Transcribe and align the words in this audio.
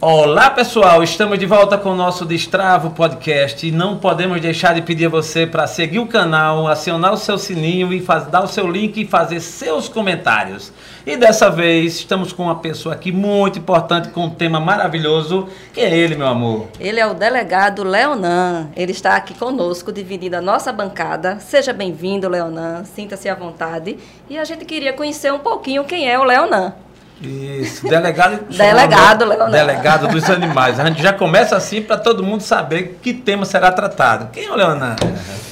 Olá 0.00 0.48
pessoal, 0.48 1.02
estamos 1.02 1.40
de 1.40 1.44
volta 1.44 1.76
com 1.76 1.90
o 1.90 1.96
nosso 1.96 2.24
Destravo 2.24 2.90
Podcast 2.90 3.66
e 3.66 3.72
não 3.72 3.98
podemos 3.98 4.40
deixar 4.40 4.72
de 4.72 4.80
pedir 4.80 5.06
a 5.06 5.08
você 5.08 5.44
para 5.44 5.66
seguir 5.66 5.98
o 5.98 6.06
canal, 6.06 6.68
acionar 6.68 7.12
o 7.12 7.16
seu 7.16 7.36
sininho 7.36 7.92
e 7.92 8.00
faz, 8.00 8.24
dar 8.28 8.44
o 8.44 8.46
seu 8.46 8.70
link 8.70 8.96
e 8.96 9.04
fazer 9.04 9.40
seus 9.40 9.88
comentários. 9.88 10.72
E 11.04 11.16
dessa 11.16 11.50
vez 11.50 11.96
estamos 11.96 12.32
com 12.32 12.44
uma 12.44 12.60
pessoa 12.60 12.94
aqui 12.94 13.10
muito 13.10 13.58
importante 13.58 14.10
com 14.10 14.26
um 14.26 14.30
tema 14.30 14.60
maravilhoso, 14.60 15.48
que 15.74 15.80
é 15.80 15.92
ele, 15.92 16.14
meu 16.14 16.28
amor. 16.28 16.68
Ele 16.78 17.00
é 17.00 17.06
o 17.06 17.12
delegado 17.12 17.82
Leonan. 17.82 18.68
Ele 18.76 18.92
está 18.92 19.16
aqui 19.16 19.34
conosco, 19.34 19.90
dividindo 19.90 20.36
a 20.36 20.40
nossa 20.40 20.72
bancada. 20.72 21.40
Seja 21.40 21.72
bem-vindo, 21.72 22.28
Leonan. 22.28 22.84
Sinta-se 22.84 23.28
à 23.28 23.34
vontade. 23.34 23.98
E 24.30 24.38
a 24.38 24.44
gente 24.44 24.64
queria 24.64 24.92
conhecer 24.92 25.32
um 25.32 25.40
pouquinho 25.40 25.82
quem 25.82 26.08
é 26.08 26.16
o 26.16 26.22
Leonan. 26.22 26.72
Isso, 27.20 27.88
delegado. 27.88 28.44
delegado, 28.50 29.24
Leonardo. 29.24 29.52
Delegado 29.52 30.08
dos 30.08 30.24
animais. 30.30 30.78
A 30.78 30.86
gente 30.86 31.02
já 31.02 31.12
começa 31.12 31.56
assim 31.56 31.82
para 31.82 31.96
todo 31.96 32.22
mundo 32.22 32.42
saber 32.42 32.98
que 33.02 33.12
tema 33.12 33.44
será 33.44 33.72
tratado. 33.72 34.28
Quem 34.32 34.46
é 34.46 34.50
o 34.50 34.54
Leonardo? 34.54 35.06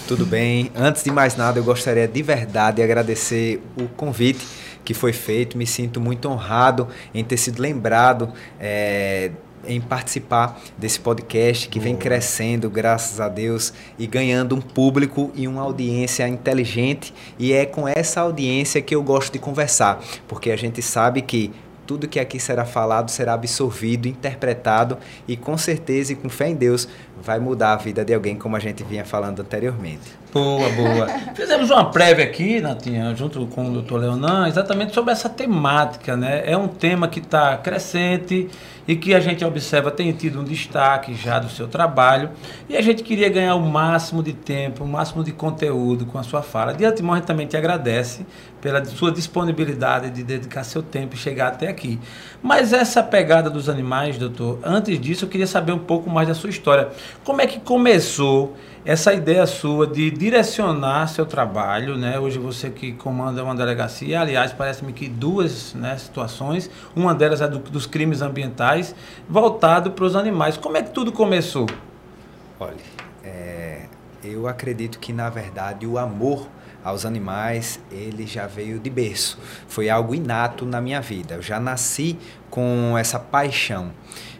Tudo 0.07 0.25
bem. 0.25 0.71
Antes 0.77 1.03
de 1.03 1.11
mais 1.11 1.37
nada, 1.37 1.59
eu 1.59 1.65
gostaria 1.65 2.07
de 2.07 2.23
verdade 2.23 2.77
de 2.77 2.83
agradecer 2.83 3.63
o 3.77 3.89
convite 3.89 4.47
que 4.85 4.95
foi 4.95 5.13
feito. 5.13 5.59
Me 5.59 5.67
sinto 5.67 6.01
muito 6.01 6.29
honrado 6.29 6.89
em 7.13 7.25
ter 7.25 7.37
sido 7.37 7.61
lembrado. 7.61 8.33
É, 8.61 9.33
em 9.67 9.81
participar 9.81 10.61
desse 10.77 11.01
podcast 11.01 11.69
que 11.69 11.79
vem 11.79 11.97
crescendo, 11.97 12.71
graças 12.71 13.21
a 13.21 13.29
Deus, 13.29 13.73
e 13.99 14.07
ganhando 14.07 14.55
um 14.55 14.61
público 14.61 15.31
e 15.35 15.47
uma 15.47 15.63
audiência 15.63 16.27
inteligente. 16.29 17.13
E 17.39 17.53
é 17.53 17.67
com 17.67 17.87
essa 17.87 18.21
audiência 18.21 18.83
que 18.83 18.95
eu 18.95 19.03
gosto 19.03 19.33
de 19.33 19.39
conversar, 19.39 20.03
porque 20.29 20.51
a 20.51 20.57
gente 20.57 20.81
sabe 20.83 21.23
que 21.23 21.53
tudo 21.87 22.09
que 22.09 22.19
aqui 22.19 22.41
será 22.41 22.65
falado 22.65 23.11
será 23.11 23.35
absorvido, 23.35 24.09
interpretado 24.09 24.99
e 25.29 25.37
com 25.37 25.57
certeza 25.57 26.13
e 26.13 26.17
com 26.17 26.29
fé 26.29 26.49
em 26.49 26.55
Deus 26.55 26.89
vai 27.23 27.39
mudar 27.39 27.73
a 27.73 27.77
vida 27.77 28.05
de 28.05 28.15
alguém, 28.15 28.37
como 28.37 28.57
a 28.57 28.59
gente 28.59 28.85
vinha 28.85 29.05
falando 29.05 29.41
anteriormente. 29.41 30.13
Boa, 30.33 30.69
boa. 30.71 31.09
Fizemos 31.35 31.71
uma 31.71 31.91
prévia 31.91 32.25
aqui, 32.25 32.61
Natinha, 32.61 33.15
junto 33.15 33.47
com 33.47 33.69
o 33.69 33.73
doutor 33.73 34.01
Leonan, 34.01 34.47
exatamente 34.49 34.93
sobre 34.93 35.13
essa 35.13 35.29
temática, 35.29 36.17
né? 36.17 36.43
É 36.45 36.57
um 36.57 36.69
tema 36.69 37.09
que 37.09 37.21
está 37.21 37.57
crescente 37.57 38.49
e 38.87 38.95
que 38.95 39.15
a 39.15 39.21
gente 39.21 39.45
observa 39.45 39.91
tem 39.91 40.13
tido 40.13 40.41
um 40.41 40.45
destaque 40.45 41.15
já 41.15 41.39
do 41.39 41.49
seu 41.49 41.67
trabalho 41.67 42.31
e 42.69 42.77
a 42.77 42.83
gente 42.83 43.03
queria 43.03 43.29
ganhar 43.29 43.55
o 43.55 43.61
máximo 43.61 44.23
de 44.23 44.33
tempo, 44.33 44.85
o 44.85 44.87
máximo 44.87 45.25
de 45.25 45.33
conteúdo 45.33 46.07
com 46.07 46.19
a 46.19 46.23
sua 46.23 46.43
fala. 46.43 46.73
De 46.73 46.85
antemão, 46.85 47.15
a 47.15 47.17
gente 47.17 47.27
também 47.27 47.47
te 47.47 47.57
agradece 47.57 48.25
pela 48.61 48.85
sua 48.85 49.13
disponibilidade 49.13 50.11
de 50.11 50.23
dedicar 50.23 50.65
seu 50.65 50.83
tempo 50.83 51.15
e 51.15 51.19
chegar 51.19 51.49
até 51.49 51.69
aqui. 51.69 51.99
Mas 52.43 52.73
essa 52.73 53.03
pegada 53.03 53.49
dos 53.49 53.69
animais, 53.69 54.19
doutor, 54.19 54.59
antes 54.63 55.01
disso 55.01 55.25
eu 55.25 55.29
queria 55.29 55.47
saber 55.47 55.73
um 55.73 55.79
pouco 55.79 56.11
mais 56.11 56.29
da 56.29 56.35
sua 56.35 56.51
história. 56.51 56.89
Como 57.25 57.41
é 57.41 57.47
que 57.47 57.61
começou 57.61 58.57
essa 58.85 59.13
ideia 59.13 59.45
sua 59.47 59.85
de 59.85 60.11
direcionar 60.13 61.09
seu 61.09 61.27
trabalho, 61.27 61.97
né? 61.97 62.21
Hoje 62.21 62.39
você 62.39 62.71
que 62.71 62.93
comanda 62.93 63.43
uma 63.43 63.55
delegacia, 63.55 64.21
aliás, 64.21 64.53
parece-me 64.53 64.93
que 64.93 65.09
duas 65.09 65.75
né, 65.75 65.99
situações, 65.99 66.71
uma 66.95 67.13
delas 67.13 67.41
é 67.41 67.49
do, 67.49 67.59
dos 67.59 67.85
crimes 67.85 68.23
ambientais, 68.23 68.95
voltado 69.29 69.91
para 69.91 70.05
os 70.05 70.15
animais. 70.15 70.57
Como 70.57 70.77
é 70.77 70.83
que 70.83 70.91
tudo 70.91 71.11
começou? 71.11 71.67
Olha, 72.61 72.77
é, 73.25 73.87
eu 74.23 74.47
acredito 74.47 75.01
que 75.01 75.13
na 75.13 75.29
verdade 75.29 75.85
o 75.85 75.99
amor 75.99 76.47
aos 76.87 77.05
animais, 77.05 77.81
ele 77.91 78.25
já 78.25 78.47
veio 78.47 78.79
de 78.79 78.89
berço. 78.89 79.37
Foi 79.67 79.91
algo 79.91 80.15
inato 80.15 80.65
na 80.65 80.81
minha 80.81 81.01
vida. 81.01 81.35
Eu 81.35 81.43
já 81.43 81.59
nasci 81.59 82.17
com 82.49 82.97
essa 82.97 83.19
paixão. 83.19 83.91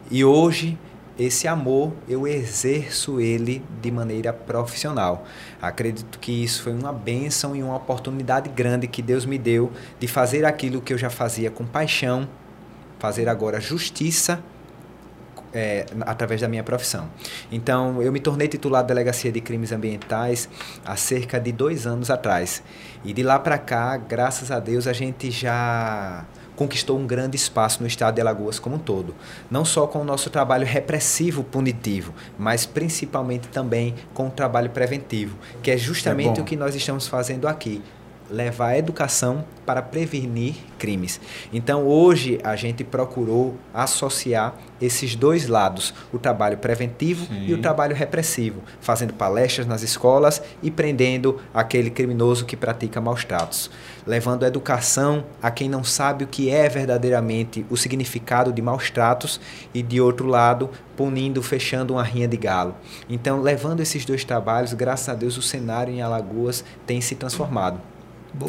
E 0.09 0.25
hoje 0.25 0.79
esse 1.19 1.49
amor 1.49 1.93
eu 2.09 2.27
exerço 2.27 3.21
ele 3.21 3.65
de 3.81 3.91
maneira 3.91 4.33
profissional. 4.33 5.27
Acredito 5.61 6.19
que 6.19 6.45
isso 6.45 6.63
foi 6.63 6.73
uma 6.73 6.93
bênção 6.93 7.57
e 7.57 7.63
uma 7.63 7.77
oportunidade 7.77 8.49
grande 8.51 8.87
que 8.87 9.01
Deus 9.01 9.25
me 9.25 9.39
deu 9.39 9.73
de 9.99 10.07
fazer 10.07 10.45
aquilo 10.45 10.81
que 10.81 10.93
eu 10.93 10.99
já 10.99 11.09
fazia 11.09 11.51
com 11.51 11.65
paixão, 11.65 12.29
fazer 12.99 13.29
agora 13.29 13.61
justiça 13.61 14.43
é, 15.55 15.87
através 16.03 16.43
da 16.43 16.49
minha 16.49 16.63
profissão. 16.63 17.09
Então, 17.51 18.03
eu 18.03 18.13
me 18.13 18.21
tornei 18.21 18.47
titular 18.47 18.83
da 18.83 18.89
Delegacia 18.89 19.33
de 19.33 19.41
Crimes 19.41 19.73
Ambientais 19.73 20.49
há 20.85 20.97
cerca 20.97 21.41
de 21.41 21.51
dois 21.51 21.87
anos 21.87 22.11
atrás. 22.11 22.63
E 23.03 23.13
de 23.15 23.23
lá 23.23 23.39
para 23.39 23.57
cá, 23.57 23.97
graças 23.97 24.51
a 24.51 24.61
Deus, 24.61 24.87
a 24.87 24.93
gente 24.93 25.31
já 25.31 26.27
conquistou 26.57 26.99
um 26.99 27.07
grande 27.07 27.37
espaço 27.37 27.81
no 27.81 27.87
estado 27.87 28.17
de 28.17 28.21
Alagoas 28.21 28.59
como 28.59 28.77
um 28.77 28.79
todo. 28.79 29.15
Não 29.51 29.65
só 29.65 29.87
com 29.87 30.01
o 30.01 30.05
nosso 30.05 30.31
trabalho 30.31 30.67
repressivo 30.67 31.45
punitivo, 31.45 32.13
mas 32.39 32.67
principalmente 32.67 33.47
também 33.49 33.95
com 34.13 34.27
o 34.27 34.31
trabalho 34.31 34.71
preventivo, 34.71 35.37
que 35.63 35.71
é 35.71 35.77
justamente 35.77 36.41
é 36.41 36.43
o 36.43 36.45
que 36.45 36.57
nós 36.57 36.75
estamos 36.75 37.07
fazendo 37.07 37.47
aqui 37.47 37.83
levar 38.31 38.69
a 38.69 38.79
educação 38.79 39.45
para 39.65 39.83
prevenir 39.83 40.55
crimes. 40.79 41.21
Então, 41.53 41.85
hoje, 41.87 42.39
a 42.45 42.55
gente 42.55 42.85
procurou 42.85 43.57
associar 43.75 44.55
esses 44.81 45.17
dois 45.17 45.49
lados, 45.49 45.93
o 46.13 46.19
trabalho 46.19 46.59
preventivo 46.59 47.27
Sim. 47.27 47.47
e 47.47 47.55
o 47.55 47.61
trabalho 47.61 47.97
repressivo, 47.97 48.63
fazendo 48.81 49.15
palestras 49.15 49.67
nas 49.67 49.83
escolas 49.83 50.43
e 50.63 50.71
prendendo 50.71 51.41
aquele 51.53 51.91
criminoso 51.91 52.45
que 52.45 52.57
pratica 52.57 53.01
maus 53.01 53.25
tratos, 53.25 53.71
levando 54.07 54.45
a 54.45 54.49
educação 54.49 55.25
a 55.43 55.51
quem 55.51 55.69
não 55.69 55.83
sabe 55.83 56.25
o 56.25 56.29
que 56.29 56.51
é 56.51 56.69
verdadeiramente 56.69 57.67
o 57.71 57.77
significado 57.77 58.53
de 58.53 58.63
maus 58.63 58.91
tratos 58.91 59.41
e, 59.73 59.83
de 59.83 60.01
outro 60.01 60.27
lado, 60.27 60.71
punindo, 60.97 61.43
fechando 61.43 61.95
uma 61.95 62.03
rinha 62.03 62.29
de 62.29 62.37
galo. 62.37 62.75
Então, 63.09 63.41
levando 63.41 63.81
esses 63.81 64.05
dois 64.05 64.25
trabalhos, 64.25 64.73
graças 64.75 65.09
a 65.09 65.15
Deus, 65.15 65.37
o 65.37 65.43
cenário 65.43 65.93
em 65.93 66.03
Alagoas 66.03 66.65
tem 66.87 67.01
se 67.01 67.15
transformado. 67.15 67.81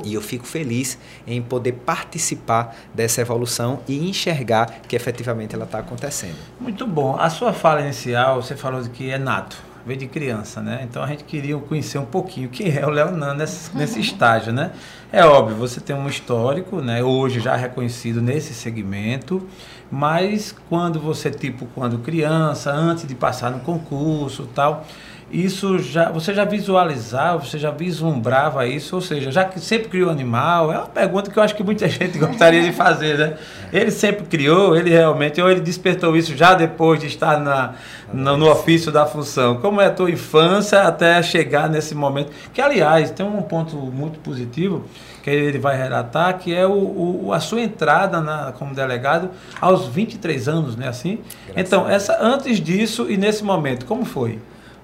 E 0.03 0.14
eu 0.14 0.22
fico 0.22 0.46
feliz 0.46 0.98
em 1.25 1.42
poder 1.42 1.74
participar 1.74 2.75
dessa 2.94 3.22
evolução 3.22 3.80
e 3.88 4.09
enxergar 4.09 4.81
que 4.88 4.96
efetivamente 4.96 5.56
ela 5.56 5.66
está 5.66 5.80
acontecendo. 5.80 6.36
Muito 6.59 6.86
bom. 6.86 7.16
A 7.18 7.30
sua 7.30 7.53
fala 7.53 7.81
inicial, 7.81 8.42
você 8.42 8.56
falou 8.56 8.81
de 8.81 8.90
que 8.90 9.09
é 9.09 9.18
nato, 9.18 9.58
veio 9.86 10.00
de 10.00 10.08
criança, 10.08 10.62
né? 10.62 10.81
Então 10.84 11.02
a 11.02 11.08
gente 11.08 11.24
queria 11.24 11.58
conhecer 11.58 11.98
um 11.98 12.06
pouquinho 12.06 12.50
quem 12.50 12.75
é 12.75 12.86
o 12.86 12.90
Leonan 12.90 13.34
nesse, 13.34 13.74
nesse 13.78 14.00
estágio, 14.02 14.52
né? 14.52 14.72
É 15.12 15.24
óbvio, 15.24 15.56
você 15.56 15.80
tem 15.80 15.96
um 15.96 16.08
histórico, 16.08 16.81
né? 16.81 17.02
Hoje 17.02 17.40
já 17.40 17.56
reconhecido 17.56 18.22
nesse 18.22 18.54
segmento, 18.54 19.48
mas 19.90 20.54
quando 20.68 21.00
você, 21.00 21.31
tipo, 21.31 21.66
quando 21.74 22.00
criança, 22.00 22.72
antes 22.72 23.08
de 23.08 23.16
passar 23.16 23.50
no 23.50 23.59
concurso 23.62 24.48
tal 24.54 24.86
isso 25.29 25.77
já 25.79 26.09
você 26.09 26.33
já 26.33 26.45
visualizava, 26.45 27.43
você 27.43 27.59
já 27.59 27.69
vislumbrava 27.69 28.65
isso, 28.65 28.95
ou 28.95 29.01
seja, 29.01 29.29
já 29.29 29.43
que 29.43 29.59
sempre 29.59 29.89
criou 29.89 30.09
animal, 30.09 30.71
é 30.71 30.77
uma 30.77 30.88
pergunta 30.88 31.29
que 31.29 31.38
eu 31.38 31.43
acho 31.43 31.55
que 31.55 31.63
muita 31.63 31.88
gente 31.89 32.17
gostaria 32.17 32.63
de 32.63 32.71
fazer, 32.71 33.17
né? 33.17 33.38
Ele 33.73 33.91
sempre 33.91 34.25
criou, 34.25 34.75
ele 34.75 34.89
realmente, 34.89 35.41
ou 35.41 35.49
ele 35.49 35.59
despertou 35.59 36.15
isso 36.15 36.35
já 36.35 36.53
depois 36.53 36.99
de 36.99 37.07
estar 37.07 37.39
na, 37.41 37.73
no, 38.13 38.38
no 38.38 38.49
ofício 38.49 38.89
da 38.91 39.05
função. 39.05 39.57
Como 39.57 39.81
é 39.81 39.88
a 39.88 39.91
tua 39.91 40.09
infância 40.09 40.83
até 40.83 41.21
chegar 41.21 41.69
nesse 41.69 41.94
momento? 41.94 42.31
Que, 42.53 42.61
aliás, 42.61 43.11
tem 43.11 43.25
um 43.25 43.41
ponto 43.41 43.75
muito 43.75 44.19
positivo 44.19 44.85
que 45.21 45.29
ele 45.29 45.59
vai 45.59 45.75
relatar, 45.75 46.38
que 46.38 46.55
é 46.55 46.65
o, 46.65 47.25
o, 47.25 47.33
a 47.33 47.41
sua 47.41 47.59
entrada 47.59 48.21
na, 48.21 48.53
como 48.53 48.73
delegado 48.73 49.29
aos 49.59 49.88
23 49.88 50.47
anos, 50.47 50.77
né? 50.77 50.88
Assim? 50.88 51.19
Graças 51.47 51.57
então, 51.57 51.89
essa, 51.89 52.17
antes 52.21 52.61
disso 52.61 53.07
e 53.09 53.17
nesse 53.17 53.44
momento, 53.44 53.85
como 53.85 54.05
foi? 54.05 54.39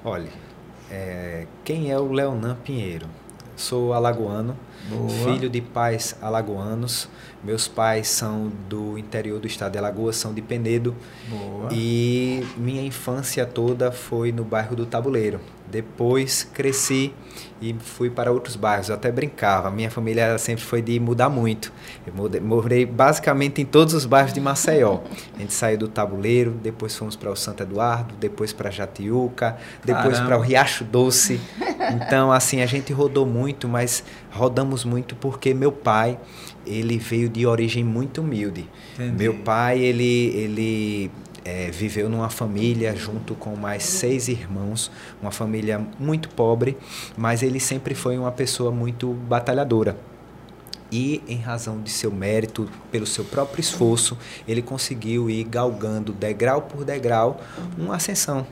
Olha, 0.05 0.29
é, 0.91 1.47
quem 1.63 1.89
é 1.89 1.97
o 1.97 2.11
Leonan 2.11 2.55
Pinheiro? 2.55 3.07
Sou 3.55 3.93
alagoano, 3.93 4.57
Boa. 4.89 5.09
filho 5.09 5.49
de 5.49 5.61
pais 5.61 6.15
alagoanos. 6.21 7.07
Meus 7.43 7.67
pais 7.67 8.07
são 8.07 8.51
do 8.69 8.97
interior 8.97 9.39
do 9.39 9.47
estado 9.47 9.73
de 9.73 9.77
Alagoas, 9.77 10.15
são 10.15 10.33
de 10.33 10.41
Penedo. 10.41 10.95
Boa. 11.27 11.69
E 11.71 12.45
minha 12.55 12.81
infância 12.81 13.45
toda 13.45 13.91
foi 13.91 14.31
no 14.31 14.43
bairro 14.43 14.75
do 14.75 14.85
Tabuleiro. 14.85 15.41
Depois 15.69 16.43
cresci 16.53 17.13
e 17.61 17.73
fui 17.79 18.09
para 18.09 18.31
outros 18.31 18.55
bairros. 18.55 18.89
Eu 18.89 18.95
até 18.95 19.11
brincava. 19.11 19.71
Minha 19.71 19.89
família 19.89 20.37
sempre 20.37 20.63
foi 20.63 20.81
de 20.81 20.99
mudar 20.99 21.29
muito. 21.29 21.73
Eu 22.05 22.13
morei 22.41 22.85
basicamente 22.85 23.61
em 23.61 23.65
todos 23.65 23.93
os 23.93 24.05
bairros 24.05 24.33
de 24.33 24.39
Maceió. 24.39 24.99
A 25.35 25.39
gente 25.39 25.53
saiu 25.53 25.77
do 25.77 25.87
Tabuleiro, 25.87 26.51
depois 26.51 26.95
fomos 26.95 27.15
para 27.15 27.31
o 27.31 27.35
Santo 27.35 27.63
Eduardo, 27.63 28.13
depois 28.19 28.53
para 28.53 28.69
Jatiuca, 28.69 29.57
depois 29.83 30.19
para 30.19 30.37
o 30.37 30.41
Riacho 30.41 30.83
Doce. 30.83 31.41
Então, 31.95 32.31
assim, 32.31 32.61
a 32.61 32.65
gente 32.65 32.93
rodou 32.93 33.25
muito, 33.25 33.67
mas 33.67 34.03
rodamos 34.31 34.85
muito 34.85 35.15
porque 35.15 35.53
meu 35.53 35.71
pai, 35.71 36.19
ele 36.65 36.97
veio 36.97 37.29
de 37.29 37.45
origem 37.45 37.83
muito 37.83 38.21
humilde. 38.21 38.67
Entendi. 38.95 39.17
Meu 39.17 39.33
pai, 39.35 39.79
ele, 39.79 40.27
ele 40.35 41.11
é, 41.45 41.69
viveu 41.71 42.09
numa 42.09 42.29
família 42.29 42.95
junto 42.95 43.35
com 43.35 43.55
mais 43.55 43.83
seis 43.83 44.27
irmãos, 44.27 44.91
uma 45.21 45.31
família 45.31 45.85
muito 45.99 46.29
pobre, 46.29 46.77
mas 47.17 47.43
ele 47.43 47.59
sempre 47.59 47.93
foi 47.93 48.17
uma 48.17 48.31
pessoa 48.31 48.71
muito 48.71 49.13
batalhadora. 49.13 49.97
e 50.91 51.23
em 51.27 51.37
razão 51.37 51.81
de 51.81 51.89
seu 51.89 52.11
mérito, 52.11 52.69
pelo 52.91 53.07
seu 53.07 53.25
próprio 53.25 53.59
esforço, 53.59 54.15
ele 54.47 54.61
conseguiu 54.61 55.27
ir 55.27 55.43
galgando 55.43 56.13
degrau 56.13 56.61
por 56.61 56.85
degrau 56.85 57.41
uma 57.75 57.95
ascensão, 57.95 58.45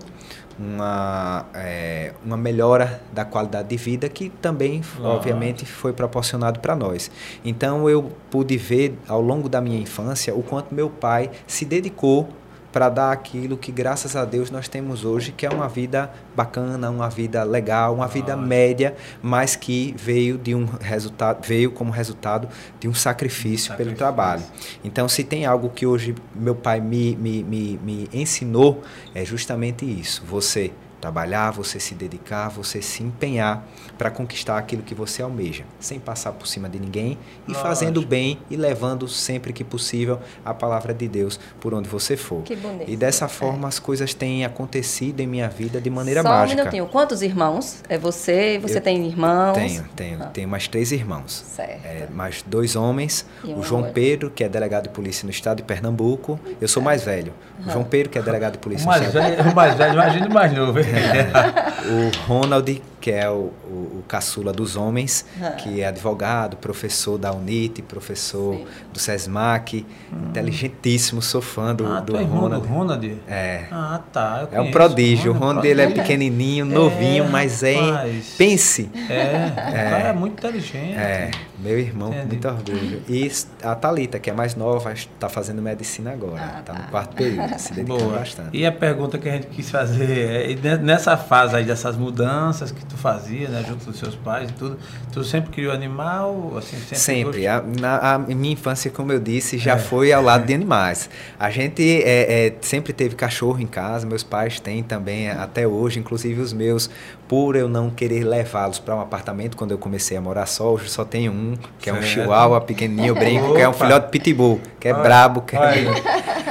uma, 0.61 1.45
é, 1.53 2.13
uma 2.23 2.37
melhora 2.37 3.01
da 3.11 3.25
qualidade 3.25 3.69
de 3.69 3.77
vida 3.77 4.07
que 4.07 4.29
também, 4.29 4.81
obviamente, 4.99 5.65
foi 5.65 5.91
proporcionado 5.91 6.59
para 6.59 6.75
nós. 6.75 7.09
Então 7.43 7.89
eu 7.89 8.11
pude 8.29 8.55
ver 8.57 8.97
ao 9.07 9.21
longo 9.21 9.49
da 9.49 9.59
minha 9.59 9.79
infância 9.79 10.35
o 10.35 10.43
quanto 10.43 10.73
meu 10.73 10.89
pai 10.89 11.31
se 11.47 11.65
dedicou 11.65 12.29
para 12.71 12.89
dar 12.89 13.11
aquilo 13.11 13.57
que, 13.57 13.71
graças 13.71 14.15
a 14.15 14.25
Deus, 14.25 14.49
nós 14.49 14.67
temos 14.67 15.03
hoje, 15.03 15.31
que 15.31 15.45
é 15.45 15.49
uma 15.49 15.67
vida 15.67 16.11
bacana, 16.35 16.89
uma 16.89 17.09
vida 17.09 17.43
legal, 17.43 17.93
uma 17.93 18.07
vida 18.07 18.35
média, 18.35 18.95
mas 19.21 19.55
que 19.55 19.93
veio 19.97 20.37
de 20.37 20.55
um 20.55 20.65
resultado, 20.65 21.45
veio 21.45 21.71
como 21.71 21.91
resultado 21.91 22.47
de 22.79 22.87
um 22.87 22.93
sacrifício, 22.93 23.69
sacrifício. 23.69 23.77
pelo 23.77 23.95
trabalho. 23.95 24.43
Então, 24.83 25.07
se 25.09 25.23
tem 25.23 25.45
algo 25.45 25.69
que 25.69 25.85
hoje 25.85 26.15
meu 26.33 26.55
pai 26.55 26.79
me, 26.79 27.15
me, 27.15 27.43
me, 27.43 27.79
me 27.83 28.09
ensinou, 28.13 28.81
é 29.13 29.25
justamente 29.25 29.85
isso. 29.85 30.23
Você 30.25 30.71
trabalhar, 31.01 31.51
você 31.51 31.79
se 31.79 31.95
dedicar, 31.95 32.47
você 32.49 32.81
se 32.81 33.03
empenhar 33.03 33.67
para 33.97 34.11
conquistar 34.11 34.57
aquilo 34.57 34.83
que 34.83 34.93
você 34.93 35.21
almeja, 35.21 35.63
sem 35.79 35.99
passar 35.99 36.31
por 36.33 36.47
cima 36.47 36.69
de 36.69 36.79
ninguém 36.79 37.17
e 37.47 37.51
Lógico. 37.51 37.67
fazendo 37.67 38.05
bem 38.05 38.37
e 38.49 38.55
levando 38.55 39.07
sempre 39.07 39.51
que 39.51 39.63
possível 39.63 40.19
a 40.45 40.53
palavra 40.53 40.93
de 40.93 41.07
Deus 41.07 41.39
por 41.59 41.73
onde 41.73 41.89
você 41.89 42.15
for. 42.15 42.43
Que 42.43 42.55
bonito. 42.55 42.89
E 42.89 42.95
dessa 42.95 43.27
forma 43.27 43.67
é. 43.67 43.69
as 43.69 43.79
coisas 43.79 44.13
têm 44.13 44.45
acontecido 44.45 45.19
em 45.19 45.27
minha 45.27 45.49
vida 45.49 45.81
de 45.81 45.89
maneira 45.89 46.21
Só 46.21 46.29
mágica. 46.29 46.47
Só 46.47 46.53
um 46.53 46.57
minutinho. 46.57 46.87
Quantos 46.87 47.21
irmãos? 47.21 47.83
É 47.89 47.97
você? 47.97 48.59
Você 48.59 48.77
Eu 48.77 48.81
tem 48.81 49.05
irmãos? 49.05 49.53
Tenho, 49.53 49.83
tenho. 49.95 50.23
Ah. 50.23 50.27
Tenho 50.27 50.47
mais 50.47 50.67
três 50.67 50.91
irmãos. 50.91 51.43
Certo. 51.55 51.85
É, 51.85 52.07
mais 52.11 52.43
dois 52.45 52.75
homens. 52.75 53.25
Um 53.43 53.59
o 53.59 53.63
João 53.63 53.91
Pedro, 53.91 54.29
que 54.29 54.43
é 54.43 54.49
delegado 54.49 54.83
de 54.83 54.89
polícia 54.89 55.25
no 55.25 55.31
estado 55.31 55.57
de 55.57 55.63
Pernambuco. 55.63 56.39
Eu 56.59 56.67
sou 56.67 56.81
mais 56.81 57.03
velho. 57.03 57.33
O 57.65 57.71
João 57.71 57.83
Pedro, 57.83 58.09
que 58.09 58.17
é 58.17 58.21
delegado 58.21 58.53
de 58.53 58.57
polícia 58.59 58.85
o 58.85 58.87
mais 58.87 59.13
velho, 59.13 59.51
O 59.51 59.55
mais 59.55 59.75
velho, 59.75 59.93
imagina 59.93 60.27
o 60.27 60.33
mais 60.33 60.53
novo. 60.53 60.79
o 60.81 62.27
Ronald, 62.27 62.81
que 62.99 63.11
é 63.11 63.29
o, 63.29 63.51
o, 63.71 63.99
o 63.99 64.03
caçula 64.07 64.51
dos 64.51 64.75
homens, 64.75 65.25
ah. 65.41 65.51
que 65.51 65.81
é 65.81 65.87
advogado, 65.87 66.57
professor 66.57 67.17
da 67.17 67.31
UNIT, 67.31 67.81
professor 67.81 68.55
Sim. 68.55 68.65
do 68.91 68.99
SESMAC, 68.99 69.85
hum. 70.11 70.29
inteligentíssimo, 70.29 71.21
sou 71.21 71.41
fã 71.41 71.73
do, 71.73 71.85
ah, 71.85 71.99
do 72.01 72.17
é 72.17 72.23
Ronald. 72.23 72.67
do 72.67 72.73
Ronald? 72.73 73.17
É. 73.27 73.65
Ah, 73.71 74.01
tá. 74.11 74.47
é 74.51 74.59
um 74.59 74.71
prodígio. 74.71 75.31
O 75.31 75.35
Ronald, 75.35 75.65
ele 75.67 75.81
é 75.81 75.89
pequenininho, 75.89 76.65
novinho, 76.65 77.23
é, 77.23 77.27
mas 77.27 77.63
é. 77.63 77.79
Rapaz. 77.79 78.35
Pense. 78.37 78.89
É, 79.09 79.13
é. 79.13 79.49
O 79.51 79.89
cara 79.89 80.09
é 80.09 80.13
muito 80.13 80.33
inteligente. 80.33 80.97
É, 80.97 81.31
meu 81.59 81.79
irmão, 81.79 82.09
Entendi. 82.09 82.27
muito 82.27 82.47
orgulho. 82.47 83.01
E 83.07 83.31
a 83.63 83.75
Talita, 83.75 84.19
que 84.19 84.29
é 84.29 84.33
mais 84.33 84.55
nova, 84.55 84.91
está 84.93 85.29
fazendo 85.29 85.61
medicina 85.61 86.11
agora. 86.11 86.41
Está 86.41 86.57
ah, 86.57 86.61
tá. 86.63 86.73
no 86.73 86.83
quarto 86.89 87.15
período, 87.15 87.57
se 87.57 87.73
dedicando 87.73 88.03
Boa. 88.03 88.17
bastante. 88.17 88.57
E 88.57 88.65
a 88.65 88.71
pergunta 88.71 89.17
que 89.17 89.29
a 89.29 89.33
gente 89.33 89.47
quis 89.47 89.69
fazer 89.69 90.57
é, 90.63 90.77
nessa 90.77 91.15
fase 91.15 91.55
aí 91.55 91.63
dessas 91.63 91.95
mudanças 91.95 92.71
que 92.71 92.83
tu 92.85 92.97
fazia, 92.97 93.47
né, 93.47 93.60
junto 93.63 93.85
dos 93.85 93.97
seus 93.97 94.15
pais 94.15 94.49
e 94.49 94.53
tudo, 94.53 94.77
tu 95.11 95.23
sempre 95.23 95.51
criou 95.51 95.73
animal? 95.73 96.53
Assim, 96.57 96.77
sempre. 96.77 96.97
sempre. 96.97 97.47
A, 97.47 97.61
na, 97.61 98.13
a 98.13 98.17
minha 98.17 98.53
infância, 98.53 98.89
como 98.91 99.11
eu 99.11 99.19
disse, 99.19 99.57
já 99.57 99.73
é. 99.73 99.77
foi 99.77 100.11
ao 100.11 100.23
lado 100.23 100.45
de 100.45 100.53
animais. 100.53 101.09
A 101.39 101.49
gente 101.49 101.83
é, 102.03 102.47
é, 102.47 102.55
sempre 102.61 102.93
teve 102.93 103.15
cachorro 103.15 103.59
em 103.59 103.67
casa, 103.67 104.05
meus 104.05 104.23
pais 104.23 104.59
têm 104.59 104.83
também 104.83 105.29
até 105.29 105.67
hoje, 105.67 105.99
inclusive 105.99 106.41
os 106.41 106.53
meus, 106.53 106.89
por 107.31 107.55
eu 107.55 107.69
não 107.69 107.89
querer 107.89 108.25
levá-los 108.25 108.77
para 108.77 108.93
um 108.93 108.99
apartamento 108.99 109.55
quando 109.55 109.71
eu 109.71 109.77
comecei 109.77 110.17
a 110.17 110.21
morar 110.21 110.45
só, 110.45 110.73
hoje 110.73 110.89
só 110.89 111.05
tenho 111.05 111.31
um, 111.31 111.53
que 111.79 111.89
é 111.89 111.93
um 111.93 112.01
chihuahua 112.01 112.59
pequenininho, 112.59 113.15
brinco, 113.15 113.53
que 113.53 113.61
é 113.61 113.69
um 113.69 113.71
filhote 113.71 114.09
pitbull, 114.09 114.59
que 114.77 114.89
é 114.89 114.93
brabo. 114.93 115.41
Que 115.41 115.55
é... 115.55 115.85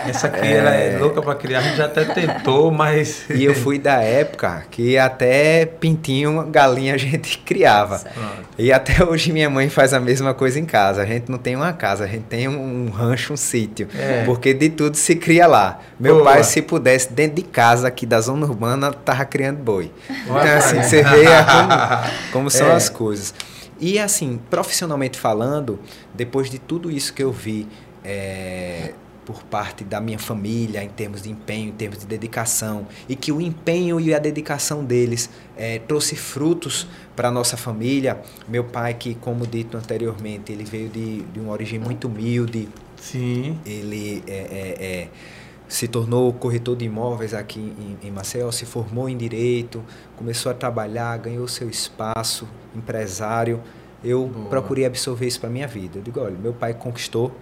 Essa 0.09 0.29
aqui 0.29 0.47
é... 0.47 0.57
ela 0.57 0.71
é 0.71 0.99
louca 0.99 1.21
para 1.21 1.35
criar, 1.35 1.59
a 1.59 1.63
gente 1.63 1.77
já 1.77 1.85
até 1.85 2.07
tentou, 2.07 2.71
mas... 2.71 3.27
E 3.29 3.45
eu 3.45 3.55
fui 3.55 3.79
da 3.79 4.01
época 4.01 4.65
que 4.71 4.97
até 4.97 5.67
pintinho, 5.67 6.47
galinha 6.47 6.95
a 6.95 6.97
gente 6.97 7.37
criava. 7.45 8.03
E 8.57 8.73
até 8.73 9.05
hoje 9.05 9.33
minha 9.33 9.51
mãe 9.51 9.69
faz 9.69 9.93
a 9.93 10.01
mesma 10.01 10.33
coisa 10.33 10.59
em 10.59 10.65
casa. 10.65 11.03
A 11.03 11.07
gente 11.07 11.31
não 11.31 11.37
tem 11.37 11.57
uma 11.57 11.75
casa, 11.75 12.05
a 12.05 12.07
gente 12.07 12.25
tem 12.25 12.49
um, 12.49 12.87
um 12.87 12.91
rancho, 12.91 13.35
um 13.35 13.37
sítio. 13.37 13.87
É. 13.95 14.25
Porque 14.25 14.55
de 14.55 14.71
tudo 14.71 14.97
se 14.97 15.15
cria 15.15 15.47
lá. 15.47 15.79
Meu 15.99 16.17
Boa. 16.17 16.33
pai, 16.33 16.45
se 16.45 16.63
pudesse, 16.63 17.13
dentro 17.13 17.37
de 17.37 17.43
casa 17.43 17.89
aqui 17.89 18.07
da 18.07 18.21
zona 18.21 18.47
urbana, 18.47 18.93
tava 18.93 19.27
criando 19.27 19.59
boi. 19.59 19.91
Boa 20.27 20.41
então, 20.41 20.70
assim, 20.79 20.83
você 20.83 21.03
vê 21.03 21.25
como, 21.51 22.33
como 22.33 22.51
são 22.51 22.69
é. 22.69 22.73
as 22.73 22.89
coisas. 22.89 23.35
E 23.81 23.99
assim, 23.99 24.39
profissionalmente 24.51 25.19
falando, 25.19 25.79
depois 26.15 26.51
de 26.51 26.59
tudo 26.59 26.91
isso 26.91 27.15
que 27.15 27.23
eu 27.23 27.33
vi 27.33 27.67
é, 28.05 28.93
por 29.25 29.43
parte 29.45 29.85
da 29.85 30.01
minha 30.01 30.19
família, 30.19 30.83
em 30.83 30.89
termos 30.89 31.23
de 31.23 31.31
empenho, 31.31 31.69
em 31.69 31.73
termos 31.73 32.01
de 32.01 32.07
dedicação, 32.07 32.87
e 33.09 33.15
que 33.15 33.33
o 33.33 33.41
empenho 33.41 34.01
e 34.01 34.13
a 34.13 34.19
dedicação 34.19 34.85
deles 34.85 35.31
é, 35.57 35.79
trouxe 35.79 36.17
frutos 36.17 36.87
para 37.15 37.29
a 37.29 37.31
nossa 37.31 37.57
família. 37.57 38.21
Meu 38.49 38.65
pai, 38.65 38.95
que, 38.95 39.15
como 39.15 39.47
dito 39.47 39.77
anteriormente, 39.77 40.53
ele 40.53 40.65
veio 40.65 40.89
de, 40.89 41.23
de 41.23 41.41
uma 41.41 41.53
origem 41.53 41.79
muito 41.79 42.09
humilde. 42.09 42.69
Sim. 42.97 43.59
Ele 43.65 44.23
é, 44.27 44.33
é, 44.33 44.85
é 44.85 45.09
se 45.71 45.87
tornou 45.87 46.33
corretor 46.33 46.75
de 46.75 46.85
imóveis 46.85 47.33
aqui 47.33 47.61
em, 47.61 48.09
em 48.09 48.11
Maceió, 48.11 48.51
se 48.51 48.67
formou 48.67 49.09
em 49.09 49.17
direito, 49.17 49.81
começou 50.17 50.51
a 50.51 50.55
trabalhar, 50.55 51.17
ganhou 51.19 51.47
seu 51.47 51.71
espaço, 51.71 52.49
empresário. 52.75 53.63
Eu 54.03 54.27
Boa. 54.27 54.49
procurei 54.49 54.85
absorver 54.85 55.29
isso 55.29 55.39
para 55.39 55.49
minha 55.49 55.69
vida. 55.69 55.99
Eu 55.99 56.03
digo, 56.03 56.19
olha, 56.19 56.37
meu 56.37 56.53
pai 56.53 56.75
conquistou 56.75 57.33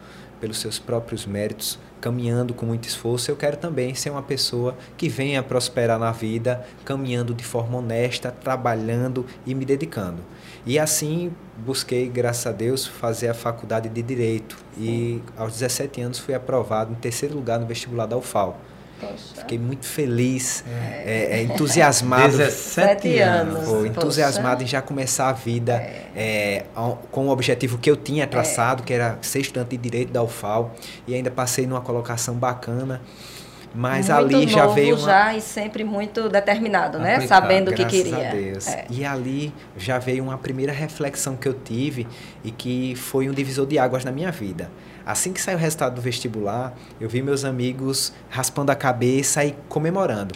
pelos 0.41 0.59
seus 0.59 0.79
próprios 0.79 1.27
méritos, 1.27 1.79
caminhando 2.01 2.55
com 2.55 2.67
muito 2.67 2.89
esforço, 2.89 3.31
eu 3.31 3.37
quero 3.37 3.57
também 3.57 3.95
ser 3.95 4.11
uma 4.11 4.23
pessoa 4.23 4.77
que 4.97 5.09
venha 5.09 5.43
prosperar 5.43 5.99
na 5.99 6.13
vida, 6.13 6.67
caminhando 6.85 7.35
de 7.35 7.45
forma 7.45 7.79
honesta, 7.79 8.31
trabalhando 8.31 9.27
e 9.45 9.55
me 9.55 9.65
dedicando. 9.65 10.23
E 10.65 10.79
assim 10.79 11.33
busquei, 11.57 12.09
graças 12.09 12.47
a 12.47 12.53
Deus, 12.53 12.87
fazer 12.87 13.29
a 13.29 13.35
faculdade 13.35 13.89
de 13.89 14.03
Direito. 14.03 14.57
E 14.77 15.21
aos 15.37 15.53
17 15.55 16.01
anos 16.01 16.19
fui 16.19 16.35
aprovado 16.35 16.93
em 16.93 16.97
terceiro 16.97 17.35
lugar 17.35 17.59
no 17.59 17.67
vestibular 17.67 18.07
da 18.07 18.17
UFAL. 18.17 18.59
Poxa. 19.01 19.41
Fiquei 19.41 19.59
muito 19.59 19.87
feliz, 19.87 20.65
é. 20.67 21.03
É, 21.07 21.39
é, 21.39 21.43
entusiasmado. 21.43 22.37
17 22.37 23.19
anos. 23.19 23.69
Pô, 23.69 23.85
entusiasmado 23.85 24.57
Poxa. 24.57 24.65
em 24.65 24.67
já 24.67 24.83
começar 24.83 25.29
a 25.29 25.33
vida 25.33 25.75
é. 25.75 26.09
é 26.17 26.65
com 27.11 27.29
o 27.29 27.31
objetivo 27.31 27.79
que 27.79 27.91
eu 27.91 27.97
tinha 27.97 28.27
traçado, 28.27 28.83
que 28.83 28.93
era 28.93 29.19
ser 29.23 29.41
estudante 29.41 29.71
de 29.71 29.79
Direito 29.79 30.13
da 30.13 30.23
UFAL. 30.23 30.75
E 31.07 31.15
ainda 31.15 31.31
passei 31.31 31.67
numa 31.67 31.81
colocação 31.81 32.35
bacana. 32.35 33.01
Mas 33.75 34.09
muito 34.09 34.37
ali 34.37 34.49
já 34.49 34.67
veio 34.67 34.97
uma... 34.97 35.07
já 35.07 35.37
e 35.37 35.41
sempre 35.41 35.85
muito 35.85 36.29
determinado, 36.29 36.99
né? 36.99 37.21
Sabendo 37.27 37.71
o 37.71 37.75
que 37.75 37.85
queria. 37.85 38.29
A 38.29 38.33
Deus. 38.33 38.67
É. 38.67 38.87
E 38.91 39.05
ali 39.05 39.53
já 39.77 39.99
veio 39.99 40.25
uma 40.25 40.39
primeira 40.39 40.73
reflexão 40.73 41.37
que 41.37 41.47
eu 41.47 41.55
tive 41.55 42.07
e 42.43 42.51
que 42.51 42.95
foi 42.97 43.29
um 43.29 43.33
divisor 43.33 43.67
de 43.67 43.79
águas 43.79 44.05
na 44.05 44.11
minha 44.11 44.33
vida. 44.33 44.71
Assim 45.09 45.33
que 45.33 45.41
saiu 45.41 45.57
o 45.57 45.59
resultado 45.59 45.95
do 45.95 46.03
vestibular, 46.03 46.75
eu 47.01 47.09
vi 47.09 47.23
meus 47.23 47.43
amigos 47.43 48.13
raspando 48.29 48.71
a 48.71 48.75
cabeça 48.75 49.43
e 49.43 49.55
comemorando. 49.67 50.35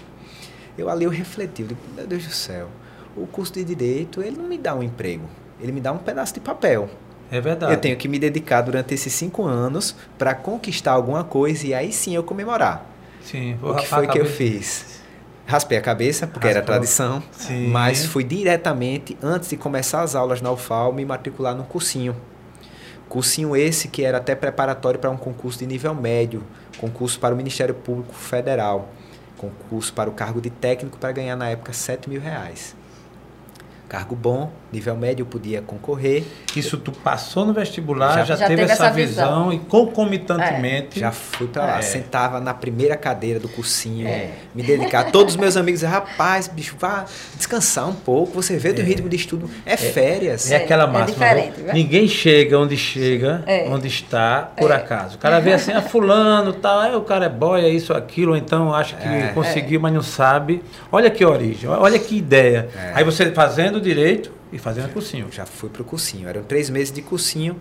Eu 0.78 0.88
ali 0.88 1.04
eu 1.04 1.10
refleti, 1.10 1.60
eu 1.60 1.68
digo, 1.68 1.80
meu 1.94 2.06
Deus 2.06 2.24
do 2.24 2.32
céu, 2.32 2.68
o 3.14 3.26
curso 3.26 3.52
de 3.52 3.64
direito, 3.64 4.22
ele 4.22 4.38
não 4.38 4.48
me 4.48 4.56
dá 4.56 4.74
um 4.74 4.82
emprego, 4.82 5.28
ele 5.60 5.72
me 5.72 5.80
dá 5.82 5.92
um 5.92 5.98
pedaço 5.98 6.32
de 6.32 6.40
papel. 6.40 6.88
É 7.30 7.38
verdade. 7.38 7.70
Eu 7.70 7.78
tenho 7.78 7.98
que 7.98 8.08
me 8.08 8.18
dedicar 8.18 8.62
durante 8.62 8.94
esses 8.94 9.12
cinco 9.12 9.44
anos 9.44 9.94
para 10.16 10.34
conquistar 10.34 10.92
alguma 10.92 11.22
coisa 11.22 11.66
e 11.66 11.74
aí 11.74 11.92
sim 11.92 12.16
eu 12.16 12.22
comemorar. 12.22 12.86
Sim, 13.20 13.58
o 13.62 13.74
que 13.74 13.86
foi 13.86 14.06
que 14.06 14.18
eu 14.18 14.24
fiz? 14.24 15.02
Raspei 15.44 15.76
a 15.76 15.82
cabeça, 15.82 16.26
porque 16.26 16.46
Raspou. 16.46 16.62
era 16.62 16.64
tradição, 16.64 17.22
sim. 17.30 17.68
mas 17.68 18.06
fui 18.06 18.24
diretamente, 18.24 19.18
antes 19.22 19.50
de 19.50 19.56
começar 19.58 20.00
as 20.00 20.14
aulas 20.14 20.40
na 20.40 20.50
UFAL, 20.50 20.94
me 20.94 21.04
matricular 21.04 21.54
no 21.54 21.64
cursinho 21.64 22.16
Cursinho 23.12 23.54
esse 23.54 23.88
que 23.88 24.04
era 24.04 24.16
até 24.16 24.34
preparatório 24.34 24.98
para 24.98 25.10
um 25.10 25.18
concurso 25.18 25.58
de 25.58 25.66
nível 25.66 25.94
médio, 25.94 26.42
concurso 26.78 27.20
para 27.20 27.34
o 27.34 27.36
Ministério 27.36 27.74
Público 27.74 28.14
Federal, 28.14 28.88
concurso 29.36 29.92
para 29.92 30.08
o 30.08 30.14
cargo 30.14 30.40
de 30.40 30.48
técnico 30.48 30.96
para 30.96 31.12
ganhar 31.12 31.36
na 31.36 31.50
época 31.50 31.74
7 31.74 32.08
mil 32.08 32.22
reais 32.22 32.74
cargo 33.92 34.16
bom, 34.16 34.50
nível 34.72 34.96
médio, 34.96 35.26
podia 35.26 35.60
concorrer. 35.60 36.24
Isso 36.56 36.78
tu 36.78 36.90
passou 36.90 37.44
no 37.44 37.52
vestibular, 37.52 38.14
já, 38.14 38.24
já, 38.24 38.36
já 38.36 38.46
teve, 38.46 38.62
teve, 38.62 38.72
essa 38.72 38.90
visão, 38.90 39.50
visão, 39.50 39.52
e 39.52 39.58
concomitantemente... 39.58 40.98
É. 40.98 41.00
Já 41.00 41.12
fui 41.12 41.46
para 41.46 41.66
lá, 41.66 41.78
é. 41.78 41.82
sentava 41.82 42.40
na 42.40 42.54
primeira 42.54 42.96
cadeira 42.96 43.38
do 43.38 43.50
cursinho, 43.50 44.08
é. 44.08 44.30
me 44.54 44.62
dedicar. 44.62 45.12
Todos 45.12 45.34
os 45.34 45.38
meus 45.38 45.58
amigos 45.58 45.80
diziam, 45.80 45.92
rapaz, 45.92 46.48
bicho, 46.48 46.74
vá 46.78 47.04
descansar 47.36 47.86
um 47.86 47.92
pouco, 47.92 48.32
você 48.32 48.56
vê 48.56 48.72
do 48.72 48.80
é. 48.80 48.84
ritmo 48.84 49.10
de 49.10 49.16
estudo, 49.16 49.50
é, 49.66 49.74
é. 49.74 49.76
férias. 49.76 50.50
É, 50.50 50.56
aquela 50.56 50.86
máxima, 50.86 51.26
ninguém 51.74 52.08
chega 52.08 52.58
onde 52.58 52.78
chega, 52.78 53.44
onde 53.68 53.88
está, 53.88 54.52
por 54.56 54.72
acaso. 54.72 55.16
O 55.16 55.18
cara 55.18 55.38
vê 55.38 55.52
assim, 55.52 55.70
ah, 55.70 55.82
fulano, 55.82 56.54
tal, 56.54 56.96
o 56.96 57.02
cara 57.02 57.26
é 57.26 57.28
boy, 57.28 57.62
é 57.62 57.68
isso, 57.68 57.92
aquilo, 57.92 58.30
ou 58.30 58.38
então 58.38 58.74
acha 58.74 58.96
que 58.96 59.34
conseguiu, 59.34 59.78
mas 59.78 59.92
não 59.92 60.02
sabe. 60.02 60.62
Olha 60.90 61.10
que 61.10 61.22
origem, 61.26 61.68
olha 61.68 61.98
que 61.98 62.16
ideia. 62.16 62.70
Aí 62.94 63.04
você 63.04 63.30
fazendo 63.32 63.81
direito 63.82 64.32
e 64.52 64.58
fazendo 64.58 64.92
cursinho. 64.92 65.28
Já 65.30 65.44
fui 65.44 65.68
para 65.68 65.82
o 65.82 65.84
cursinho. 65.84 66.28
Eram 66.28 66.42
três 66.42 66.70
meses 66.70 66.92
de 66.92 67.02
cursinho 67.02 67.56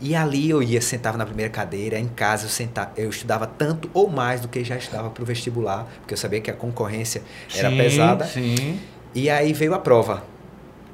E 0.00 0.14
ali 0.14 0.50
eu 0.50 0.62
ia, 0.62 0.80
sentava 0.80 1.16
na 1.16 1.24
primeira 1.24 1.50
cadeira, 1.50 1.98
em 1.98 2.08
casa 2.08 2.46
eu, 2.46 2.50
sentava, 2.50 2.92
eu 2.96 3.08
estudava 3.08 3.46
tanto 3.46 3.88
ou 3.94 4.08
mais 4.08 4.40
do 4.40 4.48
que 4.48 4.62
já 4.64 4.76
estudava 4.76 5.08
para 5.10 5.22
o 5.22 5.26
vestibular, 5.26 5.86
porque 6.00 6.14
eu 6.14 6.18
sabia 6.18 6.40
que 6.40 6.50
a 6.50 6.54
concorrência 6.54 7.22
era 7.54 7.70
Sim, 7.70 7.76
pesada. 7.76 8.24
Sim. 8.26 8.80
E 9.14 9.30
aí 9.30 9.52
veio 9.52 9.72
a 9.72 9.78
prova. 9.78 10.24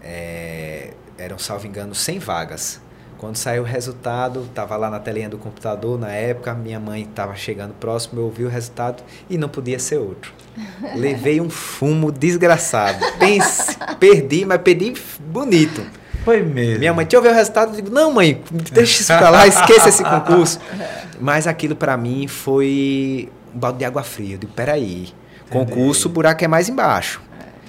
É, 0.03 0.93
eram, 1.19 1.39
salvo 1.39 1.67
engano, 1.67 1.95
100 1.95 2.19
vagas. 2.19 2.81
Quando 3.21 3.37
saiu 3.37 3.65
o 3.65 3.67
resultado, 3.67 4.47
estava 4.49 4.79
lá 4.79 4.89
na 4.89 4.99
telinha 4.99 5.29
do 5.29 5.37
computador, 5.37 5.99
na 6.01 6.09
época, 6.09 6.55
minha 6.55 6.81
mãe 6.81 7.03
estava 7.03 7.37
chegando 7.37 7.75
próximo, 7.75 8.19
eu 8.19 8.25
ouvi 8.25 8.47
o 8.47 8.49
resultado 8.49 9.03
e 9.29 9.37
não 9.37 9.47
podia 9.47 9.79
ser 9.79 9.99
outro. 9.99 10.33
Levei 10.97 11.39
um 11.39 11.51
fumo 11.51 12.11
desgraçado. 12.11 12.99
Pense, 13.19 13.77
perdi, 13.99 14.47
mas 14.47 14.63
perdi 14.63 14.95
bonito. 15.21 15.85
Foi 16.25 16.43
mesmo. 16.43 16.79
Minha 16.79 16.95
mãe, 16.95 17.05
deixa 17.05 17.19
eu 17.19 17.23
ver 17.23 17.33
o 17.33 17.35
resultado. 17.35 17.73
Eu 17.73 17.77
digo, 17.77 17.91
não, 17.91 18.11
mãe, 18.11 18.43
deixa 18.73 19.03
isso 19.03 19.15
pra 19.15 19.29
lá, 19.29 19.47
esqueça 19.47 19.91
esse 19.91 20.03
concurso. 20.03 20.59
Mas 21.21 21.47
aquilo 21.47 21.77
para 21.77 21.99
mim 21.99 22.27
foi 22.27 23.29
um 23.55 23.59
balde 23.59 23.81
de 23.81 23.85
água 23.85 24.03
fria. 24.03 24.37
Eu 24.37 24.39
digo, 24.39 24.53
peraí, 24.55 25.11
concurso, 25.51 26.09
o 26.09 26.11
buraco 26.11 26.43
é 26.43 26.49
mais 26.49 26.71
embaixo. 26.71 27.21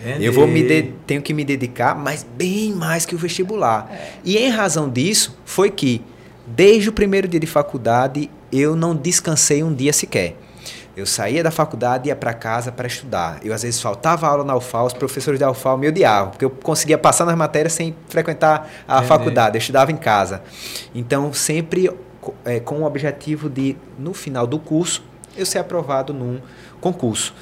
Entendi. 0.01 0.25
Eu 0.25 0.34
vou 0.34 0.48
me 0.48 0.63
de- 0.63 0.91
tenho 1.05 1.22
que 1.22 1.34
me 1.34 1.46
dedicar, 1.46 1.96
mas 1.96 2.25
bem 2.38 2.74
mais 2.74 3.05
que 3.05 3.13
o 3.13 3.17
vestibular. 3.17 3.89
E 4.24 4.38
em 4.38 4.50
razão 4.50 4.89
disso, 4.89 5.38
foi 5.46 5.70
que 5.70 6.01
desde 6.48 6.89
o 6.89 6.91
primeiro 6.93 7.27
dia 7.27 7.39
de 7.39 7.48
faculdade 7.48 8.29
eu 8.51 8.75
não 8.75 8.96
descansei 8.96 9.63
um 9.63 9.74
dia 9.74 9.93
sequer. 9.93 10.36
Eu 10.98 11.05
saía 11.05 11.41
da 11.41 11.51
faculdade 11.51 12.08
e 12.08 12.10
ia 12.10 12.15
para 12.15 12.34
casa 12.34 12.70
para 12.72 12.86
estudar. 12.86 13.39
Eu 13.46 13.53
às 13.53 13.62
vezes 13.63 13.79
faltava 13.79 14.27
aula 14.27 14.43
na 14.43 14.55
UFAL, 14.55 14.88
os 14.88 14.93
professores 14.93 15.39
da 15.39 15.50
UFAL 15.50 15.77
me 15.77 15.88
odiavam, 15.88 16.31
porque 16.31 16.43
eu 16.43 16.50
conseguia 16.50 16.98
passar 16.98 17.24
nas 17.25 17.36
matérias 17.38 17.72
sem 17.74 17.96
frequentar 18.10 18.70
a 18.88 18.96
Entendi. 18.96 19.08
faculdade, 19.08 19.55
eu 19.55 19.60
estudava 19.60 19.91
em 19.91 19.96
casa. 19.98 20.41
Então, 20.93 21.31
sempre 21.31 21.89
eh, 22.43 22.60
com 22.60 22.81
o 22.81 22.84
objetivo 22.86 23.50
de, 23.50 23.77
no 23.98 24.13
final 24.13 24.46
do 24.46 24.60
curso, 24.60 25.01
eu 25.38 25.46
ser 25.46 25.60
aprovado 25.60 26.13
num 26.13 26.39
concurso. 26.81 27.34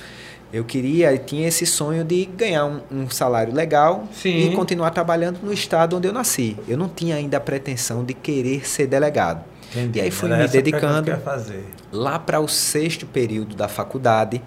Eu 0.52 0.64
queria, 0.64 1.12
eu 1.12 1.20
tinha 1.20 1.48
esse 1.48 1.66
sonho 1.66 2.04
de 2.04 2.26
ganhar 2.26 2.66
um, 2.66 2.82
um 2.92 3.10
salário 3.10 3.54
legal 3.54 4.08
Sim. 4.12 4.50
e 4.52 4.56
continuar 4.56 4.90
trabalhando 4.90 5.40
no 5.44 5.54
estado 5.54 5.96
onde 5.96 6.08
eu 6.08 6.14
nasci. 6.14 6.58
Eu 6.68 6.76
não 6.76 6.90
tinha 6.90 7.16
ainda 7.16 7.38
a 7.38 7.40
pretensão 7.40 8.04
de 8.04 8.16
querer 8.16 8.68
ser 8.68 8.88
delegado. 8.88 9.44
Entendi. 9.72 10.00
E 10.00 10.02
aí 10.02 10.12
fui 10.12 10.32
Era 10.32 10.42
me 10.42 10.48
dedicando. 10.48 11.12
Lá 11.92 12.18
para 12.18 12.40
o 12.40 12.48
sexto 12.48 13.06
período 13.06 13.56
da 13.56 13.68
faculdade, 13.68 14.42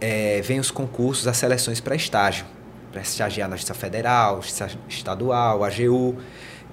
eh, 0.00 0.40
vem 0.44 0.60
os 0.60 0.70
concursos, 0.70 1.26
as 1.26 1.36
seleções 1.36 1.80
para 1.80 1.96
estágio. 1.96 2.44
Para 2.92 3.02
estagiar 3.02 3.48
na 3.48 3.56
Justiça 3.56 3.74
Federal, 3.74 4.36
Justiça 4.42 4.70
Estadual, 4.88 5.64
AGU. 5.64 6.16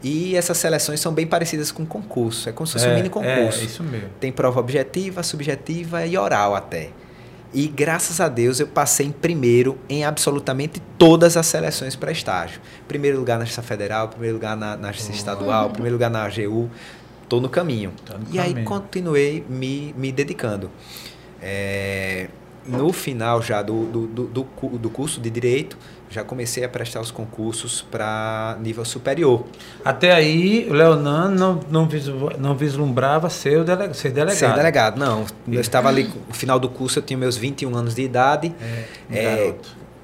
E 0.03 0.35
essas 0.35 0.57
seleções 0.57 0.99
são 0.99 1.11
bem 1.11 1.25
parecidas 1.25 1.71
com 1.71 1.83
concurso. 1.83 2.47
É 2.47 2.51
como 2.51 2.67
se 2.67 2.73
fosse 2.73 2.87
um 2.87 2.93
mini 2.93 3.09
concurso. 3.09 3.61
É, 3.61 3.65
isso 3.65 3.83
mesmo. 3.83 4.09
Tem 4.19 4.31
prova 4.31 4.59
objetiva, 4.59 5.23
subjetiva 5.23 6.05
e 6.05 6.15
oral 6.15 6.55
até. 6.55 6.91
E 7.57 7.67
graças 7.67 8.21
a 8.21 8.29
Deus 8.29 8.59
eu 8.59 8.67
passei 8.67 9.07
em 9.07 9.11
primeiro 9.11 9.79
em 9.89 10.05
absolutamente 10.05 10.79
todas 10.95 11.35
as 11.35 11.47
seleções 11.47 11.95
para 11.95 12.11
estágio. 12.11 12.61
Primeiro 12.87 13.17
lugar 13.17 13.39
na 13.39 13.45
Justiça 13.45 13.63
Federal, 13.63 14.09
primeiro 14.09 14.35
lugar 14.35 14.55
na, 14.55 14.77
na 14.77 14.91
Justiça 14.91 15.13
Estadual, 15.13 15.71
primeiro 15.71 15.95
lugar 15.95 16.11
na 16.11 16.23
AGU. 16.23 16.69
Estou 17.23 17.41
no 17.41 17.49
caminho. 17.49 17.91
No 18.07 18.35
e 18.35 18.37
aí 18.37 18.49
caminho. 18.49 18.63
continuei 18.67 19.43
me, 19.49 19.91
me 19.97 20.11
dedicando. 20.11 20.69
É, 21.41 22.29
no 22.63 22.93
final 22.93 23.41
já 23.41 23.63
do, 23.63 23.85
do, 23.85 24.05
do, 24.05 24.27
do 24.27 24.43
do 24.77 24.89
curso 24.91 25.19
de 25.19 25.31
Direito, 25.31 25.79
já 26.09 26.23
comecei 26.23 26.63
a 26.63 26.69
prestar 26.69 27.01
os 27.01 27.11
concursos 27.11 27.81
para 27.81 28.57
nível 28.61 28.85
superior. 28.85 29.45
Até 29.83 30.11
aí, 30.11 30.67
o 30.69 30.73
Leonan 30.73 31.29
não, 31.29 31.59
não, 31.69 31.89
não 32.39 32.55
vislumbrava 32.55 33.29
ser, 33.29 33.59
o 33.59 33.63
dele, 33.63 33.93
ser 33.93 34.11
delegado. 34.11 34.37
Ser 34.37 34.53
delegado, 34.53 34.97
não. 34.97 35.25
Eu 35.47 35.59
estava 35.61 35.89
ali, 35.89 36.09
no 36.27 36.33
final 36.33 36.59
do 36.59 36.69
curso, 36.69 36.99
eu 36.99 37.03
tinha 37.03 37.17
meus 37.17 37.35
21 37.35 37.75
anos 37.75 37.95
de 37.95 38.03
idade. 38.03 38.53
Um 39.09 39.15
É, 39.15 39.53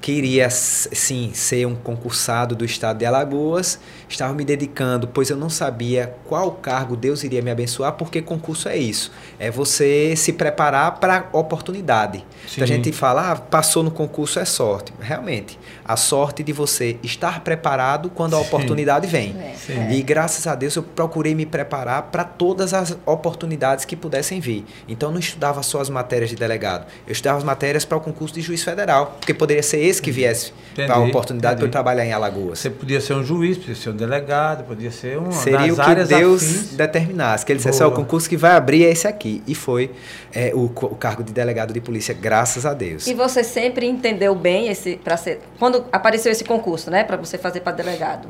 queria, 0.03 0.50
sim, 0.50 1.31
ser 1.33 1.65
um 1.65 1.75
concursado 1.75 2.53
do 2.55 2.65
estado 2.65 2.98
de 2.98 3.05
Alagoas. 3.05 3.79
Estava 4.13 4.32
me 4.36 4.46
dedicando, 4.46 5.08
pois 5.08 5.32
eu 5.32 5.36
não 5.36 5.50
sabia 5.50 6.15
qual 6.25 6.51
cargo 6.51 6.96
Deus 6.96 7.24
iria 7.24 7.41
me 7.41 7.50
abençoar, 7.50 7.93
porque 7.93 8.22
concurso 8.22 8.70
é 8.70 8.77
isso. 8.77 9.12
É 9.39 9.50
você 9.50 10.15
se 10.15 10.32
preparar 10.32 11.00
para 11.00 11.29
a 11.34 11.38
oportunidade. 11.38 12.24
Sim. 12.48 12.62
A 12.62 12.65
gente 12.67 12.91
fala, 12.91 13.32
ah, 13.32 13.36
passou 13.36 13.82
no 13.82 13.89
concurso 13.89 14.39
é 14.39 14.46
sorte. 14.46 14.93
Realmente, 15.00 15.58
a 15.84 15.98
sorte 15.98 16.43
de 16.43 16.53
você 16.53 16.98
estar 17.01 17.43
preparado 17.43 18.12
quando 18.12 18.36
a 18.36 18.39
Sim. 18.39 18.46
oportunidade 18.46 19.08
vem. 19.08 19.36
É, 19.36 19.55
Sim. 19.55 19.89
E 19.89 20.03
graças 20.03 20.46
a 20.46 20.53
Deus 20.53 20.75
eu 20.75 20.84
procurei 20.84 21.34
me 21.34 21.48
preparar 21.48 22.03
para 22.03 22.24
todas 22.24 22.72
as 22.72 22.96
oportunidades 23.08 23.84
que 23.84 23.96
pudessem 23.96 24.39
vir. 24.39 24.63
Então 24.88 25.10
eu 25.10 25.13
não 25.13 25.20
estudava 25.20 25.63
só 25.63 25.82
as 25.82 25.89
matérias 25.89 26.29
de 26.29 26.36
delegado, 26.36 26.86
eu 27.08 27.13
estudava 27.13 27.39
as 27.39 27.43
matérias 27.43 27.84
para 27.84 27.98
o 27.98 28.01
concurso 28.01 28.36
de 28.36 28.41
juiz 28.41 28.63
federal, 28.63 29.17
porque 29.20 29.34
poderia 29.34 29.63
ser 29.63 29.79
esse 29.79 30.00
que 30.00 30.12
viesse 30.12 30.53
para 30.75 30.93
a 30.93 31.00
oportunidade 31.00 31.58
para 31.58 31.65
eu 31.65 31.72
trabalhar 31.72 32.05
em 32.05 32.13
Alagoas. 32.13 32.60
Você 32.60 32.70
podia 32.70 33.01
ser 33.01 33.15
um 33.15 33.24
juiz, 33.24 33.58
podia 33.58 33.75
ser 33.75 33.89
um 33.89 33.96
delegado, 34.05 34.63
podia 34.65 34.91
ser 34.91 35.17
um 35.17 35.31
Seria 35.31 35.60
das 35.60 35.72
o 35.72 35.75
que 35.75 35.81
áreas 35.81 36.07
Deus 36.10 36.43
afins. 36.43 36.75
determinasse, 36.75 37.45
que 37.45 37.51
ele 37.51 37.57
dissesse, 37.57 37.83
ó, 37.83 37.88
o 37.88 37.91
concurso 37.91 38.29
que 38.29 38.38
vai 38.38 38.51
abrir 38.51 38.86
é 38.86 38.91
esse 38.91 39.07
aqui. 39.07 39.43
E 39.48 39.55
foi 39.55 39.91
é, 40.33 40.51
o, 40.53 40.65
o 40.65 40.95
cargo 40.95 41.24
de 41.24 41.31
delegado 41.33 41.74
de 41.74 41.81
polícia, 41.81 42.13
graças 42.13 42.65
a 42.65 42.74
Deus. 42.74 43.07
E 43.07 43.13
você 43.13 43.43
sempre 43.43 43.86
entendeu 43.86 44.36
bem 44.36 44.67
esse 44.69 44.98
para 44.98 45.17
ser 45.17 45.41
quando 45.57 45.86
apareceu 45.91 46.31
esse 46.31 46.43
concurso, 46.43 46.91
né, 46.91 47.03
para 47.03 47.17
você 47.17 47.38
fazer 47.38 47.62
para 47.62 47.74
delegado. 47.74 48.27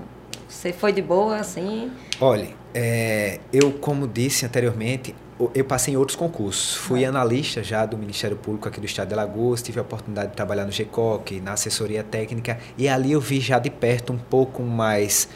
Você 0.47 0.71
foi 0.71 0.91
de 0.93 1.01
boa 1.01 1.37
assim? 1.37 1.91
Olha, 2.21 2.49
é, 2.73 3.39
eu, 3.51 3.71
como 3.71 4.07
disse 4.07 4.45
anteriormente, 4.45 5.15
eu 5.53 5.65
passei 5.65 5.93
em 5.93 5.97
outros 5.97 6.15
concursos. 6.15 6.75
Fui 6.75 7.03
analista 7.03 7.63
já 7.63 7.85
do 7.85 7.97
Ministério 7.97 8.37
Público 8.37 8.67
aqui 8.67 8.79
do 8.79 8.85
Estado 8.85 9.07
de 9.07 9.13
Alagoas, 9.13 9.61
tive 9.61 9.79
a 9.79 9.81
oportunidade 9.81 10.29
de 10.29 10.35
trabalhar 10.35 10.65
no 10.65 10.71
GECOC, 10.71 11.41
na 11.41 11.53
assessoria 11.53 12.03
técnica, 12.03 12.59
e 12.77 12.87
ali 12.87 13.11
eu 13.11 13.19
vi 13.19 13.39
já 13.39 13.59
de 13.59 13.69
perto 13.69 14.13
um 14.13 14.17
pouco 14.17 14.61
mais 14.61 15.27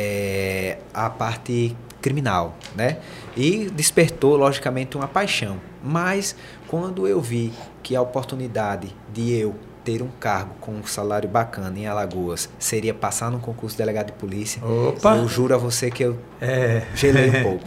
é, 0.00 0.76
a 0.92 1.08
parte 1.08 1.74
criminal, 2.02 2.54
né? 2.74 2.98
E 3.36 3.70
despertou, 3.70 4.36
logicamente, 4.36 4.96
uma 4.96 5.08
paixão. 5.08 5.56
Mas 5.82 6.36
quando 6.68 7.08
eu 7.08 7.20
vi 7.20 7.52
que 7.82 7.96
a 7.96 8.02
oportunidade 8.02 8.94
de 9.12 9.32
eu 9.34 9.54
ter 9.82 10.02
um 10.02 10.08
cargo 10.20 10.50
com 10.60 10.72
um 10.72 10.84
salário 10.86 11.28
bacana 11.28 11.78
em 11.78 11.86
Alagoas 11.86 12.48
seria 12.58 12.92
passar 12.92 13.30
num 13.30 13.38
concurso 13.38 13.74
de 13.76 13.78
delegado 13.82 14.06
de 14.06 14.12
polícia, 14.12 14.60
Opa! 14.64 15.16
eu 15.16 15.28
juro 15.28 15.54
a 15.54 15.58
você 15.58 15.90
que 15.90 16.02
eu 16.04 16.18
É. 16.40 16.82
gelei 16.94 17.30
um 17.30 17.42
pouco. 17.42 17.64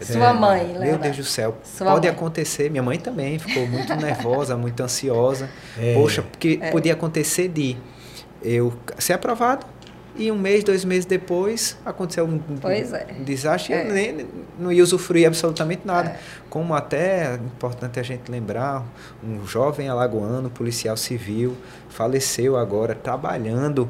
Sua 0.00 0.34
mãe, 0.34 0.66
Meu 0.72 0.80
Leonardo. 0.80 1.02
Deus 1.04 1.16
do 1.18 1.24
céu, 1.24 1.56
Sua 1.62 1.92
pode 1.92 2.06
mãe. 2.08 2.14
acontecer. 2.16 2.68
Minha 2.70 2.82
mãe 2.82 2.98
também 2.98 3.38
ficou 3.38 3.66
muito 3.66 3.94
nervosa, 3.96 4.56
muito 4.56 4.82
ansiosa. 4.82 5.48
É. 5.78 5.94
Poxa, 5.94 6.22
porque 6.22 6.58
podia 6.72 6.92
acontecer 6.94 7.48
de 7.48 7.76
eu 8.42 8.72
ser 8.98 9.14
aprovado 9.14 9.64
e 10.16 10.30
um 10.30 10.38
mês, 10.38 10.62
dois 10.62 10.84
meses 10.84 11.04
depois 11.04 11.76
aconteceu 11.84 12.24
um, 12.24 12.40
é. 12.68 13.14
desastre 13.24 13.72
e 13.72 13.76
É. 13.76 13.88
eu 13.88 13.92
nem, 13.92 14.26
não 14.58 14.70
ia 14.70 14.82
usufruir 14.82 15.26
absolutamente 15.26 15.82
nada. 15.84 16.16
Como 16.48 16.72
até 16.74 17.32
é 17.32 17.34
importante 17.34 17.98
a 17.98 18.02
gente 18.02 18.30
lembrar, 18.30 18.84
um 19.22 19.44
jovem 19.46 19.88
alagoano, 19.88 20.48
policial 20.50 20.96
civil, 20.96 21.56
faleceu 21.88 22.56
agora 22.56 22.94
trabalhando 22.94 23.88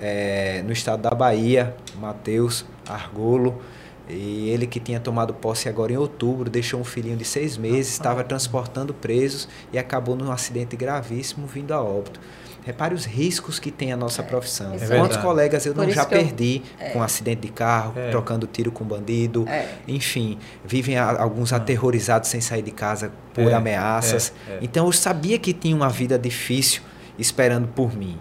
eh, 0.00 0.62
no 0.64 0.72
estado 0.72 1.02
da 1.02 1.10
Bahia, 1.10 1.74
Matheus 2.00 2.64
Argolo. 2.86 3.60
E 4.08 4.50
ele 4.50 4.66
que 4.66 4.78
tinha 4.78 5.00
tomado 5.00 5.32
posse 5.32 5.66
agora 5.66 5.90
em 5.92 5.96
outubro, 5.96 6.50
deixou 6.50 6.78
um 6.78 6.84
filhinho 6.84 7.16
de 7.16 7.24
seis 7.24 7.56
meses, 7.56 7.92
estava 7.92 8.22
transportando 8.22 8.92
presos 8.92 9.48
e 9.72 9.78
acabou 9.78 10.14
num 10.14 10.30
acidente 10.30 10.76
gravíssimo 10.76 11.46
vindo 11.46 11.72
a 11.72 11.82
óbito. 11.82 12.20
Repare 12.64 12.94
os 12.94 13.04
riscos 13.04 13.58
que 13.58 13.70
tem 13.70 13.92
a 13.92 13.96
nossa 13.96 14.22
profissão. 14.22 14.74
isso 14.74 14.90
é 14.90 14.96
Quantos 14.98 15.18
colegas 15.18 15.66
eu 15.66 15.74
Por 15.74 15.86
não 15.86 15.92
já 15.92 16.06
que 16.06 16.14
eu- 16.14 16.18
perdi 16.18 16.62
com 16.94 17.02
acidente 17.02 17.42
de 17.42 17.48
carro, 17.48 17.92
É. 17.94 18.10
trocando 18.10 18.46
tiro 18.46 18.72
com 18.72 18.84
bandido, 18.84 19.46
É. 19.46 19.68
enfim, 19.86 20.38
vivem 20.64 20.96
a- 20.96 21.20
alguns 21.20 21.52
aterrorizados 21.52 22.30
sem 22.30 22.40
sair 22.40 22.62
de 22.62 22.70
casa 22.70 23.12
por 23.34 23.48
É, 23.50 23.54
ameaças. 23.54 24.32
é, 24.48 24.52
é. 24.52 24.58
Então 24.62 24.86
eu 24.86 24.92
sabia 24.92 25.38
que 25.38 25.52
tinha 25.52 25.76
uma 25.76 25.90
vida 25.90 26.18
difícil 26.18 26.80
esperando 27.18 27.68
por 27.68 27.94
mim. 27.94 28.18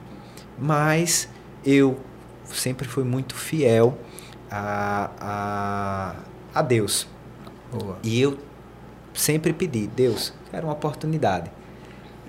Mas 0.59 1.29
eu 1.65 1.97
sempre 2.45 2.85
fui 2.87 3.03
muito 3.05 3.35
fiel 3.35 3.97
a, 4.51 5.09
a, 5.21 6.15
a 6.59 6.61
Deus. 6.61 7.07
Boa. 7.71 7.97
E 8.03 8.21
eu 8.21 8.37
sempre 9.13 9.53
pedi, 9.53 9.87
Deus, 9.87 10.33
quero 10.51 10.67
uma 10.67 10.73
oportunidade. 10.73 11.49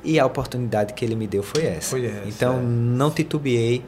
E 0.04 0.20
a 0.20 0.26
oportunidade 0.26 0.92
que 0.92 1.04
ele 1.04 1.16
me 1.16 1.26
deu 1.26 1.42
foi 1.42 1.64
essa. 1.64 1.90
Foi 1.90 2.04
essa, 2.06 2.28
então 2.28 2.58
é. 2.58 2.62
não 2.62 3.10
titubeei, 3.10 3.82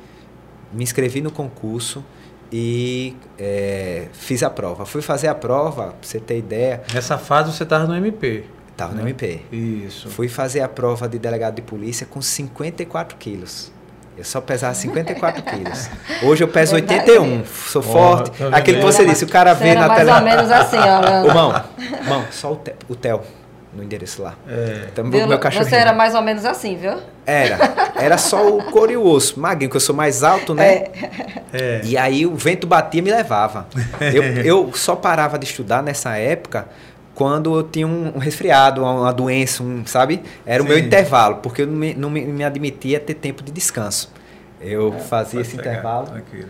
me 0.73 0.83
inscrevi 0.83 1.21
no 1.21 1.31
concurso 1.31 2.03
e 2.51 3.15
é, 3.39 4.07
fiz 4.13 4.43
a 4.43 4.51
prova. 4.51 4.87
Fui 4.87 5.03
fazer 5.03 5.29
a 5.29 5.35
prova, 5.35 5.89
pra 5.89 5.95
você 6.01 6.19
ter 6.19 6.39
ideia, 6.39 6.83
Nessa 6.93 7.19
fase 7.19 7.53
você 7.53 7.65
estava 7.65 7.87
no 7.87 7.95
MP. 7.95 8.45
estava 8.71 8.93
no 8.95 9.03
né? 9.03 9.11
MP. 9.11 9.43
Isso. 9.53 10.09
Fui 10.09 10.29
fazer 10.29 10.61
a 10.61 10.69
prova 10.69 11.09
de 11.09 11.19
delegado 11.19 11.57
de 11.57 11.63
polícia 11.63 12.07
com 12.07 12.23
54 12.23 13.17
quilos. 13.19 13.73
Eu 14.17 14.25
só 14.25 14.41
pesava 14.41 14.73
54 14.73 15.43
quilos. 15.45 15.91
Hoje 16.23 16.43
eu 16.43 16.49
peso 16.49 16.75
Verdade. 16.75 17.11
81. 17.11 17.45
Sou 17.45 17.83
forte. 17.83 18.31
tá 18.31 18.57
Aquilo 18.57 18.79
que 18.79 18.85
você 18.85 19.05
disse, 19.05 19.25
o 19.25 19.29
cara 19.29 19.53
vê 19.53 19.75
na 19.75 19.89
mais 19.89 19.99
tele. 20.01 20.11
ou 20.13 20.23
menos 20.23 20.51
assim, 20.51 20.79
ó. 20.79 21.25
Ô, 21.31 21.35
mão, 21.35 21.65
mão, 22.09 22.25
só 22.31 22.53
o, 22.53 22.57
te, 22.57 22.73
o 22.89 22.95
Theo 22.95 23.21
no 23.77 23.85
endereço 23.85 24.23
lá. 24.23 24.35
É. 24.49 24.87
Então, 24.91 25.05
meu 25.05 25.39
cachorrinho. 25.39 25.69
Você 25.69 25.77
era 25.77 25.93
mais 25.93 26.15
ou 26.15 26.23
menos 26.23 26.45
assim, 26.45 26.77
viu? 26.77 26.95
Era. 27.27 27.59
Era 27.97 28.19
só 28.19 28.49
o 28.49 28.63
couro 28.71 28.91
e 28.91 28.97
o 28.97 29.05
osso. 29.05 29.39
Magrinho, 29.39 29.71
que 29.71 29.77
eu 29.77 29.81
sou 29.81 29.95
mais 29.95 30.23
alto, 30.23 30.55
né? 30.55 30.87
É. 31.53 31.81
E 31.85 31.97
aí 31.97 32.27
o 32.27 32.35
vento 32.35 32.67
batia 32.67 32.99
e 32.99 33.03
me 33.03 33.11
levava. 33.11 33.67
Eu, 34.13 34.23
eu 34.45 34.73
só 34.75 34.97
parava 34.97 35.39
de 35.39 35.45
estudar 35.45 35.83
nessa 35.83 36.17
época 36.17 36.67
quando 37.15 37.59
eu 37.59 37.63
tinha 37.63 37.87
um, 37.87 38.13
um 38.15 38.19
resfriado, 38.19 38.83
uma, 38.83 38.93
uma 38.93 39.13
doença, 39.13 39.63
um, 39.63 39.85
sabe? 39.87 40.23
Era 40.45 40.63
o 40.63 40.67
meu 40.67 40.77
Sim. 40.77 40.85
intervalo, 40.85 41.37
porque 41.37 41.63
eu 41.63 41.67
não 41.67 41.77
me, 41.77 41.95
não 41.95 42.11
me, 42.11 42.45
admitia 42.45 43.01
ter 43.01 43.15
tempo 43.15 43.43
de 43.43 43.51
descanso. 43.51 44.13
Eu 44.61 44.93
fazia 44.93 45.41
Pode 45.41 45.49
esse 45.49 45.57
intervalo. 45.57 46.07
Tranquilo. 46.07 46.49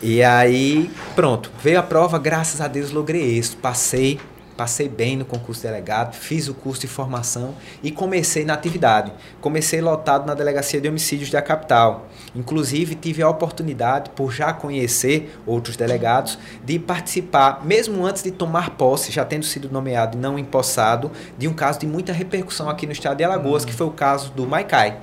E 0.00 0.22
aí, 0.22 0.90
pronto, 1.14 1.50
veio 1.60 1.78
a 1.78 1.82
prova, 1.82 2.18
graças 2.18 2.60
a 2.60 2.68
Deus 2.68 2.92
logrei 2.92 3.22
isso. 3.22 3.56
Passei, 3.56 4.20
passei 4.56 4.88
bem 4.88 5.16
no 5.16 5.24
concurso 5.24 5.62
de 5.62 5.68
delegado, 5.68 6.14
fiz 6.14 6.48
o 6.48 6.54
curso 6.54 6.82
de 6.82 6.86
formação 6.86 7.54
e 7.82 7.90
comecei 7.90 8.44
na 8.44 8.54
atividade. 8.54 9.12
Comecei 9.40 9.80
lotado 9.80 10.26
na 10.26 10.34
Delegacia 10.34 10.80
de 10.80 10.88
Homicídios 10.88 11.30
da 11.30 11.42
capital. 11.42 12.08
Inclusive, 12.34 12.94
tive 12.94 13.22
a 13.22 13.28
oportunidade, 13.28 14.10
por 14.10 14.32
já 14.32 14.52
conhecer 14.52 15.38
outros 15.46 15.76
delegados, 15.76 16.38
de 16.64 16.78
participar, 16.78 17.64
mesmo 17.64 18.04
antes 18.06 18.22
de 18.22 18.30
tomar 18.30 18.70
posse, 18.70 19.12
já 19.12 19.24
tendo 19.24 19.44
sido 19.44 19.68
nomeado 19.70 20.16
e 20.16 20.20
não 20.20 20.38
empossado, 20.38 21.10
de 21.36 21.48
um 21.48 21.52
caso 21.52 21.80
de 21.80 21.86
muita 21.86 22.12
repercussão 22.12 22.68
aqui 22.68 22.86
no 22.86 22.92
estado 22.92 23.16
de 23.16 23.24
Alagoas, 23.24 23.64
que 23.64 23.72
foi 23.72 23.86
o 23.86 23.90
caso 23.90 24.32
do 24.32 24.46
Maicai. 24.46 24.98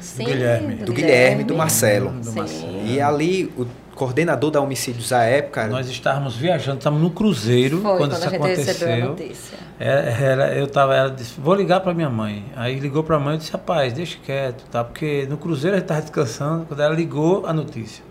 Sim, 0.00 0.24
Guilherme. 0.24 0.74
Do 0.76 0.92
Guilherme 0.92 1.42
e 1.42 1.44
do 1.44 1.54
Marcelo. 1.56 2.10
Do. 2.10 2.32
Marcelo. 2.32 2.86
E 2.86 3.00
ali, 3.00 3.52
o 3.56 3.66
coordenador 3.98 4.50
da 4.50 4.60
homicídios 4.60 5.12
à 5.12 5.24
época, 5.24 5.66
Nós 5.66 5.88
estávamos 5.88 6.36
viajando, 6.36 6.78
estávamos 6.78 7.02
no 7.02 7.10
cruzeiro 7.10 7.80
Foi 7.82 7.98
quando, 7.98 7.98
quando, 7.98 8.12
isso 8.12 8.26
a 8.26 8.30
gente 8.30 8.40
recebeu 8.46 8.88
a 8.88 8.96
aconteceu. 9.04 9.08
notícia. 9.26 9.58
Era, 9.80 10.00
era- 10.10 10.54
eu 10.54 10.66
tava, 10.66 10.94
ela 10.94 11.10
disse, 11.10 11.34
vou 11.40 11.54
ligar 11.54 11.80
para 11.80 11.92
minha 11.92 12.08
mãe. 12.10 12.44
Aí 12.56 12.78
ligou 12.78 13.02
para 13.04 13.16
a 13.16 13.20
mãe 13.20 13.34
e 13.34 13.38
disse, 13.38 13.52
rapaz, 13.52 13.92
deixa 13.92 14.16
quieto, 14.24 14.64
tá? 14.70 14.82
Porque 14.84 15.26
no 15.28 15.36
cruzeiro 15.36 15.76
a 15.76 15.78
gente 15.78 15.84
estava 15.84 16.00
descansando, 16.02 16.64
quando 16.66 16.80
ela 16.80 16.94
ligou 16.94 17.46
a 17.46 17.52
notícia. 17.52 18.02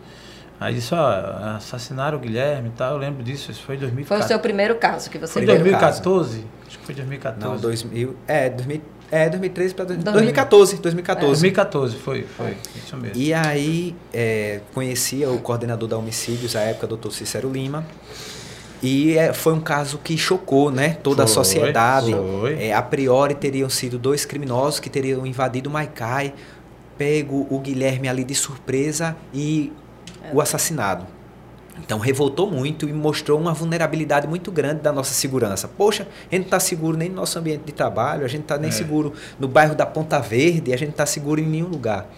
Aí 0.59 0.73
disse, 0.73 0.93
ó, 0.95 1.55
assassinaram 1.55 2.17
o 2.17 2.21
Guilherme 2.21 2.69
e 2.69 2.71
tal, 2.71 2.93
eu 2.93 2.97
lembro 2.97 3.23
disso, 3.23 3.51
isso 3.51 3.61
foi 3.63 3.75
em 3.75 3.79
Foi 3.79 3.87
o 3.87 3.91
2014. 3.91 4.27
seu 4.27 4.39
primeiro 4.39 4.75
caso 4.75 5.09
que 5.09 5.17
você 5.19 5.33
Foi 5.33 5.41
em 5.43 5.45
Primeiro 5.45 5.69
2014? 5.77 6.45
Acho 6.67 6.79
que 6.79 6.85
foi 6.85 6.95
2014. 6.95 7.45
Não, 7.55 7.61
2000. 7.61 8.15
É, 8.27 8.49
2000, 8.49 8.81
é 9.11 9.29
2013 9.29 9.73
para 9.73 9.85
2000. 9.85 10.11
2014. 10.13 10.77
2014. 10.77 11.27
2014, 11.27 11.97
foi, 11.97 12.23
foi, 12.23 12.57
isso 12.75 12.97
mesmo. 12.97 13.15
E 13.15 13.33
aí, 13.33 13.95
é, 14.13 14.61
conhecia 14.73 15.29
o 15.29 15.39
coordenador 15.39 15.87
da 15.87 15.97
homicídios 15.97 16.55
à 16.55 16.61
época, 16.61 16.87
doutor 16.87 17.11
Cícero 17.11 17.51
Lima. 17.51 17.85
E 18.81 19.17
é, 19.17 19.33
foi 19.33 19.53
um 19.53 19.59
caso 19.59 19.97
que 19.97 20.17
chocou 20.17 20.69
né, 20.69 20.97
toda 21.01 21.23
a 21.23 21.27
Foi, 21.27 21.33
sociedade. 21.33 22.11
foi. 22.11 22.63
É, 22.63 22.73
a 22.73 22.81
priori 22.81 23.33
teriam 23.33 23.69
sido 23.69 23.97
dois 23.97 24.23
criminosos 24.23 24.79
que 24.79 24.89
teriam 24.89 25.25
invadido 25.25 25.69
o 25.69 25.73
Maicai, 25.73 26.33
pego 26.97 27.47
o 27.49 27.59
Guilherme 27.59 28.07
ali 28.07 28.23
de 28.23 28.35
surpresa 28.35 29.15
e 29.33 29.73
o 30.31 30.41
assassinado. 30.41 31.07
Então 31.79 31.99
revoltou 31.99 32.49
muito 32.49 32.87
e 32.87 32.93
mostrou 32.93 33.39
uma 33.39 33.53
vulnerabilidade 33.53 34.27
muito 34.27 34.51
grande 34.51 34.81
da 34.81 34.91
nossa 34.91 35.13
segurança. 35.13 35.67
Poxa, 35.67 36.03
a 36.03 36.35
gente 36.35 36.41
não 36.41 36.45
está 36.47 36.59
seguro 36.59 36.97
nem 36.97 37.09
no 37.09 37.15
nosso 37.15 37.37
ambiente 37.37 37.63
de 37.65 37.71
trabalho, 37.71 38.25
a 38.25 38.27
gente 38.27 38.41
está 38.43 38.57
nem 38.57 38.69
É. 38.69 38.71
seguro 38.71 39.13
no 39.39 39.47
bairro 39.47 39.75
da 39.75 39.85
Ponta 39.85 40.19
Verde, 40.19 40.73
a 40.73 40.77
gente 40.77 40.91
está 40.91 41.05
seguro 41.05 41.39
em 41.39 41.45
nenhum 41.45 41.67
lugar. 41.67 42.09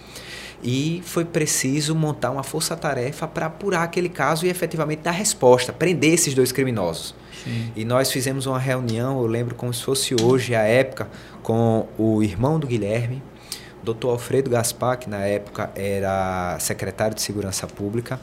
E 0.61 1.01
foi 1.05 1.23
preciso 1.23 1.95
montar 1.95 2.31
uma 2.31 2.43
força-tarefa 2.43 3.25
para 3.27 3.45
apurar 3.45 3.83
aquele 3.83 4.09
caso 4.09 4.45
e 4.45 4.49
efetivamente 4.49 4.99
dar 5.01 5.11
resposta, 5.11 5.71
prender 5.71 6.13
esses 6.13 6.33
dois 6.33 6.51
criminosos. 6.51 7.15
Sim. 7.43 7.71
E 7.75 7.85
nós 7.85 8.11
fizemos 8.11 8.45
uma 8.45 8.59
reunião, 8.59 9.21
eu 9.21 9.27
lembro 9.27 9.55
como 9.55 9.73
se 9.73 9.81
fosse 9.81 10.13
hoje, 10.21 10.53
a 10.53 10.63
época, 10.63 11.07
com 11.41 11.87
o 11.97 12.21
irmão 12.21 12.59
do 12.59 12.67
Guilherme, 12.67 13.23
Dr. 13.81 14.07
Alfredo 14.07 14.49
Gaspar, 14.49 14.97
que 14.99 15.09
na 15.09 15.19
época 15.25 15.71
era 15.73 16.57
secretário 16.59 17.15
de 17.15 17.21
Segurança 17.21 17.65
Pública, 17.65 18.19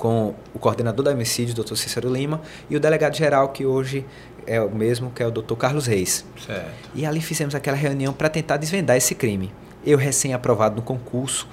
com 0.00 0.34
o 0.54 0.58
coordenador 0.58 1.04
da 1.04 1.10
homicídio, 1.10 1.54
Dr. 1.54 1.74
Cícero 1.76 2.10
Lima, 2.10 2.40
e 2.70 2.74
o 2.74 2.80
delegado-geral, 2.80 3.50
que 3.50 3.66
hoje 3.66 4.06
é 4.46 4.58
o 4.58 4.74
mesmo, 4.74 5.10
que 5.10 5.22
é 5.22 5.26
o 5.26 5.30
Dr. 5.30 5.54
Carlos 5.56 5.86
Reis. 5.86 6.24
Certo. 6.46 6.90
E 6.94 7.04
ali 7.04 7.20
fizemos 7.20 7.54
aquela 7.54 7.76
reunião 7.76 8.10
para 8.14 8.30
tentar 8.30 8.56
desvendar 8.56 8.96
esse 8.96 9.14
crime. 9.14 9.52
Eu, 9.84 9.98
recém-aprovado 9.98 10.76
no 10.76 10.82
concurso, 10.82 11.46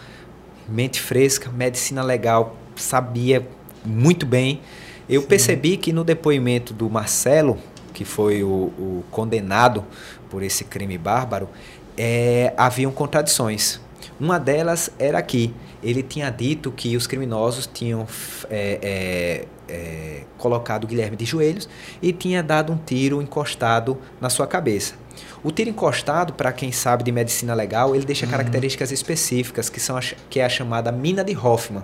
mente 0.65 1.01
fresca, 1.01 1.51
medicina 1.51 2.01
legal, 2.01 2.55
sabia 2.77 3.45
muito 3.85 4.25
bem. 4.25 4.61
Eu 5.09 5.23
percebi 5.23 5.75
que 5.75 5.91
no 5.91 6.05
depoimento 6.05 6.73
do 6.73 6.89
Marcelo, 6.89 7.57
que 7.93 8.05
foi 8.05 8.45
o, 8.45 8.47
o 8.47 9.03
condenado 9.11 9.83
por 10.29 10.41
esse 10.41 10.63
crime 10.63 10.97
bárbaro, 10.97 11.49
é, 11.97 12.53
haviam 12.55 12.93
contradições. 12.93 13.81
Uma 14.17 14.39
delas 14.39 14.89
era 14.97 15.21
que 15.21 15.53
ele 15.81 16.01
tinha 16.01 16.29
dito 16.29 16.71
que 16.71 16.95
os 16.95 17.07
criminosos 17.07 17.69
tinham 17.71 18.07
é, 18.49 19.45
é, 19.69 19.73
é, 19.73 20.23
colocado 20.37 20.87
Guilherme 20.87 21.15
de 21.15 21.25
joelhos 21.25 21.67
e 22.01 22.11
tinha 22.11 22.41
dado 22.41 22.73
um 22.73 22.77
tiro 22.77 23.21
encostado 23.21 23.97
na 24.19 24.29
sua 24.29 24.47
cabeça. 24.47 24.95
O 25.43 25.51
tiro 25.51 25.69
encostado, 25.69 26.33
para 26.33 26.51
quem 26.51 26.71
sabe 26.71 27.03
de 27.03 27.11
medicina 27.11 27.53
legal, 27.53 27.95
ele 27.95 28.05
deixa 28.05 28.25
características 28.27 28.91
específicas, 28.91 29.69
que, 29.69 29.79
são 29.79 29.97
a, 29.97 30.01
que 30.29 30.39
é 30.39 30.45
a 30.45 30.49
chamada 30.49 30.91
mina 30.91 31.23
de 31.23 31.35
Hoffman. 31.35 31.83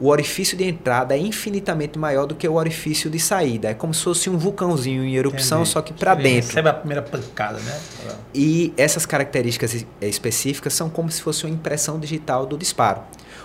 O 0.00 0.08
orifício 0.08 0.56
de 0.56 0.64
entrada 0.64 1.14
é 1.14 1.18
infinitamente 1.18 1.98
maior 1.98 2.24
do 2.26 2.34
que 2.34 2.48
o 2.48 2.54
orifício 2.54 3.10
de 3.10 3.18
saída. 3.18 3.68
É 3.68 3.74
como 3.74 3.92
se 3.92 4.02
fosse 4.02 4.30
um 4.30 4.38
vulcãozinho 4.38 5.04
em 5.04 5.14
erupção, 5.14 5.58
Entendi. 5.58 5.70
só 5.72 5.82
que 5.82 5.92
para 5.92 6.14
dentro. 6.14 6.48
Recebe 6.48 6.68
a 6.70 6.72
primeira 6.72 7.02
pancada, 7.02 7.58
né? 7.60 7.78
E 8.34 8.72
essas 8.78 9.04
características 9.04 9.74
es- 9.74 9.86
específicas 10.00 10.72
são 10.72 10.88
como 10.88 11.10
se 11.10 11.20
fosse 11.20 11.44
uma 11.44 11.52
impressão 11.52 11.98
digital 11.98 12.46
do 12.46 12.56
disparo. 12.56 13.02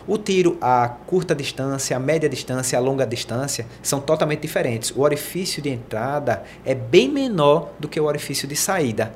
O 0.07 0.17
tiro 0.17 0.57
a 0.61 0.87
curta 0.87 1.35
distância, 1.35 1.97
a 1.97 1.99
média 1.99 2.29
distância, 2.29 2.77
a 2.77 2.81
longa 2.81 3.05
distância 3.05 3.65
são 3.83 3.99
totalmente 3.99 4.39
diferentes. 4.41 4.91
O 4.95 5.01
orifício 5.01 5.61
de 5.61 5.69
entrada 5.69 6.43
é 6.63 6.73
bem 6.73 7.09
menor 7.09 7.71
do 7.79 7.89
que 7.89 7.99
o 7.99 8.05
orifício 8.05 8.47
de 8.47 8.55
saída. 8.55 9.11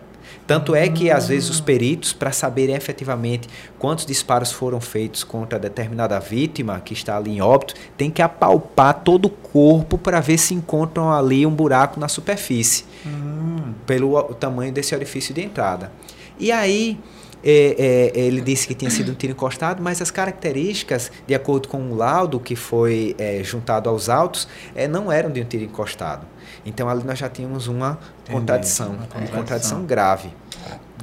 Tanto 0.45 0.73
é 0.75 0.89
que, 0.89 1.11
às 1.11 1.27
vezes, 1.27 1.49
os 1.49 1.61
peritos, 1.61 2.11
para 2.11 2.31
saberem 2.31 2.75
efetivamente 2.75 3.47
quantos 3.77 4.05
disparos 4.05 4.51
foram 4.51 4.81
feitos 4.81 5.23
contra 5.23 5.59
determinada 5.59 6.19
vítima 6.19 6.81
que 6.83 6.93
está 6.93 7.17
ali 7.17 7.31
em 7.31 7.41
óbito, 7.41 7.75
tem 7.97 8.09
que 8.09 8.21
apalpar 8.21 9.01
todo 9.03 9.25
o 9.25 9.29
corpo 9.29 9.97
para 9.97 10.19
ver 10.19 10.37
se 10.37 10.53
encontram 10.53 11.11
ali 11.11 11.45
um 11.45 11.51
buraco 11.51 11.99
na 11.99 12.07
superfície 12.07 12.85
Hum, 13.05 13.73
pelo 13.85 14.17
o 14.17 14.33
tamanho 14.33 14.71
desse 14.71 14.93
orifício 14.93 15.33
de 15.33 15.41
entrada. 15.41 15.91
E 16.39 16.51
aí 16.51 16.97
é, 17.43 18.11
é, 18.15 18.19
ele 18.19 18.41
disse 18.41 18.67
que 18.67 18.73
tinha 18.73 18.91
sido 18.91 19.11
um 19.11 19.15
tiro 19.15 19.33
encostado, 19.33 19.81
mas 19.81 20.01
as 20.01 20.11
características, 20.11 21.11
de 21.25 21.33
acordo 21.33 21.67
com 21.67 21.91
o 21.91 21.95
laudo 21.95 22.39
que 22.39 22.55
foi 22.55 23.15
é, 23.17 23.41
juntado 23.43 23.89
aos 23.89 24.09
autos, 24.09 24.47
é, 24.75 24.87
não 24.87 25.11
eram 25.11 25.31
de 25.31 25.41
um 25.41 25.45
tiro 25.45 25.63
encostado. 25.63 26.25
Então 26.65 26.89
ali 26.89 27.03
nós 27.03 27.17
já 27.17 27.29
tínhamos 27.29 27.67
uma 27.67 27.99
Entendi, 28.21 28.31
contradição, 28.39 28.87
uma 28.87 28.95
uma 28.95 29.07
contradição. 29.07 29.37
contradição 29.37 29.85
grave. 29.85 30.29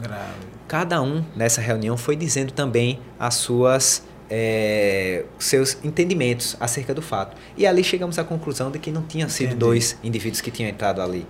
grave. 0.01 0.47
Cada 0.69 1.01
um 1.01 1.25
nessa 1.35 1.61
reunião 1.61 1.97
foi 1.97 2.17
dizendo 2.17 2.53
também 2.53 2.99
as 3.19 3.35
suas 3.35 4.03
é, 4.29 5.25
seus 5.39 5.79
entendimentos 5.85 6.57
acerca 6.59 6.93
do 6.93 7.01
fato. 7.01 7.37
E 7.57 7.67
ali 7.67 7.83
chegamos 7.85 8.19
à 8.19 8.25
conclusão 8.25 8.71
de 8.71 8.79
que 8.79 8.91
não 8.91 9.03
tinham 9.03 9.29
sido 9.29 9.49
Entendi. 9.49 9.61
dois 9.61 9.97
indivíduos 10.03 10.41
que 10.41 10.51
tinham 10.51 10.69
entrado 10.69 11.01
ali. 11.01 11.27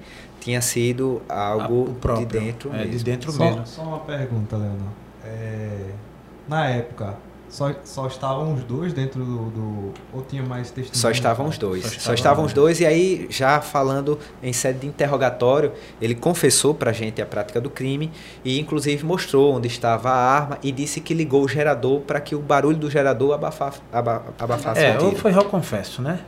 Tinha 0.47 0.63
sido 0.63 1.21
algo 1.29 1.89
Ah, 1.91 2.01
próprio, 2.01 2.25
de 2.29 2.39
dentro 2.39 2.71
é, 2.73 2.79
mesmo. 2.85 2.93
de 2.93 3.03
dentro 3.05 3.33
Só, 3.33 3.45
mesmo. 3.45 3.67
só 3.67 3.83
uma 3.83 3.99
pergunta, 3.99 4.57
Leonor. 4.57 4.93
É, 5.25 5.91
na 6.47 6.69
época, 6.69 7.17
só, 7.57 7.73
só 7.85 8.07
estavam 8.07 8.53
os 8.53 8.62
dois 8.64 8.92
dentro 8.92 9.25
do. 9.25 9.37
do- 9.51 9.92
ou 10.12 10.23
tinha 10.29 10.42
mais 10.42 10.66
testemunhas? 10.69 10.99
Só 10.99 11.11
estavam 11.11 11.47
os 11.47 11.57
dois. 11.57 11.85
Só 11.85 11.88
Só 11.88 11.97
estavam 11.97 12.14
estavam, 12.14 12.45
os 12.45 12.51
os 12.51 12.55
dois, 12.55 12.81
e 12.81 12.87
aí, 12.87 13.27
já 13.31 13.61
falando 13.62 14.19
em 14.42 14.53
sede 14.53 14.81
de 14.81 14.87
interrogatório, 14.87 15.73
ele 16.01 16.14
confessou 16.14 16.75
pra 16.75 16.92
gente 16.92 17.23
a 17.23 17.27
prática 17.27 17.59
do 17.61 17.71
crime 17.71 18.11
e, 18.45 18.61
inclusive, 18.61 19.05
mostrou 19.07 19.55
onde 19.57 19.69
estava 19.69 20.11
a 20.11 20.14
arma 20.16 20.59
e 20.62 20.71
disse 20.71 21.01
que 21.01 21.14
ligou 21.14 21.42
o 21.45 21.49
gerador 21.49 22.01
para 22.01 22.21
que 22.21 22.35
o 22.35 22.40
barulho 22.40 22.77
do 22.77 22.90
gerador 22.90 23.33
abafasse, 23.33 23.81
aba, 23.90 24.23
abafasse 24.38 24.81
É, 24.83 24.90
o 24.99 25.05
ou 25.05 25.09
tiro. 25.11 25.21
foi 25.23 25.33
réu 25.33 25.45
confesso, 25.45 26.03
né? 26.03 26.21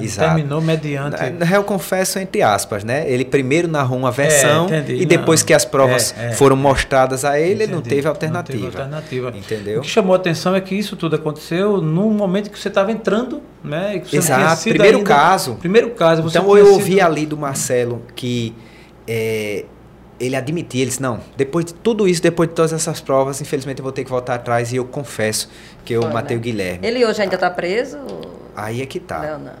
Exato. 0.00 0.34
terminou 0.34 0.60
mediante. 0.62 1.20
Na- 1.20 1.30
Na 1.30 1.44
real, 1.44 1.62
confesso 1.62 2.18
entre 2.18 2.40
aspas, 2.42 2.82
né? 2.82 3.10
Ele 3.10 3.26
primeiro 3.26 3.68
narrou 3.68 3.98
uma 3.98 4.10
versão 4.10 4.64
É, 4.70 4.78
entendi. 4.78 5.02
e 5.02 5.04
depois 5.04 5.40
Não. 5.40 5.46
que 5.48 5.52
as 5.52 5.66
provas 5.66 6.14
É, 6.16 6.28
é. 6.28 6.32
foram 6.32 6.56
mostradas 6.56 7.26
a 7.26 7.38
ele, 7.38 7.64
ele 7.64 7.72
não 7.72 7.80
Entendi. 7.80 7.96
teve 7.96 8.08
alternativa. 8.08 8.56
Não 8.58 8.64
teve 8.64 8.76
alternativa. 8.78 9.30
O 9.30 9.36
Entendeu? 9.36 9.80
que 9.82 9.88
chamou 9.88 10.14
a 10.14 10.16
atenção 10.16 10.54
é 10.54 10.60
que 10.62 10.75
isso 10.78 10.96
tudo 10.96 11.16
aconteceu 11.16 11.80
num 11.80 12.10
momento 12.10 12.50
que 12.50 12.58
você 12.58 12.68
estava 12.68 12.90
entrando, 12.92 13.42
né? 13.62 13.98
Que 13.98 14.08
você 14.10 14.16
não 14.16 14.22
tinha 14.38 14.38
Exato. 14.46 14.62
Primeiro 14.64 14.98
ainda- 14.98 15.08
caso. 15.08 15.54
Primeiro 15.56 15.90
caso. 15.90 16.22
Você 16.22 16.38
Então 16.38 16.56
eu 16.56 16.64
sido- 16.66 16.74
ouvi 16.74 17.00
ali 17.00 17.26
do 17.26 17.36
Marcelo 17.36 18.02
que 18.14 18.54
é, 19.08 19.64
ele 20.18 20.34
admitia, 20.36 20.82
ele 20.82 20.88
disse, 20.90 21.02
não, 21.02 21.20
depois 21.36 21.64
de 21.66 21.74
tudo 21.74 22.08
isso, 22.08 22.22
depois 22.22 22.48
de 22.48 22.54
todas 22.54 22.72
essas 22.72 23.00
provas, 23.00 23.40
infelizmente 23.40 23.78
eu 23.78 23.82
vou 23.82 23.92
ter 23.92 24.02
que 24.04 24.10
voltar 24.10 24.34
atrás 24.34 24.72
e 24.72 24.76
eu 24.76 24.84
confesso 24.84 25.48
que 25.84 25.92
eu 25.92 26.02
Foi, 26.02 26.12
matei 26.12 26.36
né? 26.36 26.40
o 26.40 26.42
Guilherme. 26.42 26.86
Ele 26.86 27.04
hoje 27.04 27.22
ainda 27.22 27.34
está 27.34 27.50
preso? 27.50 27.98
Aí 28.54 28.80
é 28.82 28.86
que 28.86 28.98
tá. 28.98 29.20
Leonan? 29.20 29.52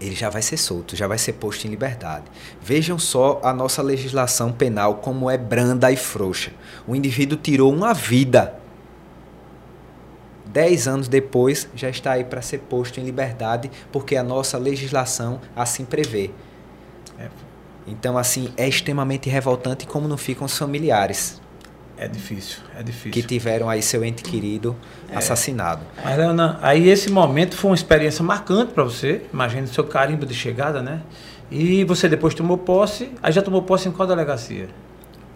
Ele 0.00 0.14
já 0.14 0.28
vai 0.28 0.42
ser 0.42 0.56
solto, 0.58 0.94
já 0.96 1.06
vai 1.06 1.16
ser 1.16 1.32
posto 1.34 1.66
em 1.66 1.70
liberdade. 1.70 2.24
Vejam 2.60 2.98
só 2.98 3.40
a 3.42 3.54
nossa 3.54 3.80
legislação 3.80 4.52
penal 4.52 4.96
como 4.96 5.30
é 5.30 5.38
branda 5.38 5.90
e 5.90 5.96
frouxa. 5.96 6.50
O 6.86 6.94
indivíduo 6.94 7.38
tirou 7.38 7.72
uma 7.72 7.94
vida. 7.94 8.54
Dez 10.54 10.86
anos 10.86 11.08
depois, 11.08 11.68
já 11.74 11.90
está 11.90 12.12
aí 12.12 12.22
para 12.22 12.40
ser 12.40 12.58
posto 12.58 13.00
em 13.00 13.02
liberdade, 13.04 13.68
porque 13.90 14.14
a 14.14 14.22
nossa 14.22 14.56
legislação 14.56 15.40
assim 15.56 15.84
prevê. 15.84 16.30
É. 17.18 17.26
Então, 17.88 18.16
assim, 18.16 18.52
é 18.56 18.68
extremamente 18.68 19.28
revoltante 19.28 19.84
como 19.84 20.06
não 20.06 20.16
ficam 20.16 20.46
os 20.46 20.56
familiares 20.56 21.42
É 21.98 22.06
difícil, 22.06 22.58
é 22.78 22.84
difícil. 22.84 23.10
que 23.10 23.20
tiveram 23.22 23.68
aí 23.68 23.82
seu 23.82 24.04
ente 24.04 24.22
querido 24.22 24.76
assassinado. 25.12 25.82
Mas, 26.04 26.16
Leonan, 26.16 26.56
aí 26.62 26.88
esse 26.88 27.10
momento 27.10 27.56
foi 27.56 27.70
uma 27.72 27.74
experiência 27.74 28.24
marcante 28.24 28.72
para 28.72 28.84
você. 28.84 29.22
Imagina 29.32 29.64
o 29.64 29.68
seu 29.68 29.82
carimbo 29.82 30.24
de 30.24 30.34
chegada, 30.34 30.80
né? 30.80 31.02
E 31.50 31.82
você 31.84 32.08
depois 32.08 32.32
tomou 32.32 32.56
posse. 32.56 33.10
Aí 33.20 33.32
já 33.32 33.42
tomou 33.42 33.60
posse 33.62 33.88
em 33.88 33.92
qual 33.92 34.06
delegacia? 34.06 34.68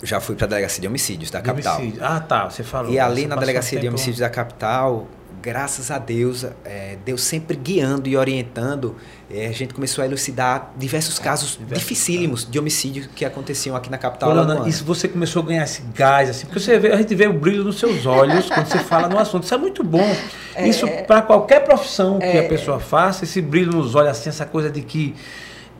Já 0.02 0.20
fui 0.20 0.36
para 0.36 0.46
a 0.46 0.48
delegacia 0.48 0.80
de 0.80 0.86
homicídios 0.86 1.30
da 1.30 1.40
De 1.40 1.46
capital. 1.46 1.78
homicídio. 1.78 2.04
Ah, 2.04 2.20
tá. 2.20 2.48
Você 2.48 2.62
falou. 2.62 2.92
E 2.92 2.98
ali 2.98 3.22
na 3.22 3.30
passou 3.30 3.36
um 3.36 3.40
delegacia 3.40 3.80
de 3.80 3.88
homicídios 3.88 4.18
da 4.18 4.30
capital, 4.30 5.08
graças 5.40 5.90
a 5.90 5.98
Deus, 5.98 6.44
é, 6.64 6.96
Deus 7.04 7.22
sempre 7.22 7.56
guiando 7.56 8.08
e 8.08 8.16
orientando, 8.16 8.96
é, 9.30 9.46
a 9.46 9.52
gente 9.52 9.72
começou 9.72 10.02
a 10.02 10.06
elucidar 10.06 10.72
diversos 10.76 11.18
casos 11.18 11.56
diversos 11.56 11.78
dificílimos 11.78 12.50
de 12.50 12.58
homicídio 12.58 13.08
que 13.14 13.24
aconteciam 13.24 13.76
aqui 13.76 13.90
na 13.90 13.98
capital. 13.98 14.30
Alagoana. 14.30 14.68
isso 14.68 14.84
você 14.84 15.06
começou 15.08 15.42
a 15.42 15.46
ganhar 15.46 15.64
esse 15.64 15.82
gás, 15.94 16.30
assim, 16.30 16.46
porque 16.46 16.60
você 16.60 16.78
vê, 16.78 16.92
a 16.92 16.96
gente 16.96 17.14
vê 17.14 17.26
o 17.26 17.32
brilho 17.32 17.64
nos 17.64 17.78
seus 17.78 18.04
olhos 18.06 18.48
quando 18.50 18.66
você 18.66 18.78
fala 18.78 19.08
no 19.08 19.18
assunto. 19.18 19.44
Isso 19.44 19.54
é 19.54 19.58
muito 19.58 19.84
bom. 19.84 20.16
Isso 20.58 20.86
para 21.06 21.22
qualquer 21.22 21.64
profissão 21.64 22.18
que 22.18 22.38
a 22.38 22.48
pessoa 22.48 22.80
faça, 22.80 23.24
esse 23.24 23.40
brilho 23.40 23.72
nos 23.72 23.94
olhos, 23.94 24.10
assim, 24.10 24.28
essa 24.28 24.44
coisa 24.44 24.70
de 24.70 24.82
que 24.82 25.14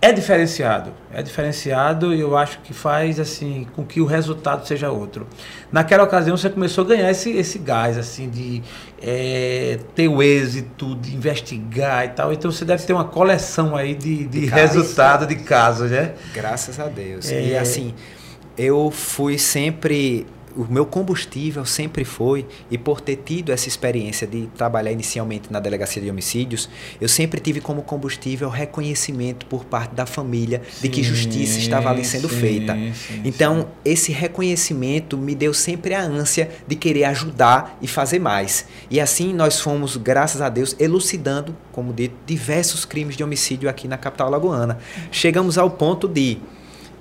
é 0.00 0.12
diferenciado. 0.12 0.92
É 1.12 1.22
diferenciado 1.22 2.14
e 2.14 2.20
eu 2.20 2.36
acho 2.36 2.60
que 2.60 2.72
faz 2.72 3.18
assim 3.18 3.66
com 3.74 3.84
que 3.84 4.00
o 4.00 4.04
resultado 4.04 4.66
seja 4.66 4.90
outro. 4.90 5.26
Naquela 5.72 6.04
ocasião 6.04 6.36
você 6.36 6.48
começou 6.48 6.84
a 6.84 6.88
ganhar 6.88 7.10
esse, 7.10 7.30
esse 7.30 7.58
gás, 7.58 7.98
assim, 7.98 8.30
de 8.30 8.62
é, 9.02 9.80
ter 9.94 10.06
o 10.06 10.22
êxito, 10.22 10.94
de 10.94 11.14
investigar 11.14 12.04
e 12.04 12.08
tal. 12.10 12.32
Então 12.32 12.50
você 12.50 12.64
deve 12.64 12.84
ter 12.84 12.92
uma 12.92 13.04
coleção 13.04 13.74
aí 13.74 13.94
de, 13.94 14.24
de, 14.24 14.40
De 14.42 14.46
casos. 14.46 14.76
resultado 14.76 15.26
de 15.26 15.36
casos, 15.36 15.90
né? 15.90 16.14
Graças 16.32 16.78
a 16.78 16.86
Deus. 16.86 17.30
É. 17.32 17.42
E 17.42 17.56
assim, 17.56 17.92
eu 18.56 18.90
fui 18.90 19.36
sempre. 19.36 20.26
O 20.58 20.66
meu 20.68 20.84
combustível 20.84 21.64
sempre 21.64 22.04
foi, 22.04 22.44
e 22.68 22.76
por 22.76 23.00
ter 23.00 23.14
tido 23.24 23.52
essa 23.52 23.68
experiência 23.68 24.26
de 24.26 24.48
trabalhar 24.56 24.90
inicialmente 24.90 25.52
na 25.52 25.60
delegacia 25.60 26.02
de 26.02 26.10
homicídios, 26.10 26.68
eu 27.00 27.08
sempre 27.08 27.38
tive 27.40 27.60
como 27.60 27.80
combustível 27.80 28.48
reconhecimento 28.48 29.46
por 29.46 29.64
parte 29.64 29.94
da 29.94 30.04
família 30.04 30.60
de 30.82 30.88
que 30.88 30.96
Sim, 30.96 31.10
justiça 31.10 31.60
estava 31.60 31.90
ali 31.90 32.04
sendo 32.04 32.28
sim, 32.28 32.34
feita. 32.40 32.74
sim, 32.74 33.22
Então, 33.24 33.60
sim. 33.60 33.66
esse 33.84 34.10
reconhecimento 34.10 35.16
me 35.16 35.32
deu 35.32 35.54
sempre 35.54 35.94
a 35.94 36.02
ânsia 36.02 36.50
de 36.66 36.74
querer 36.74 37.04
ajudar 37.04 37.78
e 37.80 37.86
fazer 37.86 38.18
mais. 38.18 38.66
E 38.90 39.00
assim 39.00 39.32
nós 39.32 39.60
fomos, 39.60 39.96
graças 39.96 40.40
a 40.40 40.48
Deus, 40.48 40.74
elucidando, 40.80 41.56
como 41.70 41.92
dito, 41.92 42.16
diversos 42.26 42.84
crimes 42.84 43.16
de 43.16 43.22
homicídio 43.22 43.70
aqui 43.70 43.86
na 43.86 43.96
capital 43.96 44.26
alagoana. 44.26 44.78
Chegamos 45.12 45.56
ao 45.56 45.70
ponto 45.70 46.08
de 46.08 46.38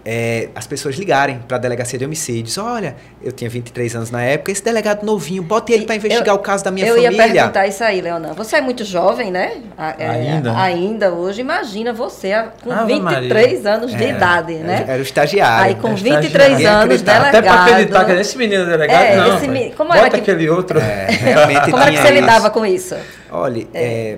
é, 0.10 0.48
as 0.56 0.65
pessoas 0.65 0.96
ligarem 0.96 1.39
para 1.46 1.58
a 1.58 1.60
delegacia 1.60 2.00
de 2.00 2.06
homicídios. 2.06 2.58
Olha, 2.58 2.96
eu 3.22 3.30
tinha 3.30 3.50
23 3.50 3.93
anos 3.93 4.10
na 4.10 4.24
época, 4.24 4.54
esse 4.54 4.63
delegado 4.63 5.04
novinho, 5.06 5.43
bote 5.43 5.74
ele 5.74 5.86
para 5.86 5.96
investigar 5.98 6.30
Eu- 6.30 6.36
o 6.36 6.39
caso 6.39 6.63
da 6.63 6.72
minha 6.72 6.88
eu 6.88 6.96
família. 6.96 7.12
ia 7.26 7.34
perguntar 7.34 7.67
isso 7.67 7.84
aí, 7.84 8.00
Leonan. 8.00 8.32
Você 8.34 8.56
é 8.56 8.62
muito 8.62 8.86
jovem, 8.86 9.30
né? 9.32 9.58
É, 10.00 10.08
Ainda, 10.08 10.54
né? 10.54 10.60
Ainda 10.62 11.12
hoje. 11.12 11.41
Imagina 11.41 11.91
você 11.91 12.34
com 12.63 12.72
Ave 12.72 12.93
23 12.93 13.65
anos 13.65 13.93
de 13.93 14.02
É, 14.02 14.10
idade, 14.12 14.54
né? 14.54 14.86
Era 14.88 15.00
o 15.00 15.02
estagiário. 15.02 15.65
Aí 15.65 15.76
com 15.76 15.89
É 15.89 15.93
23 15.96 16.26
estagiário. 16.52 16.80
anos, 16.91 17.02
delegado. 17.02 17.26
Até 17.28 17.41
para 17.41 17.63
acreditar 17.65 18.06
que 18.06 18.12
esse 18.13 18.38
menino 18.38 18.63
é 18.63 18.65
delegado, 18.65 19.04
É, 19.04 19.15
não. 19.17 19.36
esse 19.38 19.76
como 19.76 19.89
Bota 19.89 20.00
era 20.00 20.10
que- 20.10 20.15
aquele 20.17 20.50
outro. 20.50 20.80
É, 20.80 21.08
realmente 21.12 21.65
Como 21.72 21.84
era 21.84 21.91
que 21.91 21.98
você 21.98 22.04
isso. 22.06 22.13
lidava 22.13 22.50
com 22.50 22.65
isso? 22.65 22.96
Olha, 23.30 23.67
é, 23.74 24.17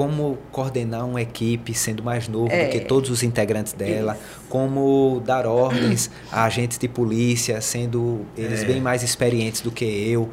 como 0.00 0.38
coordenar 0.50 1.04
uma 1.06 1.20
equipe 1.20 1.74
sendo 1.74 2.02
mais 2.02 2.26
novo 2.26 2.50
É. 2.50 2.64
do 2.64 2.70
que 2.70 2.80
todos 2.80 3.10
os 3.10 3.22
integrantes 3.22 3.74
dela, 3.74 4.16
como 4.48 5.20
dar 5.26 5.44
ordens 5.46 6.10
a 6.32 6.44
agentes 6.44 6.78
de 6.78 6.88
polícia, 6.88 7.60
sendo 7.60 8.24
eles 8.34 8.62
É. 8.62 8.64
bem 8.64 8.80
mais 8.80 9.02
experientes 9.02 9.60
do 9.60 9.70
que 9.70 9.84
eu, 9.84 10.30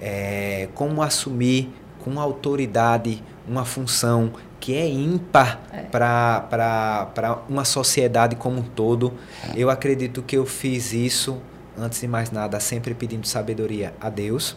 é, 0.00 0.68
como 0.72 1.02
assumir 1.02 1.68
com 1.98 2.20
autoridade 2.20 3.20
uma 3.48 3.64
função 3.64 4.30
que 4.60 4.72
é 4.76 4.88
ímpar 4.88 5.62
para 5.90 7.40
uma 7.48 7.64
sociedade 7.64 8.36
como 8.36 8.60
um 8.60 8.62
todo. 8.62 9.14
Eu 9.56 9.68
acredito 9.68 10.22
que 10.22 10.36
eu 10.36 10.46
fiz 10.46 10.92
isso, 10.92 11.38
antes 11.76 12.00
de 12.00 12.06
mais 12.06 12.30
nada, 12.30 12.60
sempre 12.60 12.94
pedindo 12.94 13.26
sabedoria 13.26 13.92
a 14.00 14.10
Deus 14.10 14.56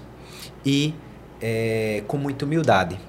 e 0.64 0.94
é, 1.42 2.04
com 2.06 2.18
muita 2.18 2.46
humildade. 2.46 3.00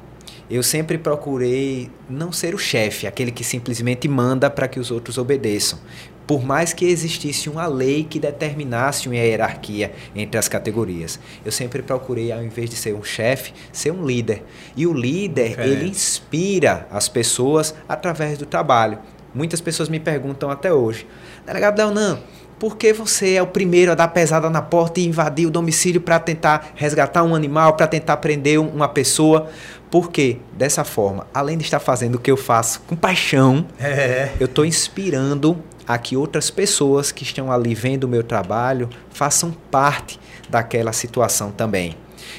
Eu 0.52 0.62
sempre 0.62 0.98
procurei 0.98 1.90
não 2.10 2.30
ser 2.30 2.54
o 2.54 2.58
chefe, 2.58 3.06
aquele 3.06 3.30
que 3.30 3.42
simplesmente 3.42 4.06
manda 4.06 4.50
para 4.50 4.68
que 4.68 4.78
os 4.78 4.90
outros 4.90 5.16
obedeçam. 5.16 5.78
Por 6.26 6.44
mais 6.44 6.74
que 6.74 6.84
existisse 6.84 7.48
uma 7.48 7.66
lei 7.66 8.04
que 8.04 8.20
determinasse 8.20 9.08
uma 9.08 9.16
hierarquia 9.16 9.94
entre 10.14 10.36
as 10.36 10.48
categorias, 10.48 11.18
eu 11.42 11.50
sempre 11.50 11.80
procurei, 11.80 12.30
ao 12.30 12.44
invés 12.44 12.68
de 12.68 12.76
ser 12.76 12.94
um 12.94 13.02
chefe, 13.02 13.54
ser 13.72 13.92
um 13.92 14.04
líder. 14.04 14.44
E 14.76 14.86
o 14.86 14.92
líder, 14.92 15.48
Diferente. 15.48 15.70
ele 15.70 15.88
inspira 15.88 16.86
as 16.90 17.08
pessoas 17.08 17.74
através 17.88 18.36
do 18.36 18.44
trabalho. 18.44 18.98
Muitas 19.34 19.62
pessoas 19.62 19.88
me 19.88 19.98
perguntam 19.98 20.50
até 20.50 20.70
hoje, 20.70 21.06
delegado 21.46 21.76
Delnan, 21.76 22.20
por 22.62 22.76
que 22.76 22.92
você 22.92 23.32
é 23.34 23.42
o 23.42 23.46
primeiro 23.48 23.90
a 23.90 23.94
dar 23.96 24.06
pesada 24.06 24.48
na 24.48 24.62
porta 24.62 25.00
e 25.00 25.04
invadir 25.04 25.46
o 25.48 25.50
domicílio 25.50 26.00
para 26.00 26.20
tentar 26.20 26.68
resgatar 26.76 27.24
um 27.24 27.34
animal, 27.34 27.72
para 27.72 27.88
tentar 27.88 28.18
prender 28.18 28.60
um- 28.60 28.68
uma 28.68 28.88
pessoa? 28.88 29.48
Porque, 29.90 30.36
dessa 30.56 30.84
forma, 30.84 31.26
além 31.34 31.58
de 31.58 31.64
estar 31.64 31.80
fazendo 31.80 32.14
o 32.14 32.18
que 32.20 32.30
eu 32.30 32.36
faço 32.36 32.80
com 32.86 32.94
paixão, 32.94 33.66
É. 33.80 34.28
eu 34.38 34.44
estou 34.44 34.64
inspirando 34.64 35.58
a 35.88 35.98
que 35.98 36.16
outras 36.16 36.50
pessoas 36.52 37.10
que 37.10 37.24
estão 37.24 37.50
ali 37.50 37.74
vendo 37.74 38.04
o 38.04 38.08
meu 38.08 38.22
trabalho 38.22 38.88
façam 39.10 39.50
parte 39.68 40.20
daquela 40.48 40.92
situação 40.92 41.50
também. 41.50 41.96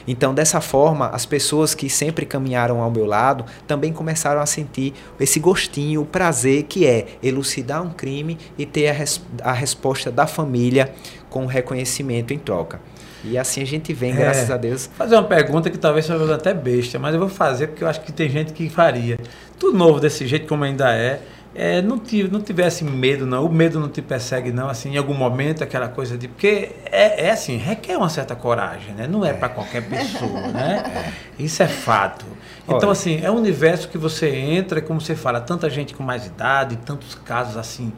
Então, 0.07 0.33
dessa 0.33 0.59
forma, 0.61 1.07
as 1.09 1.25
pessoas 1.25 1.73
que 1.73 1.89
sempre 1.89 2.25
caminharam 2.25 2.81
ao 2.81 2.89
meu 2.91 3.05
lado 3.05 3.45
também 3.67 3.91
começaram 3.93 4.41
a 4.41 4.45
sentir 4.45 4.93
esse 5.19 5.39
gostinho, 5.39 6.01
o 6.01 6.05
prazer 6.05 6.63
que 6.63 6.85
é 6.85 7.05
elucidar 7.21 7.81
um 7.81 7.89
crime 7.89 8.37
e 8.57 8.65
ter 8.65 8.89
a, 8.89 8.93
res- 8.93 9.21
a 9.41 9.51
resposta 9.53 10.11
da 10.11 10.27
família 10.27 10.93
com 11.29 11.45
reconhecimento 11.45 12.33
em 12.33 12.37
troca. 12.37 12.79
E 13.25 13.37
assim 13.37 13.61
a 13.61 13.65
gente 13.65 13.93
vem, 13.93 14.11
É. 14.11 14.15
graças 14.15 14.51
a 14.51 14.57
Deus. 14.57 14.89
Fazer 14.97 15.15
uma 15.15 15.23
pergunta 15.23 15.69
que 15.69 15.77
talvez 15.77 16.05
seja 16.05 16.35
até 16.35 16.53
besta, 16.53 16.99
mas 16.99 17.13
eu 17.13 17.19
vou 17.21 17.29
fazer 17.29 17.67
porque 17.67 17.83
eu 17.83 17.87
acho 17.87 18.01
que 18.01 18.11
tem 18.11 18.29
gente 18.29 18.51
que 18.51 18.69
faria. 18.69 19.17
Tudo 19.57 19.77
novo 19.77 19.99
desse 19.99 20.27
jeito 20.27 20.45
como 20.45 20.63
ainda 20.65 20.93
é. 20.93 21.21
É, 21.55 21.81
não, 21.81 21.99
tive, 21.99 22.31
não 22.31 22.41
tivesse 22.41 22.83
medo, 22.83 23.25
não. 23.25 23.45
O 23.45 23.51
medo 23.51 23.79
não 23.79 23.87
te 23.87 24.01
persegue, 24.01 24.51
não. 24.51 24.69
Assim, 24.69 24.93
em 24.93 24.97
algum 24.97 25.13
momento, 25.13 25.63
aquela 25.63 25.87
coisa 25.87 26.17
de. 26.17 26.27
Porque 26.27 26.71
é, 26.91 27.27
é 27.27 27.31
assim, 27.31 27.57
requer 27.57 27.95
uma 27.95 28.09
certa 28.09 28.35
coragem, 28.35 28.93
né? 28.95 29.07
Não 29.07 29.23
é, 29.23 29.33
para 29.33 29.49
qualquer 29.49 29.87
pessoa, 29.87 30.47
né? 30.49 31.13
Isso 31.37 31.61
é 31.61 31.67
fato. 31.67 32.25
Então, 32.65 32.77
Olha. 32.77 32.91
assim, 32.91 33.19
é 33.21 33.29
um 33.29 33.35
universo 33.35 33.87
que 33.89 33.97
você 33.97 34.29
entra, 34.29 34.81
como 34.81 34.99
você 34.99 35.15
fala, 35.15 35.39
tanta 35.41 35.69
gente 35.69 35.93
com 35.93 36.01
mais 36.01 36.25
idade, 36.25 36.77
tantos 36.77 37.13
casos 37.13 37.57
assim 37.57 37.91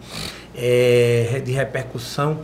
é, 0.54 1.42
de 1.46 1.52
repercussão. 1.52 2.40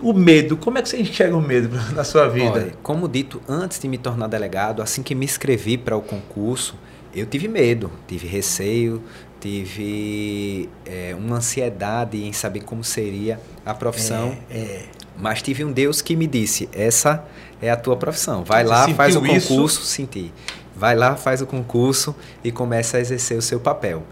O 0.00 0.12
medo, 0.12 0.56
como 0.56 0.78
é 0.78 0.82
que 0.82 0.88
você 0.88 0.98
enxerga 0.98 1.36
o 1.36 1.40
medo 1.40 1.70
na 1.94 2.02
sua 2.02 2.28
vida? 2.28 2.50
Olha, 2.50 2.72
como 2.82 3.08
dito, 3.08 3.40
antes 3.48 3.78
de 3.78 3.86
me 3.86 3.98
tornar 3.98 4.26
delegado, 4.26 4.82
assim 4.82 5.02
que 5.02 5.14
me 5.14 5.24
inscrevi 5.24 5.76
para 5.76 5.96
o 5.96 6.02
concurso, 6.02 6.76
eu 7.14 7.24
tive 7.24 7.48
medo, 7.48 7.90
tive 8.06 8.26
receio, 8.26 9.02
tive 9.46 10.68
é, 10.84 11.14
uma 11.16 11.36
ansiedade 11.36 12.24
em 12.24 12.32
saber 12.32 12.60
como 12.60 12.82
seria 12.82 13.40
a 13.64 13.72
profissão. 13.72 14.36
É, 14.50 14.82
Mas 15.16 15.40
tive 15.40 15.64
um 15.64 15.70
Deus 15.70 16.02
que 16.02 16.16
me 16.16 16.26
disse: 16.26 16.68
essa 16.72 17.24
é 17.62 17.70
a 17.70 17.76
tua 17.76 17.96
profissão. 17.96 18.42
Vai 18.44 18.64
Você 18.64 18.70
lá, 18.70 18.88
faz 18.88 19.14
o 19.14 19.20
sentiu 19.20 19.36
isso? 19.36 19.48
concurso, 19.48 19.82
senti. 19.82 20.32
Vai 20.74 20.96
lá, 20.96 21.16
faz 21.16 21.40
o 21.40 21.46
concurso 21.46 22.14
e 22.42 22.50
começa 22.50 22.96
a 22.96 23.00
exercer 23.00 23.38
o 23.38 23.42
seu 23.42 23.60
papel. 23.60 24.02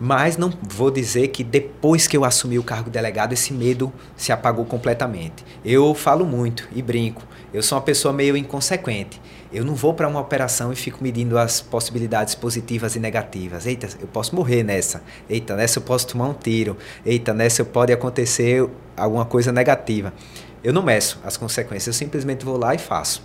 Mas 0.00 0.36
não 0.36 0.52
vou 0.62 0.90
dizer 0.90 1.28
que 1.28 1.44
depois 1.44 2.08
que 2.08 2.16
eu 2.16 2.24
assumi 2.24 2.58
o 2.58 2.64
cargo 2.64 2.86
de 2.86 2.90
delegado, 2.90 3.34
esse 3.34 3.52
medo 3.52 3.92
se 4.16 4.32
apagou 4.32 4.64
completamente. 4.64 5.44
Eu 5.64 5.94
falo 5.94 6.24
muito 6.24 6.68
e 6.74 6.82
brinco. 6.82 7.22
Eu 7.54 7.62
sou 7.62 7.76
uma 7.78 7.84
pessoa 7.84 8.12
meio 8.12 8.36
inconsequente. 8.36 9.20
Eu 9.52 9.64
não 9.64 9.74
vou 9.74 9.92
para 9.92 10.08
uma 10.08 10.18
operação 10.18 10.72
e 10.72 10.76
fico 10.76 11.02
medindo 11.02 11.36
as 11.38 11.60
possibilidades 11.60 12.34
positivas 12.34 12.96
e 12.96 13.00
negativas. 13.00 13.66
Eita, 13.66 13.88
eu 14.00 14.06
posso 14.06 14.34
morrer 14.34 14.62
nessa. 14.62 15.02
Eita, 15.28 15.54
nessa 15.54 15.78
eu 15.78 15.82
posso 15.82 16.06
tomar 16.06 16.26
um 16.26 16.32
tiro. 16.32 16.76
Eita, 17.04 17.34
nessa 17.34 17.62
pode 17.62 17.92
acontecer 17.92 18.66
alguma 18.96 19.26
coisa 19.26 19.52
negativa. 19.52 20.12
Eu 20.64 20.72
não 20.72 20.82
meço 20.82 21.20
as 21.22 21.36
consequências, 21.36 21.88
eu 21.88 21.92
simplesmente 21.92 22.44
vou 22.44 22.56
lá 22.56 22.74
e 22.74 22.78
faço. 22.78 23.22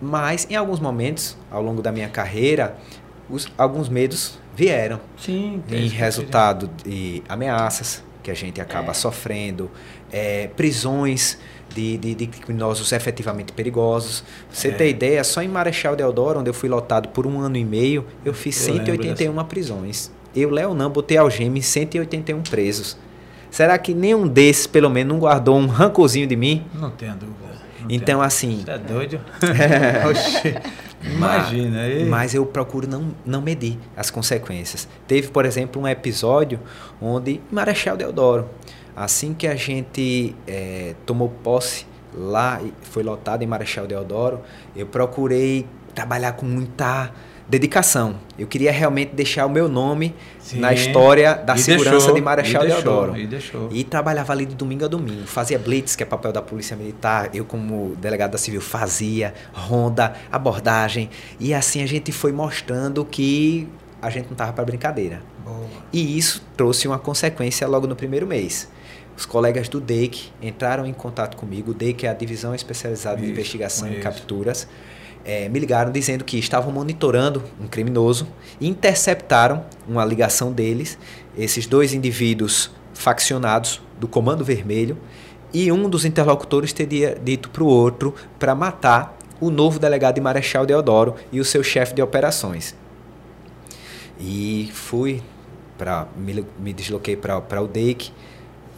Mas 0.00 0.46
em 0.50 0.56
alguns 0.56 0.80
momentos, 0.80 1.36
ao 1.50 1.62
longo 1.62 1.80
da 1.80 1.90
minha 1.90 2.08
carreira, 2.08 2.76
os, 3.30 3.46
alguns 3.56 3.88
medos 3.88 4.38
vieram. 4.54 5.00
Sim, 5.16 5.62
em 5.70 5.88
resultado 5.88 6.68
de 6.84 7.22
ameaças 7.28 8.02
que 8.22 8.30
a 8.30 8.34
gente 8.34 8.60
acaba 8.60 8.90
é. 8.90 8.94
sofrendo, 8.94 9.70
é, 10.12 10.48
prisões 10.48 11.38
de, 11.74 11.96
de, 11.96 12.14
de, 12.14 12.26
criminosos 12.26 12.92
efetivamente 12.92 13.52
perigosos. 13.52 14.22
Você 14.50 14.68
é. 14.68 14.70
ter 14.72 14.88
ideia, 14.90 15.24
só 15.24 15.42
em 15.42 15.48
Marechal 15.48 15.96
Deodoro, 15.96 16.40
onde 16.40 16.50
eu 16.50 16.54
fui 16.54 16.68
lotado 16.68 17.08
por 17.08 17.26
um 17.26 17.40
ano 17.40 17.56
e 17.56 17.64
meio, 17.64 18.04
eu 18.24 18.34
fiz 18.34 18.68
eu 18.68 18.74
181 18.74 19.44
prisões. 19.44 20.10
Eu, 20.34 20.50
Leonan, 20.50 20.90
botei 20.90 21.16
algema 21.16 21.58
em 21.58 21.62
181 21.62 22.42
presos. 22.42 22.96
Será 23.50 23.76
que 23.76 23.92
nenhum 23.92 24.26
desses, 24.26 24.66
pelo 24.66 24.88
menos, 24.88 25.12
não 25.12 25.20
guardou 25.20 25.58
um 25.58 25.66
rancorzinho 25.66 26.26
de 26.26 26.36
mim? 26.36 26.64
Não 26.74 26.90
tenho 26.90 27.14
dúvida. 27.14 27.52
Não 27.80 27.90
então, 27.90 28.06
tenho. 28.06 28.20
assim. 28.22 28.62
Você 28.64 28.70
é 28.70 28.78
doido? 28.78 29.20
Imagina. 31.04 31.78
Mas, 31.82 32.08
mas 32.08 32.34
eu 32.34 32.46
procuro 32.46 32.86
não, 32.86 33.14
não 33.26 33.42
medir 33.42 33.78
as 33.96 34.10
consequências. 34.10 34.88
Teve, 35.06 35.28
por 35.28 35.44
exemplo, 35.44 35.82
um 35.82 35.88
episódio 35.88 36.60
onde 37.00 37.40
Marechal 37.50 37.96
Deodoro, 37.96 38.48
assim 38.96 39.34
que 39.34 39.46
a 39.46 39.54
gente 39.54 40.34
é, 40.46 40.94
tomou 41.06 41.28
posse 41.42 41.86
lá, 42.14 42.60
foi 42.82 43.02
lotado 43.02 43.42
em 43.42 43.46
Marechal 43.46 43.86
Deodoro, 43.86 44.40
eu 44.76 44.86
procurei 44.86 45.66
trabalhar 45.94 46.32
com 46.32 46.46
muita 46.46 47.12
dedicação. 47.48 48.16
Eu 48.38 48.46
queria 48.46 48.72
realmente 48.72 49.14
deixar 49.14 49.44
o 49.46 49.50
meu 49.50 49.68
nome 49.68 50.14
Sim. 50.38 50.60
na 50.60 50.72
história 50.72 51.34
da 51.34 51.54
e 51.54 51.58
segurança 51.58 51.96
deixou, 51.96 52.14
de 52.14 52.20
Marechal 52.20 52.64
e 52.64 52.66
Deodoro. 52.68 53.16
E, 53.16 53.26
deixou. 53.26 53.68
e 53.70 53.84
trabalhava 53.84 54.32
ali 54.32 54.46
de 54.46 54.54
domingo 54.54 54.84
a 54.84 54.88
domingo. 54.88 55.26
Fazia 55.26 55.58
blitz, 55.58 55.94
que 55.94 56.02
é 56.02 56.06
papel 56.06 56.32
da 56.32 56.40
Polícia 56.40 56.76
Militar. 56.76 57.30
Eu, 57.34 57.44
como 57.44 57.94
delegado 57.96 58.30
da 58.30 58.38
Civil, 58.38 58.60
fazia 58.60 59.34
ronda, 59.52 60.14
abordagem. 60.30 61.10
E 61.38 61.52
assim 61.52 61.82
a 61.82 61.86
gente 61.86 62.12
foi 62.12 62.32
mostrando 62.32 63.04
que 63.04 63.68
a 64.00 64.08
gente 64.08 64.26
não 64.26 64.32
estava 64.32 64.52
para 64.52 64.64
brincadeira. 64.64 65.22
Boa. 65.44 65.66
E 65.92 66.16
isso 66.16 66.42
trouxe 66.56 66.88
uma 66.88 66.98
consequência 66.98 67.66
logo 67.66 67.86
no 67.86 67.94
primeiro 67.96 68.26
mês. 68.26 68.68
Os 69.16 69.26
colegas 69.26 69.68
do 69.68 69.80
DEIC 69.80 70.32
entraram 70.40 70.86
em 70.86 70.92
contato 70.92 71.36
comigo. 71.36 71.72
O 71.72 71.74
DEIC 71.74 72.06
é 72.06 72.10
a 72.10 72.14
Divisão 72.14 72.54
Especializada 72.54 73.16
isso, 73.16 73.26
de 73.26 73.32
Investigação 73.32 73.92
e 73.92 74.00
Capturas 74.00 74.66
é, 75.24 75.48
me 75.48 75.58
ligaram 75.58 75.92
dizendo 75.92 76.24
que 76.24 76.38
estavam 76.38 76.72
monitorando 76.72 77.42
um 77.60 77.66
criminoso 77.66 78.26
e 78.60 78.68
interceptaram 78.68 79.64
uma 79.86 80.04
ligação 80.04 80.52
deles, 80.52 80.98
esses 81.36 81.66
dois 81.66 81.94
indivíduos 81.94 82.70
faccionados 82.94 83.80
do 83.98 84.08
Comando 84.08 84.44
Vermelho, 84.44 84.96
e 85.52 85.70
um 85.70 85.88
dos 85.88 86.04
interlocutores 86.04 86.72
teria 86.72 87.18
dito 87.22 87.50
para 87.50 87.62
o 87.62 87.66
outro 87.66 88.14
para 88.38 88.54
matar 88.54 89.16
o 89.40 89.50
novo 89.50 89.78
delegado 89.78 90.14
de 90.14 90.20
Marechal 90.20 90.64
Deodoro 90.64 91.14
e 91.30 91.40
o 91.40 91.44
seu 91.44 91.62
chefe 91.62 91.94
de 91.94 92.02
operações. 92.02 92.74
E 94.18 94.70
fui 94.72 95.22
para 95.76 96.06
me, 96.16 96.44
me 96.58 96.72
desloquei 96.72 97.16
para 97.16 97.60
o 97.60 97.68
DEIC, 97.68 98.12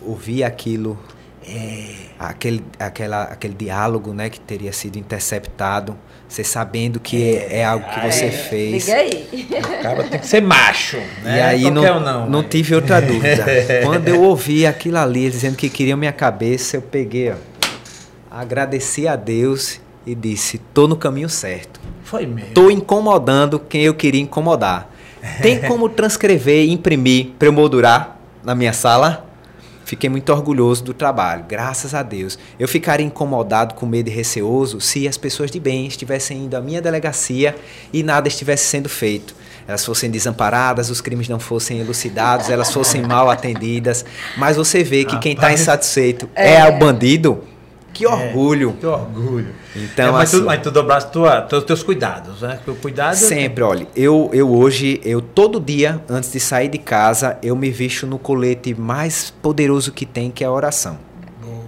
ouvi 0.07 0.45
aquilo 0.45 0.99
é, 1.47 1.85
aquele, 2.19 2.65
aquela, 2.79 3.25
aquele 3.25 3.55
diálogo 3.55 4.13
né, 4.15 4.31
que 4.31 4.41
teria 4.41 4.73
sido 4.73 4.97
interceptado, 4.97 5.97
você 6.27 6.43
sabendo 6.43 6.99
que 6.99 7.23
é, 7.23 7.59
é 7.59 7.65
algo 7.65 7.85
que 7.87 8.01
você 8.01 8.27
é, 8.27 8.31
fez. 8.31 8.87
Liga 8.87 8.99
aí. 8.99 9.49
O 9.79 9.83
cara 9.83 10.05
tem 10.05 10.21
que 10.21 10.27
ser 10.27 10.41
macho. 10.41 10.97
Né? 11.23 11.39
E 11.39 11.41
aí 11.41 11.71
não, 11.71 12.01
não, 12.01 12.31
não 12.31 12.43
tive 12.43 12.75
outra 12.75 13.01
dúvida. 13.01 13.45
Quando 13.85 14.09
eu 14.09 14.23
ouvi 14.23 14.67
aquilo 14.67 14.97
ali, 14.97 15.31
dizendo 15.31 15.57
que 15.57 15.69
queriam 15.69 15.99
minha 15.99 16.13
cabeça, 16.13 16.77
eu 16.77 16.83
peguei, 16.83 17.33
ó, 17.33 17.37
agradeci 18.31 19.07
a 19.07 19.15
Deus 19.15 19.81
e 20.07 20.15
disse: 20.15 20.59
tô 20.73 20.89
no 20.89 20.97
caminho 20.97 21.29
certo. 21.29 21.79
Foi 22.03 22.27
mesmo. 22.27 22.53
Tô 22.53 22.71
incomodando 22.71 23.59
quem 23.59 23.83
eu 23.83 23.95
queria 23.95 24.21
incomodar. 24.21 24.91
Tem 25.43 25.61
como 25.69 25.89
transcrever 25.89 26.65
e 26.65 26.73
imprimir 26.73 27.33
para 27.39 27.49
eu 27.49 27.53
moldurar 27.53 28.19
na 28.43 28.55
minha 28.55 28.73
sala? 28.73 29.27
Fiquei 29.95 30.11
muito 30.11 30.33
orgulhoso 30.33 30.83
do 30.83 30.93
trabalho, 30.93 31.45
graças 31.49 31.95
a 31.95 32.03
Deus. 32.03 32.37
Eu 32.59 32.67
ficaria 32.67 33.07
incomodado, 33.07 33.75
com 33.75 33.87
medo 33.87 34.09
e 34.09 34.13
receoso 34.13 34.81
se 34.81 35.07
as 35.07 35.17
pessoas 35.17 35.53
de 35.53 35.61
bem 35.61 35.87
estivessem 35.87 36.47
indo 36.47 36.57
à 36.57 36.61
minha 36.61 36.83
delegacia 36.83 37.55
e 37.93 38.03
nada 38.03 38.27
estivesse 38.27 38.67
sendo 38.67 38.89
feito. 38.89 39.37
Elas 39.69 39.85
fossem 39.85 40.11
desamparadas, 40.11 40.91
os 40.91 41.01
crimes 41.01 41.29
não 41.29 41.39
fossem 41.39 41.79
elucidados, 41.79 42.51
elas 42.51 42.73
fossem 42.73 43.03
mal 43.07 43.31
atendidas. 43.31 44.05
Mas 44.37 44.57
você 44.57 44.83
vê 44.83 45.05
que 45.05 45.17
quem 45.21 45.35
está 45.35 45.53
insatisfeito 45.53 46.29
é, 46.35 46.55
é 46.55 46.69
o 46.69 46.77
bandido 46.77 47.45
que 47.95 48.07
orgulho. 48.07 48.75
É, 48.77 48.81
que 48.81 48.87
orgulho. 48.87 49.55
Então, 49.77 50.09
é, 50.09 50.11
mas, 50.11 50.29
assim, 50.29 50.41
tu, 50.41 50.45
mas 50.45 50.63
tu 50.63 50.71
dobraste 50.71 51.13
tua, 51.13 51.49
os 51.51 51.65
teus 51.65 51.83
cuidados, 51.83 52.43
né? 52.43 52.59
O 52.67 52.75
cuidado 52.75 53.15
sempre, 53.15 53.63
olha, 53.63 53.87
eu, 53.95 54.29
eu 54.33 54.51
hoje, 54.51 55.01
eu 55.05 55.23
todo 55.23 55.61
dia, 55.61 56.03
antes 56.11 56.33
de 56.33 56.41
sair 56.41 56.69
de 56.69 56.79
casa, 56.79 57.39
eu 57.43 57.55
me 57.55 57.71
visto 57.71 58.07
no 58.07 58.19
colete 58.19 58.75
mais 58.75 59.31
poderoso 59.31 59.93
que 59.93 60.05
tem, 60.05 60.31
que 60.31 60.43
é 60.43 60.47
a 60.47 60.53
oração. 60.53 60.99
Boa. 61.41 61.63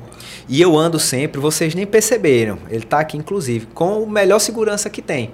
E 0.49 0.61
eu 0.61 0.77
ando 0.77 0.99
sempre, 0.99 1.41
vocês 1.41 1.75
nem 1.75 1.87
perceberam, 1.87 2.59
ele 2.69 2.85
está 2.85 2.99
aqui 2.99 3.17
inclusive, 3.17 3.67
com 3.67 4.03
o 4.03 4.11
melhor 4.11 4.41
segurança 4.41 4.91
que 4.91 5.01
tem. 5.01 5.31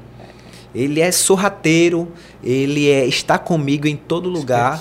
Ele 0.74 1.00
é 1.00 1.10
sorrateiro, 1.12 2.08
ele 2.42 2.90
é, 2.90 3.06
está 3.06 3.38
comigo 3.38 3.86
em 3.86 3.96
todo 3.96 4.28
lugar. 4.28 4.80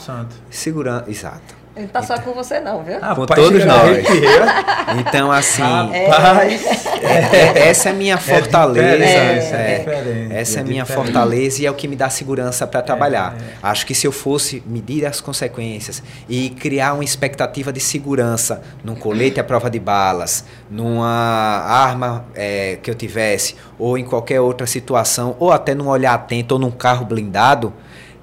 Segurando, 0.49 1.09
exato. 1.09 1.60
Ele 1.73 1.87
tá 1.87 2.03
só 2.03 2.19
com 2.19 2.33
você 2.33 2.59
não, 2.59 2.83
viu? 2.83 2.97
Ah, 3.01 3.15
com 3.15 3.25
todos 3.25 3.63
nós. 3.63 4.05
então, 4.99 5.31
assim... 5.31 5.61
Rapaz, 5.61 6.65
é, 7.01 7.59
é, 7.63 7.69
essa 7.69 7.89
é 7.89 7.91
a 7.93 7.95
minha 7.95 8.17
fortaleza. 8.17 9.05
É, 9.05 9.85
é, 10.29 10.41
essa 10.41 10.59
é 10.59 10.61
a 10.61 10.65
minha 10.65 10.85
fortaleza 10.85 11.61
e 11.61 11.65
é 11.65 11.71
o 11.71 11.73
que 11.73 11.87
me 11.87 11.95
dá 11.95 12.09
segurança 12.09 12.67
para 12.67 12.81
trabalhar. 12.81 13.37
Acho 13.63 13.85
que 13.85 13.95
se 13.95 14.05
eu 14.05 14.11
fosse 14.11 14.61
medir 14.65 15.05
as 15.05 15.21
consequências 15.21 16.03
e 16.27 16.49
criar 16.49 16.93
uma 16.93 17.05
expectativa 17.05 17.71
de 17.71 17.79
segurança 17.79 18.61
num 18.83 18.95
colete 18.95 19.39
à 19.39 19.43
prova 19.43 19.69
de 19.69 19.79
balas, 19.79 20.43
numa 20.69 21.07
arma 21.07 22.25
é, 22.35 22.79
que 22.83 22.91
eu 22.91 22.95
tivesse, 22.95 23.55
ou 23.79 23.97
em 23.97 24.03
qualquer 24.03 24.41
outra 24.41 24.67
situação, 24.67 25.37
ou 25.39 25.53
até 25.53 25.73
num 25.73 25.87
olhar 25.87 26.13
atento, 26.13 26.55
ou 26.55 26.59
num 26.59 26.71
carro 26.71 27.05
blindado, 27.05 27.73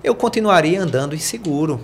eu 0.04 0.14
continuaria 0.14 0.82
andando 0.82 1.14
inseguro. 1.14 1.80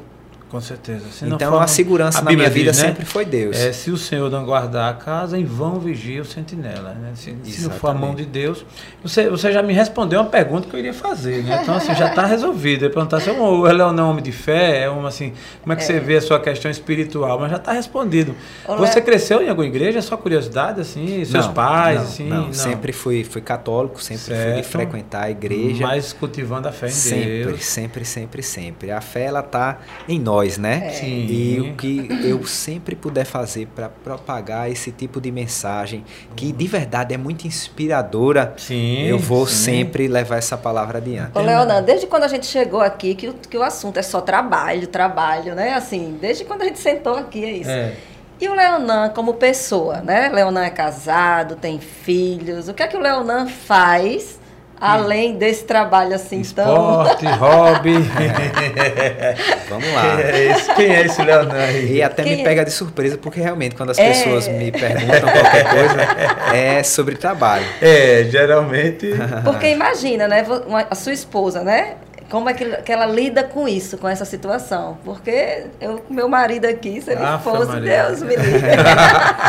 Com 0.54 0.60
certeza. 0.60 1.04
Se 1.10 1.26
então 1.26 1.50
for, 1.50 1.62
a 1.62 1.66
segurança 1.66 2.20
a 2.20 2.22
na 2.22 2.30
minha 2.30 2.48
vida 2.48 2.70
diz, 2.70 2.80
né? 2.80 2.88
sempre 2.90 3.04
foi 3.04 3.24
Deus. 3.24 3.56
É, 3.56 3.72
se 3.72 3.90
o 3.90 3.96
Senhor 3.96 4.30
não 4.30 4.44
guardar 4.44 4.88
a 4.88 4.94
casa, 4.94 5.36
em 5.36 5.44
vão 5.44 5.80
vigia 5.80 6.22
o 6.22 6.24
sentinela. 6.24 6.94
Né? 6.94 7.10
Se, 7.16 7.36
se, 7.42 7.62
não 7.64 7.72
for 7.72 7.88
a 7.88 7.94
mão 7.94 8.14
de 8.14 8.24
Deus. 8.24 8.64
Você, 9.02 9.28
você 9.28 9.50
já 9.50 9.64
me 9.64 9.72
respondeu 9.72 10.20
uma 10.20 10.30
pergunta 10.30 10.68
que 10.68 10.76
eu 10.76 10.78
iria 10.78 10.94
fazer. 10.94 11.42
Né? 11.42 11.58
Então, 11.60 11.74
assim, 11.74 11.92
já 11.96 12.06
está 12.06 12.22
resolvido. 12.30 12.84
Eu 12.84 12.90
perguntar 12.90 13.18
se 13.18 13.30
o 13.30 13.62
Leão 13.62 13.98
é 13.98 14.02
um 14.02 14.10
homem 14.10 14.22
de 14.22 14.30
fé, 14.30 14.82
é 14.82 14.88
um, 14.88 15.04
assim, 15.04 15.32
como 15.60 15.72
é 15.72 15.76
que 15.76 15.82
é. 15.82 15.86
você 15.86 15.98
vê 15.98 16.18
a 16.18 16.20
sua 16.20 16.38
questão 16.38 16.70
espiritual, 16.70 17.40
mas 17.40 17.50
já 17.50 17.56
está 17.56 17.72
respondido. 17.72 18.36
você 18.78 19.00
cresceu 19.00 19.42
em 19.42 19.48
alguma 19.48 19.66
igreja? 19.66 19.98
É 19.98 20.02
só 20.02 20.16
curiosidade, 20.16 20.80
assim? 20.80 21.24
Seus 21.24 21.46
não, 21.46 21.52
pais, 21.52 21.96
não, 21.96 22.04
assim? 22.04 22.28
Não, 22.28 22.52
sempre 22.52 22.92
fui, 22.92 23.24
fui 23.24 23.40
católico, 23.40 24.00
sempre 24.00 24.36
certo. 24.36 24.52
fui 24.52 24.62
de 24.62 24.68
frequentar 24.68 25.24
a 25.24 25.30
igreja. 25.32 25.84
Mas 25.84 26.12
cultivando 26.12 26.68
a 26.68 26.72
fé 26.72 26.86
em 26.86 26.90
sempre, 26.90 27.44
Deus. 27.44 27.64
Sempre, 27.64 28.04
sempre, 28.04 28.40
sempre. 28.40 28.92
A 28.92 29.00
fé, 29.00 29.24
ela 29.24 29.40
está 29.40 29.80
em 30.08 30.20
nós, 30.20 30.43
né? 30.58 30.86
É. 30.86 30.90
Sim. 30.90 31.26
E 31.28 31.60
o 31.60 31.74
que 31.74 32.08
eu 32.24 32.44
sempre 32.46 32.94
puder 32.94 33.24
fazer 33.24 33.66
para 33.74 33.88
propagar 33.88 34.70
esse 34.70 34.90
tipo 34.90 35.20
de 35.20 35.30
mensagem, 35.30 36.04
que 36.36 36.52
de 36.52 36.66
verdade 36.66 37.14
é 37.14 37.16
muito 37.16 37.46
inspiradora, 37.46 38.54
sim, 38.56 39.06
eu 39.06 39.18
vou 39.18 39.46
sim. 39.46 39.54
sempre 39.54 40.08
levar 40.08 40.36
essa 40.36 40.56
palavra 40.56 40.98
adiante. 40.98 41.36
Ô, 41.36 41.40
Leonan, 41.40 41.82
desde 41.82 42.06
quando 42.06 42.24
a 42.24 42.28
gente 42.28 42.46
chegou 42.46 42.80
aqui, 42.80 43.14
que 43.14 43.28
o, 43.28 43.34
que 43.34 43.56
o 43.56 43.62
assunto 43.62 43.98
é 43.98 44.02
só 44.02 44.20
trabalho, 44.20 44.86
trabalho, 44.86 45.54
né? 45.54 45.74
Assim, 45.74 46.16
desde 46.20 46.44
quando 46.44 46.62
a 46.62 46.64
gente 46.66 46.78
sentou 46.78 47.16
aqui, 47.16 47.44
é 47.44 47.50
isso. 47.50 47.70
É. 47.70 47.94
E 48.40 48.48
o 48.48 48.54
Leonan 48.54 49.10
como 49.10 49.34
pessoa, 49.34 50.00
né? 50.00 50.28
Leonan 50.28 50.64
é 50.64 50.70
casado, 50.70 51.56
tem 51.56 51.78
filhos. 51.78 52.68
O 52.68 52.74
que 52.74 52.82
é 52.82 52.86
que 52.86 52.96
o 52.96 53.00
Leonan 53.00 53.46
faz 53.46 54.38
Além 54.80 55.36
desse 55.36 55.64
trabalho 55.64 56.14
assim 56.14 56.40
Esporte, 56.40 57.24
tão... 57.24 57.36
hobby. 57.36 57.94
Vamos 59.68 59.92
lá. 59.94 60.16
Quem 60.16 60.24
é 60.24 60.50
esse, 60.50 60.74
Quem 60.74 60.90
é 60.90 61.06
esse 61.06 61.22
Leonardo? 61.22 61.78
E 61.78 62.02
até 62.02 62.22
Quem 62.22 62.36
me 62.36 62.40
é? 62.42 62.44
pega 62.44 62.64
de 62.64 62.70
surpresa, 62.70 63.16
porque 63.18 63.40
realmente 63.40 63.74
quando 63.74 63.90
as 63.90 63.98
é... 63.98 64.08
pessoas 64.08 64.48
me 64.48 64.70
perguntam 64.70 65.20
qualquer 65.20 65.70
coisa, 65.70 66.54
é 66.54 66.82
sobre 66.82 67.16
trabalho. 67.16 67.64
É, 67.80 68.24
geralmente. 68.30 69.14
Porque 69.44 69.68
imagina, 69.68 70.28
né? 70.28 70.44
A 70.90 70.94
sua 70.94 71.12
esposa, 71.12 71.62
né? 71.62 71.96
Como 72.30 72.48
é 72.48 72.54
que, 72.54 72.64
que 72.82 72.92
ela 72.92 73.06
lida 73.06 73.44
com 73.44 73.68
isso, 73.68 73.98
com 73.98 74.08
essa 74.08 74.24
situação? 74.24 74.98
Porque 75.04 75.66
eu, 75.80 76.02
meu 76.08 76.28
marido 76.28 76.64
aqui, 76.66 77.00
se 77.00 77.10
ele 77.12 77.22
Afa, 77.22 77.50
fosse, 77.50 77.66
Maria. 77.72 78.06
Deus 78.06 78.22
me 78.22 78.36
livre. 78.36 78.70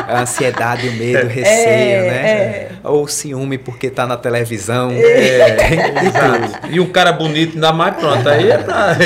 a 0.07 0.19
ansiedade, 0.21 0.87
o 0.89 0.93
medo, 0.93 1.25
o 1.25 1.29
receio, 1.29 1.49
É, 1.55 2.01
né? 2.11 2.27
é. 2.29 2.71
Ou 2.83 3.03
o 3.03 3.07
ciúme 3.07 3.57
porque 3.57 3.89
tá 3.89 4.05
na 4.05 4.17
televisão. 4.17 4.91
É, 4.91 6.05
exato. 6.05 6.67
E 6.69 6.79
um 6.79 6.91
cara 6.91 7.11
bonito, 7.11 7.55
ainda 7.55 7.73
mais 7.73 7.95
pronto. 7.95 8.27
Aí 8.29 8.51
é 8.51 8.57
pra. 8.57 8.97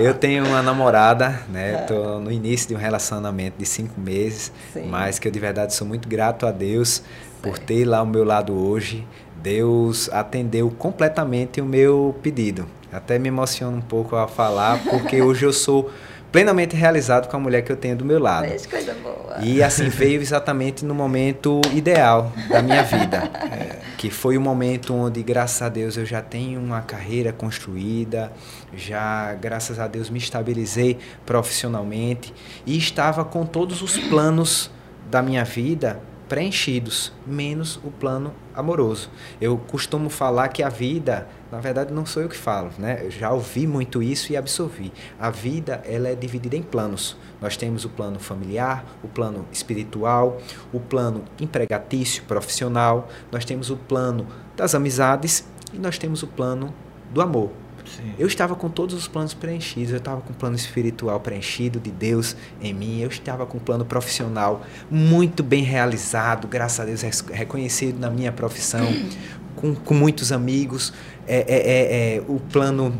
Eu 0.00 0.14
tenho 0.14 0.44
uma 0.44 0.62
namorada, 0.62 1.40
né? 1.48 1.84
Tô 1.86 2.18
no 2.18 2.30
início 2.32 2.68
de 2.68 2.74
um 2.74 2.78
relacionamento 2.78 3.56
de 3.58 3.66
cinco 3.66 4.00
meses, 4.00 4.52
Sim. 4.72 4.86
mas 4.88 5.18
que 5.18 5.28
eu 5.28 5.32
de 5.32 5.38
verdade 5.38 5.74
sou 5.74 5.86
muito 5.86 6.08
grato 6.08 6.46
a 6.46 6.50
Deus 6.50 7.02
por 7.42 7.58
ter 7.58 7.84
lá 7.84 7.98
ao 7.98 8.06
meu 8.06 8.24
lado 8.24 8.54
hoje. 8.56 9.06
Deus 9.42 10.08
atendeu 10.10 10.70
completamente 10.70 11.60
o 11.60 11.66
meu 11.66 12.16
pedido. 12.22 12.66
Até 12.94 13.18
me 13.18 13.28
emociono 13.28 13.76
um 13.76 13.82
pouco 13.82 14.14
a 14.14 14.28
falar, 14.28 14.82
porque 14.84 15.20
hoje 15.20 15.44
eu 15.44 15.52
sou 15.52 15.90
plenamente 16.30 16.74
realizado 16.74 17.28
com 17.28 17.36
a 17.36 17.40
mulher 17.40 17.62
que 17.62 17.70
eu 17.70 17.76
tenho 17.76 17.96
do 17.96 18.04
meu 18.04 18.18
lado. 18.18 18.48
Mas 18.48 18.66
coisa 18.66 18.94
boa. 18.94 19.38
E 19.40 19.62
assim 19.62 19.88
veio 19.88 20.20
exatamente 20.20 20.84
no 20.84 20.94
momento 20.94 21.60
ideal 21.72 22.32
da 22.48 22.62
minha 22.62 22.82
vida, 22.82 23.30
é, 23.50 23.78
que 23.96 24.10
foi 24.10 24.36
o 24.36 24.40
momento 24.40 24.94
onde, 24.94 25.22
graças 25.22 25.62
a 25.62 25.68
Deus, 25.68 25.96
eu 25.96 26.06
já 26.06 26.22
tenho 26.22 26.60
uma 26.60 26.82
carreira 26.82 27.32
construída, 27.32 28.32
já, 28.72 29.32
graças 29.34 29.78
a 29.78 29.86
Deus, 29.88 30.08
me 30.08 30.18
estabilizei 30.18 30.98
profissionalmente 31.26 32.32
e 32.64 32.76
estava 32.76 33.24
com 33.24 33.44
todos 33.44 33.82
os 33.82 33.98
planos 33.98 34.70
da 35.10 35.20
minha 35.20 35.44
vida 35.44 36.00
preenchidos, 36.34 37.12
menos 37.24 37.76
o 37.84 37.92
plano 37.92 38.34
amoroso. 38.56 39.08
Eu 39.40 39.56
costumo 39.56 40.10
falar 40.10 40.48
que 40.48 40.64
a 40.64 40.68
vida, 40.68 41.28
na 41.48 41.60
verdade 41.60 41.94
não 41.94 42.04
sou 42.04 42.24
eu 42.24 42.28
que 42.28 42.36
falo, 42.36 42.72
né? 42.76 43.02
Eu 43.04 43.10
já 43.12 43.30
ouvi 43.30 43.68
muito 43.68 44.02
isso 44.02 44.32
e 44.32 44.36
absorvi. 44.36 44.92
A 45.16 45.30
vida, 45.30 45.80
ela 45.84 46.08
é 46.08 46.14
dividida 46.16 46.56
em 46.56 46.62
planos. 46.62 47.16
Nós 47.40 47.56
temos 47.56 47.84
o 47.84 47.88
plano 47.88 48.18
familiar, 48.18 48.84
o 49.04 49.06
plano 49.06 49.46
espiritual, 49.52 50.40
o 50.72 50.80
plano 50.80 51.22
empregatício, 51.38 52.24
profissional, 52.24 53.08
nós 53.30 53.44
temos 53.44 53.70
o 53.70 53.76
plano 53.76 54.26
das 54.56 54.74
amizades 54.74 55.46
e 55.72 55.78
nós 55.78 55.98
temos 55.98 56.24
o 56.24 56.26
plano 56.26 56.74
do 57.12 57.22
amor. 57.22 57.63
Sim. 57.84 58.14
Eu 58.18 58.26
estava 58.26 58.54
com 58.54 58.68
todos 58.68 58.94
os 58.94 59.06
planos 59.06 59.34
preenchidos, 59.34 59.92
eu 59.92 59.98
estava 59.98 60.20
com 60.20 60.32
o 60.32 60.36
plano 60.36 60.56
espiritual 60.56 61.20
preenchido 61.20 61.78
de 61.78 61.90
Deus 61.90 62.36
em 62.60 62.72
mim, 62.72 63.00
eu 63.00 63.08
estava 63.08 63.46
com 63.46 63.58
o 63.58 63.60
plano 63.60 63.84
profissional 63.84 64.64
muito 64.90 65.42
bem 65.42 65.62
realizado, 65.62 66.48
graças 66.48 66.80
a 66.80 66.84
Deus 66.84 67.02
reconhecido 67.30 67.98
na 67.98 68.10
minha 68.10 68.32
profissão, 68.32 68.86
com, 69.56 69.74
com 69.74 69.94
muitos 69.94 70.32
amigos, 70.32 70.92
é, 71.26 71.36
é, 71.36 71.44
é, 71.46 72.16
é, 72.16 72.22
o 72.26 72.40
plano 72.40 72.94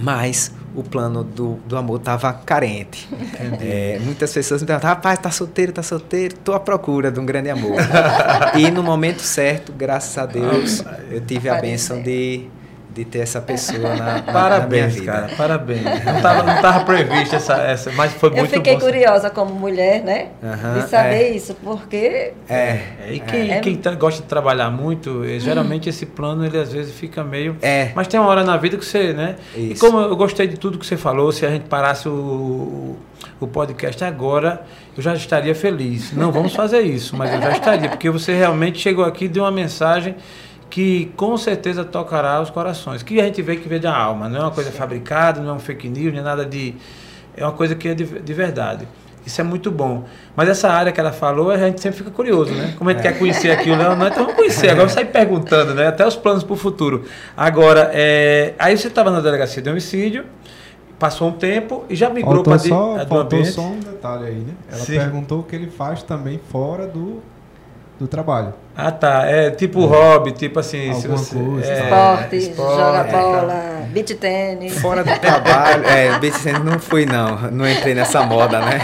mais 0.00 0.52
o 0.76 0.82
plano 0.82 1.24
do, 1.24 1.54
do 1.66 1.74
amor 1.74 1.98
estava 1.98 2.30
carente. 2.34 3.08
É, 3.62 3.98
muitas 4.04 4.30
pessoas 4.30 4.60
me 4.60 4.66
perguntam, 4.66 4.90
rapaz, 4.90 5.18
tá 5.18 5.30
solteiro, 5.30 5.72
tá 5.72 5.82
solteiro, 5.82 6.36
tô 6.44 6.52
à 6.52 6.60
procura 6.60 7.10
de 7.10 7.18
um 7.18 7.24
grande 7.24 7.48
amor. 7.48 7.78
e 8.54 8.70
no 8.70 8.82
momento 8.82 9.20
certo, 9.20 9.72
graças 9.72 10.18
a 10.18 10.26
Deus, 10.26 10.84
eu 11.10 11.22
tive 11.22 11.48
a 11.48 11.58
bênção 11.58 12.02
de, 12.02 12.46
de 12.96 13.04
ter 13.04 13.18
essa 13.18 13.42
pessoa 13.42 13.78
na, 13.90 13.94
na- 13.96 14.04
na 14.04 14.12
minha 14.22 14.32
Parabéns, 14.32 14.94
vida. 14.94 15.12
cara, 15.12 15.28
parabéns. 15.36 15.82
Não 16.04 16.22
tava, 16.22 16.42
não 16.42 16.62
tava 16.62 16.84
previsto 16.86 17.36
essa, 17.36 17.54
essa, 17.58 17.92
mas 17.92 18.12
foi 18.14 18.30
Eu 18.30 18.36
muito 18.36 18.50
fiquei 18.50 18.72
bom. 18.74 18.80
curiosa 18.80 19.28
como 19.28 19.54
mulher, 19.54 20.02
né? 20.02 20.28
Aham, 20.42 20.80
de 20.80 20.88
saber 20.88 21.14
é. 21.24 21.30
isso, 21.30 21.54
porque 21.62 22.32
É, 22.48 22.54
É, 22.58 23.08
e 23.12 23.20
quem, 23.20 23.52
É. 23.52 23.60
quem 23.60 23.76
tá- 23.76 23.90
gosta 23.94 24.22
de 24.22 24.28
trabalhar 24.28 24.70
muito, 24.70 25.22
eh, 25.24 25.38
geralmente 25.38 25.90
esse 25.90 26.06
plano 26.06 26.44
ele 26.46 26.56
às 26.58 26.72
vezes 26.72 26.94
fica 26.94 27.22
meio. 27.22 27.56
É. 27.60 27.90
Mas 27.94 28.08
tem 28.08 28.18
uma 28.18 28.30
hora 28.30 28.42
na 28.42 28.56
vida 28.56 28.78
que 28.78 28.84
você, 28.86 29.12
né? 29.12 29.36
E 29.54 29.72
Isso. 29.72 29.84
como 29.84 30.00
eu 30.00 30.16
gostei 30.16 30.46
de 30.46 30.56
tudo 30.56 30.78
que 30.78 30.86
você 30.86 30.96
falou, 30.96 31.30
se 31.32 31.44
a 31.44 31.50
gente 31.50 31.64
parasse 31.68 32.08
o, 32.08 32.96
o 33.38 33.46
podcast 33.46 34.02
agora, 34.04 34.62
eu 34.96 35.02
já 35.02 35.12
estaria 35.14 35.54
feliz. 35.54 36.12
Não 36.14 36.32
vamos 36.32 36.54
fazer 36.54 36.80
isso, 36.80 37.14
mas 37.14 37.30
eu 37.34 37.42
já 37.42 37.50
estaria, 37.52 37.90
porque 37.90 38.08
você 38.08 38.32
realmente 38.32 38.78
chegou 38.78 39.04
aqui 39.04 39.26
e 39.26 39.28
deu 39.28 39.42
uma 39.44 39.50
mensagem 39.52 40.14
que 40.68 41.12
com 41.16 41.36
certeza 41.36 41.84
tocará 41.84 42.40
os 42.40 42.50
corações. 42.50 43.02
Que 43.02 43.20
a 43.20 43.24
gente 43.24 43.42
vê 43.42 43.56
que 43.56 43.68
vê 43.68 43.78
da 43.78 43.96
alma, 43.96 44.28
não 44.28 44.38
é 44.38 44.42
uma 44.42 44.50
coisa 44.50 44.70
fabricada, 44.70 45.40
não 45.40 45.50
é 45.50 45.52
um 45.54 45.58
fake 45.58 45.88
news, 45.88 46.12
não 46.12 46.20
é 46.20 46.24
nada 46.24 46.44
de. 46.44 46.74
É 47.36 47.44
uma 47.44 47.52
coisa 47.52 47.74
que 47.74 47.88
é 47.88 47.94
de, 47.94 48.04
de 48.04 48.34
verdade. 48.34 48.88
Isso 49.26 49.40
é 49.40 49.44
muito 49.44 49.72
bom. 49.72 50.04
Mas 50.36 50.48
essa 50.48 50.70
área 50.70 50.92
que 50.92 51.00
ela 51.00 51.12
falou, 51.12 51.50
a 51.50 51.58
gente 51.58 51.80
sempre 51.80 51.98
fica 51.98 52.12
curioso, 52.12 52.54
né? 52.54 52.74
Como 52.78 52.88
a 52.88 52.92
gente 52.92 53.02
quer 53.02 53.18
conhecer 53.18 53.50
aqui 53.50 53.68
o 53.70 53.76
Leonardo, 53.76 54.06
então 54.06 54.22
vamos 54.22 54.36
conhecer. 54.36 54.70
Agora 54.70 54.88
sair 54.88 55.06
perguntando, 55.06 55.74
né? 55.74 55.88
Até 55.88 56.06
os 56.06 56.14
planos 56.14 56.44
para 56.44 56.52
o 56.52 56.56
futuro. 56.56 57.04
Agora, 57.36 57.90
é, 57.92 58.54
aí 58.56 58.78
você 58.78 58.86
estava 58.86 59.10
na 59.10 59.20
delegacia 59.20 59.60
de 59.60 59.68
homicídio, 59.68 60.24
passou 60.96 61.28
um 61.28 61.32
tempo 61.32 61.84
e 61.90 61.96
já 61.96 62.08
migrou 62.08 62.44
para 62.44 62.56
só, 62.60 62.98
do 62.98 63.08
faltou 63.08 63.38
ambiente. 63.38 63.50
só 63.50 63.62
um 63.62 63.80
detalhe 63.80 64.26
aí, 64.26 64.34
né? 64.34 64.54
Ela 64.70 64.84
Sim. 64.84 64.98
perguntou 64.98 65.40
o 65.40 65.42
que 65.42 65.56
ele 65.56 65.70
faz 65.70 66.04
também 66.04 66.40
fora 66.50 66.86
do, 66.86 67.20
do 67.98 68.06
trabalho. 68.06 68.52
Ah, 68.76 68.92
tá. 68.92 69.24
É 69.24 69.50
tipo 69.50 69.84
hobby, 69.86 70.32
tipo 70.32 70.58
assim. 70.60 70.92
se 70.92 71.06
Alguma 71.06 71.16
você, 71.16 71.34
coisa, 71.34 71.72
é, 71.72 71.82
esporte, 71.82 72.36
esporte, 72.36 72.76
joga 72.76 72.98
é, 72.98 73.10
bola, 73.10 73.88
beach 73.90 74.14
tênis. 74.14 74.78
Fora 74.78 75.02
do 75.02 75.18
trabalho, 75.18 75.84
é, 75.86 76.18
beat 76.18 76.34
tennis 76.42 76.64
não 76.64 76.78
fui 76.78 77.06
não, 77.06 77.50
não 77.50 77.68
entrei 77.68 77.94
nessa 77.94 78.22
moda, 78.22 78.60
né? 78.60 78.80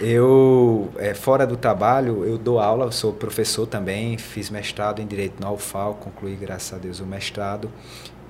Eu, 0.00 0.90
é, 0.98 1.14
fora 1.14 1.46
do 1.46 1.56
trabalho, 1.56 2.22
eu 2.24 2.36
dou 2.36 2.58
aula, 2.58 2.84
eu 2.84 2.92
sou 2.92 3.12
professor 3.12 3.66
também, 3.66 4.18
fiz 4.18 4.50
mestrado 4.50 5.00
em 5.00 5.06
Direito 5.06 5.40
na 5.40 5.50
UFAL, 5.50 5.94
concluí, 5.94 6.34
graças 6.34 6.74
a 6.74 6.76
Deus, 6.76 7.00
o 7.00 7.06
mestrado. 7.06 7.70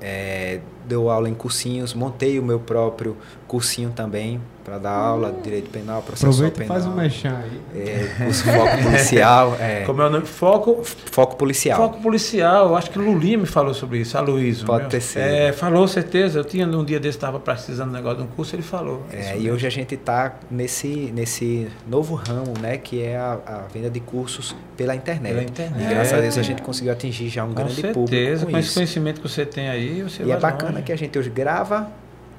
É, 0.01 0.61
dou 0.85 1.11
aula 1.11 1.29
em 1.29 1.35
cursinhos, 1.35 1.93
montei 1.95 2.39
o 2.39 2.43
meu 2.43 2.61
próprio 2.61 3.17
cursinho 3.47 3.91
também 3.91 4.41
para 4.65 4.79
dar 4.79 4.91
aula 4.91 5.31
de 5.31 5.43
Direito 5.43 5.71
Penal, 5.71 6.03
Processual 6.03 6.33
Aproveita 6.33 6.57
e 6.57 6.67
Penal. 6.67 6.75
faz 6.83 6.87
um 6.87 6.97
mechan 6.97 7.37
aí. 7.37 7.89
é, 7.89 8.25
curso 8.25 8.43
Foco 8.45 8.83
Policial, 8.83 9.57
é, 9.61 9.83
Como 9.85 10.03
é 10.03 10.07
o 10.07 10.11
nome? 10.11 10.27
Foco, 10.27 10.83
Foco 10.85 11.37
Policial. 11.37 11.79
Foco 11.79 12.03
policial, 12.03 12.75
acho 12.75 12.91
que 12.91 12.99
o 12.99 13.03
Lulinha 13.03 13.39
me 13.39 13.47
falou 13.47 13.73
sobre 13.73 13.99
isso, 13.99 14.19
a 14.19 14.21
Luísa. 14.21 14.67
Pode 14.67 14.83
meu. 14.83 14.91
ter 14.91 15.01
sido. 15.01 15.21
É, 15.23 15.53
falou, 15.53 15.87
certeza. 15.87 16.41
Eu 16.41 16.45
tinha 16.45 16.67
um 16.67 16.85
dia 16.85 16.99
desse, 16.99 17.17
estava 17.17 17.39
precisando 17.39 17.91
de 17.91 17.95
um 17.95 17.97
negócio 17.97 18.19
de 18.19 18.25
um 18.25 18.27
curso, 18.27 18.57
ele 18.57 18.63
falou. 18.63 19.05
É, 19.13 19.39
e 19.39 19.49
hoje 19.49 19.69
a 19.69 19.71
gente 19.71 19.95
está 19.95 20.35
nesse, 20.51 21.13
nesse 21.15 21.69
novo 21.87 22.17
ramo, 22.17 22.53
né, 22.61 22.77
que 22.77 23.01
é 23.01 23.17
a, 23.17 23.39
a 23.47 23.59
venda 23.73 23.89
de 23.89 24.01
cursos 24.01 24.55
pela 24.77 24.97
internet. 24.97 25.33
Pela 25.33 25.45
internet. 25.45 25.85
E 25.85 25.89
graças 25.95 26.13
a 26.13 26.21
Deus 26.21 26.37
a 26.39 26.43
gente 26.43 26.63
conseguiu 26.63 26.93
atingir 26.93 27.29
já 27.29 27.45
um 27.45 27.49
Com 27.49 27.55
grande 27.55 27.75
certeza, 27.77 27.95
público 27.95 28.47
com 28.47 28.51
com 28.53 28.59
esse 28.59 28.75
conhecimento 28.75 29.21
que 29.21 29.29
você 29.29 29.47
tem 29.47 29.69
aí, 29.69 30.03
você 30.03 30.23
E 30.25 30.27
vai 30.27 30.37
é 30.37 30.41
bacana 30.41 30.73
longe. 30.73 30.83
que 30.83 30.93
a 30.93 30.97
gente 30.97 31.17
hoje 31.17 31.31
grava, 31.31 31.89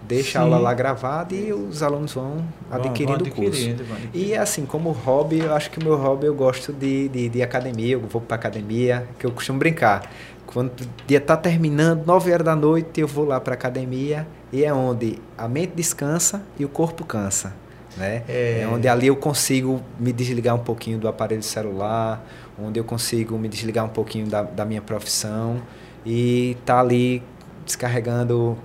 deixa 0.07 0.39
a 0.39 0.41
Sim. 0.41 0.47
aula 0.47 0.57
lá 0.57 0.73
gravada 0.73 1.35
e 1.35 1.51
os 1.51 1.83
alunos 1.83 2.13
vão 2.13 2.43
adquirindo 2.71 3.23
o 3.23 3.31
curso. 3.31 3.75
vão. 3.83 3.97
E 4.13 4.35
assim, 4.35 4.65
como 4.65 4.91
hobby, 4.91 5.39
eu 5.39 5.53
acho 5.53 5.69
que 5.69 5.79
o 5.79 5.83
meu 5.83 5.95
hobby 5.95 6.27
eu 6.27 6.33
gosto 6.33 6.71
de, 6.71 7.09
de, 7.09 7.29
de 7.29 7.43
academia, 7.43 7.93
eu 7.93 7.99
vou 7.99 8.21
para 8.21 8.35
academia, 8.35 9.07
que 9.19 9.25
eu 9.25 9.31
costumo 9.31 9.59
brincar. 9.59 10.09
Quando 10.45 10.69
o 10.81 10.87
dia 11.05 11.19
tá 11.19 11.35
terminando, 11.35 12.05
9 12.05 12.31
horas 12.31 12.45
da 12.45 12.55
noite, 12.55 13.01
eu 13.01 13.07
vou 13.07 13.25
lá 13.25 13.39
para 13.39 13.53
academia 13.53 14.25
e 14.51 14.63
é 14.63 14.73
onde 14.73 15.19
a 15.37 15.47
mente 15.47 15.73
descansa 15.75 16.41
e 16.57 16.63
o 16.63 16.69
corpo 16.69 17.03
cansa. 17.03 17.53
Né? 17.97 18.23
É. 18.29 18.61
É 18.61 18.67
onde 18.67 18.87
ali 18.87 19.07
eu 19.07 19.15
consigo 19.15 19.81
me 19.99 20.13
desligar 20.13 20.55
um 20.55 20.59
pouquinho 20.59 20.99
do 20.99 21.07
aparelho 21.07 21.43
celular, 21.43 22.23
onde 22.57 22.79
eu 22.79 22.83
consigo 22.83 23.37
me 23.37 23.49
desligar 23.49 23.83
um 23.83 23.89
pouquinho 23.89 24.27
da, 24.27 24.43
da 24.43 24.63
minha 24.63 24.81
profissão 24.81 25.61
e 26.05 26.55
tá 26.65 26.79
ali 26.79 27.21
descarregando 27.65 28.57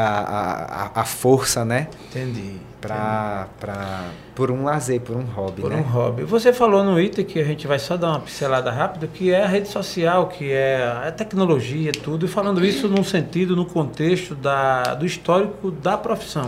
a, 0.00 0.90
a, 0.94 1.00
a- 1.00 1.04
força, 1.04 1.64
né? 1.64 1.88
Entendi. 2.10 2.56
Pra, 2.80 3.48
pra, 3.58 4.04
por 4.34 4.50
um 4.50 4.62
lazer, 4.64 5.00
por 5.00 5.16
um 5.16 5.22
hobby, 5.24 5.62
Por 5.62 5.70
né? 5.70 5.76
um 5.76 5.90
hobby. 5.90 6.22
Você 6.24 6.52
falou 6.52 6.84
no 6.84 7.00
item 7.00 7.24
que 7.24 7.40
a 7.40 7.44
gente 7.44 7.66
vai 7.66 7.78
só 7.78 7.96
dar 7.96 8.08
uma 8.08 8.20
pincelada 8.20 8.70
rápida, 8.70 9.06
que 9.06 9.32
é 9.32 9.42
a 9.42 9.46
rede 9.46 9.68
social, 9.68 10.26
que 10.28 10.52
é 10.52 10.84
a 11.06 11.10
tecnologia, 11.10 11.92
tudo, 11.92 12.26
e 12.26 12.28
falando 12.28 12.62
isso 12.62 12.86
num 12.86 13.02
sentido, 13.02 13.56
no 13.56 13.64
contexto 13.64 14.34
da, 14.34 14.94
do 14.94 15.06
histórico 15.06 15.70
da 15.70 15.96
profissão. 15.96 16.44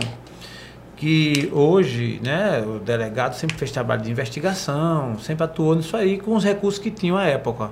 Que 0.95 1.49
hoje, 1.53 2.19
né, 2.23 2.63
o 2.65 2.79
delegado 2.79 3.33
sempre 3.33 3.55
fez 3.55 3.71
trabalho 3.71 4.01
de 4.01 4.09
investigação, 4.11 5.17
sempre 5.19 5.43
atuou 5.43 5.75
nisso 5.75 5.95
aí 5.95 6.17
com 6.17 6.35
os 6.35 6.43
recursos 6.43 6.79
que 6.79 6.89
tinham 6.89 7.15
à 7.17 7.25
época. 7.25 7.69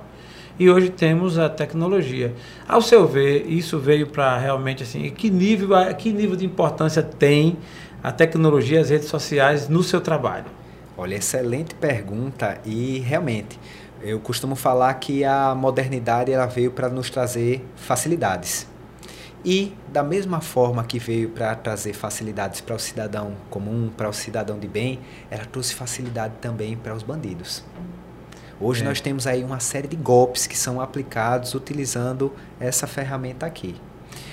E 0.58 0.70
hoje 0.70 0.88
temos 0.88 1.38
a 1.38 1.50
tecnologia. 1.50 2.34
Ao 2.66 2.80
seu 2.80 3.06
ver, 3.06 3.46
isso 3.46 3.78
veio 3.78 4.06
para 4.06 4.38
realmente 4.38 4.82
assim, 4.82 5.10
que 5.10 5.28
nível, 5.28 5.70
que 5.96 6.10
nível 6.10 6.34
de 6.34 6.46
importância 6.46 7.02
tem 7.02 7.58
a 8.02 8.10
tecnologia 8.10 8.80
as 8.80 8.88
redes 8.88 9.08
sociais 9.08 9.68
no 9.68 9.82
seu 9.82 10.00
trabalho? 10.00 10.46
Olha, 10.96 11.14
excelente 11.14 11.74
pergunta 11.74 12.58
e 12.64 13.00
realmente 13.00 13.58
eu 14.00 14.18
costumo 14.18 14.56
falar 14.56 14.94
que 14.94 15.24
a 15.24 15.54
modernidade 15.54 16.32
ela 16.32 16.46
veio 16.46 16.70
para 16.70 16.88
nos 16.88 17.10
trazer 17.10 17.62
facilidades. 17.76 18.66
E 19.44 19.74
da 19.92 20.02
mesma 20.02 20.40
forma 20.40 20.82
que 20.84 20.98
veio 20.98 21.28
para 21.28 21.54
trazer 21.54 21.92
facilidades 21.92 22.62
para 22.62 22.74
o 22.74 22.78
cidadão 22.78 23.34
comum, 23.50 23.90
para 23.94 24.08
o 24.08 24.12
cidadão 24.12 24.58
de 24.58 24.66
bem, 24.66 25.00
ela 25.30 25.44
trouxe 25.44 25.74
facilidade 25.74 26.34
também 26.40 26.76
para 26.76 26.94
os 26.94 27.02
bandidos. 27.02 27.62
Hoje 28.60 28.82
É. 28.82 28.84
nós 28.84 29.00
temos 29.00 29.26
aí 29.26 29.44
uma 29.44 29.60
série 29.60 29.86
de 29.88 29.96
golpes 29.96 30.46
que 30.46 30.56
são 30.56 30.80
aplicados 30.80 31.54
utilizando 31.54 32.32
essa 32.58 32.86
ferramenta 32.86 33.44
aqui. 33.46 33.76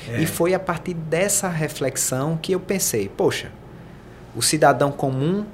É. 0.07 0.21
E 0.21 0.25
foi 0.25 0.53
a 0.53 0.59
partir 0.59 0.93
dessa 0.93 1.47
reflexão 1.49 2.37
que 2.41 2.51
eu 2.53 2.59
pensei, 2.59 3.09
poxa, 3.09 3.51
o 4.35 4.41
cidadão 4.41 4.91
comum 4.91 5.45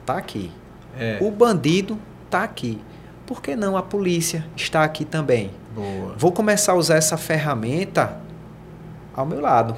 está 0.00 0.16
aqui. 0.16 0.52
É. 0.98 1.18
O 1.20 1.30
bandido 1.30 1.98
está 2.24 2.42
aqui. 2.44 2.80
Por 3.26 3.42
que 3.42 3.56
não 3.56 3.76
a 3.76 3.82
polícia 3.82 4.46
está 4.56 4.84
aqui 4.84 5.04
também? 5.04 5.50
Boa. 5.74 6.14
Vou 6.16 6.30
começar 6.32 6.72
a 6.72 6.74
usar 6.76 6.96
essa 6.96 7.16
ferramenta 7.16 8.18
ao 9.14 9.26
meu 9.26 9.40
lado. 9.40 9.76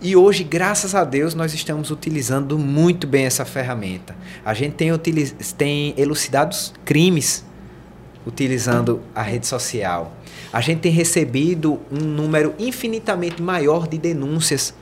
E 0.00 0.14
hoje, 0.14 0.44
graças 0.44 0.94
a 0.94 1.02
Deus, 1.02 1.34
nós 1.34 1.52
estamos 1.52 1.90
utilizando 1.90 2.56
muito 2.56 3.04
bem 3.04 3.24
essa 3.24 3.44
ferramenta. 3.44 4.14
A 4.44 4.54
gente 4.54 4.74
tem, 4.74 4.96
tem 5.56 5.92
elucidado 5.96 6.54
crimes 6.84 7.44
utilizando 8.24 9.00
a 9.12 9.22
rede 9.22 9.48
social. 9.48 10.12
A 10.52 10.60
gente 10.60 10.82
tem 10.82 10.92
recebido 10.92 11.80
um 11.90 11.98
número 12.04 12.54
infinitamente 12.60 13.42
maior 13.42 13.88
de 13.88 13.98
denúncias 13.98 14.72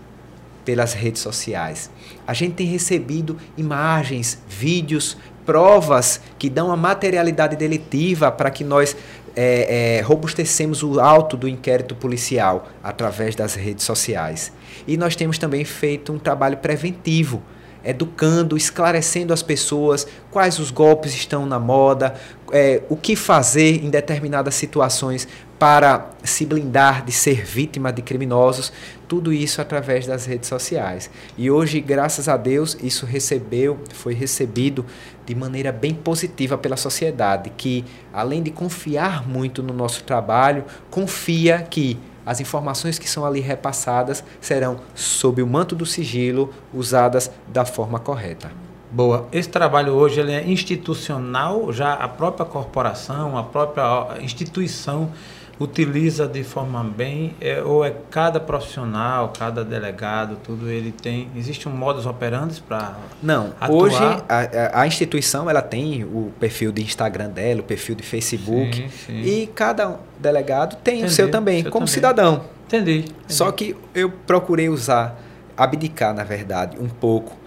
pelas 0.67 0.93
redes 0.93 1.23
sociais. 1.23 1.91
A 2.27 2.35
gente 2.35 2.55
tem 2.55 2.67
recebido 2.67 3.39
imagens, 3.57 4.39
vídeos, 4.47 5.17
provas 5.47 6.21
que 6.39 6.51
dão 6.51 6.71
a 6.71 6.77
materialidade 6.77 7.57
delitiva 7.57 8.31
para 8.31 8.51
que 8.51 8.65
nós 8.65 8.95
é, 9.37 9.99
é, 9.99 10.01
robustecemos 10.01 10.83
o 10.83 10.99
alto 10.99 11.37
do 11.37 11.47
inquérito 11.47 11.95
policial 11.95 12.69
através 12.83 13.37
das 13.37 13.55
redes 13.55 13.85
sociais. 13.85 14.51
E 14.87 14.97
nós 14.97 15.15
temos 15.15 15.37
também 15.37 15.65
feito 15.65 16.11
um 16.11 16.19
trabalho 16.19 16.57
preventivo, 16.57 17.43
educando, 17.85 18.57
esclarecendo 18.57 19.33
as 19.33 19.43
pessoas 19.43 20.07
quais 20.31 20.59
os 20.59 20.71
golpes 20.71 21.15
estão 21.15 21.47
na 21.47 21.61
moda, 21.61 22.15
é, 22.51 22.83
o 22.89 22.97
que 22.97 23.15
fazer 23.15 23.85
em 23.85 23.91
determinadas 23.91 24.55
situações 24.55 25.29
para 25.59 26.11
se 26.23 26.45
blindar 26.45 27.05
de 27.05 27.13
ser 27.13 27.45
vítima 27.45 27.93
de 27.93 28.03
criminosos, 28.03 28.73
tudo 29.09 29.33
isso 29.33 29.61
através 29.61 30.07
das 30.07 30.27
redes 30.27 30.49
sociais. 30.49 31.11
E 31.37 31.51
hoje, 31.51 31.81
graças 31.81 32.29
a 32.29 32.37
Deus, 32.37 32.77
isso 32.83 33.07
recebeu, 33.07 33.79
foi 33.95 34.13
recebido 34.13 34.85
de 35.25 35.35
maneira 35.35 35.73
bem 35.73 35.95
positiva 35.95 36.59
pela 36.59 36.77
sociedade, 36.77 37.51
que 37.57 37.85
além 38.13 38.43
de 38.43 38.51
confiar 38.51 39.27
muito 39.27 39.63
no 39.63 39.73
nosso 39.73 40.05
trabalho, 40.05 40.65
confia 40.91 41.63
que 41.63 41.99
as 42.25 42.41
informações 42.41 42.99
que 42.99 43.09
são 43.09 43.25
ali 43.25 43.41
repassadas 43.41 44.25
serão 44.41 44.81
sob 44.95 45.41
o 45.41 45.47
manto 45.47 45.77
do 45.77 45.87
sigilo, 45.87 46.53
usadas 46.75 47.31
da 47.49 47.65
forma 47.65 48.01
correta. 48.01 48.51
Boa. 48.91 49.29
Esse 49.33 49.49
trabalho 49.49 49.93
hoje 49.93 50.21
ele 50.21 50.33
é 50.33 50.45
institucional, 50.49 51.73
já 51.73 51.93
a 51.93 52.09
própria 52.09 52.47
corporação, 52.47 53.37
a 53.37 53.43
própria 53.43 54.21
instituição 54.21 55.13
utiliza 55.59 56.29
de 56.29 56.45
forma 56.45 56.85
bem, 56.85 57.35
é, 57.41 57.63
ou 57.63 57.85
é 57.85 57.95
cada 58.11 58.39
profissional, 58.39 59.33
cada 59.37 59.65
delegado, 59.65 60.37
tudo 60.45 60.69
ele 60.69 60.93
tem, 60.93 61.29
existe 61.35 61.69
um 61.69 61.73
modus 61.73 62.05
operandi 62.05 62.61
para 62.61 62.95
Não, 63.23 63.53
atuar? 63.61 63.71
hoje 63.71 64.03
a, 64.29 64.83
a, 64.83 64.87
instituição 64.87 65.49
ela 65.49 65.63
tem 65.63 66.05
o 66.05 66.31
perfil 66.39 66.73
de 66.73 66.83
Instagram 66.83 67.31
dela, 67.31 67.61
o 67.61 67.65
perfil 67.65 67.95
de 67.95 68.03
Facebook, 68.03 68.77
sim, 68.77 68.89
sim. 69.07 69.21
e 69.23 69.47
cada 69.47 69.99
delegado 70.19 70.77
tem 70.77 70.99
Entendi, 70.99 71.13
o 71.13 71.15
seu 71.15 71.31
também, 71.31 71.63
seu 71.63 71.71
como 71.71 71.87
também. 71.87 71.95
cidadão. 71.95 72.45
Entendi, 72.67 72.99
Entendi. 72.99 73.15
Só 73.29 73.51
que 73.51 73.75
eu 73.95 74.11
procurei 74.11 74.69
usar, 74.69 75.19
abdicar 75.57 76.13
na 76.13 76.25
verdade, 76.25 76.77
um 76.79 76.89
pouco 76.89 77.46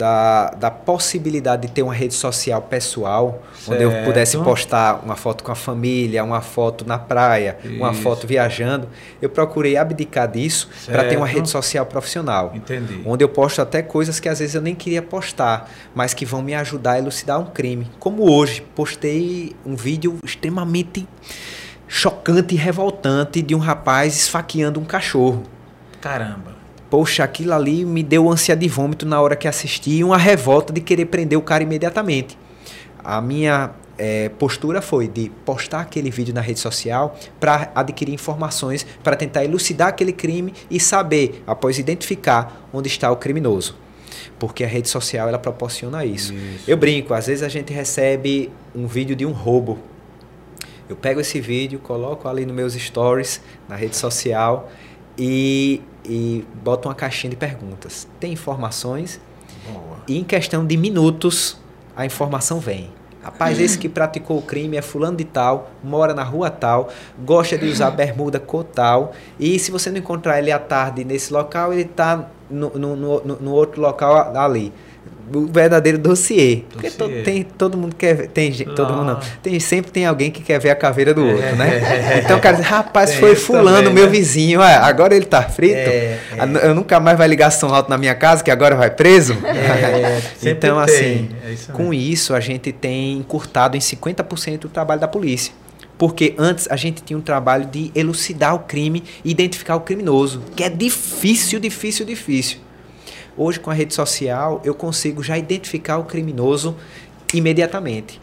da, 0.00 0.48
da 0.52 0.70
possibilidade 0.70 1.68
de 1.68 1.74
ter 1.74 1.82
uma 1.82 1.92
rede 1.92 2.14
social 2.14 2.62
pessoal, 2.62 3.42
certo. 3.54 3.74
onde 3.74 3.82
eu 3.82 4.04
pudesse 4.06 4.38
postar 4.38 5.04
uma 5.04 5.14
foto 5.14 5.44
com 5.44 5.52
a 5.52 5.54
família, 5.54 6.24
uma 6.24 6.40
foto 6.40 6.86
na 6.86 6.98
praia, 6.98 7.58
Isso. 7.62 7.74
uma 7.74 7.92
foto 7.92 8.26
viajando. 8.26 8.88
Eu 9.20 9.28
procurei 9.28 9.76
abdicar 9.76 10.26
disso 10.26 10.70
para 10.86 11.04
ter 11.04 11.18
uma 11.18 11.26
rede 11.26 11.50
social 11.50 11.84
profissional. 11.84 12.50
Entendi. 12.54 13.02
Onde 13.04 13.22
eu 13.22 13.28
posto 13.28 13.60
até 13.60 13.82
coisas 13.82 14.18
que 14.18 14.26
às 14.26 14.38
vezes 14.38 14.54
eu 14.54 14.62
nem 14.62 14.74
queria 14.74 15.02
postar, 15.02 15.70
mas 15.94 16.14
que 16.14 16.24
vão 16.24 16.40
me 16.40 16.54
ajudar 16.54 16.92
a 16.92 16.98
elucidar 16.98 17.38
um 17.38 17.44
crime. 17.44 17.86
Como 17.98 18.32
hoje, 18.32 18.62
postei 18.74 19.54
um 19.66 19.76
vídeo 19.76 20.16
extremamente 20.24 21.06
chocante 21.86 22.54
e 22.54 22.58
revoltante 22.58 23.42
de 23.42 23.54
um 23.54 23.58
rapaz 23.58 24.16
esfaqueando 24.16 24.80
um 24.80 24.84
cachorro. 24.84 25.42
Caramba. 26.00 26.59
Poxa, 26.90 27.22
aquilo 27.22 27.54
ali 27.54 27.84
me 27.84 28.02
deu 28.02 28.28
ânsia 28.28 28.56
de 28.56 28.68
vômito 28.68 29.06
na 29.06 29.20
hora 29.20 29.36
que 29.36 29.46
assisti 29.46 29.90
e 29.98 30.04
uma 30.04 30.18
revolta 30.18 30.72
de 30.72 30.80
querer 30.80 31.06
prender 31.06 31.38
o 31.38 31.42
cara 31.42 31.62
imediatamente. 31.62 32.36
A 33.02 33.20
minha 33.20 33.70
é, 33.96 34.28
postura 34.30 34.82
foi 34.82 35.06
de 35.06 35.30
postar 35.44 35.82
aquele 35.82 36.10
vídeo 36.10 36.34
na 36.34 36.40
rede 36.40 36.58
social 36.58 37.16
para 37.38 37.70
adquirir 37.74 38.12
informações, 38.12 38.84
para 39.04 39.14
tentar 39.14 39.44
elucidar 39.44 39.88
aquele 39.88 40.12
crime 40.12 40.52
e 40.70 40.80
saber, 40.80 41.44
após 41.46 41.78
identificar, 41.78 42.66
onde 42.72 42.88
está 42.88 43.10
o 43.12 43.16
criminoso. 43.16 43.76
Porque 44.38 44.64
a 44.64 44.66
rede 44.66 44.88
social 44.88 45.28
ela 45.28 45.38
proporciona 45.38 46.04
isso. 46.04 46.34
isso. 46.34 46.64
Eu 46.66 46.76
brinco, 46.76 47.14
às 47.14 47.26
vezes 47.26 47.42
a 47.42 47.48
gente 47.48 47.72
recebe 47.72 48.50
um 48.74 48.86
vídeo 48.86 49.14
de 49.14 49.24
um 49.24 49.32
roubo. 49.32 49.78
Eu 50.88 50.96
pego 50.96 51.20
esse 51.20 51.40
vídeo, 51.40 51.78
coloco 51.78 52.26
ali 52.26 52.44
nos 52.44 52.54
meus 52.54 52.72
stories, 52.72 53.40
na 53.68 53.76
rede 53.76 53.96
social 53.96 54.68
e 55.16 55.82
e 56.04 56.44
bota 56.62 56.88
uma 56.88 56.94
caixinha 56.94 57.30
de 57.30 57.36
perguntas. 57.36 58.06
Tem 58.18 58.32
informações 58.32 59.20
Boa. 59.70 59.98
e 60.08 60.18
em 60.18 60.24
questão 60.24 60.64
de 60.66 60.76
minutos 60.76 61.58
a 61.96 62.06
informação 62.06 62.58
vem. 62.60 62.90
Rapaz, 63.22 63.60
esse 63.60 63.76
que 63.76 63.86
praticou 63.86 64.38
o 64.38 64.42
crime 64.42 64.78
é 64.78 64.82
fulano 64.82 65.18
de 65.18 65.24
tal, 65.24 65.70
mora 65.84 66.14
na 66.14 66.22
rua 66.22 66.48
tal, 66.48 66.88
gosta 67.22 67.58
de 67.58 67.66
usar 67.66 67.90
bermuda 67.90 68.40
cor 68.40 68.64
tal, 68.64 69.12
e 69.38 69.58
se 69.58 69.70
você 69.70 69.90
não 69.90 69.98
encontrar 69.98 70.38
ele 70.38 70.50
à 70.50 70.58
tarde 70.58 71.04
nesse 71.04 71.30
local, 71.30 71.70
ele 71.70 71.82
está 71.82 72.30
no, 72.48 72.70
no, 72.70 72.96
no, 72.96 73.20
no 73.20 73.52
outro 73.52 73.82
local 73.82 74.34
ali 74.34 74.72
o 75.34 75.46
verdadeiro 75.46 75.98
dossiê. 75.98 76.62
Porque 76.70 76.90
to, 76.90 77.08
tem, 77.24 77.42
todo 77.42 77.76
mundo 77.76 77.94
quer. 77.94 78.28
Tem 78.28 78.52
todo 78.52 78.92
mundo 78.92 79.04
não. 79.04 79.20
Tem, 79.42 79.58
sempre 79.60 79.90
tem 79.90 80.06
alguém 80.06 80.30
que 80.30 80.42
quer 80.42 80.58
ver 80.58 80.70
a 80.70 80.74
caveira 80.74 81.14
do 81.14 81.24
outro, 81.24 81.56
né? 81.56 82.22
Então 82.24 82.38
o 82.38 82.40
cara 82.40 82.56
diz, 82.56 82.66
rapaz, 82.66 83.10
tem 83.12 83.20
foi 83.20 83.34
fulano, 83.36 83.78
também, 83.78 83.94
meu 83.94 84.06
né? 84.06 84.10
vizinho, 84.10 84.62
é, 84.62 84.74
agora 84.76 85.14
ele 85.14 85.26
tá 85.26 85.42
frito. 85.42 85.74
É, 85.74 86.18
é. 86.32 86.66
Eu 86.66 86.74
nunca 86.74 86.98
mais 87.00 87.16
vai 87.16 87.28
ligar 87.28 87.50
som 87.50 87.68
alto 87.68 87.88
na 87.88 87.98
minha 87.98 88.14
casa, 88.14 88.42
que 88.42 88.50
agora 88.50 88.74
vai 88.74 88.90
preso. 88.90 89.36
É, 89.44 90.20
então, 90.50 90.78
assim, 90.78 91.28
isso 91.52 91.72
com 91.72 91.94
isso 91.94 92.34
a 92.34 92.40
gente 92.40 92.72
tem 92.72 93.18
encurtado 93.18 93.76
em 93.76 93.80
50% 93.80 94.64
o 94.64 94.68
trabalho 94.68 95.00
da 95.00 95.08
polícia 95.08 95.52
porque 96.00 96.34
antes 96.38 96.66
a 96.70 96.76
gente 96.76 97.02
tinha 97.02 97.18
um 97.18 97.20
trabalho 97.20 97.66
de 97.66 97.92
elucidar 97.94 98.54
o 98.54 98.60
crime 98.60 99.04
e 99.22 99.30
identificar 99.30 99.76
o 99.76 99.80
criminoso, 99.80 100.42
que 100.56 100.64
é 100.64 100.70
difícil, 100.70 101.60
difícil, 101.60 102.06
difícil. 102.06 102.56
Hoje, 103.36 103.60
com 103.60 103.70
a 103.70 103.74
rede 103.74 103.94
social, 103.94 104.60
eu 104.64 104.74
consigo 104.74 105.22
já 105.22 105.38
identificar 105.38 105.98
o 105.98 106.04
criminoso 106.04 106.76
imediatamente. 107.32 108.20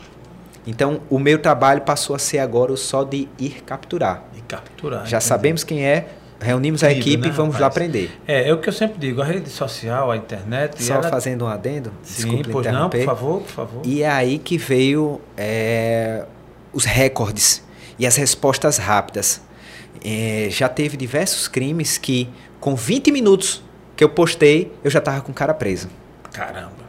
Então, 0.65 0.99
o 1.09 1.17
meu 1.17 1.39
trabalho 1.39 1.81
passou 1.81 2.15
a 2.15 2.19
ser 2.19 2.39
agora 2.39 2.73
o 2.73 2.77
só 2.77 3.03
de 3.03 3.27
ir 3.39 3.63
capturar. 3.65 4.25
E 4.35 4.41
capturar. 4.41 5.05
Já 5.05 5.17
entendi. 5.17 5.23
sabemos 5.23 5.63
quem 5.63 5.85
é, 5.85 6.09
reunimos 6.41 6.83
Incrível, 6.83 6.97
a 6.97 6.99
equipe 7.01 7.23
né, 7.23 7.29
e 7.29 7.31
vamos 7.31 7.55
rapaz? 7.55 7.61
lá 7.61 7.67
aprender. 7.67 8.11
É, 8.27 8.49
é 8.49 8.53
o 8.53 8.59
que 8.59 8.67
eu 8.67 8.73
sempre 8.73 8.97
digo, 8.99 9.21
a 9.21 9.25
rede 9.25 9.49
social, 9.49 10.11
a 10.11 10.17
internet... 10.17 10.83
Só 10.83 10.95
ela... 10.95 11.09
fazendo 11.09 11.45
um 11.45 11.47
adendo, 11.47 11.93
Sim, 12.03 12.15
desculpe 12.15 12.49
pois 12.51 12.65
não, 12.67 12.89
por 12.89 13.03
favor, 13.03 13.41
por 13.41 13.51
favor. 13.51 13.81
E 13.85 14.03
é 14.03 14.09
aí 14.09 14.37
que 14.37 14.57
veio 14.57 15.21
é, 15.37 16.25
os 16.73 16.83
recordes 16.83 17.63
e 17.97 18.05
as 18.05 18.17
respostas 18.17 18.77
rápidas. 18.77 19.41
É, 20.03 20.49
já 20.51 20.67
teve 20.67 20.97
diversos 20.97 21.47
crimes 21.47 21.97
que, 21.97 22.29
com 22.59 22.75
20 22.75 23.09
minutos 23.11 23.63
que 23.97 24.03
eu 24.03 24.09
postei, 24.09 24.71
eu 24.83 24.91
já 24.91 25.01
tava 25.01 25.19
com 25.21 25.31
o 25.31 25.35
cara 25.35 25.53
preso. 25.53 25.89
Caramba. 26.31 26.87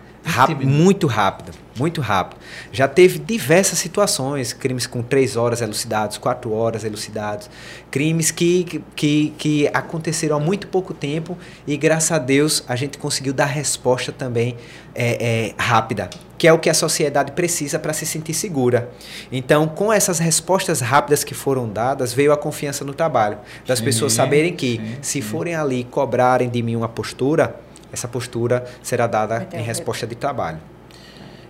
muito 0.63 1.07
rápido, 1.07 1.53
muito 1.77 2.03
rápido. 2.03 2.39
Já 2.71 2.87
teve 2.87 3.19
diversas 3.19 3.79
situações, 3.79 4.53
crimes 4.53 4.87
com 4.87 5.03
três 5.03 5.37
horas 5.37 5.63
elucidados, 5.63 6.19
quatro 6.19 6.53
horas 6.53 6.85
elucidados, 6.85 7.49
crimes 7.91 8.31
que, 8.31 8.83
que, 8.95 9.33
que 9.39 9.69
aconteceram 9.69 10.37
há 10.37 10.41
muito 10.41 10.69
pouco 10.69 10.93
tempo 10.93 11.37
e 11.67 11.79
graças 11.79 12.13
a 12.13 12.19
Deus 12.19 12.63
a 12.69 12.77
gente 12.77 12.99
conseguiu 12.99 13.33
dar 13.33 13.47
resposta 13.47 14.13
também 14.13 14.55
é, 14.95 15.49
é, 15.49 15.55
rápida, 15.57 16.11
que 16.39 16.47
é 16.47 16.53
o 16.53 16.59
que 16.59 16.71
a 16.71 16.75
sociedade 16.75 17.33
precisa 17.33 17.79
para 17.79 17.93
se 17.93 18.07
sentir 18.07 18.33
segura. 18.33 18.89
Então, 19.31 19.67
com 19.67 19.93
essas 19.93 20.21
respostas 20.21 20.81
rápidas 20.81 21.25
que 21.25 21.35
foram 21.35 21.69
dadas, 21.69 22.15
veio 22.15 22.33
a 22.33 22.37
confiança 22.37 22.85
no 22.85 22.95
trabalho, 22.95 23.39
das 23.67 23.81
sim, 23.81 23.85
pessoas 23.85 24.13
saberem 24.13 24.55
que 24.55 24.77
sim, 24.77 24.97
se 25.03 25.13
sim. 25.15 25.23
forem 25.23 25.55
ali 25.57 25.85
cobrarem 25.85 26.49
de 26.49 26.63
mim 26.63 26.77
uma 26.77 26.89
postura, 26.89 27.57
essa 27.93 28.07
postura 28.07 28.65
será 28.83 29.07
dada 29.07 29.49
em 29.53 29.63
resposta 29.63 30.07
de 30.07 30.15
trabalho. 30.15 30.59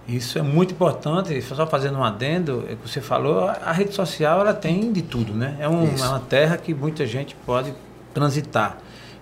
Isso 0.09 0.39
é 0.39 0.43
muito 0.43 0.73
importante. 0.73 1.41
Só 1.43 1.67
fazendo 1.67 1.99
um 1.99 2.05
adendo, 2.05 2.65
é 2.67 2.75
que 2.75 2.89
você 2.89 3.01
falou, 3.01 3.47
a 3.47 3.73
rede 3.73 3.95
social 3.95 4.41
ela 4.41 4.55
tem 4.55 4.91
de 4.91 5.03
tudo, 5.03 5.35
né? 5.35 5.57
É, 5.61 5.69
um, 5.69 5.85
é 5.85 6.09
uma 6.09 6.21
terra 6.21 6.57
que 6.57 6.73
muita 6.73 7.05
gente 7.07 7.37
pode 7.45 7.75
transitar. 8.15 8.79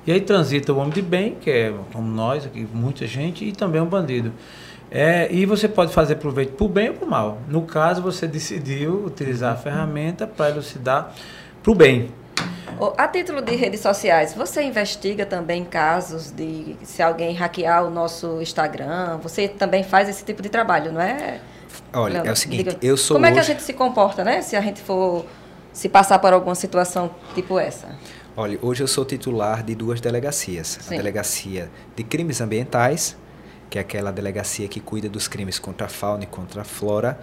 E 0.06 0.12
aí 0.12 0.20
transita 0.20 0.72
o 0.72 0.76
homem 0.76 0.92
de 0.92 1.02
bem, 1.02 1.34
que 1.34 1.50
é 1.50 1.74
como 1.92 2.08
nós 2.08 2.46
aqui, 2.46 2.64
muita 2.72 3.04
gente, 3.08 3.44
e 3.44 3.50
também 3.50 3.80
o 3.80 3.86
bandido. 3.86 4.32
É, 4.98 5.30
e 5.30 5.44
você 5.44 5.68
pode 5.68 5.92
fazer 5.92 6.14
proveito 6.14 6.54
para 6.54 6.64
o 6.64 6.68
bem 6.70 6.88
ou 6.88 6.94
para 6.94 7.04
o 7.06 7.10
mal. 7.10 7.38
No 7.48 7.60
caso, 7.66 8.00
você 8.00 8.26
decidiu 8.26 9.04
utilizar 9.04 9.52
a 9.52 9.56
ferramenta 9.56 10.26
para 10.26 10.48
elucidar 10.48 11.12
para 11.62 11.70
o 11.70 11.74
bem. 11.74 12.10
A 12.96 13.06
título 13.06 13.42
de 13.42 13.54
redes 13.54 13.80
sociais, 13.80 14.32
você 14.32 14.62
investiga 14.62 15.26
também 15.26 15.66
casos 15.66 16.30
de 16.30 16.76
se 16.82 17.02
alguém 17.02 17.34
hackear 17.34 17.84
o 17.84 17.90
nosso 17.90 18.40
Instagram? 18.40 19.18
Você 19.22 19.48
também 19.48 19.84
faz 19.84 20.08
esse 20.08 20.24
tipo 20.24 20.40
de 20.40 20.48
trabalho, 20.48 20.90
não 20.90 21.00
é? 21.02 21.40
Olha, 21.92 22.14
Leandro? 22.14 22.30
é 22.30 22.32
o 22.32 22.36
seguinte, 22.36 22.64
Diga, 22.64 22.78
eu 22.80 22.96
sou 22.96 23.16
Como 23.16 23.26
hoje... 23.26 23.32
é 23.32 23.34
que 23.34 23.40
a 23.40 23.44
gente 23.52 23.62
se 23.62 23.74
comporta, 23.74 24.24
né? 24.24 24.40
Se 24.40 24.56
a 24.56 24.62
gente 24.62 24.80
for 24.80 25.26
se 25.74 25.90
passar 25.90 26.18
por 26.20 26.32
alguma 26.32 26.54
situação 26.54 27.10
tipo 27.34 27.58
essa? 27.58 27.88
Olha, 28.34 28.58
hoje 28.62 28.82
eu 28.82 28.88
sou 28.88 29.04
titular 29.04 29.62
de 29.62 29.74
duas 29.74 30.00
delegacias. 30.00 30.78
Sim. 30.80 30.94
A 30.94 30.96
delegacia 30.96 31.70
de 31.94 32.02
crimes 32.02 32.40
ambientais, 32.40 33.14
que 33.70 33.78
é 33.78 33.80
aquela 33.80 34.12
delegacia 34.12 34.68
que 34.68 34.80
cuida 34.80 35.08
dos 35.08 35.28
crimes 35.28 35.58
contra 35.58 35.86
a 35.86 35.88
fauna 35.88 36.24
e 36.24 36.26
contra 36.26 36.62
a 36.62 36.64
flora, 36.64 37.18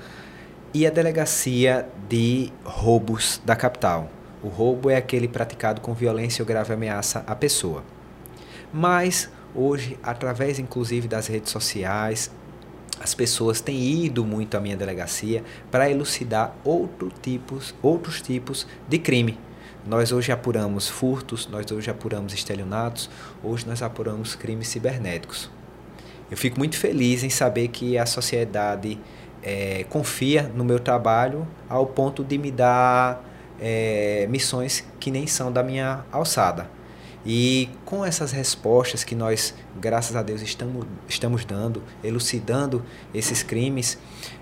e 0.74 0.88
a 0.88 0.90
delegacia 0.90 1.88
de 2.10 2.52
roubos 2.64 3.42
da 3.46 3.56
capital. 3.56 4.10
O 4.42 4.48
roubo 4.48 4.90
é 4.90 4.96
aquele 4.96 5.28
praticado 5.28 5.80
com 5.82 5.94
violência 5.94 6.42
ou 6.42 6.48
grave 6.48 6.74
ameaça 6.74 7.24
à 7.28 7.36
pessoa. 7.36 7.84
Mas 8.74 9.30
hoje, 9.56 9.98
através 10.02 10.60
inclusive 10.60 11.08
das 11.08 11.28
redes 11.28 11.52
sociais, 11.52 12.32
as 13.00 13.14
pessoas 13.14 13.62
têm 13.62 14.06
ido 14.06 14.26
muito 14.26 14.56
à 14.56 14.60
minha 14.60 14.76
delegacia 14.76 15.44
para 15.70 15.90
elucidar 15.90 16.56
outro 16.64 17.12
tipos, 17.22 17.74
outros 17.82 18.22
tipos 18.22 18.68
de 18.88 18.98
crime. 18.98 19.38
Nós 19.86 20.12
hoje 20.12 20.32
apuramos 20.32 20.88
furtos, 20.88 21.48
nós 21.48 21.70
hoje 21.72 21.90
apuramos 21.92 22.34
estelionatos, 22.34 23.10
hoje 23.44 23.68
nós 23.68 23.82
apuramos 23.82 24.36
crimes 24.36 24.70
cibernéticos. 24.70 25.50
Eu 26.30 26.38
fico 26.38 26.58
muito 26.58 26.78
feliz 26.78 27.24
em 27.24 27.30
saber 27.30 27.68
que 27.68 27.98
a 27.98 28.06
sociedade 28.06 29.00
é, 29.42 29.86
confia 29.90 30.52
no 30.56 30.64
meu 30.64 30.80
trabalho 30.80 31.48
ao 31.70 31.86
ponto 31.86 32.24
de 32.24 32.38
me 32.38 32.52
dar 32.52 33.24
é, 33.60 34.26
missões 34.30 34.84
que 35.00 35.12
nem 35.12 35.28
são 35.28 35.52
da 35.52 35.62
minha 35.62 36.06
alçada. 36.12 36.70
E 37.26 37.70
com 37.86 38.04
essas 38.04 38.32
respostas 38.32 39.04
que 39.04 39.16
nós, 39.16 39.54
graças 39.80 40.16
a 40.16 40.22
Deus, 40.22 40.42
estamos, 40.42 40.86
estamos 41.08 41.46
dando, 41.46 41.82
elucidando 42.04 42.84
esses 43.14 43.42
crimes, 43.42 43.98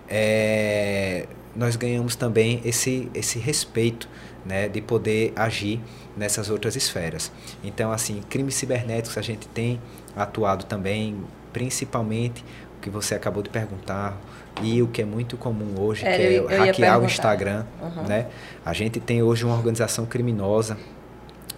é, 0.10 1.28
nós 1.56 1.76
ganhamos 1.76 2.16
também 2.16 2.60
esse, 2.66 3.10
esse 3.14 3.38
respeito 3.38 4.10
né, 4.44 4.68
de 4.68 4.82
poder 4.82 5.32
agir 5.36 5.80
nessas 6.18 6.50
outras 6.50 6.76
esferas. 6.76 7.32
Então, 7.64 7.92
assim, 7.92 8.22
crimes 8.30 8.56
cibernéticos 8.56 9.18
a 9.18 9.22
gente 9.22 9.48
tem 9.48 9.80
atuado 10.16 10.66
também, 10.66 11.24
principalmente 11.54 12.44
o 12.78 12.82
que 12.82 12.90
você 12.90 13.16
acabou 13.16 13.44
de 13.44 13.50
perguntar, 13.50 14.18
e 14.62 14.82
o 14.82 14.88
que 14.88 15.02
é 15.02 15.06
muito 15.06 15.38
comum 15.38 15.80
hoje, 15.80 16.06
é, 16.06 16.16
que 16.16 16.22
é 16.22 16.32
eu, 16.34 16.50
eu 16.50 16.66
hackear 16.66 17.00
o 17.00 17.06
Instagram. 17.06 17.66
Uhum. 17.82 18.04
Né? 18.04 18.28
A 18.66 18.74
gente 18.74 19.00
tem 19.00 19.24
hoje 19.24 19.46
uma 19.46 19.56
organização 19.56 20.06
criminosa 20.06 20.78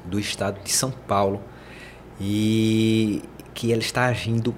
do 0.05 0.19
estado 0.19 0.61
de 0.63 0.71
São 0.71 0.91
Paulo 0.91 1.41
e 2.19 3.23
que 3.53 3.71
ela 3.71 3.81
está 3.81 4.05
agindo 4.05 4.53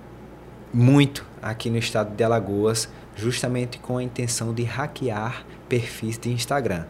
muito 0.74 1.26
aqui 1.42 1.70
no 1.70 1.78
estado 1.78 2.16
de 2.16 2.24
Alagoas, 2.24 2.90
justamente 3.16 3.80
com 3.80 3.98
a 3.98 4.04
intenção 4.04 4.54
de 4.54 4.64
hackear 4.64 5.46
perfis 5.70 6.18
de 6.18 6.32
Instagram. 6.32 6.86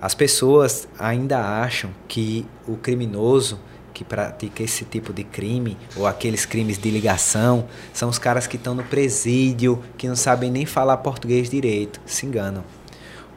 As 0.00 0.14
pessoas 0.14 0.88
ainda 0.98 1.38
acham 1.38 1.90
que 2.08 2.46
o 2.66 2.76
criminoso 2.76 3.60
que 4.00 4.04
pratica 4.04 4.62
esse 4.62 4.86
tipo 4.86 5.12
de 5.12 5.22
crime, 5.22 5.76
ou 5.94 6.06
aqueles 6.06 6.46
crimes 6.46 6.78
de 6.78 6.90
ligação, 6.90 7.66
são 7.92 8.08
os 8.08 8.18
caras 8.18 8.46
que 8.46 8.56
estão 8.56 8.74
no 8.74 8.82
presídio, 8.82 9.84
que 9.98 10.08
não 10.08 10.16
sabem 10.16 10.50
nem 10.50 10.64
falar 10.64 10.96
português 10.96 11.50
direito. 11.50 12.00
Se 12.06 12.24
enganam. 12.24 12.64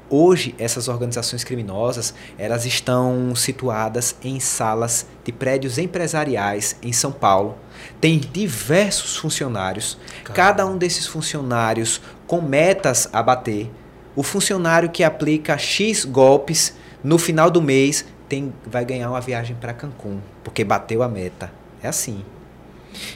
Hoje, 0.10 0.56
essas 0.58 0.88
organizações 0.88 1.44
criminosas, 1.44 2.14
elas 2.38 2.66
estão 2.66 3.36
situadas 3.36 4.16
em 4.24 4.40
salas 4.40 5.06
de 5.26 5.34
prédios 5.34 5.78
empresariais 5.78 6.78
em 6.82 6.94
São 6.94 7.12
Paulo. 7.12 7.58
Tem 8.00 8.18
diversos 8.18 9.18
funcionários, 9.18 9.98
Caramba. 10.24 10.34
cada 10.34 10.66
um 10.66 10.78
desses 10.78 11.06
funcionários 11.06 12.00
com 12.26 12.42
metas 12.42 13.10
a 13.12 13.22
bater. 13.22 13.70
O 14.16 14.24
funcionário 14.24 14.90
que 14.90 15.04
aplica 15.04 15.58
X 15.58 16.06
golpes 16.06 16.74
no 17.04 17.18
final 17.18 17.52
do 17.52 17.62
mês 17.62 18.06
tem, 18.34 18.52
vai 18.66 18.84
ganhar 18.84 19.12
uma 19.12 19.22
viagem 19.22 19.56
para 19.56 19.74
Cancún, 19.74 20.20
porque 20.44 20.64
bateu 20.64 21.04
a 21.04 21.08
meta. 21.08 21.52
É 21.84 21.88
assim. 21.88 22.26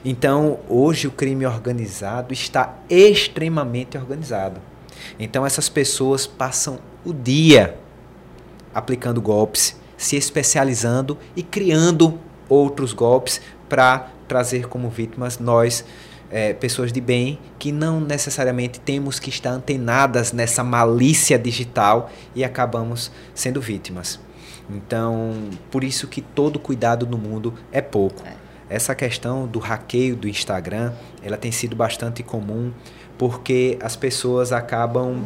Então, 0.05 0.59
hoje 0.70 1.07
o 1.07 1.11
crime 1.11 1.43
organizado 1.43 2.32
está 2.32 2.76
extremamente 2.88 3.97
organizado. 3.97 4.61
Então 5.18 5.43
essas 5.43 5.70
pessoas 5.70 6.28
passam 6.28 6.80
o 7.03 7.13
dia 7.13 7.76
aplicando 8.76 9.20
golpes, 9.20 9.76
se 9.97 10.15
especializando 10.15 11.18
e 11.36 11.41
criando 11.41 12.20
outros 12.47 12.93
golpes 12.93 13.41
para 13.68 14.11
trazer 14.28 14.68
como 14.68 14.88
vítimas 14.88 15.39
nós, 15.39 15.84
é, 16.30 16.53
pessoas 16.53 16.91
de 16.91 17.01
bem, 17.01 17.39
que 17.57 17.72
não 17.72 17.99
necessariamente 17.99 18.80
temos 18.80 19.20
que 19.20 19.30
estar 19.30 19.49
antenadas 19.49 20.32
nessa 20.32 20.63
malícia 20.63 21.39
digital 21.39 22.11
e 22.36 22.43
acabamos 22.43 23.11
sendo 23.34 23.59
vítimas. 23.59 24.20
Então, 24.70 25.34
por 25.72 25.84
isso 25.84 26.07
que 26.07 26.22
todo 26.22 26.59
cuidado 26.59 27.05
no 27.07 27.18
mundo 27.18 27.53
é 27.72 27.82
pouco. 27.82 28.24
É. 28.26 28.36
Essa 28.70 28.93
questão 28.93 29.47
do 29.47 29.59
hackeio 29.59 30.15
do 30.15 30.28
Instagram, 30.28 30.93
ela 31.24 31.38
tem 31.38 31.51
sido 31.51 31.76
bastante 31.76 32.22
comum 32.22 32.72
porque 33.18 33.78
as 33.82 33.95
pessoas 33.95 34.51
acabam 34.51 35.24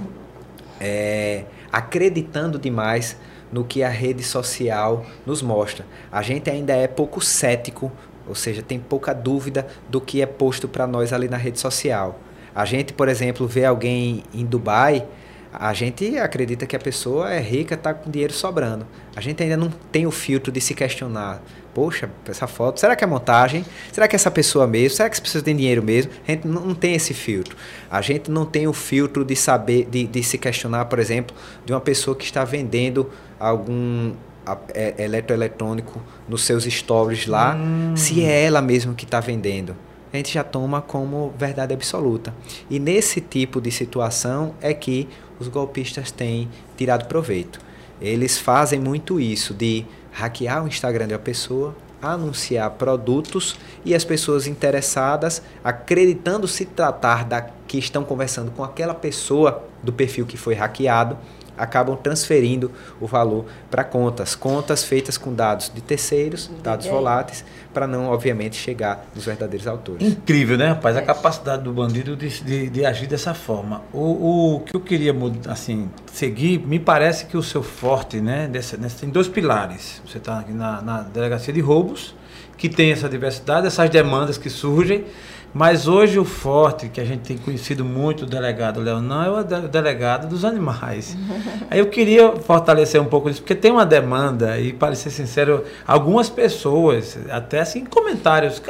é, 0.79 1.45
acreditando 1.71 2.57
demais 2.59 3.17
no 3.51 3.63
que 3.63 3.83
a 3.83 3.89
rede 3.89 4.23
social 4.23 5.05
nos 5.25 5.41
mostra. 5.41 5.85
A 6.11 6.21
gente 6.21 6.49
ainda 6.49 6.73
é 6.73 6.87
pouco 6.87 7.19
cético, 7.19 7.91
ou 8.27 8.35
seja, 8.35 8.61
tem 8.61 8.79
pouca 8.79 9.13
dúvida 9.13 9.67
do 9.89 9.99
que 9.99 10.21
é 10.21 10.25
posto 10.25 10.67
para 10.67 10.87
nós 10.87 11.11
ali 11.11 11.27
na 11.27 11.37
rede 11.37 11.59
social. 11.59 12.19
A 12.53 12.63
gente, 12.63 12.93
por 12.93 13.09
exemplo, 13.09 13.47
vê 13.47 13.65
alguém 13.65 14.23
em 14.33 14.45
Dubai 14.45 15.05
a 15.53 15.73
gente 15.73 16.17
acredita 16.17 16.65
que 16.65 16.75
a 16.75 16.79
pessoa 16.79 17.31
é 17.31 17.39
rica, 17.39 17.75
está 17.75 17.93
com 17.93 18.09
dinheiro 18.09 18.33
sobrando. 18.33 18.87
A 19.15 19.21
gente 19.21 19.43
ainda 19.43 19.57
não 19.57 19.69
tem 19.91 20.05
o 20.07 20.11
filtro 20.11 20.51
de 20.51 20.61
se 20.61 20.73
questionar. 20.73 21.41
Poxa, 21.73 22.09
essa 22.25 22.47
foto, 22.47 22.79
será 22.79 22.95
que 22.95 23.03
é 23.03 23.07
montagem? 23.07 23.65
Será 23.91 24.07
que 24.07 24.15
é 24.15 24.17
essa 24.17 24.31
pessoa 24.31 24.67
mesmo? 24.67 24.95
Será 24.95 25.09
que 25.09 25.15
essa 25.15 25.21
pessoa 25.21 25.43
tem 25.43 25.55
dinheiro 25.55 25.83
mesmo? 25.83 26.11
A 26.27 26.31
gente 26.31 26.47
não, 26.47 26.73
tem 26.73 26.95
esse 26.95 27.13
filtro. 27.13 27.55
A 27.89 28.01
gente 28.01 28.29
não 28.29 28.45
tem 28.45 28.67
o 28.67 28.73
filtro 28.73 29.23
de 29.23 29.35
saber, 29.35 29.87
de, 29.89 30.07
de 30.07 30.23
se 30.23 30.37
questionar, 30.37 30.85
por 30.85 30.99
exemplo, 30.99 31.35
de 31.65 31.73
uma 31.73 31.81
pessoa 31.81 32.15
que 32.15 32.25
está 32.25 32.43
vendendo 32.43 33.09
algum 33.39 34.13
é, 34.73 34.95
eletroeletrônico 35.03 36.01
nos 36.27 36.43
seus 36.43 36.63
stories 36.63 37.27
lá, 37.27 37.55
hum. 37.55 37.95
se 37.95 38.23
é 38.23 38.45
ela 38.45 38.61
mesma 38.61 38.93
que 38.93 39.05
está 39.05 39.19
vendendo 39.19 39.75
a 40.13 40.17
gente 40.17 40.33
já 40.33 40.43
toma 40.43 40.81
como 40.81 41.33
verdade 41.37 41.73
absoluta. 41.73 42.33
E 42.69 42.79
nesse 42.79 43.21
tipo 43.21 43.61
de 43.61 43.71
situação 43.71 44.53
é 44.61 44.73
que 44.73 45.07
os 45.41 45.47
golpistas 45.47 46.11
têm 46.11 46.47
tirado 46.77 47.07
proveito. 47.07 47.59
Eles 47.99 48.37
fazem 48.37 48.79
muito 48.79 49.19
isso 49.19 49.53
de 49.53 49.85
hackear 50.11 50.63
o 50.63 50.67
Instagram 50.67 51.07
de 51.07 51.13
uma 51.13 51.19
pessoa, 51.19 51.75
anunciar 52.01 52.69
produtos 52.71 53.57
e 53.85 53.93
as 53.93 54.03
pessoas 54.03 54.47
interessadas, 54.47 55.41
acreditando 55.63 56.47
se 56.47 56.65
tratar 56.65 57.25
da 57.25 57.41
que 57.67 57.77
estão 57.77 58.03
conversando 58.03 58.51
com 58.51 58.63
aquela 58.63 58.93
pessoa 58.93 59.63
do 59.83 59.93
perfil 59.93 60.25
que 60.25 60.37
foi 60.37 60.53
hackeado, 60.53 61.17
acabam 61.61 61.95
transferindo 61.95 62.71
o 62.99 63.05
valor 63.05 63.45
para 63.69 63.83
contas, 63.83 64.35
contas 64.35 64.83
feitas 64.83 65.17
com 65.17 65.31
dados 65.31 65.71
de 65.73 65.79
terceiros, 65.79 66.49
dados 66.63 66.87
voláteis, 66.87 67.45
para 67.71 67.85
não, 67.85 68.07
obviamente, 68.07 68.55
chegar 68.55 69.05
nos 69.13 69.25
verdadeiros 69.25 69.67
autores. 69.67 70.05
Incrível, 70.05 70.57
né, 70.57 70.69
rapaz? 70.69 70.97
A 70.97 71.01
capacidade 71.03 71.63
do 71.63 71.71
bandido 71.71 72.15
de, 72.15 72.43
de, 72.43 72.69
de 72.69 72.85
agir 72.85 73.07
dessa 73.07 73.33
forma. 73.35 73.83
O, 73.93 74.55
o, 74.55 74.59
que 74.61 74.75
eu 74.75 74.81
queria 74.81 75.15
assim, 75.47 75.89
seguir, 76.11 76.59
me 76.59 76.79
parece 76.79 77.27
que 77.27 77.37
o 77.37 77.43
seu 77.43 77.61
forte, 77.61 78.19
né, 78.19 78.47
dessa, 78.47 78.75
nessa, 78.75 78.99
tem 78.99 79.09
dois 79.09 79.27
pilares. 79.27 80.01
Você 80.05 80.17
está 80.17 80.39
aqui 80.39 80.51
na, 80.51 80.81
na 80.81 81.01
delegacia 81.01 81.53
de 81.53 81.61
roubos, 81.61 82.15
que 82.57 82.67
tem 82.67 82.91
essa 82.91 83.07
diversidade, 83.07 83.67
essas 83.67 83.89
demandas 83.89 84.37
que 84.37 84.49
surgem, 84.49 85.05
mas 85.53 85.87
hoje 85.87 86.17
o 86.17 86.25
forte, 86.25 86.87
que 86.87 87.01
a 87.01 87.05
gente 87.05 87.21
tem 87.21 87.37
conhecido 87.37 87.83
muito 87.83 88.23
o 88.23 88.25
delegado 88.25 88.79
Leonan, 88.79 89.25
é 89.25 89.29
o 89.29 89.67
delegado 89.67 90.27
dos 90.27 90.45
animais. 90.45 91.17
Aí 91.69 91.79
eu 91.79 91.87
queria 91.87 92.33
fortalecer 92.37 93.01
um 93.01 93.05
pouco 93.05 93.29
isso, 93.29 93.41
porque 93.41 93.55
tem 93.55 93.71
uma 93.71 93.85
demanda, 93.85 94.57
e 94.59 94.71
para 94.71 94.95
ser 94.95 95.09
sincero, 95.09 95.63
algumas 95.85 96.29
pessoas, 96.29 97.17
até 97.29 97.59
assim, 97.59 97.85
comentários 97.85 98.61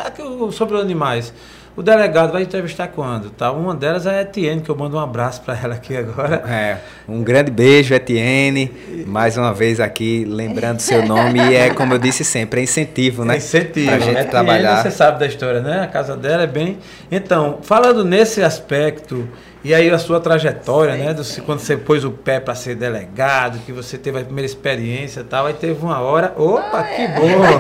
sobre 0.52 0.78
animais. 0.80 1.34
O 1.76 1.82
delegado 1.82 2.34
vai 2.34 2.42
entrevistar 2.42 2.90
quando? 2.90 3.30
Tá? 3.30 3.52
Uma 3.52 3.74
delas 3.74 4.06
é 4.06 4.20
a 4.20 4.22
Etienne, 4.24 4.62
que 4.62 4.70
eu 4.70 4.76
mando 4.76 4.98
um 4.98 5.00
abraço 5.00 5.42
para 5.42 5.58
ela 5.58 5.76
aqui 5.76 5.96
agora. 5.96 6.44
É, 6.52 6.78
um 7.08 7.24
grande 7.24 7.50
beijo, 7.50 7.94
Etienne. 7.94 8.72
Mais 9.08 9.38
uma 9.38 9.54
vez 9.54 9.80
aqui, 9.80 10.26
lembrando 10.28 10.80
seu 10.82 11.06
nome. 11.06 11.40
E 11.40 11.56
é, 11.56 11.70
como 11.70 11.94
eu 11.94 11.98
disse 11.98 12.26
sempre, 12.26 12.60
é 12.60 12.64
incentivo, 12.64 13.24
né? 13.24 13.36
É 13.36 13.38
incentivo. 13.38 13.88
Pra 13.88 14.00
gente 14.00 14.10
Etienne, 14.10 14.30
trabalhar. 14.30 14.82
Você 14.82 14.92
sabe 14.92 15.20
da 15.20 15.26
história, 15.26 15.62
né? 15.62 15.82
A 15.82 15.88
casa 15.88 16.18
dela 16.18 16.44
é 16.44 16.48
bem. 16.48 16.78
Então, 17.10 17.60
falando 17.62 18.04
nesse 18.04 18.44
aspecto, 18.44 19.28
E 19.64 19.76
aí 19.76 19.90
a 19.92 20.00
sua 20.00 20.20
trajetória, 20.20 20.96
né? 20.96 21.14
Do, 21.14 21.24
quando 21.44 21.60
você 21.60 21.78
pôs 21.78 22.04
o 22.04 22.10
pé 22.12 22.40
para 22.40 22.56
ser 22.56 22.74
delegado, 22.76 23.60
que 23.60 23.72
você 23.72 23.96
teve 23.98 24.20
a 24.20 24.24
primeira 24.24 24.46
experiência 24.48 25.20
e 25.20 25.24
tal, 25.24 25.46
aí 25.46 25.54
teve 25.54 25.80
uma 25.86 26.00
hora, 26.00 26.34
opa, 26.36 26.80
Ah, 26.80 26.84
que 26.84 27.02
é. 27.02 27.08
bom! 27.10 27.60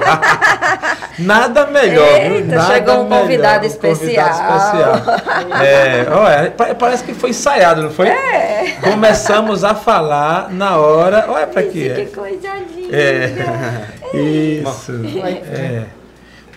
Nada 1.20 1.68
melhor? 1.68 2.20
Eita, 2.20 2.56
Nada 2.56 2.74
chegou 2.74 2.95
um 2.95 3.04
melhor, 3.04 3.22
convidado 3.22 3.64
um 3.64 3.68
especial. 3.68 4.30
especial. 4.30 5.02
É, 5.64 6.08
olha, 6.12 6.52
pa- 6.52 6.74
parece 6.76 7.04
que 7.04 7.14
foi 7.14 7.30
ensaiado, 7.32 7.84
não 7.84 7.91
foi? 7.91 8.08
É. 8.08 8.78
Começamos 8.82 9.64
a 9.64 9.76
falar 9.76 10.49
na 10.52 10.78
hora, 10.78 11.26
olha 11.28 11.45
para 11.47 11.62
aqui. 11.62 11.89
Que 11.93 12.02
é. 12.02 12.06
coisa 12.06 12.49
linda. 12.76 12.91
É. 14.14 14.18
Isso. 14.18 14.91
É. 15.49 15.84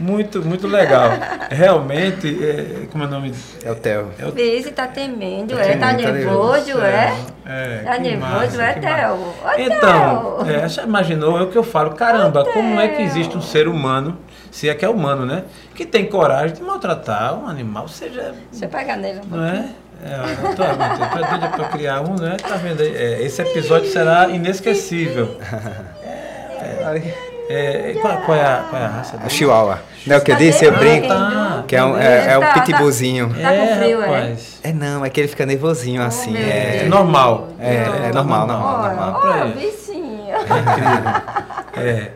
Muito, 0.01 0.43
muito 0.45 0.67
legal. 0.67 1.11
Realmente, 1.51 2.29
é, 2.43 2.87
como 2.91 3.05
é 3.05 3.07
o 3.07 3.11
nome? 3.11 3.33
É 3.65 3.71
o 3.71 3.75
Theo. 3.77 4.11
É 4.19 4.27
o 4.27 4.33
Vise, 4.33 4.71
tá 4.73 4.87
temendo, 4.87 5.55
Tá 5.55 5.63
é? 5.63 5.77
Tá 5.77 5.89
temendo, 5.95 6.07
tá 6.07 6.13
nervoso, 6.13 6.81
é? 6.81 7.15
É, 7.47 7.83
Tá 7.85 7.95
que 7.97 8.01
nervoso, 8.03 8.61
é, 8.61 8.73
Theo? 8.75 9.35
Então, 9.59 10.39
é, 10.49 10.69
já 10.69 10.83
imaginou? 10.83 11.39
É 11.39 11.43
o 11.43 11.51
que 11.51 11.57
eu 11.59 11.63
falo. 11.63 11.91
Caramba, 11.93 12.45
como 12.45 12.81
é 12.81 12.89
que 12.89 13.03
existe 13.03 13.37
um 13.37 13.43
ser 13.43 13.69
humano, 13.69 14.19
se 14.51 14.69
é 14.69 14.75
que 14.75 14.85
é 14.85 14.89
humano, 14.89 15.25
né? 15.25 15.45
Que 15.75 15.87
tem 15.87 16.07
coragem 16.07 16.57
de 16.57 16.63
maltratar 16.63 17.35
um 17.39 17.47
animal, 17.47 17.87
seja. 17.89 18.35
Eu 18.61 18.69
pegar 18.69 18.97
nele 18.97 19.21
um 19.21 19.37
Não 19.37 19.45
é? 19.45 19.69
É, 20.05 20.17
eu 20.49 20.55
tô, 20.57 20.63
eu 20.65 21.09
tô 21.09 21.31
doida 21.31 21.49
pra 21.57 21.69
criar 21.69 22.01
um, 22.01 22.17
né? 22.17 22.37
Tá 22.37 22.57
vendo 22.57 22.83
aí? 22.83 22.95
É, 22.95 23.23
esse 23.23 23.41
episódio 23.41 23.89
será 23.91 24.29
inesquecível. 24.29 25.37
É, 26.63 27.34
e 27.49 27.99
qual, 28.01 28.17
qual 28.19 28.39
é 28.39 28.43
a, 28.45 28.65
qual 28.71 28.81
é 28.83 28.85
a 28.85 28.89
raça 28.89 29.17
A 29.17 29.19
dele? 29.19 29.31
Chihuahua. 29.31 29.79
Não 30.07 30.17
é 30.17 30.19
o 30.19 30.23
que 30.23 30.33
eu 30.33 30.37
disse? 30.37 30.65
Eu 30.65 30.73
brinco. 30.77 31.09
tá. 31.09 31.65
Que 31.67 31.77
é 31.77 31.85
um, 31.85 31.97
é, 31.99 32.33
é 32.33 32.39
um 32.39 32.41
Tá- 32.41 32.53
tá- 32.53 32.61
pitbullzinho. 32.63 33.29
Tá 33.41 33.51
com 33.53 33.77
frio, 33.77 34.03
é? 34.03 34.07
rapaz. 34.07 34.59
É 34.63 34.73
não, 34.73 35.05
é 35.05 35.11
que 35.11 35.21
ele 35.21 35.29
fica 35.29 35.47
nervosinho 35.47 36.03
assim. 36.03 36.33
meu 36.33 36.43
É 36.43 36.83
É, 36.85 36.85
normal. 36.89 37.49
É, 37.59 37.75
é 37.75 37.85
Tá 38.11 38.13
normal, 38.15 38.47
normal, 38.47 38.81
Olha, 38.81 38.95
normal. 38.95 39.21
pra 39.21 39.31
olha, 39.31 39.41
ele. 39.45 39.67
vicinho. 39.71 40.15
É. 41.77 42.11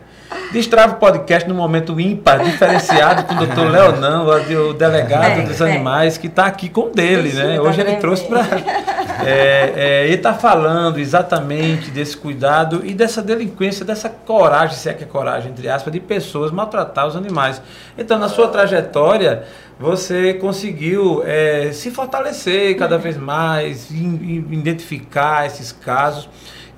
Destrava 0.53 0.95
o 0.95 0.97
podcast 0.97 1.49
no 1.49 1.55
momento 1.55 1.99
ímpar, 2.01 2.43
diferenciado 2.43 3.24
com 3.24 3.35
o 3.35 3.39
doutor 3.47 3.68
Leonan, 3.70 4.22
o 4.24 4.72
delegado 4.72 5.41
É, 5.41 5.43
dos 5.43 5.61
é. 5.61 5.64
animais, 5.70 6.16
que 6.18 6.26
está 6.26 6.47
aqui 6.47 6.68
com 6.68 6.91
dele, 6.91 7.33
né? 7.33 7.61
Hoje 7.61 7.81
ele 7.81 7.97
trouxe 7.97 8.24
para. 8.24 8.45
É, 9.20 9.72
é, 9.74 10.05
ele 10.07 10.14
está 10.14 10.33
falando 10.33 11.01
exatamente 11.01 11.91
desse 11.91 12.16
cuidado 12.16 12.83
e 12.85 12.95
dessa 12.95 13.20
delinquência, 13.20 13.85
dessa 13.85 14.09
coragem, 14.09 14.76
se 14.76 14.89
é 14.89 14.95
que 14.95 15.03
é 15.03 15.07
coragem, 15.09 15.51
entre 15.51 15.68
aspas, 15.68 15.93
de 15.93 15.99
pessoas 15.99 16.53
maltratar 16.53 17.05
os 17.05 17.16
animais. 17.16 17.61
Então, 17.99 18.16
na 18.16 18.29
sua 18.29 18.47
trajetória, 18.47 19.43
você 19.76 20.35
conseguiu 20.35 21.24
é, 21.26 21.70
se 21.72 21.91
fortalecer 21.91 22.76
cada 22.76 22.97
vez 22.97 23.16
mais, 23.16 23.91
in- 23.91 24.20
in- 24.22 24.53
identificar 24.53 25.47
esses 25.47 25.72
casos 25.72 26.29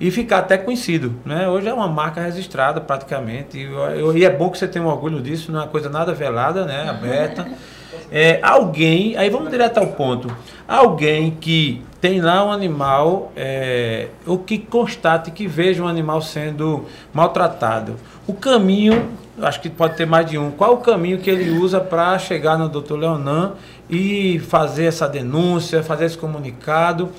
e 0.01 0.09
ficar 0.09 0.39
até 0.39 0.57
conhecido. 0.57 1.13
Né? 1.23 1.47
Hoje 1.47 1.67
é 1.69 1.73
uma 1.73 1.87
marca 1.87 2.19
registrada 2.19 2.81
praticamente. 2.81 3.59
E, 3.59 3.63
eu- 3.65 4.17
e 4.17 4.25
é 4.25 4.29
bom 4.31 4.49
que 4.49 4.57
você 4.57 4.67
tenha 4.67 4.83
um 4.83 4.87
orgulho 4.87 5.21
disso, 5.21 5.51
não 5.51 5.59
é 5.59 5.63
uma 5.63 5.69
coisa 5.69 5.89
nada 5.89 6.11
velada, 6.11 6.65
né? 6.65 6.89
aberta. 6.89 7.47
É, 8.13 8.39
alguém, 8.41 9.15
aí 9.17 9.29
vamos 9.29 9.49
direto 9.49 9.77
ao 9.77 9.87
ponto. 9.87 10.29
Alguém 10.67 11.31
que 11.31 11.81
tem 12.01 12.19
lá 12.19 12.45
um 12.45 12.51
animal, 12.51 13.31
é, 13.37 14.07
ou 14.25 14.37
que 14.37 14.57
constate 14.57 15.31
que 15.31 15.47
veja 15.47 15.81
um 15.83 15.87
animal 15.87 16.21
sendo 16.21 16.85
maltratado. 17.13 17.95
O 18.27 18.33
caminho, 18.33 19.09
acho 19.41 19.61
que 19.61 19.69
pode 19.69 19.95
ter 19.95 20.05
mais 20.05 20.25
de 20.29 20.37
um. 20.37 20.51
Qual 20.51 20.73
o 20.73 20.77
caminho 20.77 21.19
que 21.19 21.29
ele 21.29 21.51
usa 21.51 21.79
para 21.79 22.17
chegar 22.19 22.57
no 22.57 22.67
Dr. 22.67 22.95
Leonan 22.95 23.53
e 23.89 24.39
fazer 24.39 24.85
essa 24.85 25.07
denúncia, 25.07 25.81
fazer 25.83 26.05
esse 26.05 26.17
comunicado? 26.17 27.09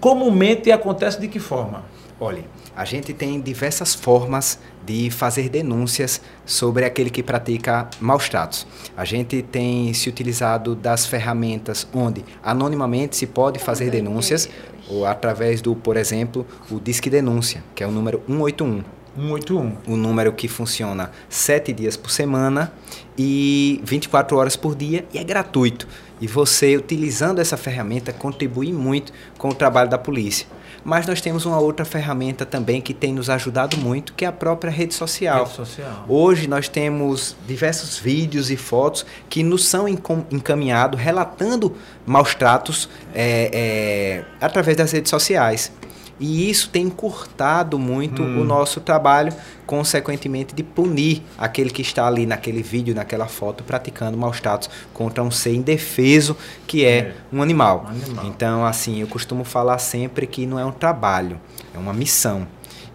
Comumente 0.00 0.70
acontece 0.72 1.20
de 1.20 1.28
que 1.28 1.38
forma? 1.38 1.82
Olha, 2.20 2.44
a 2.76 2.84
gente 2.84 3.12
tem 3.12 3.40
diversas 3.40 3.92
formas 3.92 4.60
de 4.86 5.10
fazer 5.10 5.48
denúncias 5.48 6.20
sobre 6.46 6.84
aquele 6.84 7.10
que 7.10 7.24
pratica 7.24 7.88
maus 8.00 8.28
tratos. 8.28 8.66
A 8.96 9.04
gente 9.04 9.42
tem 9.42 9.92
se 9.92 10.08
utilizado 10.08 10.76
das 10.76 11.06
ferramentas 11.06 11.88
onde 11.92 12.24
anonimamente 12.40 13.16
se 13.16 13.26
pode 13.26 13.58
fazer 13.58 13.90
denúncias, 13.90 14.48
ou 14.88 15.04
através 15.04 15.60
do, 15.60 15.74
por 15.74 15.96
exemplo, 15.96 16.46
o 16.70 16.78
Disque 16.78 17.10
Denúncia, 17.10 17.64
que 17.74 17.82
é 17.82 17.86
o 17.86 17.90
número 17.90 18.22
181. 18.28 18.84
181. 19.16 19.76
um 19.86 19.96
número 19.96 20.32
que 20.32 20.48
funciona 20.48 21.10
sete 21.28 21.72
dias 21.72 21.96
por 21.96 22.10
semana 22.10 22.72
e 23.16 23.80
24 23.84 24.36
horas 24.36 24.56
por 24.56 24.74
dia 24.74 25.04
e 25.12 25.18
é 25.18 25.24
gratuito. 25.24 25.86
E 26.20 26.26
você, 26.26 26.76
utilizando 26.76 27.40
essa 27.40 27.56
ferramenta, 27.56 28.12
contribui 28.12 28.72
muito 28.72 29.12
com 29.38 29.48
o 29.48 29.54
trabalho 29.54 29.88
da 29.88 29.98
polícia. 29.98 30.46
Mas 30.84 31.06
nós 31.06 31.20
temos 31.20 31.46
uma 31.46 31.58
outra 31.58 31.84
ferramenta 31.84 32.44
também 32.44 32.80
que 32.80 32.92
tem 32.92 33.12
nos 33.12 33.30
ajudado 33.30 33.76
muito, 33.78 34.12
que 34.12 34.24
é 34.24 34.28
a 34.28 34.32
própria 34.32 34.70
rede 34.70 34.92
social. 34.92 35.44
Rede 35.44 35.56
social. 35.56 36.04
Hoje 36.06 36.46
nós 36.46 36.68
temos 36.68 37.34
diversos 37.46 37.98
vídeos 37.98 38.50
e 38.50 38.56
fotos 38.56 39.06
que 39.30 39.42
nos 39.42 39.66
são 39.66 39.88
encaminhados 39.88 41.00
relatando 41.00 41.74
maus 42.04 42.34
tratos 42.34 42.88
é, 43.14 43.50
é, 43.52 44.24
através 44.44 44.76
das 44.76 44.92
redes 44.92 45.08
sociais. 45.08 45.72
E 46.20 46.48
isso 46.48 46.68
tem 46.70 46.84
encurtado 46.84 47.78
muito 47.78 48.22
Hum. 48.22 48.40
o 48.40 48.44
nosso 48.44 48.80
trabalho, 48.80 49.32
consequentemente 49.66 50.54
de 50.54 50.62
punir 50.62 51.22
aquele 51.36 51.70
que 51.70 51.82
está 51.82 52.06
ali 52.06 52.24
naquele 52.26 52.62
vídeo, 52.62 52.94
naquela 52.94 53.26
foto, 53.26 53.64
praticando 53.64 54.16
maus 54.16 54.40
tratos 54.40 54.70
contra 54.92 55.22
um 55.22 55.30
ser 55.30 55.54
indefeso 55.54 56.36
que 56.66 56.84
é, 56.84 56.96
É. 56.98 57.14
um 57.32 57.42
animal. 57.42 57.84
Um 57.86 57.90
animal. 57.90 58.26
Então, 58.26 58.64
assim, 58.64 59.00
eu 59.00 59.06
costumo 59.08 59.42
falar 59.44 59.78
sempre 59.78 60.26
que 60.26 60.46
não 60.46 60.58
é 60.58 60.64
um 60.64 60.72
trabalho, 60.72 61.40
é 61.74 61.78
uma 61.78 61.92
missão. 61.92 62.46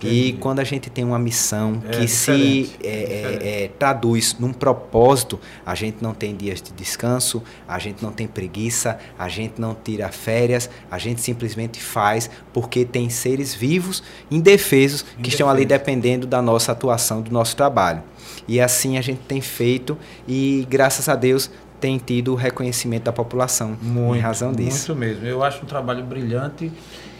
E 0.02 0.30
Entendi. 0.30 0.38
quando 0.40 0.60
a 0.60 0.64
gente 0.64 0.90
tem 0.90 1.04
uma 1.04 1.20
missão 1.20 1.82
É 1.88 1.98
que 1.98 2.08
se 2.08 2.32
diferente, 2.32 2.80
é, 2.84 2.88
é, 2.90 3.04
diferente. 3.04 3.48
é, 3.48 3.72
traduz 3.80 4.36
num 4.40 4.54
propósito, 4.54 5.40
a 5.66 5.76
gente 5.76 5.98
não 6.02 6.14
tem 6.14 6.36
dias 6.36 6.62
de 6.62 6.72
descanso, 6.72 7.44
a 7.68 7.78
gente 7.80 8.02
não 8.02 8.12
tem 8.12 8.28
preguiça, 8.28 8.98
a 9.18 9.28
gente 9.28 9.60
não 9.60 9.76
tira 9.76 10.10
férias, 10.10 10.70
a 10.90 10.98
gente 10.98 11.22
simplesmente 11.22 11.80
faz 11.82 12.30
porque 12.54 12.86
tem 12.86 13.10
seres 13.10 13.54
vivos, 13.54 14.02
indefesos, 14.32 15.06
que 15.22 15.30
estão 15.30 15.50
ali 15.50 15.66
dependendo 15.66 16.26
da 16.26 16.42
nossa 16.42 16.72
atuação, 16.72 17.22
do 17.22 17.32
nosso 17.32 17.56
trabalho. 17.56 18.02
E 18.48 18.60
assim 18.60 18.98
a 18.98 19.02
gente 19.02 19.20
tem 19.28 19.42
feito 19.42 19.98
e 20.28 20.66
graças 20.70 21.10
a 21.10 21.16
Deus 21.16 21.52
tem 21.80 21.98
tido 21.98 22.34
o 22.34 22.36
reconhecimento 22.36 23.04
da 23.04 23.14
população 23.14 23.78
em 24.16 24.20
razão 24.20 24.52
disso. 24.52 24.94
Muito 24.94 25.00
mesmo. 25.00 25.26
Eu 25.26 25.44
acho 25.44 25.64
um 25.64 25.66
trabalho 25.66 26.04
brilhante 26.04 26.72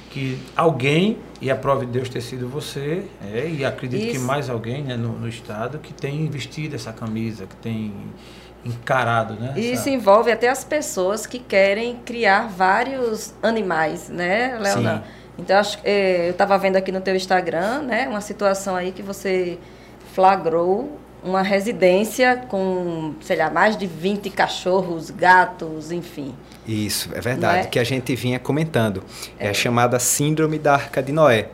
que 0.10 0.40
alguém, 0.56 1.20
e 1.42 1.50
a 1.52 1.56
prova 1.56 1.86
de 1.86 1.92
Deus 1.92 2.10
ter 2.10 2.22
sido 2.22 2.48
você, 2.48 3.04
é, 3.32 3.48
e 3.48 3.64
acredito 3.64 4.02
que 4.02 4.18
Isso. 4.18 4.26
mais 4.26 4.50
alguém 4.50 4.84
né, 4.84 4.98
no, 4.98 5.10
no 5.14 5.28
Estado, 5.28 5.80
que 5.80 5.94
tem 5.94 6.28
vestido 6.30 6.76
essa 6.76 6.92
camisa, 6.92 7.46
que 7.46 7.56
tem 7.58 7.94
encarado, 8.66 9.36
né? 9.36 9.52
Essa- 9.52 9.60
isso 9.60 9.90
envolve 9.90 10.32
até 10.32 10.50
as 10.50 10.64
pessoas 10.64 11.26
que 11.26 11.40
querem 11.40 11.98
criar 12.06 12.48
vários 12.48 13.34
animais, 13.42 14.10
né, 14.10 14.58
Leonan? 14.60 14.98
Sim. 14.98 15.04
Então, 15.38 15.58
acho, 15.58 15.78
eh, 15.86 16.28
eu 16.28 16.32
estava 16.32 16.58
vendo 16.58 16.76
aqui 16.76 16.92
no 16.92 17.00
teu 17.00 17.16
Instagram, 17.16 17.84
né, 17.84 18.08
uma 18.10 18.20
situação 18.20 18.76
aí 18.76 18.92
que 18.92 19.02
você 19.02 19.58
flagrou 20.14 21.00
uma 21.24 21.42
residência 21.42 22.38
com, 22.48 23.14
sei 23.22 23.38
lá, 23.38 23.50
mais 23.50 23.78
de 23.78 23.86
20 23.86 24.30
cachorros, 24.30 25.10
gatos, 25.10 25.92
enfim. 25.92 26.34
Isso, 26.68 27.10
é 27.14 27.22
verdade, 27.22 27.68
é? 27.68 27.70
que 27.70 27.80
a 27.80 27.84
gente 27.84 28.16
vinha 28.16 28.40
comentando. 28.40 29.04
É. 29.38 29.50
a 29.50 29.54
chamada 29.54 30.00
Síndrome 30.00 30.58
da 30.58 30.74
Arca 30.74 31.02
de 31.02 31.12
Noé. 31.12 31.50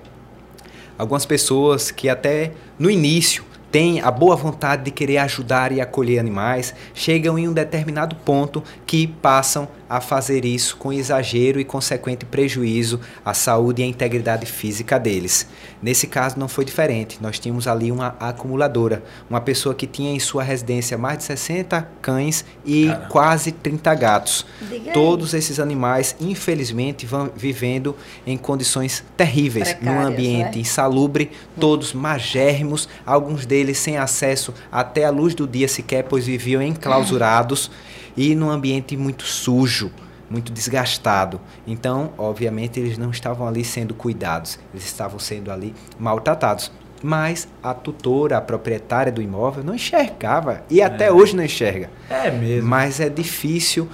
Algumas 0.98 1.26
pessoas 1.26 1.92
que 1.92 2.08
até 2.08 2.52
no 2.80 2.90
início 2.90 3.44
têm 3.72 4.00
a 4.00 4.10
boa 4.10 4.38
vontade 4.38 4.84
de 4.84 4.92
querer 4.92 5.18
ajudar 5.18 5.74
e 5.74 5.82
acolher 5.82 6.20
animais, 6.20 6.74
chegam 6.94 7.38
em 7.38 7.48
um 7.48 7.52
determinado 7.52 8.16
ponto 8.16 8.64
que 8.86 9.06
passam 9.08 9.68
a 9.96 10.02
fazer 10.02 10.46
isso 10.46 10.78
com 10.78 10.92
exagero 10.92 11.60
e 11.60 11.66
consequente 11.66 12.26
prejuízo 12.26 13.00
à 13.24 13.34
saúde 13.34 13.82
e 13.82 13.86
à 13.86 13.88
integridade 13.88 14.46
física 14.46 15.00
deles. 15.00 15.48
Nesse 15.82 16.08
caso 16.08 16.38
não 16.40 16.48
foi 16.48 16.66
diferente. 16.66 17.18
Nós 17.22 17.40
tínhamos 17.40 17.68
ali 17.68 17.92
uma 17.92 18.16
acumuladora, 18.20 19.04
uma 19.30 19.40
pessoa 19.40 19.74
que 19.76 19.88
tinha 19.88 20.12
em 20.12 20.20
sua 20.20 20.44
residência 20.44 20.98
mais 20.98 21.20
de 21.20 21.24
60 21.26 21.88
cães 22.02 22.44
e 22.66 22.88
Caramba. 22.88 23.08
quase 23.08 23.52
30 23.52 23.96
gatos. 23.96 24.46
Diga 24.62 24.90
aí. 24.90 24.94
Todos 24.94 25.34
esses 25.34 25.60
animais, 25.60 26.16
infelizmente, 26.20 27.06
vão 27.06 27.30
vivendo 27.36 27.96
em 28.26 28.38
condições 28.38 29.04
terríveis, 29.16 29.70
num 29.76 29.80
Precárias, 29.80 30.08
ambiente 30.08 30.56
né? 30.56 30.62
insalubre, 30.62 31.32
todos 31.60 31.94
magérrimos, 31.94 32.90
alguns 33.06 33.46
deles 33.46 33.78
sem 33.78 33.98
acesso 33.98 34.54
até 34.72 35.06
a 35.06 35.10
luz 35.10 35.34
do 35.36 35.48
dia 35.48 35.68
sequer, 35.68 36.04
pois 36.04 36.26
viviam 36.26 36.62
enclausurados 36.62 37.72
e 38.16 38.36
num 38.36 38.50
ambiente 38.50 38.96
muito 38.96 39.24
sujo, 39.24 39.92
muito 40.30 40.52
desgastado. 40.52 41.40
Então, 41.68 42.12
obviamente, 42.18 42.80
eles 42.80 42.98
não 42.98 43.12
estavam 43.12 43.48
ali 43.48 43.64
sendo 43.64 43.94
cuidados, 43.94 44.60
eles 44.74 44.86
estavam 44.86 45.20
sendo 45.20 45.52
ali 45.52 45.74
maltratados. 46.00 46.72
Mas 47.04 47.48
a 47.62 47.74
tutora, 47.74 48.38
a 48.38 48.42
proprietária 48.42 49.12
do 49.12 49.22
imóvel, 49.22 49.64
não 49.64 49.76
enxergava 49.76 50.64
e 50.70 50.82
até 50.82 51.12
hoje 51.12 51.36
não 51.36 51.44
enxerga. 51.44 51.90
É 52.10 52.32
mesmo. 52.32 52.68
Mas 52.68 53.00
é 53.00 53.10
difícil 53.10 53.88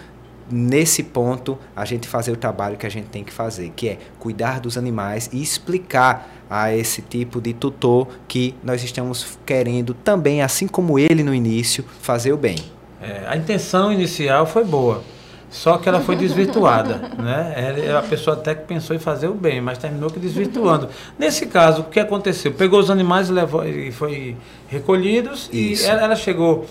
nesse 0.49 1.01
ponto 1.01 1.57
a 1.75 1.85
gente 1.85 2.07
fazer 2.07 2.31
o 2.31 2.35
trabalho 2.35 2.77
que 2.77 2.85
a 2.85 2.89
gente 2.89 3.07
tem 3.07 3.23
que 3.23 3.31
fazer, 3.31 3.71
que 3.75 3.89
é 3.89 3.97
cuidar 4.19 4.59
dos 4.59 4.77
animais 4.77 5.29
e 5.31 5.41
explicar 5.41 6.29
a 6.49 6.75
esse 6.75 7.01
tipo 7.01 7.39
de 7.39 7.53
tutor 7.53 8.07
que 8.27 8.53
nós 8.63 8.83
estamos 8.83 9.37
querendo 9.45 9.93
também, 9.93 10.41
assim 10.41 10.67
como 10.67 10.99
ele 10.99 11.23
no 11.23 11.33
início, 11.33 11.83
fazer 12.01 12.33
o 12.33 12.37
bem. 12.37 12.57
É, 13.01 13.27
a 13.27 13.35
intenção 13.35 13.91
inicial 13.91 14.45
foi 14.45 14.63
boa, 14.63 15.03
só 15.49 15.77
que 15.77 15.89
ela 15.89 15.99
foi 15.99 16.15
desvirtuada, 16.15 17.09
né? 17.17 17.95
A 17.97 18.01
pessoa 18.01 18.37
até 18.37 18.53
que 18.53 18.65
pensou 18.65 18.95
em 18.95 18.99
fazer 18.99 19.27
o 19.27 19.33
bem, 19.33 19.59
mas 19.59 19.77
terminou 19.77 20.09
que 20.09 20.19
desvirtuando. 20.19 20.87
Nesse 21.17 21.47
caso, 21.47 21.81
o 21.81 21.85
que 21.85 21.99
aconteceu? 21.99 22.53
Pegou 22.53 22.79
os 22.79 22.89
animais 22.89 23.29
e 23.29 23.33
levou 23.33 23.67
e 23.67 23.91
foi 23.91 24.37
recolhidos 24.67 25.49
Isso. 25.51 25.83
e 25.83 25.87
ela, 25.87 26.01
ela 26.03 26.15
chegou 26.15 26.65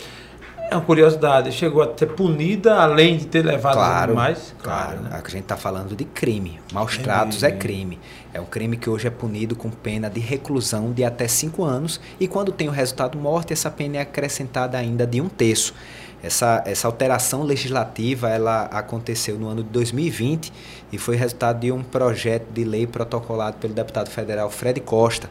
é 0.70 0.76
uma 0.76 0.84
curiosidade, 0.84 1.50
chegou 1.50 1.82
a 1.82 1.98
ser 1.98 2.06
punida 2.06 2.76
além 2.76 3.16
de 3.16 3.26
ter 3.26 3.44
levado 3.44 3.74
claro, 3.74 4.14
mais? 4.14 4.54
Claro, 4.62 4.98
claro 4.98 5.02
né? 5.02 5.10
a 5.12 5.28
gente 5.28 5.40
está 5.40 5.56
falando 5.56 5.96
de 5.96 6.04
crime. 6.04 6.60
Maus 6.72 6.96
tratos 6.96 7.42
é 7.42 7.50
crime. 7.50 7.98
É 8.32 8.40
um 8.40 8.44
crime 8.44 8.76
que 8.76 8.88
hoje 8.88 9.08
é 9.08 9.10
punido 9.10 9.56
com 9.56 9.68
pena 9.68 10.08
de 10.08 10.20
reclusão 10.20 10.92
de 10.92 11.02
até 11.02 11.26
cinco 11.26 11.64
anos 11.64 12.00
e 12.20 12.28
quando 12.28 12.52
tem 12.52 12.68
o 12.68 12.70
resultado 12.70 13.18
morte, 13.18 13.52
essa 13.52 13.68
pena 13.68 13.96
é 13.96 14.00
acrescentada 14.02 14.78
ainda 14.78 15.04
de 15.04 15.20
um 15.20 15.28
terço. 15.28 15.74
Essa, 16.22 16.62
essa 16.66 16.86
alteração 16.86 17.42
legislativa 17.42 18.28
ela 18.28 18.64
aconteceu 18.64 19.38
no 19.38 19.48
ano 19.48 19.62
de 19.62 19.70
2020 19.70 20.52
e 20.92 20.98
foi 20.98 21.16
resultado 21.16 21.60
de 21.60 21.72
um 21.72 21.82
projeto 21.82 22.46
de 22.52 22.62
lei 22.62 22.86
protocolado 22.86 23.56
pelo 23.56 23.72
deputado 23.72 24.10
federal 24.10 24.50
Fred 24.50 24.80
Costa, 24.80 25.30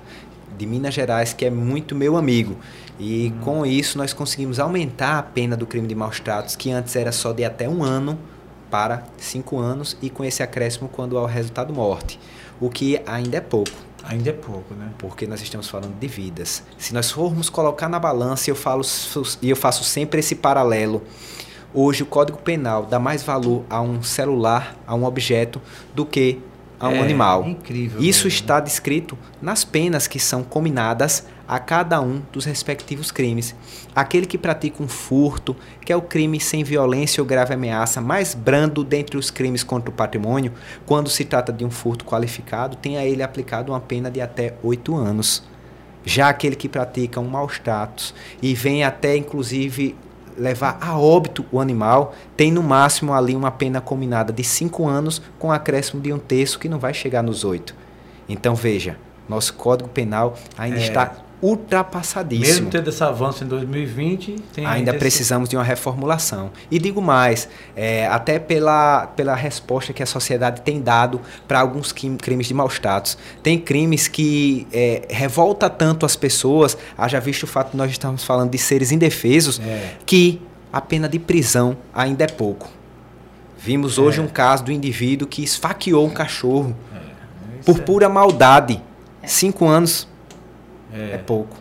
de 0.57 0.65
Minas 0.65 0.93
Gerais, 0.93 1.31
que 1.31 1.45
é 1.45 1.49
muito 1.49 1.95
meu 1.95 2.17
amigo. 2.17 2.57
E 2.99 3.31
com 3.41 3.65
isso 3.65 3.97
nós 3.97 4.13
conseguimos 4.13 4.59
aumentar 4.59 5.19
a 5.19 5.23
pena 5.23 5.55
do 5.55 5.67
crime 5.67 5.87
de 5.87 5.95
maus 5.95 6.19
tratos, 6.19 6.55
que 6.55 6.71
antes 6.71 6.95
era 6.95 7.11
só 7.11 7.31
de 7.31 7.45
até 7.45 7.69
um 7.69 7.83
ano 7.83 8.17
para 8.69 9.03
cinco 9.17 9.57
anos, 9.57 9.97
e 10.01 10.09
com 10.09 10.23
esse 10.23 10.43
acréscimo 10.43 10.89
quando 10.89 11.17
há 11.17 11.23
o 11.23 11.25
resultado 11.25 11.73
morte, 11.73 12.19
o 12.59 12.69
que 12.69 13.01
ainda 13.05 13.37
é 13.37 13.41
pouco. 13.41 13.71
Ainda 14.03 14.29
é 14.29 14.33
pouco, 14.33 14.73
né? 14.73 14.89
Porque 14.97 15.27
nós 15.27 15.41
estamos 15.41 15.67
falando 15.67 15.97
de 15.99 16.07
vidas. 16.07 16.63
Se 16.77 16.93
nós 16.93 17.11
formos 17.11 17.49
colocar 17.49 17.89
na 17.89 17.99
balança, 17.99 18.49
eu 18.49 18.55
falo 18.55 18.81
e 19.41 19.49
eu 19.49 19.55
faço 19.55 19.83
sempre 19.83 20.19
esse 20.19 20.35
paralelo. 20.35 21.03
Hoje 21.73 22.01
o 22.01 22.05
Código 22.05 22.39
Penal 22.39 22.85
dá 22.85 22.97
mais 22.97 23.21
valor 23.21 23.63
a 23.69 23.79
um 23.81 24.01
celular, 24.01 24.75
a 24.87 24.95
um 24.95 25.03
objeto, 25.03 25.61
do 25.93 26.05
que 26.05 26.39
a 26.79 26.87
um 26.87 26.95
é, 26.95 27.01
animal. 27.01 27.45
Incrível. 27.47 28.01
Isso 28.01 28.25
mesmo. 28.25 28.39
está 28.39 28.59
descrito 28.59 29.17
nas 29.41 29.65
penas 29.65 30.07
que 30.07 30.19
são 30.19 30.43
combinadas 30.43 31.25
a 31.47 31.59
cada 31.59 31.99
um 31.99 32.21
dos 32.31 32.45
respectivos 32.45 33.11
crimes. 33.11 33.55
Aquele 33.95 34.25
que 34.25 34.37
pratica 34.37 34.83
um 34.83 34.87
furto, 34.87 35.55
que 35.83 35.91
é 35.91 35.95
o 35.95 36.01
crime 36.01 36.39
sem 36.39 36.63
violência 36.63 37.21
ou 37.21 37.27
grave 37.27 37.53
ameaça 37.53 37.99
mais 37.99 38.35
brando 38.35 38.83
dentre 38.83 39.17
os 39.17 39.31
crimes 39.31 39.63
contra 39.63 39.89
o 39.89 39.93
patrimônio, 39.93 40.53
quando 40.85 41.09
se 41.09 41.25
trata 41.25 41.51
de 41.51 41.65
um 41.65 41.71
furto 41.71 42.05
qualificado, 42.05 42.77
tem 42.77 42.97
a 42.97 43.05
ele 43.05 43.23
aplicado 43.23 43.71
uma 43.71 43.79
pena 43.79 44.11
de 44.11 44.21
até 44.21 44.53
oito 44.61 44.95
anos. 44.95 45.43
Já 46.05 46.29
aquele 46.29 46.55
que 46.55 46.69
pratica 46.69 47.19
um 47.19 47.27
maus 47.27 47.59
tratos 47.59 48.13
e 48.41 48.53
vem 48.53 48.83
até 48.83 49.17
inclusive 49.17 49.95
levar 50.39 50.77
a 50.81 50.97
óbito 50.97 51.45
o 51.51 51.59
animal, 51.59 52.15
tem 52.35 52.51
no 52.51 52.63
máximo 52.63 53.13
ali 53.13 53.35
uma 53.35 53.51
pena 53.51 53.81
combinada 53.81 54.31
de 54.31 54.43
cinco 54.43 54.87
anos 54.87 55.21
com 55.37 55.51
acréscimo 55.51 56.01
de 56.01 56.11
um 56.13 56.17
terço 56.17 56.57
que 56.57 56.69
não 56.69 56.79
vai 56.79 56.93
chegar 56.93 57.21
nos 57.21 57.43
oito. 57.43 57.75
Então 58.27 58.55
veja, 58.55 58.97
nosso 59.27 59.53
Código 59.53 59.89
Penal 59.89 60.35
ainda 60.57 60.79
é. 60.79 60.81
está 60.81 61.13
ultrapassadíssimo. 61.41 62.47
Mesmo 62.47 62.69
tendo 62.69 62.89
esse 62.89 63.03
avanço 63.03 63.43
em 63.43 63.47
2020, 63.47 64.35
ainda 64.65 64.93
precisamos 64.93 65.47
esse... 65.47 65.51
de 65.51 65.57
uma 65.57 65.63
reformulação. 65.63 66.51
E 66.69 66.77
digo 66.77 67.01
mais, 67.01 67.47
é, 67.75 68.07
até 68.07 68.37
pela, 68.39 69.07
pela 69.07 69.35
resposta 69.35 69.93
que 69.93 70.03
a 70.03 70.05
sociedade 70.05 70.61
tem 70.61 70.81
dado 70.81 71.21
para 71.47 71.59
alguns 71.59 71.91
crimes 71.91 72.47
de 72.47 72.53
maus 72.53 72.77
tratos. 72.77 73.17
Tem 73.41 73.57
crimes 73.57 74.07
que 74.07 74.67
é, 74.71 75.07
revolta 75.09 75.69
tanto 75.69 76.05
as 76.05 76.15
pessoas, 76.15 76.77
haja 76.97 77.19
visto 77.19 77.43
o 77.43 77.47
fato 77.47 77.71
de 77.71 77.77
nós 77.77 77.89
estamos 77.89 78.23
falando 78.23 78.51
de 78.51 78.57
seres 78.57 78.91
indefesos, 78.91 79.59
é. 79.59 79.93
que 80.05 80.41
a 80.73 80.81
pena 80.81 81.07
de 81.07 81.19
prisão 81.19 81.77
ainda 81.93 82.25
é 82.25 82.27
pouco. 82.27 82.69
Vimos 83.57 83.97
hoje 83.97 84.19
é. 84.19 84.23
um 84.23 84.27
caso 84.27 84.65
do 84.65 84.71
indivíduo 84.71 85.27
que 85.27 85.43
esfaqueou 85.43 86.05
um 86.05 86.09
cachorro 86.09 86.75
é. 86.93 87.63
por 87.63 87.77
é. 87.77 87.81
pura 87.81 88.09
maldade. 88.09 88.81
Cinco 89.25 89.67
anos 89.67 90.07
é, 90.93 91.13
é 91.13 91.17
pouco. 91.17 91.55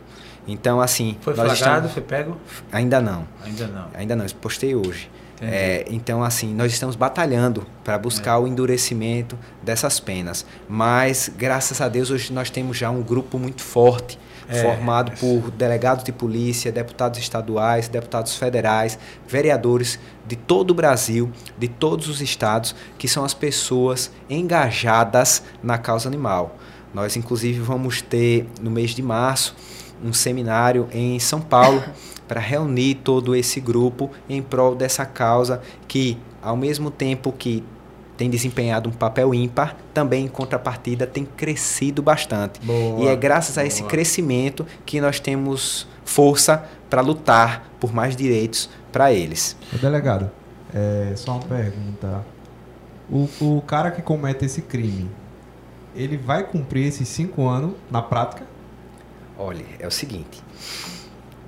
Então, 0.47 0.81
assim. 0.81 1.17
Foi 1.21 1.35
flagrado? 1.35 1.59
Estamos... 1.59 1.93
Foi 1.93 2.03
pego? 2.03 2.37
Ainda 2.73 3.01
não. 3.01 3.27
Ainda 3.45 3.67
não. 3.67 3.89
Ainda 3.95 4.17
não. 4.17 4.27
Postei 4.41 4.75
hoje. 4.75 5.11
É, 5.41 5.85
então, 5.89 6.23
assim, 6.23 6.53
nós 6.53 6.73
estamos 6.73 6.97
batalhando 6.97 7.67
para 7.85 7.97
buscar 7.99 8.33
é. 8.33 8.39
o 8.39 8.47
endurecimento 8.47 9.39
dessas 9.63 10.01
penas. 10.01 10.45
Mas, 10.69 11.31
graças 11.37 11.81
a 11.81 11.89
Deus, 11.89 12.11
hoje 12.11 12.33
nós 12.33 12.51
temos 12.51 12.77
já 12.77 12.91
um 12.91 13.03
grupo 13.03 13.39
muito 13.39 13.63
forte, 13.63 14.19
é. 14.49 14.63
formado 14.63 15.13
por 15.13 15.51
delegados 15.53 16.03
de 16.03 16.11
polícia, 16.11 16.73
deputados 16.73 17.19
estaduais, 17.21 17.89
deputados 17.89 18.37
federais, 18.37 18.99
vereadores 19.29 19.99
de 20.27 20.35
todo 20.35 20.73
o 20.73 20.75
Brasil, 20.75 21.31
de 21.57 21.69
todos 21.69 22.09
os 22.09 22.21
estados, 22.21 22.75
que 22.99 23.07
são 23.07 23.25
as 23.25 23.35
pessoas 23.35 24.11
engajadas 24.29 25.43
na 25.63 25.79
causa 25.79 26.09
animal. 26.09 26.57
Nós, 26.93 27.17
inclusive, 27.17 27.61
vamos 27.61 28.03
ter 28.03 28.47
no 28.61 28.71
mês 28.71 28.91
de 28.91 29.03
março 29.03 29.55
um 30.03 30.13
seminário 30.13 30.89
em 30.93 31.19
São 31.19 31.41
Paulo 31.41 31.83
para 32.27 32.41
reunir 32.41 32.97
todo 32.97 33.35
esse 33.35 33.61
grupo 33.61 34.11
em 34.29 34.43
prol 34.43 34.75
dessa 34.75 35.05
causa 35.05 35.61
que, 35.87 36.19
ao 36.43 36.57
mesmo 36.57 36.91
tempo 36.91 37.33
que 37.33 37.65
tem 38.17 38.29
desempenhado 38.29 38.89
um 38.89 38.93
papel 38.93 39.33
ímpar, 39.33 39.77
também 39.95 40.25
em 40.25 40.29
contrapartida 40.29 41.07
tem 41.07 41.25
crescido 41.25 42.03
bastante. 42.03 42.61
Boa, 42.61 43.05
e 43.05 43.07
é 43.07 43.15
graças 43.15 43.55
boa. 43.55 43.65
a 43.65 43.67
esse 43.67 43.85
crescimento 43.85 44.67
que 44.85 45.01
nós 45.01 45.21
temos 45.21 45.87
força 46.05 46.65
para 46.91 47.01
lutar 47.01 47.71
por 47.79 47.95
mais 47.95 48.17
direitos 48.17 48.69
para 48.91 49.13
eles. 49.13 49.57
Delegado, 49.81 50.31
é, 50.75 51.13
só 51.15 51.33
uma 51.33 51.43
pergunta. 51.43 52.25
O, 53.09 53.29
o 53.41 53.63
cara 53.63 53.91
que 53.93 54.03
comete 54.03 54.45
esse 54.45 54.63
crime, 54.63 55.09
ele 55.99 56.17
vai 56.17 56.45
cumprir 56.45 56.87
esses 56.87 57.09
cinco 57.09 57.49
anos 57.49 57.73
na 57.91 58.01
prática? 58.01 58.47
Olha, 59.37 59.65
é 59.81 59.87
o 59.87 59.91
seguinte. 59.91 60.43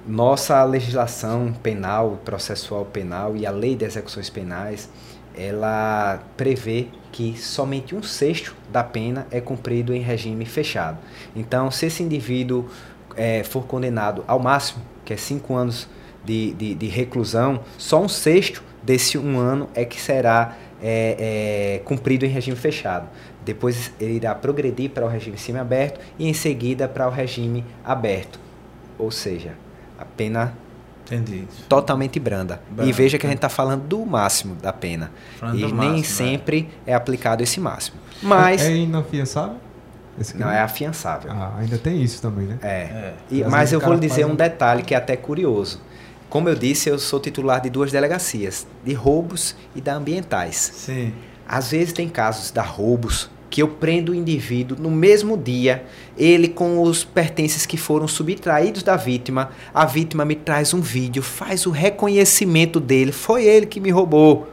Nossa 0.07 0.62
legislação 0.64 1.53
penal, 1.62 2.18
processual 2.24 2.84
penal 2.84 3.36
e 3.36 3.46
a 3.46 3.51
lei 3.51 3.76
de 3.76 3.84
execuções 3.84 4.28
penais, 4.28 4.90
ela 5.36 6.20
prevê 6.36 6.88
que 7.12 7.38
somente 7.38 7.94
um 7.94 8.03
sexto 8.03 8.57
da 8.72 8.82
pena 8.82 9.26
é 9.30 9.40
cumprido 9.40 9.94
em 9.94 10.01
regime 10.01 10.44
fechado. 10.44 10.98
Então, 11.34 11.70
se 11.70 11.86
esse 11.86 12.03
indivíduo 12.03 12.68
é, 13.16 13.44
for 13.44 13.64
condenado 13.66 14.24
ao 14.26 14.40
máximo, 14.40 14.82
que 15.05 15.12
é 15.12 15.16
cinco 15.16 15.55
anos 15.55 15.88
de, 16.24 16.53
de, 16.55 16.74
de 16.74 16.86
reclusão, 16.88 17.61
só 17.78 18.03
um 18.03 18.09
sexto 18.09 18.62
desse 18.82 19.16
um 19.18 19.38
ano 19.38 19.68
é 19.74 19.84
que 19.84 20.01
será 20.01 20.57
é, 20.82 21.76
é, 21.76 21.78
cumprido 21.84 22.24
em 22.24 22.28
regime 22.28 22.57
fechado. 22.57 23.09
Depois 23.45 23.93
ele 24.01 24.14
irá 24.14 24.34
progredir 24.34 24.91
para 24.91 25.05
o 25.05 25.09
regime 25.09 25.38
semiaberto 25.38 26.01
e 26.18 26.28
em 26.28 26.34
seguida 26.34 26.86
para 26.88 27.07
o 27.07 27.11
regime 27.11 27.64
aberto. 27.84 28.38
Ou 28.99 29.11
seja, 29.11 29.55
a 29.99 30.05
pena 30.05 30.55
Entendi. 31.07 31.45
totalmente 31.68 32.20
branda. 32.20 32.61
branda. 32.70 32.88
E 32.88 32.93
veja 32.93 33.18
que 33.18 33.26
a 33.26 33.28
gente 33.28 33.38
está 33.38 33.49
falando 33.49 33.82
do 33.82 34.05
máximo 34.05 34.55
da 34.57 34.72
pena. 34.72 35.11
Falando 35.38 35.59
e 35.59 35.62
nem 35.62 35.72
máximo, 35.72 35.97
né? 35.97 36.03
sempre 36.03 36.68
é. 36.86 36.93
é. 36.93 36.95
aplicado 36.95 37.43
esse 37.43 37.59
máximo. 37.61 37.99
Mas. 38.22 38.62
É 38.62 38.76
inafiançável? 38.76 39.57
Não, 40.34 40.51
é 40.51 40.61
afiançável. 40.61 41.32
Ah, 41.32 41.55
ainda 41.59 41.78
tem 41.78 42.03
isso 42.03 42.20
também, 42.20 42.47
né? 42.47 42.59
É. 42.62 42.68
é. 42.68 43.14
E, 43.30 43.45
mas 43.45 43.72
eu 43.72 43.80
vou 43.80 43.95
lhe 43.95 44.01
dizer 44.01 44.26
um 44.26 44.34
detalhe 44.34 44.82
que 44.82 44.95
é 44.95 44.99
até 44.99 45.16
curioso. 45.16 45.80
Como 46.28 46.49
eu 46.49 46.55
disse, 46.55 46.88
eu 46.88 46.99
sou 46.99 47.18
titular 47.18 47.61
de 47.61 47.70
duas 47.70 47.91
delegacias, 47.91 48.66
de 48.84 48.93
roubos 48.93 49.57
e 49.74 49.80
da 49.80 49.95
ambientais. 49.95 50.57
Sim. 50.74 51.12
Às 51.51 51.72
vezes 51.72 51.92
tem 51.92 52.09
casos 52.09 52.53
da 52.53 52.62
roubos 52.62 53.28
que 53.51 53.61
eu 53.61 53.66
prendo 53.66 54.12
o 54.12 54.14
indivíduo 54.14 54.78
no 54.80 54.88
mesmo 54.88 55.36
dia, 55.36 55.84
ele 56.16 56.46
com 56.46 56.80
os 56.80 57.03
pertences 57.03 57.66
que 57.66 57.76
foram 57.76 58.07
subtraídos 58.07 58.84
da 58.84 58.96
vítima, 58.96 59.51
a 59.74 59.84
vítima 59.84 60.24
me 60.24 60.36
traz 60.36 60.72
um 60.72 60.80
vídeo, 60.80 61.24
faz 61.24 61.66
o 61.66 61.72
reconhecimento 61.72 62.78
dele, 62.78 63.11
foi 63.11 63.46
ele 63.46 63.66
que 63.66 63.80
me 63.80 63.90
roubou. 63.90 64.48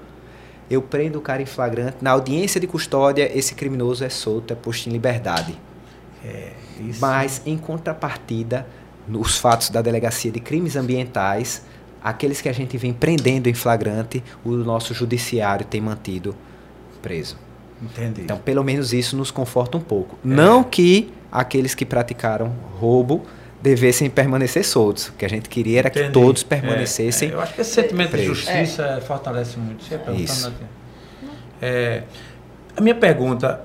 Eu 0.72 0.82
prendo 0.82 1.20
o 1.20 1.22
cara 1.22 1.40
em 1.40 1.46
flagrante, 1.46 1.98
na 2.02 2.10
audiência 2.10 2.60
de 2.60 2.66
custódia, 2.66 3.32
esse 3.32 3.54
criminoso 3.54 4.04
é 4.04 4.10
solto, 4.10 4.52
é 4.52 4.56
posto 4.56 4.90
em 4.90 4.92
liberdade. 4.92 5.56
É, 6.26 6.54
isso. 6.80 7.00
Mas, 7.00 7.44
em 7.46 7.60
contrapartida, 7.60 8.66
nos 9.08 9.38
fatos 9.38 9.70
da 9.70 9.84
Delegacia 9.84 10.32
de 10.32 10.40
Crimes 10.40 10.76
Ambientais, 10.76 11.62
aqueles 12.04 12.42
que 12.42 12.50
a 12.50 12.54
gente 12.54 12.76
vem 12.76 12.92
prendendo 12.92 13.48
em 13.48 13.54
flagrante, 13.54 14.24
o 14.44 14.50
nosso 14.50 14.96
judiciário 14.96 15.64
tem 15.64 15.80
mantido 15.80 16.36
preso. 16.98 17.38
Entendi. 17.82 18.22
Então, 18.22 18.38
pelo 18.38 18.64
menos 18.64 18.92
isso 18.94 19.16
nos 19.16 19.30
conforta 19.32 19.78
um 19.78 19.82
pouco. 19.82 20.16
É. 20.16 20.28
Não 20.28 20.64
que 20.64 21.12
aqueles 21.32 21.76
que 21.76 21.86
praticaram 21.86 22.52
roubo 22.80 23.24
devessem 23.62 24.10
permanecer 24.10 24.64
soltos. 24.66 25.08
O 25.10 25.14
que 25.14 25.26
a 25.26 25.30
gente 25.30 25.50
queria 25.50 25.80
era 25.80 25.88
Entendi. 25.90 26.08
que 26.08 26.14
todos 26.14 26.44
É, 26.44 26.46
permanecessem. 26.46 27.30
é, 27.30 27.34
eu 27.34 27.42
acho 27.42 27.54
que 27.54 27.62
esse 27.62 27.72
sentimento 27.72 28.16
de 28.16 28.24
justiça 28.26 29.02
fortalece 29.06 29.58
muito. 29.58 29.84
Você 29.84 30.00
Isso. 30.22 30.48
aqui. 30.48 30.64
É, 31.62 32.04
a 32.76 32.82
minha 32.82 32.96
pergunta, 32.96 33.62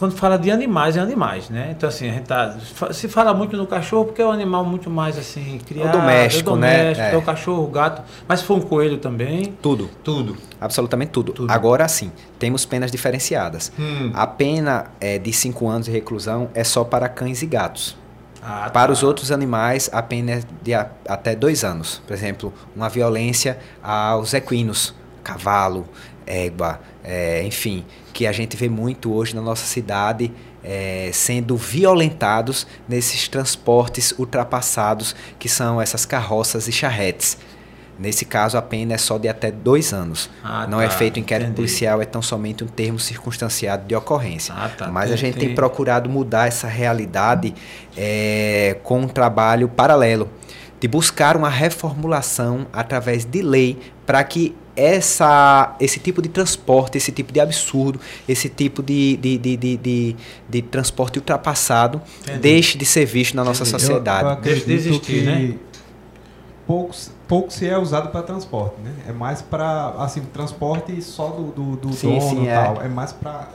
quando 0.00 0.16
fala 0.16 0.36
de 0.36 0.50
animais, 0.50 0.96
é 0.96 1.00
animais, 1.00 1.48
né? 1.50 1.68
Então, 1.70 1.88
assim, 1.88 2.08
a 2.10 2.12
gente 2.14 2.24
tá, 2.24 2.56
se 2.92 3.06
fala 3.06 3.32
muito 3.32 3.56
no 3.56 3.66
cachorro 3.66 4.06
porque 4.06 4.20
é 4.20 4.26
um 4.26 4.32
animal 4.32 4.64
muito 4.64 4.90
mais, 4.90 5.16
assim, 5.16 5.60
criado. 5.64 5.92
doméstico, 5.92 6.50
é 6.50 6.56
né? 6.56 6.76
doméstico, 6.78 7.06
É. 7.06 7.14
é 7.14 7.16
o 7.16 7.22
cachorro, 7.22 7.62
o 7.64 7.68
gato. 7.68 8.02
Mas 8.26 8.40
se 8.40 8.46
for 8.46 8.56
um 8.56 8.60
coelho 8.62 8.98
também, 8.98 9.52
Tudo, 9.62 9.88
tudo. 10.02 10.36
absolutamente 10.60 11.12
tudo. 11.12 11.32
Tudo. 11.32 11.52
Agora 11.52 11.86
sim, 11.86 12.10
temos 12.38 12.64
penas 12.66 12.90
diferenciadas. 12.90 13.70
Hum. 13.78 14.10
A 14.14 14.26
pena 14.26 14.86
é, 15.00 15.18
de 15.18 15.32
5 15.32 15.68
anos 15.68 15.84
de 15.86 15.92
reclusão 15.92 16.48
é 16.54 16.64
só 16.64 16.82
para 16.82 17.08
cães 17.08 17.42
e 17.42 17.46
gatos. 17.46 17.96
Ah, 18.42 18.70
Para 18.72 18.86
tá. 18.86 18.92
os 18.94 19.02
outros 19.02 19.30
animais, 19.30 19.90
a 19.92 20.00
pena 20.02 20.32
é 20.32 20.42
de 20.62 20.72
a- 20.72 20.88
até 21.06 21.36
dois 21.36 21.62
anos. 21.62 22.00
Por 22.06 22.14
exemplo, 22.14 22.52
uma 22.74 22.88
violência 22.88 23.58
aos 23.82 24.32
equinos, 24.32 24.94
cavalo, 25.22 25.86
égua, 26.26 26.80
é, 27.04 27.42
enfim, 27.44 27.84
que 28.12 28.26
a 28.26 28.32
gente 28.32 28.56
vê 28.56 28.68
muito 28.68 29.12
hoje 29.12 29.34
na 29.34 29.40
nossa 29.42 29.64
cidade 29.66 30.30
é, 30.62 31.10
sendo 31.12 31.56
violentados 31.56 32.66
nesses 32.88 33.26
transportes 33.28 34.12
ultrapassados 34.18 35.14
que 35.38 35.48
são 35.48 35.80
essas 35.80 36.04
carroças 36.04 36.68
e 36.68 36.72
charretes. 36.72 37.38
Nesse 37.98 38.24
caso, 38.24 38.56
a 38.56 38.62
pena 38.62 38.94
é 38.94 38.98
só 38.98 39.18
de 39.18 39.28
até 39.28 39.50
dois 39.50 39.92
anos. 39.92 40.30
Ah, 40.42 40.66
Não 40.66 40.80
é 40.80 40.88
tá, 40.88 40.94
feito 40.94 41.18
inquérito 41.20 41.48
entendi. 41.48 41.56
policial, 41.56 42.00
é 42.00 42.06
tão 42.06 42.22
somente 42.22 42.64
um 42.64 42.66
termo 42.66 42.98
circunstanciado 42.98 43.86
de 43.86 43.94
ocorrência. 43.94 44.54
Ah, 44.56 44.70
tá. 44.70 44.88
Mas 44.88 45.12
a 45.12 45.16
gente 45.16 45.36
tem 45.38 45.48
tem- 45.48 45.54
procurado 45.54 46.08
mudar 46.08 46.48
essa 46.48 46.66
realidade 46.66 47.54
é, 47.94 48.78
com 48.82 49.00
um 49.02 49.08
trabalho 49.08 49.68
paralelo, 49.68 50.30
de 50.80 50.88
buscar 50.88 51.36
uma 51.36 51.50
reformulação 51.50 52.66
através 52.72 53.26
de 53.26 53.42
lei 53.42 53.78
para 54.06 54.24
que 54.24 54.56
essa, 54.76 55.76
esse 55.80 55.98
tipo 56.00 56.22
de 56.22 56.28
transporte, 56.28 56.96
esse 56.96 57.10
tipo 57.12 57.32
de 57.32 57.40
absurdo, 57.40 58.00
esse 58.28 58.48
tipo 58.48 58.82
de, 58.82 59.16
de, 59.16 59.38
de, 59.38 59.56
de, 59.56 59.76
de- 59.76 60.16
de 60.48 60.62
transporte 60.62 61.18
ultrapassado 61.18 62.00
Entendi. 62.22 62.38
deixe 62.38 62.78
de 62.78 62.84
ser 62.84 63.04
visto 63.04 63.34
na 63.34 63.44
nossa 63.44 63.62
Entendi. 63.62 63.80
sociedade. 63.82 64.28
De 64.42 64.50
acredito 64.50 64.70
existir, 64.70 65.00
que 65.00 65.22
né? 65.22 65.54
pouco, 66.66 66.94
pouco 67.28 67.52
se 67.52 67.66
é 67.68 67.76
usado 67.78 68.10
para 68.10 68.22
transporte, 68.22 68.76
né? 68.82 68.92
É 69.08 69.12
mais 69.12 69.42
para 69.42 69.94
assim 69.98 70.20
transporte 70.32 71.00
só 71.02 71.28
do, 71.28 71.50
do, 71.50 71.76
do 71.76 71.92
Sim, 71.92 72.08
dono 72.18 72.20
sim, 72.30 72.44
e 72.44 72.48
é. 72.48 72.54
tal. 72.54 72.82
É 72.82 72.88
mais 72.88 73.12
para 73.12 73.48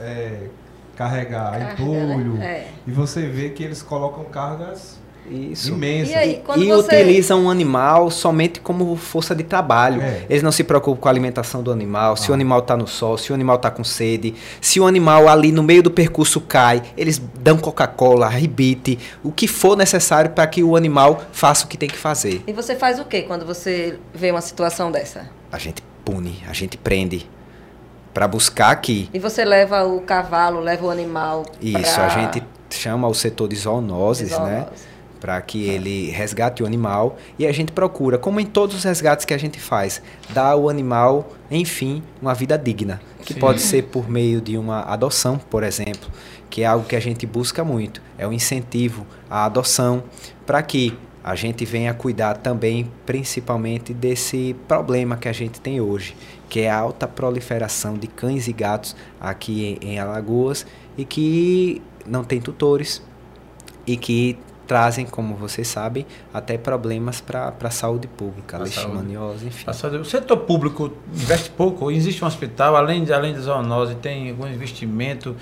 carregar 0.96 1.52
Carga, 1.52 1.72
entulho. 1.82 2.34
né? 2.34 2.46
É. 2.46 2.68
E 2.86 2.90
você 2.90 3.26
vê 3.26 3.50
que 3.50 3.62
eles 3.62 3.82
colocam 3.82 4.24
cargas 4.24 4.98
Isso. 5.30 5.72
imensas. 5.72 6.10
E 6.10 6.14
aí, 6.14 6.42
e 6.56 6.66
você- 6.68 6.96
utilizam 6.96 7.46
o 7.46 7.50
animal 7.50 8.10
somente 8.10 8.60
como 8.60 8.94
força 8.96 9.34
de 9.34 9.42
trabalho. 9.42 10.00
É. 10.02 10.24
Eles 10.28 10.42
não 10.42 10.52
se 10.52 10.62
preocupam 10.64 11.00
com 11.00 11.08
a 11.08 11.10
alimentação 11.10 11.62
do 11.62 11.70
animal, 11.72 12.16
se 12.16 12.30
o 12.30 12.32
Ah. 12.32 12.36
animal 12.36 12.60
está 12.60 12.76
no 12.76 12.86
sol, 12.86 13.16
se 13.18 13.32
o 13.32 13.34
animal 13.34 13.56
está 13.56 13.70
com 13.70 13.82
sede, 13.84 14.34
se 14.60 14.78
o 14.80 14.86
animal 14.86 15.28
ali 15.28 15.50
no 15.52 15.62
meio 15.62 15.82
do 15.82 15.90
percurso 15.90 16.40
cai, 16.40 16.82
eles 16.96 17.18
dão 17.40 17.56
Coca-Cola, 17.58 18.28
ribite, 18.28 18.98
o 19.22 19.30
que 19.32 19.46
for 19.48 19.76
necessário 19.76 20.30
para 20.30 20.46
que 20.46 20.62
o 20.62 20.76
animal 20.76 21.22
faça 21.32 21.64
o 21.64 21.68
que 21.68 21.76
tem 21.76 21.88
que 21.88 21.96
fazer. 21.98 22.42
E 22.46 22.52
você 22.52 22.74
faz 22.76 22.98
o 23.00 23.04
que 23.04 23.22
quando 23.22 23.44
você 23.44 23.98
vê 24.14 24.30
uma 24.30 24.40
situação 24.40 24.90
dessa? 24.92 25.28
A 25.50 25.58
gente 25.58 25.82
pune, 26.04 26.42
a 26.48 26.52
gente 26.52 26.76
prende 26.76 27.28
para 28.14 28.26
buscar 28.26 28.70
aqui. 28.70 29.10
E 29.12 29.18
você 29.18 29.44
leva 29.44 29.84
o 29.84 30.00
cavalo, 30.00 30.60
leva 30.60 30.86
o 30.86 30.90
animal 30.90 31.44
Isso, 31.60 31.94
pra 31.94 32.06
a 32.06 32.08
gente 32.08 32.42
chama 32.70 33.06
o 33.08 33.14
setor 33.14 33.48
de 33.48 33.56
zoonoses, 33.56 34.30
né? 34.38 34.66
Para 35.26 35.40
que 35.42 35.64
ele 35.64 36.08
resgate 36.12 36.62
o 36.62 36.66
animal 36.66 37.18
e 37.36 37.48
a 37.48 37.50
gente 37.50 37.72
procura, 37.72 38.16
como 38.16 38.38
em 38.38 38.46
todos 38.46 38.76
os 38.76 38.84
resgates 38.84 39.24
que 39.24 39.34
a 39.34 39.36
gente 39.36 39.58
faz, 39.58 40.00
dar 40.30 40.52
ao 40.52 40.68
animal, 40.68 41.32
enfim, 41.50 42.00
uma 42.22 42.32
vida 42.32 42.56
digna, 42.56 43.00
que 43.24 43.34
Sim. 43.34 43.40
pode 43.40 43.60
ser 43.60 43.82
por 43.82 44.08
meio 44.08 44.40
de 44.40 44.56
uma 44.56 44.82
adoção, 44.82 45.36
por 45.36 45.64
exemplo, 45.64 46.08
que 46.48 46.62
é 46.62 46.66
algo 46.66 46.86
que 46.86 46.94
a 46.94 47.00
gente 47.00 47.26
busca 47.26 47.64
muito, 47.64 48.00
é 48.16 48.24
o 48.24 48.32
incentivo 48.32 49.04
à 49.28 49.46
adoção 49.46 50.04
para 50.46 50.62
que 50.62 50.96
a 51.24 51.34
gente 51.34 51.64
venha 51.64 51.92
cuidar 51.92 52.36
também, 52.36 52.88
principalmente 53.04 53.92
desse 53.92 54.54
problema 54.68 55.16
que 55.16 55.26
a 55.28 55.32
gente 55.32 55.60
tem 55.60 55.80
hoje, 55.80 56.14
que 56.48 56.60
é 56.60 56.70
a 56.70 56.78
alta 56.78 57.08
proliferação 57.08 57.94
de 57.94 58.06
cães 58.06 58.46
e 58.46 58.52
gatos 58.52 58.94
aqui 59.20 59.76
em 59.82 59.94
em 59.94 59.98
Alagoas 59.98 60.64
e 60.96 61.04
que 61.04 61.82
não 62.06 62.22
tem 62.22 62.40
tutores 62.40 63.02
e 63.84 63.96
que 63.96 64.38
trazem, 64.66 65.06
como 65.06 65.34
vocês 65.36 65.68
sabem, 65.68 66.04
até 66.34 66.58
problemas 66.58 67.20
para 67.20 67.52
a 67.62 67.70
saúde 67.70 68.06
pública, 68.08 68.58
leishmaniose, 68.58 69.46
enfim. 69.46 69.64
Passar 69.64 69.90
de- 69.90 69.96
O 69.98 70.04
setor 70.04 70.38
público 70.38 70.92
investe 71.14 71.50
pouco. 71.50 71.90
Existe 71.90 72.22
um 72.24 72.26
hospital, 72.26 72.74
além 72.76 73.04
de, 73.04 73.12
além 73.12 73.32
de 73.34 73.40
zoonose, 73.40 73.94
tem 73.96 74.30
algum 74.30 74.46
investimento 74.46 75.36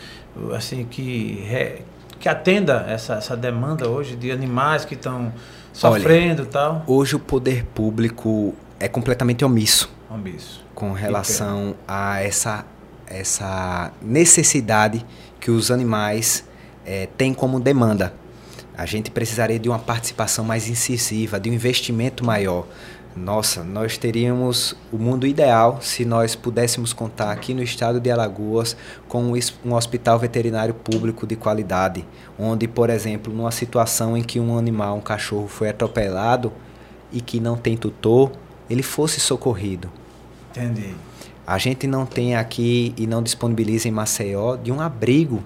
assim 0.55 0.85
que, 0.85 1.45
re- 1.49 1.83
que 2.21 2.29
atenda 2.29 2.85
essa, 2.89 3.15
essa 3.15 3.37
demanda 3.37 3.89
hoje 3.89 4.17
de 4.17 4.31
animais 4.31 4.85
que 4.85 4.95
estão 4.95 5.33
sofrendo 5.73 6.43
e 6.43 6.47
tal? 6.47 6.85
Hoje 6.87 7.17
o 7.17 7.19
poder 7.19 7.65
público 7.75 8.55
é 8.79 8.89
completamente 8.89 9.45
omisso 9.45 9.91
Vamos 10.11 10.35
isso. 10.35 10.65
com 10.75 10.93
relação 10.93 11.75
a 11.89 12.21
essa, 12.23 12.65
essa 13.07 13.91
necessidade 14.03 15.05
que 15.41 15.51
os 15.51 15.71
animais 15.71 16.45
eh, 16.87 17.09
têm 17.17 17.33
como 17.35 17.59
demanda. 17.61 18.13
A 18.77 18.87
gente 18.87 19.11
precisaria 19.11 19.59
de 19.59 19.69
uma 19.69 19.79
participação 19.79 20.45
mais 20.45 20.69
incisiva, 20.69 21.39
de 21.39 21.49
um 21.49 21.53
investimento 21.53 22.25
maior. 22.25 22.67
Nossa, 23.17 23.63
nós 23.63 23.97
teríamos 23.97 24.75
o 24.91 24.99
mundo 24.99 25.25
ideal 25.25 25.79
se 25.81 26.05
nós 26.05 26.35
pudéssemos 26.35 26.93
contar 26.93 27.31
aqui 27.31 27.55
no 27.55 27.63
estado 27.63 28.01
de 28.01 28.11
Alagoas 28.11 28.77
com 29.07 29.33
um 29.65 29.75
hospital 29.75 30.19
veterinário 30.19 30.75
público 30.75 31.25
de 31.25 31.37
qualidade, 31.37 32.05
onde, 32.37 32.67
por 32.67 32.91
exemplo, 32.91 33.33
numa 33.33 33.53
situação 33.53 34.17
em 34.17 34.23
que 34.23 34.41
um 34.41 34.59
animal, 34.59 34.97
um 34.97 35.01
cachorro 35.01 35.47
foi 35.47 35.69
atropelado 35.69 36.53
e 37.13 37.21
que 37.21 37.39
não 37.39 37.57
tem 37.57 37.77
tutor, 37.77 38.33
ele 38.69 38.83
fosse 38.83 39.21
socorrido. 39.21 39.89
Entendi. 40.51 40.97
A 41.47 41.57
gente 41.59 41.87
não 41.87 42.05
tem 42.05 42.35
aqui 42.35 42.93
e 42.97 43.07
não 43.07 43.23
disponibiliza 43.23 43.87
em 43.87 43.93
Maceió 43.93 44.57
de 44.57 44.73
um 44.73 44.81
abrigo 44.81 45.45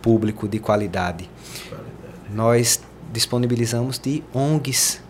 público 0.00 0.46
de 0.46 0.60
qualidade. 0.60 1.28
Nós 2.32 2.80
disponibilizamos 3.12 3.98
de 3.98 4.22
ONGs 4.34 5.00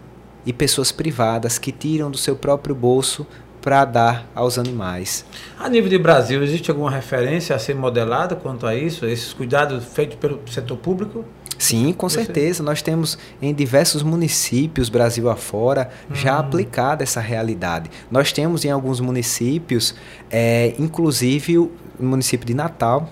e 0.46 0.52
pessoas 0.52 0.90
privadas 0.90 1.58
que 1.58 1.70
tiram 1.70 2.10
do 2.10 2.16
seu 2.16 2.34
próprio 2.34 2.74
bolso 2.74 3.26
para 3.60 3.84
dar 3.84 4.26
aos 4.34 4.58
animais. 4.58 5.24
A 5.58 5.68
nível 5.68 5.90
de 5.90 5.98
Brasil, 5.98 6.42
existe 6.42 6.70
alguma 6.70 6.90
referência 6.90 7.54
a 7.54 7.58
ser 7.58 7.74
modelada 7.74 8.34
quanto 8.34 8.66
a 8.66 8.74
isso? 8.74 9.04
Esses 9.04 9.34
cuidados 9.34 9.84
feitos 9.84 10.16
pelo 10.16 10.40
setor 10.50 10.78
público? 10.78 11.24
Sim, 11.58 11.92
com 11.92 12.08
Você- 12.08 12.24
certeza. 12.24 12.62
Nós 12.62 12.80
temos 12.80 13.18
em 13.42 13.52
diversos 13.52 14.02
municípios, 14.02 14.88
Brasil 14.88 15.28
afora, 15.28 15.90
já 16.14 16.38
aplicada 16.38 17.02
essa 17.02 17.20
realidade. 17.20 17.90
Nós 18.10 18.32
temos 18.32 18.64
em 18.64 18.70
alguns 18.70 18.98
municípios, 18.98 19.94
eh, 20.30 20.74
inclusive 20.78 21.58
o 21.58 21.70
município 21.98 22.46
de 22.46 22.54
Natal, 22.54 23.10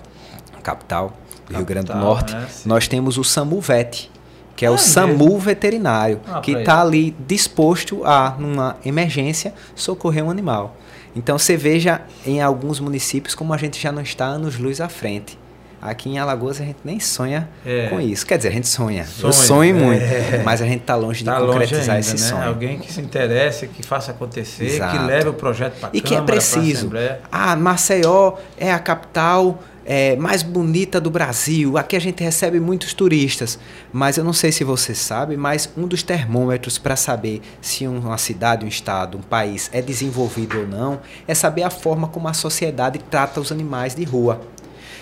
capital 0.63 1.15
do 1.49 1.55
Rio 1.57 1.65
Grande 1.65 1.87
do 1.87 1.93
Capital, 1.93 2.09
Norte, 2.13 2.33
né? 2.33 2.47
Nós 2.65 2.87
temos 2.87 3.17
o 3.17 3.23
SAMUVET, 3.23 4.09
que 4.55 4.65
é 4.65 4.67
Ah, 4.67 4.71
o 4.71 4.75
é 4.75 4.77
SAMU 4.77 5.37
veterinário, 5.39 6.19
Ah, 6.27 6.39
que 6.41 6.51
está 6.51 6.81
ali 6.81 7.15
disposto 7.27 8.03
a, 8.05 8.35
numa 8.37 8.77
emergência, 8.85 9.53
socorrer 9.75 10.23
um 10.23 10.29
animal. 10.29 10.75
Então 11.15 11.37
você 11.39 11.57
veja 11.57 12.01
em 12.25 12.41
alguns 12.41 12.79
municípios 12.79 13.33
como 13.35 13.53
a 13.53 13.57
gente 13.57 13.81
já 13.81 13.91
não 13.91 14.01
está 14.01 14.25
anos-luz 14.25 14.79
à 14.79 14.87
frente. 14.87 15.37
Aqui 15.81 16.09
em 16.09 16.19
Alagoas 16.19 16.59
a 16.59 16.65
gente 16.65 16.79
nem 16.83 16.99
sonha 16.99 17.47
É. 17.65 17.87
com 17.87 18.01
isso. 18.01 18.25
Quer 18.25 18.35
dizer, 18.35 18.49
a 18.49 18.51
gente 18.51 18.67
sonha. 18.67 19.03
Eu 19.03 19.31
Sonha, 19.31 19.47
sonho 19.47 19.75
muito, 19.75 20.03
é. 20.03 20.41
mas 20.43 20.61
a 20.61 20.65
gente 20.65 20.81
está 20.81 20.93
longe 20.95 21.23
de 21.23 21.29
Está 21.29 21.39
longe 21.39 21.53
concretizar 21.53 21.95
ainda, 21.95 21.99
esse 22.01 22.21
né? 22.21 22.29
sonho. 22.29 22.47
Alguém 22.49 22.77
que 22.79 22.91
se 22.91 22.99
interesse, 22.99 23.65
que 23.67 23.81
faça 23.81 24.11
acontecer, 24.11 24.65
Exato. 24.65 24.97
que 24.97 25.03
leve 25.05 25.29
o 25.29 25.33
projeto 25.33 25.79
para 25.79 25.87
a 25.87 25.91
E 25.93 26.01
que 26.01 26.13
é 26.13 26.17
Câmara, 26.17 26.33
preciso. 26.33 26.91
Ah, 27.31 27.55
Maceió 27.55 28.33
é 28.57 28.73
a 28.73 28.77
capital 28.79 29.57
é, 29.85 30.15
mais 30.15 30.43
bonita 30.43 30.99
do 30.99 31.09
Brasil. 31.09 31.77
Aqui 31.77 31.95
a 31.95 31.99
gente 31.99 32.23
recebe 32.23 32.59
muitos 32.59 32.93
turistas. 32.93 33.59
Mas 33.91 34.17
eu 34.17 34.23
não 34.23 34.33
sei 34.33 34.51
se 34.51 34.63
você 34.63 34.93
sabe, 34.93 35.35
mas 35.35 35.69
um 35.77 35.87
dos 35.87 36.03
termômetros 36.03 36.77
para 36.77 36.95
saber 36.95 37.41
se 37.61 37.87
uma 37.87 38.17
cidade, 38.17 38.65
um 38.65 38.67
estado, 38.67 39.17
um 39.17 39.21
país 39.21 39.69
é 39.73 39.81
desenvolvido 39.81 40.59
ou 40.59 40.67
não 40.67 40.99
é 41.27 41.33
saber 41.33 41.63
a 41.63 41.69
forma 41.69 42.07
como 42.07 42.27
a 42.27 42.33
sociedade 42.33 42.99
trata 43.09 43.39
os 43.39 43.51
animais 43.51 43.95
de 43.95 44.03
rua. 44.03 44.41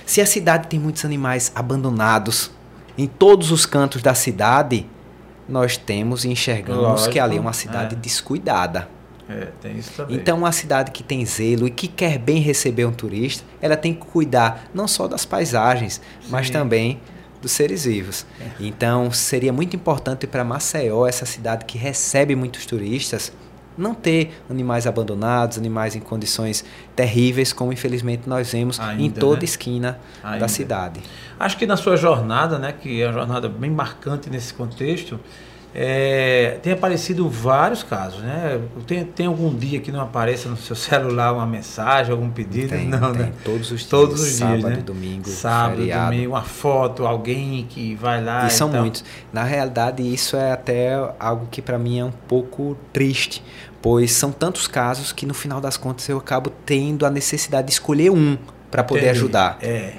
Se 0.06 0.22
a 0.22 0.26
cidade 0.26 0.68
tem 0.68 0.80
muitos 0.80 1.04
animais 1.04 1.52
abandonados 1.54 2.52
em 2.98 3.08
todos 3.08 3.52
os 3.52 3.66
cantos 3.66 4.02
da 4.02 4.14
cidade, 4.14 4.88
nós 5.48 5.78
temos 5.78 6.26
e 6.26 6.30
enxergamos 6.30 6.82
Lógico, 6.82 7.12
que 7.12 7.20
ali 7.20 7.38
é 7.38 7.40
uma 7.40 7.54
cidade 7.54 7.96
é. 7.96 7.98
descuidada. 7.98 8.88
É, 9.30 9.50
tem 9.62 9.78
isso 9.78 9.92
também. 9.92 10.16
Então, 10.16 10.38
uma 10.38 10.52
cidade 10.52 10.92
que 10.92 11.04
tem 11.04 11.26
zelo 11.26 11.68
e 11.68 11.72
que 11.72 11.88
quer 11.88 12.18
bem 12.18 12.40
receber 12.40 12.86
um 12.86 12.92
turista, 12.92 13.44
ela 13.62 13.76
tem 13.76 13.94
que 13.94 14.06
cuidar 14.06 14.70
não 14.74 14.88
só 14.88 15.08
das 15.08 15.26
paisagens, 15.26 16.02
mas 16.30 16.48
Sim. 16.48 16.54
também 16.54 17.00
dos 17.42 17.52
seres 17.52 17.86
vivos. 17.86 18.26
Então, 18.60 19.12
seria 19.12 19.54
muito 19.54 19.76
importante 19.76 20.26
para 20.26 20.44
Maceió, 20.44 21.06
essa 21.06 21.26
cidade 21.26 21.66
que 21.66 21.78
recebe 21.78 22.36
muitos 22.36 22.66
turistas, 22.66 23.32
não 23.78 23.94
ter 23.94 24.42
animais 24.50 24.88
abandonados, 24.88 25.58
animais 25.58 25.96
em 25.96 26.00
condições 26.00 26.66
terríveis, 26.96 27.54
como 27.54 27.72
infelizmente 27.72 28.28
nós 28.28 28.52
vemos 28.52 28.80
Ainda, 28.80 29.04
em 29.04 29.12
toda 29.12 29.38
né? 29.38 29.46
esquina 29.46 30.00
Ainda. 30.24 30.40
da 30.40 30.48
cidade. 30.48 31.00
Acho 31.40 31.58
que 31.58 31.68
na 31.68 31.78
sua 31.78 31.96
jornada, 31.96 32.58
né, 32.58 32.74
que 32.74 33.02
é 33.02 33.06
uma 33.06 33.14
jornada 33.14 33.48
bem 33.48 33.70
marcante 33.70 34.30
nesse 34.32 34.54
contexto, 34.54 35.20
é, 35.80 36.58
tem 36.64 36.74
aparecido 36.74 37.30
vários 37.30 37.84
casos, 37.84 38.22
né? 38.22 38.60
Tem, 38.88 39.06
tem 39.06 39.28
algum 39.28 39.56
dia 39.56 39.80
que 39.80 39.92
não 39.92 40.02
apareça 40.02 40.50
no 40.50 40.58
seu 40.58 40.74
celular 40.76 41.32
uma 41.34 41.46
mensagem, 41.46 42.12
algum 42.12 42.32
pedido? 42.32 42.70
Tem, 42.70 42.88
não, 42.88 43.12
tem 43.14 43.28
né? 43.28 43.32
todos 43.46 43.70
os 43.72 43.80
dias, 43.82 43.90
Todos 43.90 44.20
os 44.22 44.26
dias, 44.26 44.38
sábado, 44.40 44.70
né? 44.70 44.78
domingo, 44.78 45.30
Sábado, 45.30 45.78
feriado. 45.78 46.12
domingo, 46.12 46.32
uma 46.34 46.42
foto, 46.42 47.06
alguém 47.06 47.68
que 47.70 47.94
vai 47.94 48.24
lá. 48.24 48.48
E 48.48 48.50
são 48.50 48.72
tal. 48.72 48.82
muitos. 48.82 49.06
Na 49.32 49.44
realidade, 49.44 50.02
isso 50.02 50.36
é 50.36 50.52
até 50.52 50.96
algo 51.20 51.48
que 51.52 51.62
para 51.62 51.78
mim 51.78 52.00
é 52.00 52.06
um 52.06 52.12
pouco 52.12 52.76
triste, 52.92 53.44
pois 53.80 54.12
são 54.14 54.32
tantos 54.32 54.68
casos 54.68 55.12
que 55.14 55.28
no 55.28 55.34
final 55.36 55.62
das 55.62 55.78
contas 55.78 56.10
eu 56.10 56.18
acabo 56.18 56.50
tendo 56.66 57.06
a 57.06 57.10
necessidade 57.12 57.68
de 57.68 57.74
escolher 57.74 58.10
um 58.10 58.36
para 58.72 58.84
poder 58.84 59.02
Entendi. 59.02 59.18
ajudar, 59.20 59.58
É. 59.62 59.94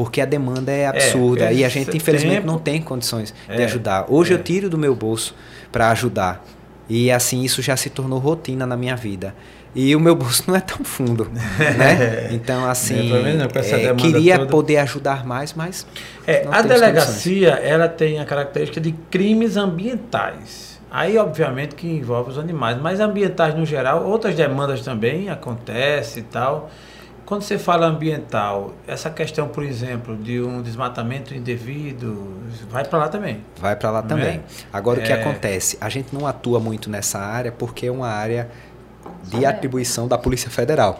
porque 0.00 0.18
a 0.22 0.24
demanda 0.24 0.72
é 0.72 0.86
absurda 0.86 1.44
porque 1.44 1.60
e 1.60 1.62
a 1.62 1.68
gente 1.68 1.94
infelizmente 1.94 2.36
tempo- 2.36 2.46
não 2.46 2.58
tem 2.58 2.80
condições 2.80 3.34
de 3.46 3.60
É, 3.60 3.64
ajudar. 3.66 4.06
Hoje 4.08 4.32
é. 4.32 4.36
eu 4.36 4.42
tiro 4.42 4.70
do 4.70 4.78
meu 4.78 4.94
bolso 4.94 5.34
para 5.70 5.90
ajudar. 5.90 6.42
E 6.88 7.10
assim 7.10 7.42
isso 7.42 7.60
já 7.60 7.76
se 7.76 7.90
tornou 7.90 8.18
rotina 8.18 8.64
na 8.66 8.78
minha 8.78 8.96
vida. 8.96 9.34
E 9.74 9.94
o 9.94 10.00
meu 10.00 10.14
bolso 10.16 10.44
não 10.46 10.56
é 10.56 10.60
tão 10.60 10.82
fundo, 10.82 11.30
né? 11.30 12.28
Então 12.32 12.64
assim, 12.64 13.10
não, 13.36 13.44
é, 13.44 13.94
queria 13.94 14.38
toda. 14.38 14.50
poder 14.50 14.78
ajudar 14.78 15.26
mais, 15.26 15.52
mas 15.52 15.86
É, 16.26 16.46
a 16.50 16.62
delegacia, 16.62 17.50
ela 17.50 17.86
tem 17.86 18.20
a 18.20 18.24
característica 18.24 18.80
de 18.80 18.92
crimes 19.10 19.58
ambientais. 19.58 20.80
Aí, 20.90 21.18
obviamente, 21.18 21.74
que 21.74 21.86
envolve 21.86 22.30
os 22.30 22.38
animais, 22.38 22.78
mas 22.80 23.00
ambientais 23.00 23.54
no 23.54 23.66
geral, 23.66 24.02
outras 24.06 24.34
demandas 24.34 24.80
também 24.80 25.28
acontecem 25.28 26.22
e 26.22 26.26
tal. 26.26 26.70
Quando 27.30 27.42
você 27.42 27.56
fala 27.56 27.86
ambiental, 27.86 28.72
essa 28.88 29.08
questão, 29.08 29.46
por 29.46 29.62
exemplo, 29.62 30.16
de 30.16 30.40
um 30.40 30.60
desmatamento 30.60 31.32
indevido, 31.32 32.26
vai 32.68 32.84
para 32.84 32.98
lá 32.98 33.08
também. 33.08 33.44
Vai 33.56 33.76
para 33.76 33.88
lá 33.92 34.02
também. 34.02 34.38
é? 34.38 34.40
Agora, 34.72 34.98
o 34.98 35.02
que 35.04 35.12
É. 35.12 35.20
acontece? 35.20 35.78
A 35.80 35.88
gente 35.88 36.12
não 36.12 36.26
atua 36.26 36.58
muito 36.58 36.90
nessa 36.90 37.20
área 37.20 37.52
porque 37.52 37.86
é 37.86 37.90
uma 37.92 38.08
área 38.08 38.50
de 39.22 39.44
É. 39.44 39.48
atribuição 39.48 40.08
da 40.08 40.18
Polícia 40.18 40.50
Federal. 40.50 40.98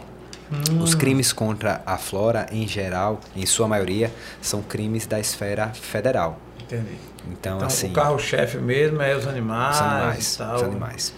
Hum. 0.49 0.81
Os 0.81 0.95
crimes 0.95 1.33
contra 1.33 1.81
a 1.85 1.97
flora, 1.97 2.45
em 2.49 2.65
geral, 2.65 3.19
em 3.35 3.45
sua 3.45 3.67
maioria, 3.67 4.09
são 4.41 4.61
crimes 4.61 5.05
da 5.05 5.19
esfera 5.19 5.67
federal. 5.73 6.39
Entendi. 6.61 6.95
Então, 7.29 7.57
Então, 7.57 7.67
assim, 7.67 7.89
o 7.89 7.93
carro-chefe 7.93 8.57
mesmo 8.57 9.01
é 9.01 9.13
os 9.17 9.27
animais, 9.27 9.75
os 9.75 9.81
animais, 9.81 10.33
e 10.33 10.37
tal. 10.37 10.55
os 10.55 10.63
animais. 10.63 11.13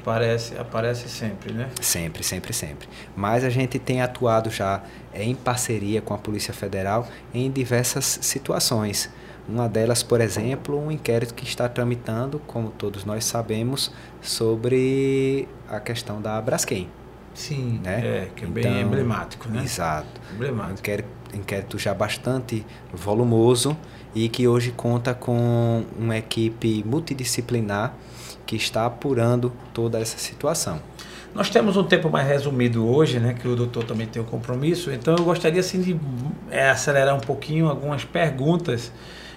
Aparece, 0.00 0.56
aparece 0.58 1.08
sempre, 1.08 1.52
né? 1.52 1.68
Sempre, 1.80 2.22
sempre, 2.24 2.52
sempre. 2.52 2.88
Mas 3.16 3.44
a 3.44 3.50
gente 3.50 3.78
tem 3.78 4.00
atuado 4.00 4.50
já 4.50 4.82
em 5.14 5.34
parceria 5.34 6.00
com 6.00 6.14
a 6.14 6.18
Polícia 6.18 6.54
Federal 6.54 7.06
em 7.34 7.50
diversas 7.50 8.18
situações. 8.22 9.10
Uma 9.48 9.68
delas, 9.68 10.02
por 10.02 10.20
exemplo, 10.20 10.78
um 10.78 10.90
inquérito 10.90 11.32
que 11.34 11.44
está 11.44 11.68
tramitando, 11.68 12.38
como 12.46 12.68
todos 12.70 13.04
nós 13.04 13.24
sabemos, 13.24 13.90
sobre 14.20 15.48
a 15.68 15.80
questão 15.80 16.20
da 16.20 16.40
Braskem. 16.40 16.88
Sim, 17.34 17.80
Né? 17.82 18.00
é, 18.04 18.28
que 18.34 18.44
é 18.44 18.48
bem 18.48 18.64
Então, 18.66 18.80
emblemático, 18.80 19.48
né? 19.48 19.62
Exato. 19.62 20.08
Um 20.30 20.34
Emblemático. 20.34 20.78
inquérito, 20.80 21.08
inquérito 21.34 21.78
já 21.78 21.94
bastante 21.94 22.66
volumoso 22.92 23.76
e 24.14 24.28
que 24.28 24.48
hoje 24.48 24.72
conta 24.72 25.14
com 25.14 25.84
uma 25.98 26.16
equipe 26.16 26.82
multidisciplinar 26.84 27.94
que 28.48 28.56
está 28.56 28.86
apurando 28.86 29.52
toda 29.74 30.00
essa 30.00 30.16
situação. 30.16 30.80
Nós 31.34 31.50
temos 31.50 31.76
um 31.76 31.84
tempo 31.84 32.08
mais 32.08 32.26
resumido 32.26 32.88
hoje, 32.88 33.20
né? 33.20 33.34
Que 33.38 33.46
o 33.46 33.54
doutor 33.54 33.84
também 33.84 34.06
tem 34.06 34.22
um 34.22 34.24
compromisso. 34.24 34.90
Então 34.90 35.14
eu 35.18 35.22
gostaria 35.22 35.60
assim 35.60 35.82
de 35.82 36.00
é, 36.50 36.70
acelerar 36.70 37.14
um 37.14 37.20
pouquinho 37.20 37.68
algumas 37.68 38.04
perguntas. 38.06 38.90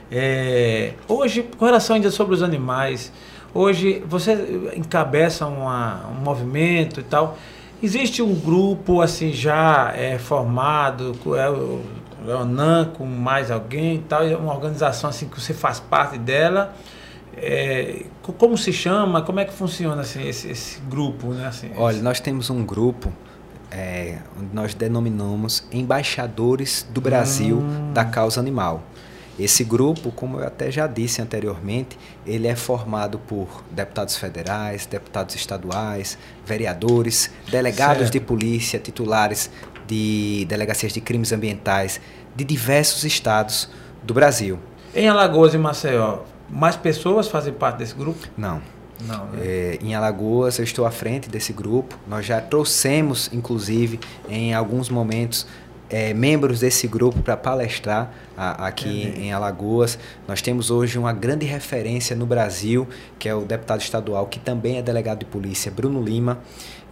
É, 0.10 0.94
hoje, 1.10 1.44
com 1.58 1.66
relação 1.66 1.98
ainda 1.98 2.10
sobre 2.10 2.34
os 2.34 2.42
animais, 2.42 3.12
hoje 3.54 4.02
você 4.08 4.72
encabeça 4.78 5.46
uma- 5.46 6.08
um 6.08 6.24
movimento 6.24 7.02
e 7.02 7.04
tal. 7.04 7.38
Existe 7.84 8.22
um 8.22 8.34
grupo 8.34 9.02
assim 9.02 9.34
já 9.34 9.92
é, 9.94 10.18
formado, 10.18 11.18
com- 11.22 11.36
é, 11.36 11.50
o 11.50 11.82
Leonan 12.26 12.86
com 12.98 13.06
mais 13.06 13.52
alguém 13.52 13.96
e 13.96 14.00
tal, 14.00 14.24
é 14.24 14.38
uma 14.38 14.54
organização 14.54 15.10
assim 15.10 15.28
que 15.28 15.40
você 15.40 15.54
faz 15.54 15.82
parte 15.82 16.18
dela. 16.18 16.74
É, 17.38 18.04
co- 18.22 18.34
como 18.34 18.58
se 18.58 18.74
chama? 18.74 19.22
Como 19.22 19.40
é 19.40 19.46
que 19.46 19.54
funciona 19.54 20.02
assim, 20.02 20.28
esse, 20.28 20.50
esse 20.50 20.80
grupo? 20.82 21.28
Né? 21.28 21.46
Assim, 21.48 21.72
Olha, 21.78 22.02
nós 22.02 22.20
temos 22.20 22.50
um 22.50 22.64
grupo 22.66 23.12
é, 23.72 24.18
onde 24.40 24.54
nós 24.54 24.74
denominamos 24.74 25.64
Embaixadores 25.72 26.86
do 26.94 27.00
Brasil 27.00 27.58
Hum. 27.58 27.94
da 27.94 28.04
Causa 28.06 28.40
Animal. 28.40 28.84
Esse 29.40 29.64
grupo, 29.64 30.12
como 30.12 30.40
eu 30.40 30.46
até 30.46 30.70
já 30.70 30.86
disse 30.88 31.22
anteriormente, 31.22 31.98
ele 32.28 32.48
é 32.48 32.56
formado 32.56 33.18
por 33.18 33.64
deputados 33.72 34.16
federais, 34.18 34.86
deputados 34.86 35.34
estaduais, 35.36 36.18
vereadores, 36.46 37.32
delegados 37.50 38.00
Certo. 38.04 38.12
de 38.12 38.20
polícia, 38.20 38.78
titulares 38.78 39.50
de 39.88 40.46
delegacias 40.50 40.92
de 40.92 41.00
crimes 41.02 41.32
ambientais 41.32 42.00
de 42.36 42.44
diversos 42.44 43.04
estados 43.06 43.70
do 44.04 44.14
Brasil. 44.14 44.60
Em 44.94 45.08
Alagoas 45.08 45.54
e 45.54 45.58
Maceió, 45.58 46.20
mais 46.52 46.76
pessoas 46.76 47.28
fazem 47.28 47.54
parte 47.54 47.78
desse 47.78 47.96
grupo? 47.96 48.28
Não, 48.38 48.62
Não, 49.08 49.26
né? 49.28 49.40
É, 49.42 49.80
em 49.82 49.96
Alagoas, 49.96 50.58
eu 50.60 50.64
estou 50.64 50.86
à 50.86 50.92
frente 50.92 51.30
desse 51.30 51.54
grupo. 51.54 51.98
Nós 52.08 52.26
já 52.26 52.40
trouxemos, 52.42 53.30
inclusive, 53.34 54.00
em 54.30 54.54
alguns 54.54 54.90
momentos, 54.90 55.48
é, 55.90 56.14
membros 56.14 56.60
desse 56.62 56.88
grupo 56.88 57.20
para 57.22 57.36
palestrar 57.36 58.14
a- 58.38 58.68
aqui 58.68 59.04
Entendi. 59.08 59.22
em 59.26 59.34
Alagoas. 59.34 59.98
Nós 60.28 60.42
temos 60.42 60.72
hoje 60.72 60.98
uma 60.98 61.12
grande 61.14 61.46
referência 61.46 62.16
no 62.16 62.26
Brasil, 62.26 62.88
que 63.20 63.28
é 63.28 63.36
o 63.36 63.42
deputado 63.42 63.82
estadual, 63.82 64.26
que 64.28 64.40
também 64.40 64.78
é 64.78 64.82
delegado 64.82 65.20
de 65.20 65.26
polícia, 65.26 65.70
Bruno 65.72 66.02
Lima. 66.02 66.40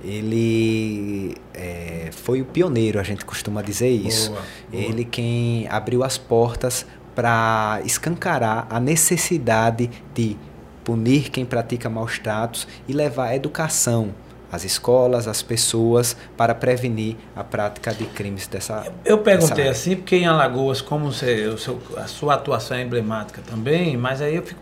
Ele 0.03 1.36
é, 1.53 2.10
foi 2.12 2.41
o 2.41 2.45
pioneiro, 2.45 2.99
a 2.99 3.03
gente 3.03 3.24
costuma 3.26 3.62
dizer 3.62 3.89
isso. 3.89 4.32
Boa, 4.32 4.41
boa. 4.72 4.84
Ele 4.84 5.05
quem 5.05 5.68
abriu 5.70 6.03
as 6.03 6.18
portas 6.18 6.86
para 7.16 7.82
escancarar 7.86 8.68
a 8.70 8.80
necessidade 8.80 9.89
de 10.14 10.38
punir 10.84 11.30
quem 11.30 11.45
pratica 11.45 11.89
maus 11.89 12.18
tratos 12.20 12.68
e 12.88 12.93
levar 12.93 13.28
a 13.28 13.36
educação 13.36 14.14
às 14.52 14.64
escolas, 14.64 15.28
às 15.28 15.41
pessoas, 15.41 16.16
para 16.36 16.56
prevenir 16.56 17.16
a 17.36 17.43
prática 17.43 17.93
de 17.93 18.06
crimes 18.06 18.47
dessa. 18.47 18.91
Eu 19.06 19.20
perguntei 19.20 19.66
dessa 19.66 19.72
assim, 19.72 19.95
porque 19.95 20.16
em 20.16 20.26
Alagoas, 20.26 20.82
como 20.82 21.12
você, 21.12 21.45
o 21.47 21.58
seu- 21.58 21.80
a 21.97 22.08
sua 22.08 22.34
atuação 22.36 22.78
é 22.78 22.82
emblemática 22.82 23.41
também, 23.47 23.95
mas 23.97 24.22
aí 24.22 24.36
eu 24.36 24.43
fico 24.43 24.62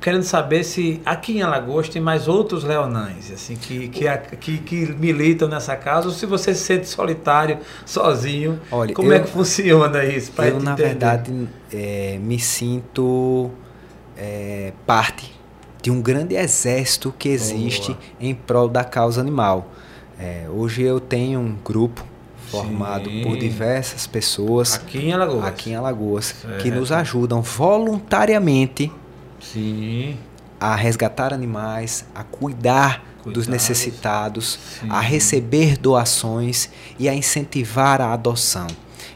querendo 0.00 0.24
saber 0.24 0.64
se 0.64 1.00
aqui 1.06 1.38
em 1.38 1.42
Alagoas 1.42 1.88
tem 1.88 2.02
mais 2.02 2.28
outros 2.28 2.62
leonães, 2.64 3.30
assim, 3.30 3.56
que, 3.56 3.88
que, 3.88 4.04
que, 4.38 4.58
que 4.58 4.76
militam 4.92 5.48
nessa 5.48 5.74
causa, 5.76 6.08
ou 6.08 6.14
se 6.14 6.26
você 6.26 6.54
se 6.54 6.64
sente 6.64 6.86
solitário, 6.88 7.58
sozinho. 7.86 8.60
Olha, 8.70 8.94
como 8.94 9.10
eu- 9.12 9.16
é 9.16 9.20
que 9.20 9.28
funciona 9.30 10.04
isso? 10.04 10.32
Eu, 10.38 10.60
na 10.60 10.72
entender? 10.72 10.88
verdade, 10.88 11.48
é, 11.72 12.18
me 12.20 12.38
sinto 12.38 13.50
é, 14.16 14.72
parte 14.86 15.35
de 15.86 15.90
um 15.92 16.02
grande 16.02 16.34
exército 16.34 17.14
que 17.16 17.28
existe 17.28 17.92
Boa. 17.92 17.98
em 18.20 18.34
prol 18.34 18.68
da 18.68 18.82
causa 18.82 19.20
animal. 19.20 19.70
É, 20.18 20.46
hoje 20.52 20.82
eu 20.82 20.98
tenho 20.98 21.38
um 21.38 21.54
grupo 21.64 22.04
formado 22.50 23.08
Sim. 23.08 23.22
por 23.22 23.36
diversas 23.38 24.04
pessoas 24.04 24.74
Aqui 24.74 24.98
em 24.98 25.12
Alagoas. 25.12 25.44
aqui 25.44 25.70
em 25.70 25.76
Alagoas 25.76 26.34
que 26.60 26.72
nos 26.72 26.90
ajudam 26.90 27.40
voluntariamente 27.40 28.90
Sim. 29.40 30.16
a 30.58 30.74
resgatar 30.74 31.32
animais, 31.32 32.04
a 32.12 32.24
cuidar 32.24 33.04
dos 33.18 33.22
Cuidados. 33.22 33.46
necessitados, 33.46 34.58
Sim. 34.80 34.88
a 34.90 34.98
receber 35.00 35.76
doações 35.76 36.68
e 36.98 37.08
a 37.08 37.14
incentivar 37.14 38.00
a 38.00 38.12
adoção. 38.12 38.66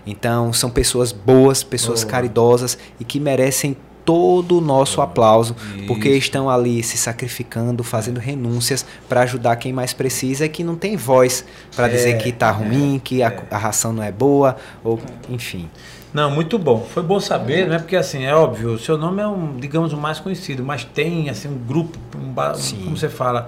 Então, 0.07 0.53
são 0.53 0.71
pessoas 0.71 1.11
boas, 1.11 1.65
pessoas 1.65 2.03
Boa. 2.05 2.13
caridosas 2.13 2.79
e 3.01 3.05
que 3.05 3.19
merecem 3.19 3.77
todo 4.11 4.59
o 4.59 4.61
nosso 4.61 5.01
aplauso, 5.01 5.55
porque 5.87 6.09
Isso. 6.09 6.19
estão 6.19 6.51
ali 6.51 6.83
se 6.83 6.99
sacrificando, 6.99 7.85
fazendo 7.85 8.19
renúncias 8.19 8.85
para 9.09 9.21
ajudar 9.21 9.55
quem 9.55 9.73
mais 9.73 9.93
precisa 9.93 10.47
e 10.47 10.49
que 10.49 10.65
não 10.65 10.75
tem 10.75 10.97
voz 10.97 11.45
para 11.77 11.87
É, 11.87 11.91
dizer 11.91 12.19
que 12.19 12.31
está 12.31 12.49
é, 12.49 12.51
ruim, 12.51 13.01
que 13.03 13.23
a, 13.23 13.29
é. 13.29 13.43
a 13.53 13.57
ração 13.57 13.93
não 13.93 14.03
é 14.03 14.11
boa, 14.11 14.57
ou 14.83 14.99
enfim. 15.29 15.71
Não, 16.13 16.29
muito 16.29 16.59
bom. 16.59 16.81
Foi 16.93 17.05
bom 17.05 17.21
saber, 17.21 17.69
né? 17.69 17.79
Porque 17.79 17.95
assim, 17.95 18.25
é 18.25 18.35
óbvio, 18.35 18.73
o 18.73 18.79
seu 18.81 18.99
nome 18.99 19.23
é 19.23 19.27
um, 19.29 19.57
digamos, 19.57 19.93
o 19.93 19.97
mais 19.97 20.19
conhecido, 20.19 20.65
mas 20.65 20.83
tem 20.83 21.31
assim 21.31 21.47
um 21.47 21.57
grupo, 21.57 21.97
um, 22.19 22.31
um- 22.31 22.85
como 22.85 22.97
você 22.97 23.09
fala, 23.09 23.47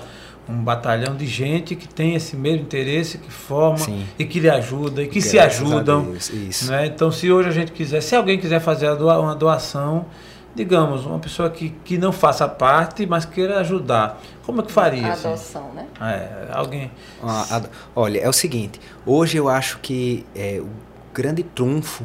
um 0.48 0.54
batalhão 0.62 1.16
de 1.16 1.26
gente 1.26 1.74
que 1.74 1.88
tem 1.88 2.14
esse 2.14 2.36
mesmo 2.36 2.60
interesse, 2.62 3.18
que 3.18 3.30
forma 3.32 3.78
Sim. 3.78 4.04
e 4.18 4.24
que 4.24 4.38
lhe 4.38 4.48
ajuda 4.50 5.02
e 5.02 5.08
que 5.08 5.20
se 5.20 5.36
Graças 5.36 5.60
a 5.60 5.64
ajudam. 5.64 6.02
Deus. 6.04 6.62
Né? 6.68 6.86
Então, 6.86 7.10
se 7.10 7.30
hoje 7.32 7.48
a 7.48 7.52
gente 7.52 7.72
quiser, 7.72 8.00
se 8.00 8.14
alguém 8.14 8.38
quiser 8.38 8.60
fazer 8.60 8.88
uma 8.90 9.34
doação, 9.34 10.04
digamos, 10.54 11.06
uma 11.06 11.18
pessoa 11.18 11.48
que, 11.50 11.70
que 11.84 11.96
não 11.98 12.12
faça 12.12 12.46
parte, 12.48 13.06
mas 13.06 13.24
queira 13.24 13.58
ajudar, 13.60 14.20
como 14.44 14.60
é 14.60 14.64
que 14.64 14.72
faria? 14.72 15.12
assim? 15.12 15.28
Adoção, 15.28 15.72
né? 15.74 15.86
É, 16.00 16.48
alguém. 16.52 16.90
Ah, 17.22 17.46
a- 17.58 17.62
olha, 17.96 18.18
é 18.20 18.28
o 18.28 18.32
seguinte, 18.32 18.80
hoje 19.06 19.36
eu 19.38 19.48
acho 19.48 19.78
que 19.78 20.26
é, 20.34 20.60
o 20.60 20.68
grande 21.14 21.42
trunfo 21.42 22.04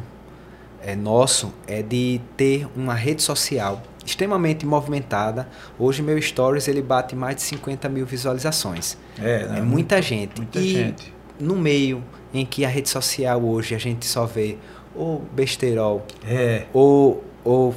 é, 0.82 0.94
nosso 0.96 1.52
é 1.66 1.82
de 1.82 2.20
ter 2.36 2.66
uma 2.76 2.94
rede 2.94 3.22
social 3.22 3.82
extremamente 4.06 4.64
movimentada. 4.64 5.46
Hoje 5.78 6.02
meu 6.02 6.20
stories 6.22 6.66
ele 6.68 6.80
bate 6.80 7.14
mais 7.14 7.36
de 7.36 7.42
50 7.42 7.88
mil 7.90 8.06
visualizações. 8.06 8.96
É, 9.18 9.46
né? 9.46 9.58
É 9.58 9.60
muita 9.60 10.00
gente. 10.00 10.38
Muita 10.38 10.58
e 10.60 10.68
gente. 10.68 11.12
no 11.38 11.54
meio 11.56 12.02
em 12.32 12.46
que 12.46 12.64
a 12.64 12.68
rede 12.68 12.88
social 12.88 13.42
hoje 13.42 13.74
a 13.74 13.78
gente 13.78 14.06
só 14.06 14.24
vê 14.24 14.56
ou 14.94 15.22
besterol 15.32 16.06
É, 16.26 16.64
ou, 16.72 17.22
ou 17.44 17.74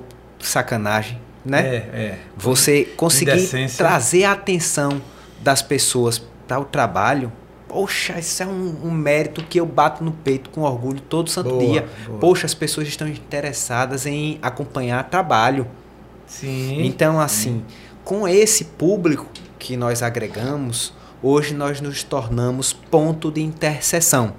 sacanagem, 0.47 1.19
né? 1.45 1.67
é, 1.67 1.75
é. 1.75 2.19
Você 2.37 2.85
conseguir 2.95 3.31
Indecência. 3.31 3.77
trazer 3.77 4.25
a 4.25 4.33
atenção 4.33 5.01
das 5.41 5.61
pessoas 5.61 6.21
para 6.47 6.59
o 6.59 6.65
trabalho, 6.65 7.31
poxa, 7.67 8.19
isso 8.19 8.43
é 8.43 8.45
um, 8.45 8.75
um 8.83 8.91
mérito 8.91 9.43
que 9.43 9.59
eu 9.59 9.65
bato 9.65 10.03
no 10.03 10.11
peito 10.11 10.49
com 10.49 10.61
orgulho 10.61 10.99
todo 11.01 11.29
santo 11.29 11.49
Boa, 11.49 11.59
dia. 11.61 11.87
boa. 12.05 12.19
Poxa, 12.19 12.45
as 12.45 12.53
pessoas 12.53 12.87
estão 12.87 13.07
interessadas 13.07 14.05
em 14.05 14.37
acompanhar 14.41 15.09
trabalho. 15.09 15.67
Sim. 16.27 16.85
Então, 16.85 17.19
assim, 17.19 17.63
com 18.03 18.27
esse 18.27 18.65
público 18.65 19.27
que 19.57 19.75
nós 19.77 20.03
agregamos, 20.03 20.93
hoje 21.21 21.53
nós 21.53 21.81
nos 21.81 22.03
tornamos 22.03 22.73
ponto 22.73 23.31
de 23.31 23.41
interseção 23.41 24.33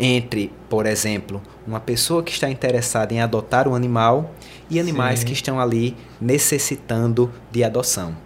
entre, 0.00 0.50
por 0.70 0.86
exemplo, 0.86 1.42
uma 1.66 1.78
pessoa 1.78 2.22
que 2.22 2.32
está 2.32 2.48
interessada 2.48 3.12
em 3.12 3.20
adotar 3.20 3.68
um 3.68 3.74
animal 3.74 4.34
e 4.70 4.80
animais 4.80 5.20
Sim. 5.20 5.26
que 5.26 5.32
estão 5.34 5.60
ali 5.60 5.94
necessitando 6.18 7.30
de 7.52 7.62
adoção. 7.62 8.16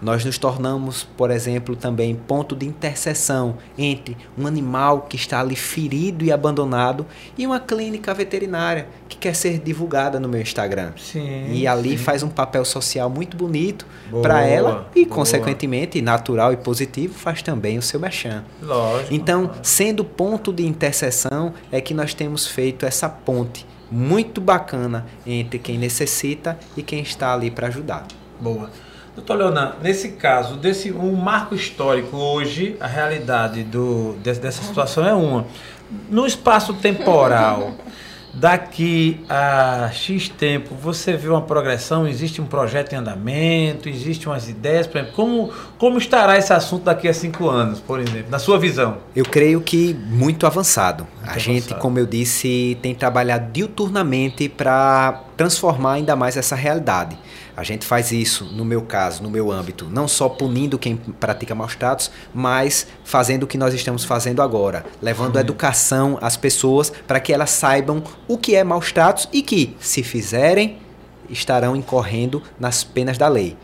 Nós 0.00 0.24
nos 0.24 0.38
tornamos, 0.38 1.04
por 1.16 1.30
exemplo, 1.30 1.74
também 1.74 2.14
ponto 2.14 2.54
de 2.54 2.66
interseção 2.66 3.56
entre 3.78 4.16
um 4.36 4.46
animal 4.46 5.02
que 5.02 5.16
está 5.16 5.40
ali 5.40 5.56
ferido 5.56 6.24
e 6.24 6.30
abandonado 6.30 7.06
e 7.36 7.46
uma 7.46 7.58
clínica 7.58 8.12
veterinária 8.12 8.88
que 9.08 9.16
quer 9.16 9.34
ser 9.34 9.58
divulgada 9.58 10.20
no 10.20 10.28
meu 10.28 10.40
Instagram. 10.40 10.92
Sim. 10.96 11.52
E 11.52 11.66
ali 11.66 11.90
sim. 11.90 11.96
faz 11.96 12.22
um 12.22 12.28
papel 12.28 12.64
social 12.64 13.08
muito 13.08 13.36
bonito 13.36 13.86
para 14.22 14.42
ela 14.42 14.90
e, 14.94 15.04
boa. 15.04 15.16
consequentemente, 15.16 16.00
natural 16.02 16.52
e 16.52 16.56
positivo, 16.56 17.14
faz 17.14 17.42
também 17.42 17.78
o 17.78 17.82
seu 17.82 17.98
merchan. 17.98 18.44
Lógico. 18.62 19.14
Então, 19.14 19.50
sendo 19.62 20.04
ponto 20.04 20.52
de 20.52 20.66
interseção, 20.66 21.54
é 21.72 21.80
que 21.80 21.94
nós 21.94 22.12
temos 22.12 22.46
feito 22.46 22.84
essa 22.84 23.08
ponte 23.08 23.66
muito 23.90 24.40
bacana 24.40 25.06
entre 25.26 25.58
quem 25.58 25.78
necessita 25.78 26.58
e 26.76 26.82
quem 26.82 27.00
está 27.00 27.32
ali 27.32 27.50
para 27.50 27.68
ajudar. 27.68 28.06
Boa. 28.40 28.70
Doutor 29.16 29.34
Leonan, 29.38 29.72
nesse 29.82 30.10
caso, 30.10 30.54
desse 30.56 30.92
um 30.92 31.12
marco 31.16 31.54
histórico 31.54 32.16
hoje, 32.16 32.76
a 32.78 32.86
realidade 32.86 33.64
do, 33.64 34.14
des- 34.22 34.38
dessa 34.38 34.62
situação 34.62 35.04
é 35.06 35.12
uma. 35.14 35.46
No 36.10 36.26
espaço 36.26 36.74
temporal, 36.74 37.72
daqui 38.34 39.20
a 39.28 39.88
X 39.90 40.28
tempo, 40.28 40.74
você 40.74 41.16
vê 41.16 41.28
uma 41.28 41.40
progressão, 41.40 42.06
existe 42.06 42.42
um 42.42 42.46
projeto 42.46 42.92
em 42.92 42.96
andamento, 42.96 43.88
existem 43.88 44.26
umas 44.28 44.48
ideias, 44.50 44.86
por 44.86 44.98
exemplo, 44.98 45.14
como, 45.16 45.50
como 45.78 45.96
estará 45.96 46.36
esse 46.36 46.52
assunto 46.52 46.84
daqui 46.84 47.08
a 47.08 47.14
cinco 47.14 47.48
anos, 47.48 47.80
por 47.80 47.98
exemplo, 47.98 48.26
na 48.30 48.38
sua 48.38 48.58
visão? 48.58 48.98
Eu 49.14 49.24
creio 49.24 49.62
que 49.62 49.94
muito 49.94 50.46
avançado. 50.46 51.06
a 51.22 51.26
Muito 51.28 51.38
gente, 51.40 51.58
avançado. 51.62 51.80
como 51.80 51.98
eu 51.98 52.04
disse, 52.04 52.76
tem 52.82 52.94
trabalhado 52.94 53.50
diuturnamente 53.50 54.48
para 54.48 55.22
transformar 55.36 55.92
ainda 55.94 56.14
mais 56.14 56.36
essa 56.36 56.54
realidade. 56.54 57.16
A 57.56 57.62
gente 57.62 57.86
faz 57.86 58.12
isso, 58.12 58.44
no 58.44 58.66
meu 58.66 58.82
caso, 58.82 59.22
no 59.22 59.30
meu 59.30 59.50
âmbito, 59.50 59.88
não 59.88 60.06
só 60.06 60.28
punindo 60.28 60.78
quem 60.78 60.94
pratica 60.94 61.54
maus 61.54 61.74
tratos, 61.74 62.10
mas 62.34 62.86
fazendo 63.02 63.44
o 63.44 63.46
que 63.46 63.56
nós 63.56 63.72
estamos 63.72 64.04
fazendo 64.04 64.42
agora, 64.42 64.84
levando 65.00 65.38
educação 65.38 66.18
às 66.20 66.36
pessoas 66.36 66.92
para 67.06 67.18
que 67.18 67.32
elas 67.32 67.48
saibam 67.48 68.04
o 68.28 68.36
que 68.36 68.54
é 68.54 68.62
maus 68.62 68.92
tratos 68.92 69.26
e 69.32 69.40
que, 69.40 69.74
se 69.80 70.02
fizerem, 70.02 70.76
estarão 71.30 71.74
incorrendo 71.74 72.42
nas 72.60 72.84
penas 72.84 73.16
da 73.16 73.26
lei. 73.26 73.56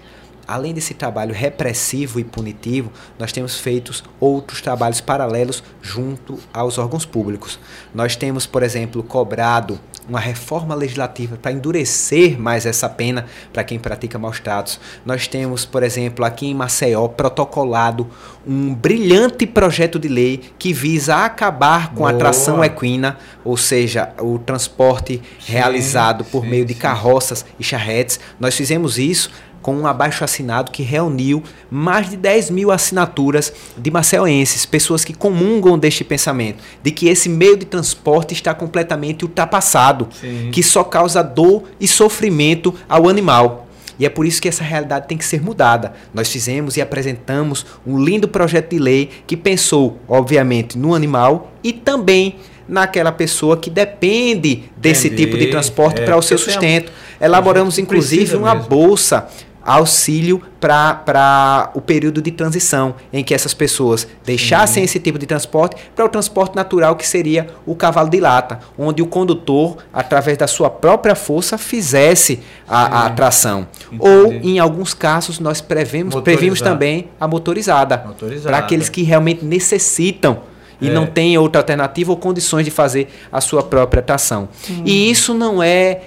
Além 0.48 0.72
desse 0.72 0.94
trabalho 0.94 1.34
repressivo 1.34 2.18
e 2.18 2.24
punitivo, 2.24 2.90
nós 3.18 3.30
temos 3.30 3.58
feito 3.58 4.02
outros 4.18 4.60
trabalhos 4.60 5.00
paralelos 5.00 5.62
junto 5.82 6.38
aos 6.52 6.78
órgãos 6.78 7.04
públicos. 7.04 7.58
Nós 7.94 8.16
temos, 8.16 8.46
por 8.46 8.62
exemplo, 8.62 9.02
cobrado 9.02 9.78
uma 10.12 10.20
reforma 10.20 10.74
legislativa 10.74 11.38
para 11.40 11.52
endurecer 11.52 12.38
mais 12.38 12.66
essa 12.66 12.86
pena 12.86 13.24
para 13.50 13.64
quem 13.64 13.78
pratica 13.78 14.18
maus 14.18 14.38
tratos. 14.38 14.78
Nós 15.06 15.26
temos, 15.26 15.64
por 15.64 15.82
exemplo, 15.82 16.22
aqui 16.22 16.48
em 16.48 16.54
Maceió, 16.54 17.08
protocolado 17.08 18.06
um 18.46 18.74
brilhante 18.74 19.46
projeto 19.46 19.98
de 19.98 20.08
lei 20.08 20.42
que 20.58 20.70
visa 20.70 21.24
acabar 21.24 21.94
com 21.94 22.06
a 22.06 22.10
Boa. 22.10 22.18
tração 22.18 22.62
equina, 22.62 23.16
ou 23.42 23.56
seja, 23.56 24.12
o 24.20 24.38
transporte 24.38 25.22
Sim, 25.40 25.52
realizado 25.52 26.24
por 26.24 26.42
sim, 26.42 26.50
meio 26.50 26.66
de 26.66 26.74
sim. 26.74 26.80
carroças 26.80 27.46
e 27.58 27.64
charretes. 27.64 28.20
Nós 28.38 28.54
fizemos 28.54 28.98
isso 28.98 29.30
com 29.62 29.76
um 29.76 29.86
abaixo 29.86 30.24
assinado 30.24 30.70
que 30.72 30.82
reuniu 30.82 31.42
mais 31.70 32.10
de 32.10 32.16
10 32.16 32.50
mil 32.50 32.70
assinaturas 32.72 33.52
de 33.78 33.90
maceoenses, 33.90 34.66
pessoas 34.66 35.04
que 35.04 35.14
comungam 35.14 35.78
deste 35.78 36.02
pensamento, 36.04 36.62
de 36.82 36.90
que 36.90 37.08
esse 37.08 37.28
meio 37.28 37.56
de 37.56 37.64
transporte 37.64 38.34
está 38.34 38.52
completamente 38.52 39.24
ultrapassado, 39.24 40.08
Sim. 40.20 40.50
que 40.52 40.62
só 40.62 40.82
causa 40.82 41.22
dor 41.22 41.62
e 41.80 41.86
sofrimento 41.88 42.74
ao 42.88 43.08
animal. 43.08 43.68
E 43.98 44.06
é 44.06 44.08
por 44.08 44.26
isso 44.26 44.42
que 44.42 44.48
essa 44.48 44.64
realidade 44.64 45.06
tem 45.06 45.16
que 45.16 45.24
ser 45.24 45.40
mudada. 45.40 45.92
Nós 46.12 46.28
fizemos 46.28 46.76
e 46.76 46.80
apresentamos 46.80 47.64
um 47.86 48.02
lindo 48.02 48.26
projeto 48.26 48.70
de 48.70 48.78
lei 48.78 49.10
que 49.26 49.36
pensou, 49.36 49.98
obviamente, 50.08 50.76
no 50.76 50.92
animal 50.94 51.52
e 51.62 51.72
também 51.72 52.36
naquela 52.66 53.12
pessoa 53.12 53.56
que 53.56 53.68
depende 53.68 54.64
desse 54.76 55.08
Entendi. 55.08 55.24
tipo 55.26 55.36
de 55.38 55.48
transporte 55.48 56.00
É, 56.00 56.04
para 56.04 56.16
o 56.16 56.22
seu 56.22 56.36
a- 56.36 56.40
sustento. 56.40 56.90
Elaboramos, 57.20 57.78
inclusive, 57.78 58.34
uma 58.34 58.54
mesmo. 58.54 58.68
bolsa 58.68 59.28
auxílio 59.64 60.40
para 60.60 61.70
o 61.74 61.80
período 61.80 62.22
de 62.22 62.30
transição 62.30 62.94
em 63.12 63.22
que 63.24 63.34
essas 63.34 63.52
pessoas 63.52 64.06
deixassem 64.24 64.84
esse 64.84 64.98
tipo 65.00 65.18
de 65.18 65.26
transporte 65.26 65.76
para 65.94 66.04
o 66.04 66.08
transporte 66.08 66.54
natural 66.54 66.94
que 66.96 67.06
seria 67.06 67.48
o 67.66 67.74
cavalo 67.74 68.08
de 68.08 68.20
lata, 68.20 68.60
onde 68.78 69.02
o 69.02 69.06
condutor, 69.06 69.78
através 69.92 70.38
da 70.38 70.46
sua 70.46 70.70
própria 70.70 71.14
força, 71.14 71.58
fizesse 71.58 72.40
a, 72.68 73.06
a 73.06 73.10
tração. 73.10 73.66
Entendi. 73.90 74.08
Ou, 74.08 74.32
em 74.32 74.58
alguns 74.58 74.94
casos, 74.94 75.38
nós 75.38 75.60
prevemos, 75.60 76.14
previmos 76.22 76.60
também 76.60 77.08
a 77.20 77.26
motorizada, 77.26 78.02
Motorizada. 78.06 78.48
para 78.48 78.58
aqueles 78.58 78.88
que 78.88 79.02
realmente 79.02 79.44
necessitam 79.44 80.38
e 80.80 80.88
É. 80.88 80.92
não 80.92 81.06
têm 81.06 81.38
outra 81.38 81.60
alternativa 81.60 82.10
ou 82.10 82.16
condições 82.16 82.64
de 82.64 82.70
fazer 82.70 83.08
a 83.30 83.40
sua 83.40 83.62
própria 83.62 84.02
tração. 84.02 84.48
Hum. 84.68 84.82
E 84.84 85.10
isso 85.10 85.32
não 85.32 85.62
é, 85.62 86.00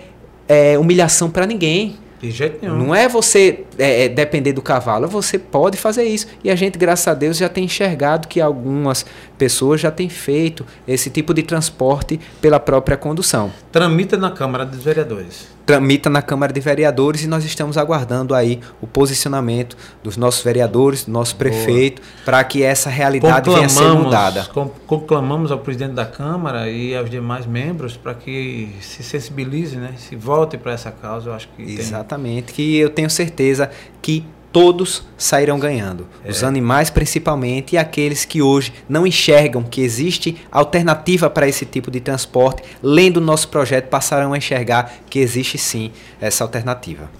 é 0.50 0.78
humilhação 0.78 1.30
para 1.30 1.46
ninguém. 1.46 1.96
De 2.26 2.32
jeito 2.32 2.58
nenhum. 2.62 2.78
Não 2.78 2.96
é 2.96 3.08
você 3.08 3.64
é, 3.78 4.06
é, 4.06 4.10
depender 4.10 4.52
do 4.52 4.62
cavalo, 4.62 5.08
você 5.08 5.38
pode 5.38 5.78
fazer 5.78 6.04
isso. 6.04 6.28
E 6.44 6.50
a 6.50 6.56
gente, 6.56 6.78
graças 6.78 7.08
a 7.08 7.14
Deus, 7.14 7.38
já 7.38 7.48
tem 7.48 7.66
enxergado 7.66 8.28
que 8.28 8.42
algumas 8.42 9.06
pessoas 9.38 9.82
já 9.82 9.92
têm 9.92 10.10
feito 10.10 10.66
esse 10.88 11.10
tipo 11.10 11.34
de 11.34 11.44
transporte 11.44 12.20
pela 12.42 12.60
própria 12.60 12.98
condução. 12.98 13.52
Tramita 13.72 14.18
na 14.18 14.32
Câmara 14.32 14.66
dos 14.66 14.84
Vereadores. 14.84 15.54
Tramita 15.66 16.12
na 16.12 16.22
Câmara 16.22 16.54
de 16.54 16.60
Vereadores 16.60 17.24
e 17.24 17.28
nós 17.28 17.44
estamos 17.44 17.76
aguardando 17.76 18.36
aí 18.36 18.60
o 18.80 18.86
posicionamento 18.86 19.76
dos 20.04 20.16
nossos 20.16 20.44
vereadores, 20.44 21.06
do 21.06 21.12
nosso 21.12 21.36
prefeito, 21.36 22.04
para 22.24 22.44
que 22.44 22.62
essa 22.62 22.88
realidade 22.88 23.50
venha 23.50 23.66
a 23.66 23.70
ser 23.70 23.90
mudada. 23.90 24.46
conclamamos 24.86 25.52
ao 25.52 25.58
presidente 25.58 25.94
da 25.94 26.06
Câmara 26.06 26.70
e 26.70 26.96
aos 26.96 27.10
demais 27.10 27.48
membros 27.48 27.98
para 27.98 28.14
que 28.14 28.70
se 28.80 29.02
sensibilize, 29.02 29.76
né? 29.78 29.94
se 29.98 30.16
volte 30.16 30.56
para 30.56 30.74
essa 30.74 30.92
causa. 30.92 31.30
Eu 31.30 31.34
acho 31.34 31.48
que 31.58 31.66
tem- 31.66 31.80
Exatamente, 31.80 32.54
que 32.54 32.78
eu 32.78 32.90
tenho 32.92 33.10
certeza 33.10 33.70
que 34.04 34.24
todos 34.56 35.04
sairão 35.18 35.60
ganhando. 35.60 36.08
É. 36.24 36.32
Os 36.32 36.42
animais 36.42 36.90
principalmente 36.90 37.74
e 37.74 37.78
aqueles 37.78 38.24
que 38.24 38.42
hoje 38.42 38.72
não 38.88 39.06
enxergam 39.06 39.62
que 39.62 39.82
existe 39.82 40.38
alternativa 40.50 41.30
para 41.30 41.46
esse 41.46 41.66
tipo 41.66 41.92
de 41.92 42.00
transporte, 42.00 42.64
lendo 42.82 43.18
o 43.18 43.22
nosso 43.22 43.50
projeto 43.50 43.90
passarão 43.90 44.32
a 44.32 44.38
enxergar 44.38 44.94
que 45.10 45.20
existe 45.20 45.58
sim 45.58 45.92
essa 46.22 46.42
alternativa. 46.42 47.12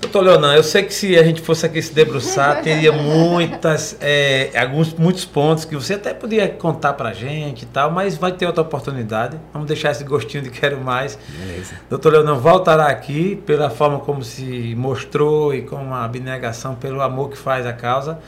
Doutor 0.00 0.22
Leonan, 0.22 0.54
eu 0.54 0.62
sei 0.62 0.82
que 0.82 0.94
se 0.94 1.16
a 1.18 1.22
gente 1.22 1.42
fosse 1.42 1.66
aqui 1.66 1.80
se 1.80 1.92
debruçar, 1.92 2.62
teria 2.62 2.90
muitas, 2.90 3.96
é, 4.00 4.50
alguns, 4.56 4.94
muitos 4.94 5.24
pontos 5.24 5.64
que 5.64 5.74
você 5.74 5.94
até 5.94 6.14
podia 6.14 6.48
contar 6.48 6.94
pra 6.94 7.12
gente 7.12 7.62
e 7.62 7.66
tal, 7.66 7.90
mas 7.90 8.16
vai 8.16 8.32
ter 8.32 8.46
outra 8.46 8.62
oportunidade. 8.62 9.38
Vamos 9.52 9.68
deixar 9.68 9.90
esse 9.90 10.02
gostinho 10.02 10.42
de 10.42 10.50
quero 10.50 10.80
mais. 10.80 11.18
Beleza. 11.28 11.74
Doutor 11.88 12.12
Leonan 12.14 12.36
voltará 12.36 12.86
aqui 12.86 13.36
pela 13.46 13.68
forma 13.68 14.00
como 14.00 14.24
se 14.24 14.74
mostrou 14.74 15.54
e 15.54 15.62
com 15.62 15.76
uma 15.76 16.04
abnegação 16.04 16.74
pelo 16.74 17.02
amor 17.02 17.30
que 17.30 17.36
faz 17.38 17.66
a 17.66 17.72
causa. 17.72 18.18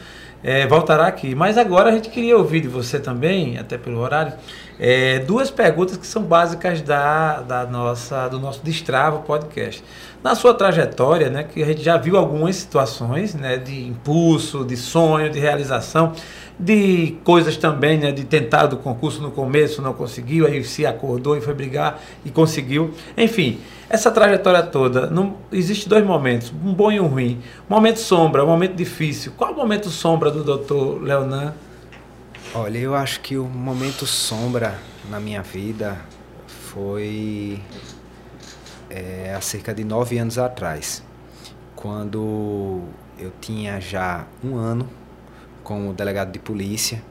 é, 0.42 0.66
voltará 0.66 1.06
aqui. 1.06 1.34
Mas 1.34 1.56
agora 1.56 1.90
a 1.90 1.92
gente 1.92 2.10
queria 2.10 2.36
ouvir 2.36 2.60
de 2.60 2.68
você 2.68 2.98
também, 2.98 3.58
até 3.58 3.78
pelo 3.78 3.98
horário, 4.00 4.32
é, 4.78 5.20
duas 5.20 5.50
perguntas 5.50 5.96
que 5.96 6.06
são 6.06 6.22
básicas 6.22 6.82
da, 6.82 7.40
da 7.40 7.64
nossa, 7.66 8.28
do 8.28 8.38
nosso 8.38 8.62
Destrava 8.64 9.18
podcast. 9.18 9.82
Na 10.22 10.36
sua 10.36 10.54
trajetória, 10.54 11.28
né, 11.28 11.42
que 11.42 11.60
a 11.60 11.66
gente 11.66 11.82
já 11.82 11.96
viu 11.96 12.16
algumas 12.16 12.54
situações 12.54 13.34
né, 13.34 13.56
de 13.56 13.88
impulso, 13.88 14.64
de 14.64 14.76
sonho, 14.76 15.28
de 15.28 15.40
realização, 15.40 16.12
de 16.56 17.16
coisas 17.24 17.56
também, 17.56 17.98
né, 17.98 18.12
de 18.12 18.22
tentar 18.24 18.66
do 18.66 18.76
concurso 18.76 19.20
no 19.20 19.32
começo, 19.32 19.82
não 19.82 19.92
conseguiu, 19.92 20.46
aí 20.46 20.62
se 20.62 20.86
acordou 20.86 21.36
e 21.36 21.40
foi 21.40 21.54
brigar 21.54 22.00
e 22.24 22.30
conseguiu. 22.30 22.94
Enfim, 23.16 23.58
essa 23.90 24.12
trajetória 24.12 24.62
toda, 24.62 25.08
não, 25.10 25.38
existe 25.50 25.88
dois 25.88 26.06
momentos, 26.06 26.52
um 26.64 26.72
bom 26.72 26.92
e 26.92 27.00
um 27.00 27.08
ruim. 27.08 27.40
Momento 27.68 27.98
sombra, 27.98 28.44
um 28.44 28.46
momento 28.46 28.76
difícil. 28.76 29.32
Qual 29.36 29.52
o 29.52 29.56
momento 29.56 29.90
sombra 29.90 30.30
do 30.30 30.44
doutor 30.44 31.02
Leonan? 31.02 31.52
Olha, 32.54 32.78
eu 32.78 32.94
acho 32.94 33.20
que 33.20 33.36
o 33.36 33.44
momento 33.44 34.06
sombra 34.06 34.78
na 35.10 35.18
minha 35.18 35.42
vida 35.42 35.98
foi 36.46 37.60
é, 38.92 39.34
há 39.34 39.40
cerca 39.40 39.72
de 39.72 39.82
nove 39.82 40.18
anos 40.18 40.36
atrás, 40.36 41.02
quando 41.74 42.82
eu 43.18 43.32
tinha 43.40 43.80
já 43.80 44.26
um 44.44 44.56
ano 44.56 44.86
como 45.64 45.94
delegado 45.94 46.30
de 46.30 46.38
polícia, 46.38 47.02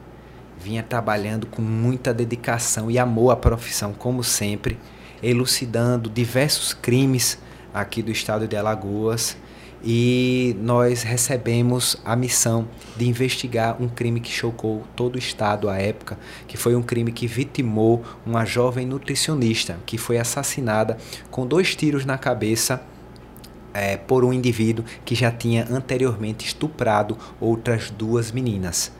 vinha 0.60 0.82
trabalhando 0.82 1.46
com 1.46 1.60
muita 1.60 2.14
dedicação 2.14 2.88
e 2.88 2.98
amor 2.98 3.32
à 3.32 3.36
profissão, 3.36 3.92
como 3.92 4.22
sempre, 4.22 4.78
elucidando 5.20 6.08
diversos 6.08 6.72
crimes 6.72 7.36
aqui 7.74 8.00
do 8.00 8.12
estado 8.12 8.46
de 8.46 8.56
Alagoas 8.56 9.36
e 9.84 10.56
nós 10.60 11.02
recebemos 11.02 11.96
a 12.04 12.14
missão 12.14 12.68
de 12.96 13.08
investigar 13.08 13.80
um 13.82 13.88
crime 13.88 14.20
que 14.20 14.30
chocou 14.30 14.84
todo 14.94 15.16
o 15.16 15.18
estado 15.18 15.68
à 15.68 15.76
época, 15.76 16.18
que 16.46 16.56
foi 16.56 16.76
um 16.76 16.82
crime 16.82 17.10
que 17.10 17.26
vitimou 17.26 18.04
uma 18.24 18.44
jovem 18.44 18.86
nutricionista 18.86 19.78
que 19.84 19.98
foi 19.98 20.18
assassinada 20.18 20.96
com 21.30 21.46
dois 21.46 21.74
tiros 21.74 22.04
na 22.04 22.16
cabeça 22.16 22.82
é, 23.74 23.96
por 23.96 24.24
um 24.24 24.32
indivíduo 24.32 24.84
que 25.04 25.14
já 25.14 25.30
tinha 25.30 25.66
anteriormente 25.70 26.46
estuprado 26.46 27.16
outras 27.40 27.90
duas 27.90 28.30
meninas. 28.30 28.92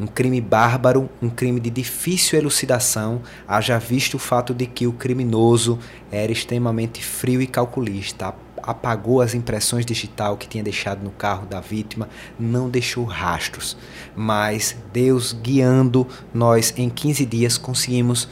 Um 0.00 0.06
crime 0.06 0.40
bárbaro, 0.40 1.10
um 1.20 1.28
crime 1.28 1.60
de 1.60 1.68
difícil 1.68 2.38
elucidação, 2.38 3.20
haja 3.46 3.78
visto 3.78 4.14
o 4.14 4.18
fato 4.18 4.54
de 4.54 4.64
que 4.64 4.86
o 4.86 4.94
criminoso 4.94 5.78
era 6.10 6.32
extremamente 6.32 7.04
frio 7.04 7.42
e 7.42 7.46
calculista, 7.46 8.34
apagou 8.62 9.20
as 9.20 9.34
impressões 9.34 9.84
digital 9.84 10.36
que 10.36 10.48
tinha 10.48 10.62
deixado 10.62 11.02
no 11.02 11.10
carro 11.10 11.46
da 11.46 11.60
vítima, 11.60 12.08
não 12.38 12.68
deixou 12.68 13.04
rastros. 13.04 13.76
Mas 14.14 14.76
Deus 14.92 15.32
guiando 15.32 16.06
nós 16.32 16.74
em 16.76 16.88
15 16.88 17.24
dias 17.26 17.58
conseguimos 17.58 18.28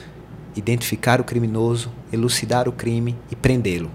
identificar 0.56 1.20
o 1.20 1.24
criminoso, 1.24 1.90
elucidar 2.12 2.68
o 2.68 2.72
crime 2.72 3.16
e 3.30 3.36
prendê-lo. 3.36 3.90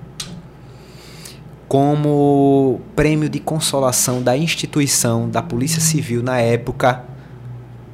Como 1.67 2.81
prêmio 2.95 3.27
de 3.27 3.39
consolação 3.39 4.21
da 4.21 4.37
instituição 4.37 5.29
da 5.29 5.41
Polícia 5.41 5.81
Civil 5.81 6.21
na 6.21 6.39
época, 6.39 7.03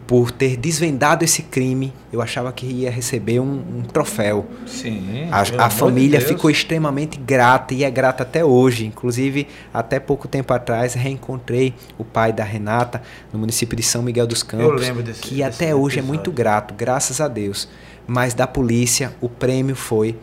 por 0.10 0.32
ter 0.32 0.58
desvendado 0.58 1.24
esse 1.24 1.44
crime, 1.44 1.94
eu 2.12 2.20
achava 2.20 2.52
que 2.52 2.66
ia 2.66 2.90
receber 2.90 3.40
um, 3.40 3.62
um 3.78 3.84
troféu. 3.84 4.48
Sim. 4.66 5.30
A, 5.32 5.66
a 5.68 5.70
família 5.70 6.18
de 6.18 6.26
ficou 6.26 6.50
extremamente 6.50 7.16
grata 7.16 7.76
e 7.76 7.84
é 7.84 7.92
grata 7.92 8.24
até 8.24 8.44
hoje. 8.44 8.88
Inclusive, 8.88 9.48
até 9.72 10.00
pouco 10.00 10.28
tempo 10.28 10.52
atrás, 10.52 10.96
reencontrei 10.96 11.76
o 11.96 12.04
pai 12.04 12.34
da 12.34 12.44
Renata 12.44 13.04
no 13.32 13.38
município 13.38 13.78
de 13.78 13.84
São 13.84 14.02
Miguel 14.02 14.26
dos 14.26 14.42
Campos. 14.42 14.66
Eu 14.66 14.74
lembro 14.74 15.04
desse, 15.04 15.22
Que 15.22 15.44
até 15.44 15.68
desse 15.68 15.74
hoje 15.76 16.00
episódio. 16.00 16.00
é 16.00 16.08
muito 16.08 16.32
grato, 16.32 16.74
graças 16.74 17.22
a 17.22 17.28
Deus. 17.28 17.70
Mas 18.08 18.34
da 18.34 18.48
polícia, 18.48 19.14
o 19.22 19.30
prêmio 19.30 19.76
foi 19.76 20.18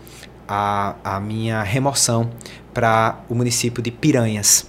a, 0.49 0.97
a 1.05 1.21
minha 1.21 1.63
remoção 1.63 2.29
para 2.75 3.21
o 3.29 3.37
município 3.37 3.81
de 3.81 3.93
Piranhas. 3.93 4.69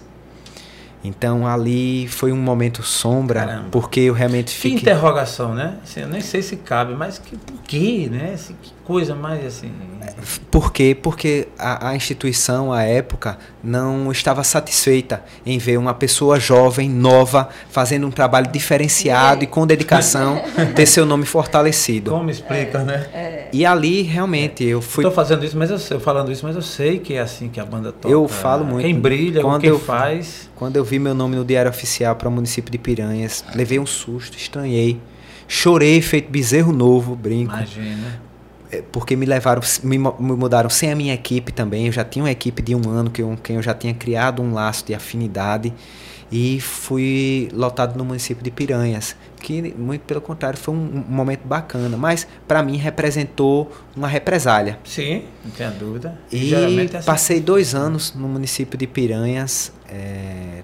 Então 1.03 1.47
ali 1.47 2.07
foi 2.07 2.31
um 2.31 2.37
momento 2.37 2.83
sombra, 2.83 3.41
Caramba. 3.45 3.67
porque 3.71 3.99
eu 4.01 4.13
realmente 4.13 4.53
fiquei... 4.53 4.71
Que 4.71 4.77
interrogação, 4.77 5.53
né? 5.53 5.77
Assim, 5.83 6.01
eu 6.01 6.07
nem 6.07 6.21
sei 6.21 6.41
se 6.41 6.57
cabe, 6.57 6.93
mas 6.95 7.19
que, 7.19 7.37
por 7.37 7.61
quê, 7.63 8.09
né? 8.11 8.35
Que 8.61 8.71
coisa 8.87 9.13
mais 9.13 9.45
assim... 9.45 9.69
Por 10.49 10.71
quê? 10.71 10.97
Porque 10.99 11.49
a, 11.59 11.89
a, 11.89 11.95
instituição, 11.95 12.71
à 12.71 12.83
época, 12.83 13.37
não 13.61 14.09
estava 14.09 14.43
satisfeita 14.45 15.23
em 15.45 15.57
ver 15.57 15.77
uma 15.77 15.93
pessoa 15.93 16.39
jovem, 16.39 16.89
nova, 16.89 17.49
fazendo 17.69 18.07
um 18.07 18.11
trabalho 18.11 18.47
diferenciado 18.47 19.43
e 19.43 19.47
com 19.47 19.67
dedicação, 19.67 20.41
ter 20.73 20.85
seu 20.85 21.05
nome 21.05 21.25
fortalecido. 21.25 22.11
Como 22.11 22.29
explica, 22.29 22.79
é, 22.79 22.83
né? 22.83 23.07
É. 23.13 23.47
E 23.51 23.65
ali, 23.65 24.03
realmente, 24.03 24.63
eu 24.63 24.81
fui... 24.81 25.03
Estou 25.03 25.13
fazendo 25.13 25.43
isso, 25.43 25.57
mas 25.57 25.69
eu, 25.69 25.97
eu 25.97 25.99
falando 25.99 26.31
isso, 26.31 26.45
mas 26.45 26.55
eu 26.55 26.61
sei 26.61 26.99
que 26.99 27.15
é 27.15 27.19
assim 27.19 27.49
que 27.49 27.59
a 27.59 27.65
banda 27.65 27.91
toca. 27.91 28.07
Eu 28.11 28.25
falo 28.29 28.63
muito. 28.63 28.83
Quem 28.83 28.97
brilha, 28.97 29.41
quando 29.41 29.61
quem 29.61 29.69
eu, 29.69 29.79
faz... 29.79 30.49
Quando 30.55 30.77
eu 30.77 30.85
vi 30.85 30.97
meu 30.97 31.13
nome 31.13 31.35
no 31.35 31.43
Diário 31.43 31.69
Oficial 31.69 32.15
para 32.15 32.29
o 32.29 32.31
município 32.31 32.71
de 32.71 32.77
Piranhas, 32.77 33.43
levei 33.53 33.79
um 33.79 33.85
susto, 33.85 34.37
estranhei. 34.37 34.97
Chorei 35.45 36.01
feito 36.01 36.31
bezerro 36.31 36.71
novo, 36.71 37.15
brinco. 37.15 37.53
Imagina. 37.53 38.26
É, 38.71 38.83
porque 38.91 39.15
me 39.15 39.25
levaram, 39.25 39.61
me, 39.83 39.97
mudaram 39.97 40.69
sem 40.69 40.91
a 40.91 40.95
minha 40.95 41.13
equipe 41.13 41.51
também. 41.51 41.87
Eu 41.87 41.91
já 41.91 42.03
tinha 42.03 42.23
uma 42.23 42.31
equipe 42.31 42.61
de 42.61 42.75
um 42.75 42.89
ano 42.89 43.09
que 43.09 43.21
eu, 43.21 43.37
quem 43.41 43.55
eu 43.55 43.61
já 43.61 43.73
tinha 43.73 43.93
criado 43.93 44.41
um 44.41 44.53
laço 44.53 44.85
de 44.85 44.93
afinidade 44.93 45.73
e 46.31 46.59
fui 46.59 47.49
lotado 47.53 47.97
no 47.97 48.03
município 48.03 48.43
de 48.43 48.51
Piranhas, 48.51 49.15
que 49.39 49.73
muito 49.77 50.01
pelo 50.01 50.19
contrário 50.19 50.59
foi 50.59 50.73
um, 50.73 51.05
um 51.07 51.11
momento 51.11 51.47
bacana, 51.47 51.95
mas 51.95 52.27
para 52.47 52.61
mim 52.61 52.75
representou 52.77 53.71
uma 53.95 54.07
represália. 54.07 54.77
Sim, 54.83 55.23
não 55.43 55.51
tenha 55.51 55.71
dúvida. 55.71 56.19
E, 56.31 56.49
e 56.49 56.53
é 56.53 56.97
assim. 56.97 57.05
passei 57.05 57.39
dois 57.39 57.73
anos 57.73 58.13
no 58.13 58.27
município 58.27 58.77
de 58.77 58.85
Piranhas, 58.85 59.71
é, 59.89 60.63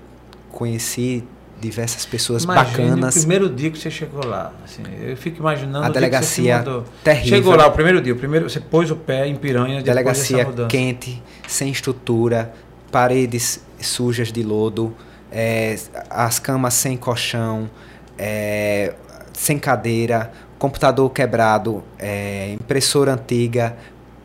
conheci 0.52 1.24
diversas 1.64 2.06
pessoas 2.06 2.44
Imagine 2.44 2.90
bacanas. 2.90 3.16
O 3.16 3.20
primeiro 3.20 3.50
dia 3.50 3.72
que 3.72 3.78
você 3.78 3.90
chegou 3.90 4.26
lá, 4.26 4.52
assim, 4.64 4.84
eu 5.02 5.16
fico 5.16 5.40
imaginando 5.40 5.86
a 5.86 5.90
delegacia 5.90 6.64
terrível. 7.04 7.38
Chegou 7.38 7.56
lá 7.56 7.68
o 7.68 7.72
primeiro 7.72 8.02
dia, 8.02 8.14
o 8.14 8.18
primeiro 8.18 8.50
você 8.50 8.60
pôs 8.60 8.92
o 8.92 8.96
pé 8.96 9.28
em 9.28 9.36
Piranha, 9.36 9.82
delegacia 9.82 10.46
quente, 10.68 11.22
sem 11.48 11.72
estrutura, 11.72 12.54
paredes 12.92 13.64
sujas 13.80 14.32
de 14.32 14.44
lodo, 14.44 14.96
é, 15.32 15.78
as 16.10 16.40
camas 16.40 16.74
sem 16.74 16.98
colchão, 16.98 17.70
é, 18.18 18.94
sem 19.34 19.58
cadeira, 19.58 20.32
computador 20.60 21.10
quebrado, 21.12 21.84
é, 21.98 22.54
impressora 22.54 23.14
antiga, 23.14 23.76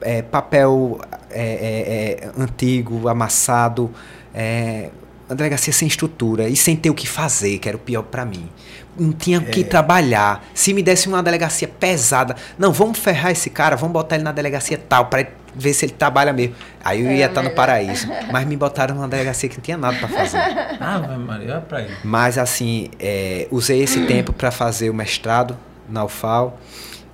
é, 0.01 0.23
papel 0.23 1.01
é, 1.31 2.21
é, 2.25 2.31
antigo, 2.41 3.09
amassado, 3.09 3.91
uma 5.29 5.37
delegacia 5.37 5.73
sem 5.73 5.87
estrutura 5.87 6.49
e 6.49 6.57
sem 6.57 6.75
ter 6.75 6.91
o 6.91 6.95
que 6.95 7.07
fazer, 7.07 7.59
que 7.59 7.69
era 7.69 7.77
o 7.77 7.81
pior 7.81 8.03
para 8.03 8.25
mim. 8.25 8.49
Não 8.99 9.13
tinha 9.13 9.39
o 9.39 9.45
que 9.45 9.63
trabalhar. 9.63 10.45
Se 10.55 10.73
me 10.73 10.83
desse 10.83 11.07
uma 11.07 11.23
delegacia 11.23 11.69
pesada, 11.69 12.35
não, 12.59 12.73
vamos 12.73 12.99
ferrar 12.99 13.31
esse 13.31 13.51
cara, 13.51 13.77
vamos 13.77 13.93
botar 13.93 14.17
ele 14.17 14.25
na 14.25 14.33
delegacia 14.33 14.77
tal, 14.77 15.07
para 15.07 15.29
ver 15.55 15.73
se 15.73 15.85
ele 15.85 15.93
trabalha 15.93 16.33
mesmo. 16.33 16.55
Aí 16.83 17.05
eu 17.05 17.13
ia 17.13 17.27
estar 17.27 17.43
tá 17.43 17.49
no 17.49 17.55
paraíso. 17.55 18.09
Mas 18.33 18.47
me 18.47 18.57
botaram 18.57 18.95
numa 18.95 19.07
delegacia 19.07 19.49
que 19.49 19.57
não 19.57 19.63
tinha 19.63 19.77
nada 19.77 19.99
para 19.99 20.09
fazer. 20.09 20.39
Ah, 20.81 21.01
Maria, 21.19 21.61
para 21.61 21.83
ir. 21.83 21.99
Mas 22.05 22.39
assim, 22.39 22.89
é, 23.01 23.49
usei 23.51 23.83
esse 23.83 24.07
tempo 24.07 24.33
para 24.33 24.51
fazer 24.51 24.89
o 24.91 24.95
mestrado 24.95 25.57
na 25.89 26.05
UFAL. 26.05 26.59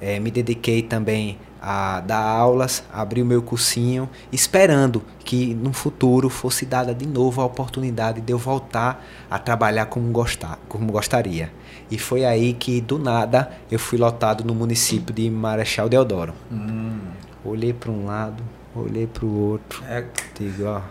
É, 0.01 0.21
me 0.21 0.31
dediquei 0.31 0.83
também 0.83 1.39
a 1.67 2.01
dar 2.01 2.21
aulas, 2.21 2.85
abrir 2.93 3.23
o 3.23 3.25
meu 3.25 3.41
cursinho, 3.41 4.07
esperando 4.31 5.03
que 5.21 5.55
no 5.55 5.73
futuro 5.73 6.29
fosse 6.29 6.67
dada 6.67 6.95
de 6.95 7.07
novo 7.07 7.41
a 7.41 7.47
oportunidade 7.47 8.21
de 8.21 8.31
eu 8.31 8.37
voltar 8.37 9.03
a 9.31 9.39
trabalhar 9.39 9.87
como, 9.87 10.13
gostar, 10.13 10.59
como 10.69 10.93
gostaria. 10.93 11.51
E 11.91 11.99
foi 11.99 12.23
aí 12.23 12.53
que, 12.53 12.83
do 12.83 12.99
nada, 12.99 13.51
eu 13.71 13.79
fui 13.79 13.99
lotado 13.99 14.45
no 14.45 14.55
município 14.55 15.15
de 15.15 15.31
Marechal 15.31 15.89
Deodoro. 15.89 16.35
Hum. 16.53 16.99
Olhei 17.43 17.73
para 17.73 17.91
um 17.91 18.05
lado, 18.05 18.45
olhei 18.77 19.07
para 19.07 19.25
o 19.25 19.35
outro. 19.35 19.83
É. 19.89 20.05
Digo, 20.39 20.67
ó, 20.67 20.83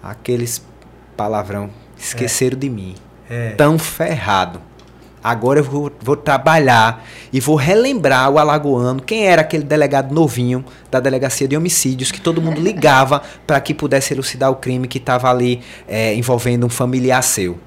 aqueles 0.00 0.64
palavrão 1.16 1.70
esqueceram 1.98 2.56
é. 2.56 2.60
de 2.60 2.70
mim. 2.70 2.94
É. 3.28 3.50
Tão 3.50 3.80
ferrado. 3.80 4.60
Agora 5.24 5.60
eu 5.60 5.64
vou, 5.64 5.90
vou, 6.02 6.16
trabalhar 6.18 7.02
e 7.32 7.40
vou 7.40 7.56
relembrar 7.56 8.30
o 8.30 8.38
alagoano 8.38 9.00
quem 9.00 9.26
era 9.26 9.40
aquele 9.40 9.64
delegado 9.64 10.14
novinho 10.14 10.62
da 10.90 11.00
delegacia 11.00 11.48
de 11.48 11.56
homicídios 11.56 12.12
que 12.12 12.20
todo 12.20 12.42
mundo 12.42 12.60
ligava 12.60 13.22
para 13.46 13.58
que 13.58 13.72
pudesse 13.72 14.12
elucidar 14.12 14.50
o 14.50 14.56
crime 14.56 14.86
que 14.86 14.98
estava 14.98 15.30
ali 15.30 15.62
é, 15.88 16.14
envolvendo 16.14 16.66
um 16.66 16.68
familiar 16.68 17.22
seu. 17.22 17.58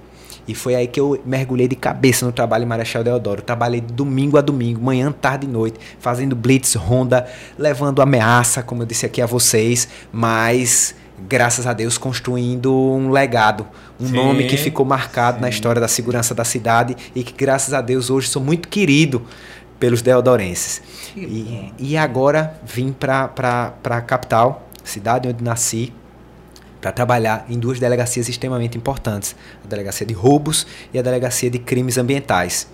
E 0.48 0.54
foi 0.54 0.76
aí 0.76 0.86
que 0.86 1.00
eu 1.00 1.20
mergulhei 1.26 1.68
de 1.68 1.76
cabeça 1.76 2.28
no 2.28 2.32
trabalho 2.32 2.64
em 2.64 2.68
Marechal 2.68 3.04
Deodoro. 3.04 3.42
Trabalhei 3.42 3.82
de 3.82 3.92
domingo 3.92 4.38
a 4.38 4.42
domingo, 4.42 4.80
manhã, 4.80 5.12
tarde 5.12 5.48
e 5.48 5.50
noite, 5.50 5.80
fazendo 6.00 6.36
blitz, 6.36 6.76
ronda, 6.76 7.28
levando 7.58 8.04
ameaça, 8.04 8.62
como 8.62 8.84
eu 8.84 8.86
disse 8.86 9.06
aqui 9.06 9.20
a 9.20 9.26
vocês, 9.26 9.90
mas 10.12 10.96
graças 11.18 11.66
a 11.66 11.74
Deus, 11.74 11.98
construindo 11.98 12.74
um 12.74 13.10
legado, 13.10 13.68
um 14.00 14.08
Sim, 14.08 14.14
nome 14.14 14.48
que 14.48 14.58
ficou 14.58 14.86
marcado 14.86 15.40
na 15.40 15.48
sim. 15.48 15.54
história 15.54 15.80
da 15.80 15.88
segurança 15.88 16.36
da 16.36 16.44
cidade 16.44 16.96
e 17.16 17.24
que, 17.24 17.34
graças 17.34 17.74
a 17.74 17.82
Deus, 17.82 18.10
hoje 18.10 18.28
sou 18.28 18.42
muito 18.42 18.68
querido 18.68 19.26
pelos 19.80 20.02
deodorenses. 20.02 20.82
E, 21.16 21.74
e 21.78 21.98
agora 21.98 22.60
vim 22.66 22.92
para 22.92 23.32
a 23.84 24.02
capital, 24.02 24.68
cidade 24.84 25.28
onde 25.28 25.44
nasci, 25.44 25.94
para 26.80 26.92
trabalhar 26.92 27.46
em 27.50 27.58
duas 27.60 27.80
delegacias 27.80 28.30
extremamente 28.30 28.78
importantes: 28.78 29.36
a 29.64 29.68
delegacia 29.68 30.06
de 30.06 30.14
roubos 30.14 30.66
e 30.94 31.00
a 31.00 31.02
delegacia 31.02 31.50
de 31.50 31.60
crimes 31.60 31.98
ambientais. 31.98 32.68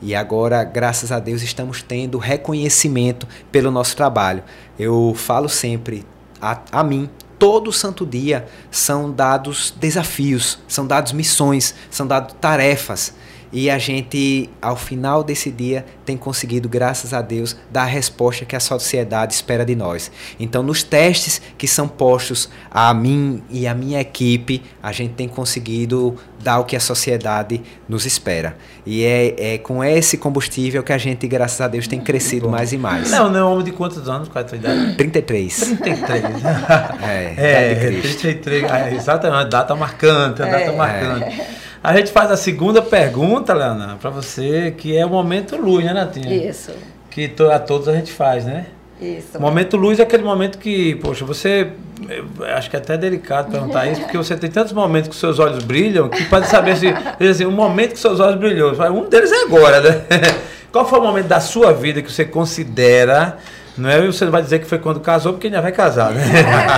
E 0.00 0.14
agora, 0.14 0.62
graças 0.62 1.10
a 1.10 1.18
Deus, 1.18 1.42
estamos 1.42 1.82
tendo 1.82 2.18
reconhecimento 2.18 3.26
pelo 3.50 3.70
nosso 3.70 3.96
trabalho. 3.96 4.44
Eu 4.78 5.12
falo 5.16 5.48
sempre 5.48 6.06
a, 6.40 6.60
a 6.70 6.84
mim. 6.84 7.10
Todo 7.38 7.72
santo 7.72 8.04
dia 8.04 8.48
são 8.70 9.12
dados 9.12 9.72
desafios, 9.76 10.58
são 10.66 10.86
dados 10.86 11.12
missões, 11.12 11.74
são 11.90 12.06
dados 12.06 12.34
tarefas. 12.40 13.14
E 13.52 13.70
a 13.70 13.78
gente, 13.78 14.50
ao 14.60 14.76
final 14.76 15.24
desse 15.24 15.50
dia, 15.50 15.84
tem 16.04 16.16
conseguido, 16.16 16.68
graças 16.68 17.14
a 17.14 17.22
Deus, 17.22 17.56
dar 17.70 17.82
a 17.82 17.86
resposta 17.86 18.44
que 18.44 18.54
a 18.54 18.60
sociedade 18.60 19.32
espera 19.32 19.64
de 19.64 19.74
nós. 19.74 20.10
Então, 20.38 20.62
nos 20.62 20.82
testes 20.82 21.40
que 21.56 21.66
são 21.66 21.88
postos 21.88 22.48
a 22.70 22.92
mim 22.92 23.42
e 23.50 23.66
a 23.66 23.74
minha 23.74 24.00
equipe, 24.00 24.62
a 24.82 24.92
gente 24.92 25.14
tem 25.14 25.28
conseguido 25.28 26.16
dar 26.42 26.58
o 26.60 26.64
que 26.64 26.76
a 26.76 26.80
sociedade 26.80 27.60
nos 27.88 28.06
espera. 28.06 28.56
E 28.86 29.02
é, 29.04 29.54
é 29.54 29.58
com 29.58 29.82
esse 29.82 30.16
combustível 30.18 30.82
que 30.82 30.92
a 30.92 30.98
gente, 30.98 31.26
graças 31.26 31.60
a 31.60 31.68
Deus, 31.68 31.88
tem 31.88 32.00
crescido 32.00 32.48
mais 32.48 32.72
e 32.72 32.78
mais. 32.78 33.10
Não, 33.10 33.30
não 33.30 33.40
é 33.40 33.44
um 33.44 33.52
homem 33.52 33.64
de 33.64 33.72
quantos 33.72 34.08
anos? 34.08 34.28
Qual 34.28 34.42
é 34.42 34.46
a 34.46 34.48
tua 34.48 34.58
idade? 34.58 34.94
33. 34.96 35.56
33. 35.82 36.24
É, 37.02 37.34
É, 37.36 37.72
idade 37.72 37.90
de 37.96 38.00
Cristo. 38.02 38.20
33, 38.20 38.64
é, 38.70 38.94
exatamente, 38.94 39.50
data 39.50 39.74
marcante, 39.74 40.42
a 40.42 40.46
data 40.46 40.56
É. 40.64 40.76
marcante. 40.76 41.42
A 41.82 41.96
gente 41.96 42.10
faz 42.10 42.30
a 42.30 42.36
segunda 42.36 42.82
pergunta, 42.82 43.54
Leona, 43.54 43.96
para 44.00 44.10
você, 44.10 44.74
que 44.76 44.96
é 44.96 45.06
o 45.06 45.08
momento 45.08 45.56
luz, 45.56 45.84
né, 45.84 45.92
Natinha? 45.92 46.34
Isso, 46.34 46.72
Que 47.10 47.28
to- 47.28 47.50
a 47.50 47.58
todos 47.58 47.88
a 47.88 47.92
gente 47.94 48.12
faz, 48.12 48.44
né? 48.44 48.66
isso. 49.00 49.40
Momento 49.40 49.76
luz 49.76 50.00
é 50.00 50.02
aquele 50.02 50.24
momento 50.24 50.58
que, 50.58 50.96
poxa, 50.96 51.24
você. 51.24 51.68
acho 52.56 52.68
que 52.68 52.74
é 52.74 52.80
até 52.80 52.96
delicado 52.96 53.48
perguntar 53.50 53.86
isso, 53.86 54.00
porque 54.00 54.16
você 54.16 54.36
tem 54.36 54.50
tantos 54.50 54.72
momentos 54.72 55.08
que 55.08 55.14
seus 55.14 55.38
olhos 55.38 55.62
brilham 55.62 56.08
que 56.08 56.24
pode 56.24 56.48
saber 56.48 56.76
se. 56.76 56.88
assim, 57.24 57.46
um 57.46 57.52
momento 57.52 57.92
que 57.92 57.98
seus 58.00 58.18
olhos 58.18 58.34
brilhou. 58.40 58.72
Um 58.92 59.08
deles 59.08 59.30
é 59.30 59.42
agora, 59.42 59.80
né? 59.80 60.02
Qual 60.72 60.84
foi 60.86 60.98
o 60.98 61.02
momento 61.02 61.26
da 61.28 61.38
sua 61.38 61.72
vida 61.72 62.02
que 62.02 62.10
você 62.10 62.24
considera. 62.24 63.38
Não 63.78 63.88
é? 63.88 64.04
E 64.04 64.06
você 64.06 64.24
não 64.24 64.32
vai 64.32 64.42
dizer 64.42 64.58
que 64.58 64.66
foi 64.66 64.78
quando 64.78 65.00
casou, 65.00 65.32
porque 65.32 65.46
ainda 65.46 65.62
vai 65.62 65.72
casar, 65.72 66.12
né? 66.12 66.24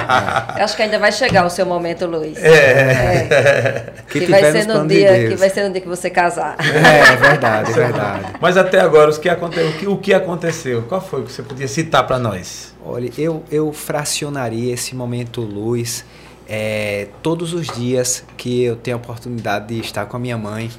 Eu 0.59 0.65
acho 0.65 0.77
que 0.77 0.83
ainda 0.83 0.99
vai 0.99 1.11
chegar 1.11 1.47
o 1.47 1.51
seu 1.51 1.65
momento, 1.65 2.07
Luiz. 2.07 2.37
É. 2.39 3.93
Que 4.09 4.21
Que, 4.21 4.27
vai 4.27 4.53
ser 4.53 4.67
no 4.67 4.87
de 4.87 4.95
dia, 4.97 5.13
Deus. 5.13 5.31
que 5.31 5.37
vai 5.37 5.51
ser 5.51 5.65
no 5.65 5.73
dia 5.73 5.81
que 5.81 5.89
você 5.89 6.11
casar. 6.11 6.57
É, 6.61 7.13
é 7.13 7.17
verdade, 7.17 7.71
é 7.71 7.75
verdade. 7.75 8.25
Mas 8.41 8.57
até 8.57 8.81
agora, 8.81 9.11
os 9.11 9.19
que 9.19 9.29
aconte... 9.29 9.59
o, 9.59 9.73
que, 9.73 9.87
o 9.89 9.97
que 9.97 10.13
aconteceu? 10.15 10.83
Qual 10.83 11.01
foi 11.01 11.23
que 11.25 11.33
você 11.33 11.43
podia 11.43 11.67
citar 11.67 12.07
para 12.07 12.19
nós? 12.19 12.75
Olha, 12.85 13.11
eu, 13.17 13.43
eu 13.51 13.73
fracionaria 13.73 14.75
esse 14.75 14.95
momento 14.95 15.41
luz 15.41 16.05
é, 16.49 17.09
todos 17.23 17.55
os 17.55 17.69
dias 17.69 18.25
que 18.37 18.65
eu 18.65 18.77
tenho 18.77 18.97
a 18.97 19.01
oportunidade 19.01 19.69
de 19.69 19.81
estar 19.81 20.05
com 20.07 20.17
a 20.17 20.21
minha 20.21 20.37
mãe 20.37 20.71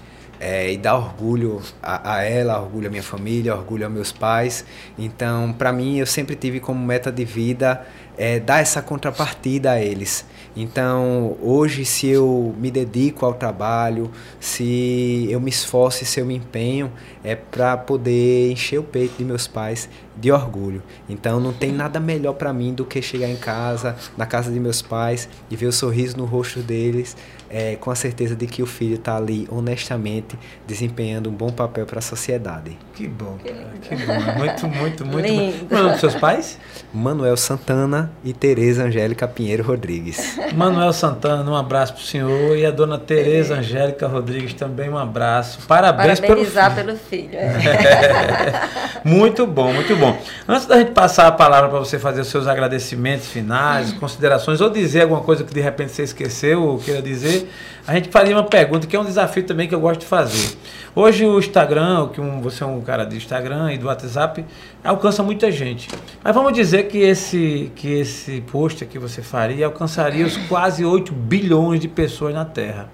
é, 0.41 0.73
e 0.73 0.77
dar 0.77 0.95
orgulho 0.95 1.61
a, 1.83 2.15
a 2.15 2.23
ela, 2.23 2.59
orgulho 2.59 2.87
à 2.87 2.89
minha 2.89 3.03
família, 3.03 3.55
orgulho 3.55 3.85
aos 3.85 3.93
meus 3.93 4.11
pais. 4.11 4.65
Então, 4.97 5.53
para 5.53 5.71
mim, 5.71 5.99
eu 5.99 6.05
sempre 6.07 6.35
tive 6.35 6.59
como 6.59 6.83
meta 6.83 7.11
de 7.11 7.23
vida 7.23 7.85
é, 8.17 8.39
dar 8.39 8.59
essa 8.59 8.81
contrapartida 8.81 9.73
a 9.73 9.79
eles. 9.79 10.25
Então, 10.55 11.37
hoje, 11.41 11.85
se 11.85 12.07
eu 12.07 12.53
me 12.57 12.69
dedico 12.71 13.25
ao 13.25 13.33
trabalho, 13.33 14.11
se 14.39 15.27
eu 15.29 15.39
me 15.39 15.49
esforço 15.49 16.03
se 16.03 16.19
eu 16.19 16.25
me 16.25 16.35
empenho, 16.35 16.91
é 17.23 17.35
para 17.35 17.77
poder 17.77 18.51
encher 18.51 18.79
o 18.79 18.83
peito 18.83 19.17
de 19.17 19.23
meus 19.23 19.47
pais 19.47 19.89
de 20.15 20.31
orgulho. 20.31 20.83
Então, 21.09 21.39
não 21.39 21.53
tem 21.53 21.71
nada 21.71 21.99
melhor 21.99 22.33
para 22.33 22.51
mim 22.53 22.73
do 22.73 22.85
que 22.85 23.01
chegar 23.01 23.29
em 23.29 23.35
casa, 23.35 23.95
na 24.17 24.25
casa 24.25 24.51
de 24.51 24.59
meus 24.59 24.81
pais, 24.81 25.27
e 25.49 25.55
ver 25.55 25.67
o 25.67 25.71
sorriso 25.71 26.17
no 26.17 26.25
rosto 26.25 26.59
deles, 26.59 27.15
é, 27.49 27.75
com 27.75 27.91
a 27.91 27.95
certeza 27.95 28.35
de 28.35 28.47
que 28.47 28.63
o 28.63 28.65
filho 28.65 28.95
está 28.95 29.17
ali 29.17 29.47
honestamente 29.51 30.39
desempenhando 30.65 31.29
um 31.29 31.33
bom 31.33 31.49
papel 31.49 31.85
para 31.85 31.99
a 31.99 32.01
sociedade. 32.01 32.77
Que 32.93 33.07
bom, 33.07 33.37
cara. 33.43 33.73
Que 33.81 33.95
bom. 33.95 34.37
Muito, 34.37 34.67
muito, 34.67 35.05
muito 35.05 35.05
bom. 35.05 35.19
Lindo. 35.19 35.67
O 35.69 35.77
nome 35.77 35.91
dos 35.91 35.99
seus 35.99 36.15
pais? 36.15 36.57
Manuel 36.93 37.35
Santana 37.35 38.11
e 38.23 38.31
Tereza 38.31 38.83
Angélica 38.83 39.27
Pinheiro 39.27 39.63
Rodrigues. 39.63 40.37
Manuel 40.55 40.93
Santana, 40.93 41.49
um 41.49 41.55
abraço 41.55 41.93
pro 41.93 42.03
senhor. 42.03 42.57
E 42.57 42.65
a 42.65 42.71
dona 42.71 42.97
Tereza 42.97 43.55
Angélica 43.55 44.07
Rodrigues 44.07 44.53
também, 44.53 44.89
um 44.89 44.97
abraço. 44.97 45.65
Parabéns 45.67 46.19
pelo 46.19 46.45
filho. 46.45 46.75
pelo 46.75 46.95
filho. 46.97 47.10
É. 47.15 48.69
Muito 49.03 49.47
bom, 49.47 49.73
muito 49.73 49.95
bom. 49.95 50.15
Antes 50.47 50.67
da 50.67 50.77
gente 50.77 50.91
passar 50.91 51.27
a 51.27 51.31
palavra 51.31 51.69
para 51.69 51.79
você 51.79 51.97
fazer 51.97 52.21
os 52.21 52.27
seus 52.27 52.47
agradecimentos 52.47 53.27
finais, 53.27 53.91
considerações, 53.93 54.61
ou 54.61 54.69
dizer 54.69 55.01
alguma 55.01 55.21
coisa 55.21 55.43
que 55.43 55.51
de 55.53 55.59
repente 55.59 55.91
você 55.91 56.03
esqueceu 56.03 56.61
ou 56.61 56.77
queira 56.77 57.01
dizer, 57.01 57.49
a 57.87 57.95
gente 57.95 58.09
faria 58.09 58.35
uma 58.35 58.43
pergunta 58.43 58.85
que 58.85 58.95
é 58.95 58.99
um 58.99 59.03
desafio 59.03 59.43
também 59.43 59.67
que 59.67 59.73
eu 59.73 59.79
gosto 59.79 60.01
de 60.01 60.05
fazer. 60.05 60.55
Hoje 60.95 61.25
o 61.25 61.39
Instagram, 61.39 62.09
que 62.09 62.21
um, 62.21 62.41
você 62.41 62.63
é 62.63 62.67
um 62.67 62.79
cara 62.81 63.05
de 63.05 63.15
Instagram 63.15 63.73
e 63.73 63.77
do 63.77 63.87
WhatsApp, 63.87 64.45
alcança 64.83 65.23
muita 65.23 65.51
gente. 65.51 65.89
Mas 66.23 66.35
vamos 66.35 66.53
dizer 66.53 66.83
que 66.83 66.99
esse, 66.99 67.71
que 67.75 67.91
esse 67.91 68.41
post 68.51 68.85
que 68.85 68.99
você 68.99 69.21
faria 69.21 69.65
alcançaria 69.65 70.25
os 70.25 70.37
quase 70.37 70.85
8 70.85 71.11
bilhões 71.11 71.79
de 71.79 71.87
pessoas 71.87 72.35
na 72.35 72.45
Terra. 72.45 72.89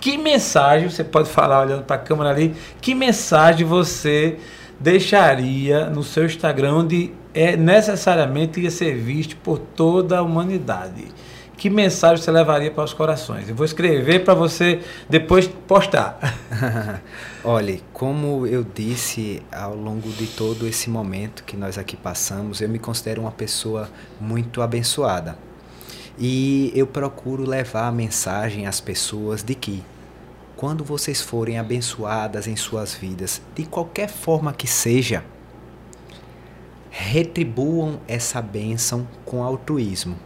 Que 0.00 0.16
mensagem, 0.16 0.88
você 0.88 1.02
pode 1.02 1.28
falar 1.28 1.62
olhando 1.62 1.82
para 1.82 1.96
a 1.96 1.98
câmera 1.98 2.30
ali, 2.30 2.54
que 2.80 2.94
mensagem 2.94 3.66
você 3.66 4.38
deixaria 4.78 5.90
no 5.90 6.04
seu 6.04 6.24
Instagram 6.24 6.74
onde 6.74 7.12
é 7.34 7.56
necessariamente 7.56 8.60
ia 8.60 8.70
ser 8.70 8.94
visto 8.94 9.36
por 9.36 9.58
toda 9.58 10.18
a 10.18 10.22
humanidade? 10.22 11.06
Que 11.56 11.68
mensagem 11.68 12.22
você 12.22 12.30
levaria 12.30 12.70
para 12.70 12.84
os 12.84 12.94
corações? 12.94 13.48
Eu 13.48 13.54
vou 13.56 13.66
escrever 13.66 14.22
para 14.22 14.32
você 14.32 14.78
depois 15.10 15.48
postar. 15.48 16.16
Olhe, 17.42 17.82
como 17.92 18.46
eu 18.46 18.64
disse 18.64 19.42
ao 19.50 19.74
longo 19.74 20.08
de 20.10 20.28
todo 20.28 20.68
esse 20.68 20.88
momento 20.88 21.42
que 21.42 21.56
nós 21.56 21.76
aqui 21.76 21.96
passamos, 21.96 22.60
eu 22.60 22.68
me 22.68 22.78
considero 22.78 23.22
uma 23.22 23.32
pessoa 23.32 23.90
muito 24.20 24.62
abençoada. 24.62 25.47
E 26.18 26.72
eu 26.74 26.86
procuro 26.86 27.44
levar 27.44 27.86
a 27.86 27.92
mensagem 27.92 28.66
às 28.66 28.80
pessoas 28.80 29.42
de 29.42 29.54
que 29.54 29.84
quando 30.56 30.82
vocês 30.82 31.20
forem 31.20 31.56
abençoadas 31.58 32.48
em 32.48 32.56
suas 32.56 32.92
vidas, 32.92 33.40
de 33.54 33.64
qualquer 33.64 34.08
forma 34.08 34.52
que 34.52 34.66
seja, 34.66 35.24
retribuam 36.90 38.00
essa 38.08 38.42
bênção 38.42 39.06
com 39.24 39.44
altruísmo. 39.44 40.16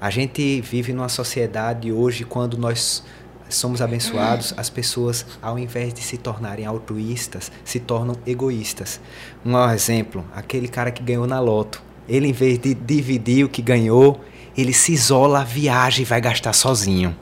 A 0.00 0.08
gente 0.08 0.60
vive 0.60 0.92
numa 0.92 1.08
sociedade 1.08 1.90
hoje 1.90 2.22
quando 2.22 2.56
nós 2.56 3.02
somos 3.48 3.82
abençoados, 3.82 4.54
as 4.56 4.70
pessoas, 4.70 5.26
ao 5.42 5.58
invés 5.58 5.92
de 5.92 6.00
se 6.00 6.16
tornarem 6.16 6.66
altruístas, 6.66 7.50
se 7.64 7.80
tornam 7.80 8.16
egoístas. 8.24 9.00
Um 9.44 9.58
exemplo, 9.70 10.24
aquele 10.34 10.68
cara 10.68 10.92
que 10.92 11.02
ganhou 11.02 11.26
na 11.26 11.40
loto, 11.40 11.82
ele 12.08 12.28
em 12.28 12.32
vez 12.32 12.58
de 12.58 12.74
dividir 12.74 13.44
o 13.44 13.48
que 13.48 13.62
ganhou, 13.62 14.20
ele 14.56 14.72
se 14.72 14.92
isola, 14.92 15.44
viaja 15.44 16.02
e 16.02 16.04
vai 16.04 16.20
gastar 16.20 16.52
sozinho. 16.52 17.16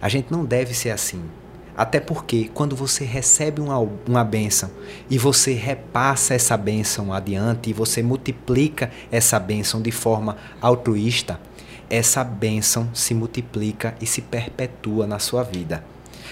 A 0.00 0.08
gente 0.08 0.30
não 0.30 0.44
deve 0.44 0.74
ser 0.74 0.90
assim. 0.90 1.22
Até 1.76 1.98
porque 1.98 2.50
quando 2.52 2.76
você 2.76 3.04
recebe 3.04 3.60
uma, 3.60 3.78
uma 4.06 4.22
bênção 4.22 4.70
e 5.08 5.16
você 5.16 5.54
repassa 5.54 6.34
essa 6.34 6.56
bênção 6.56 7.12
adiante 7.12 7.70
e 7.70 7.72
você 7.72 8.02
multiplica 8.02 8.90
essa 9.10 9.38
bênção 9.38 9.80
de 9.80 9.90
forma 9.90 10.36
altruísta, 10.60 11.40
essa 11.88 12.22
bênção 12.22 12.90
se 12.92 13.14
multiplica 13.14 13.94
e 14.00 14.06
se 14.06 14.20
perpetua 14.20 15.06
na 15.06 15.18
sua 15.18 15.42
vida. 15.42 15.82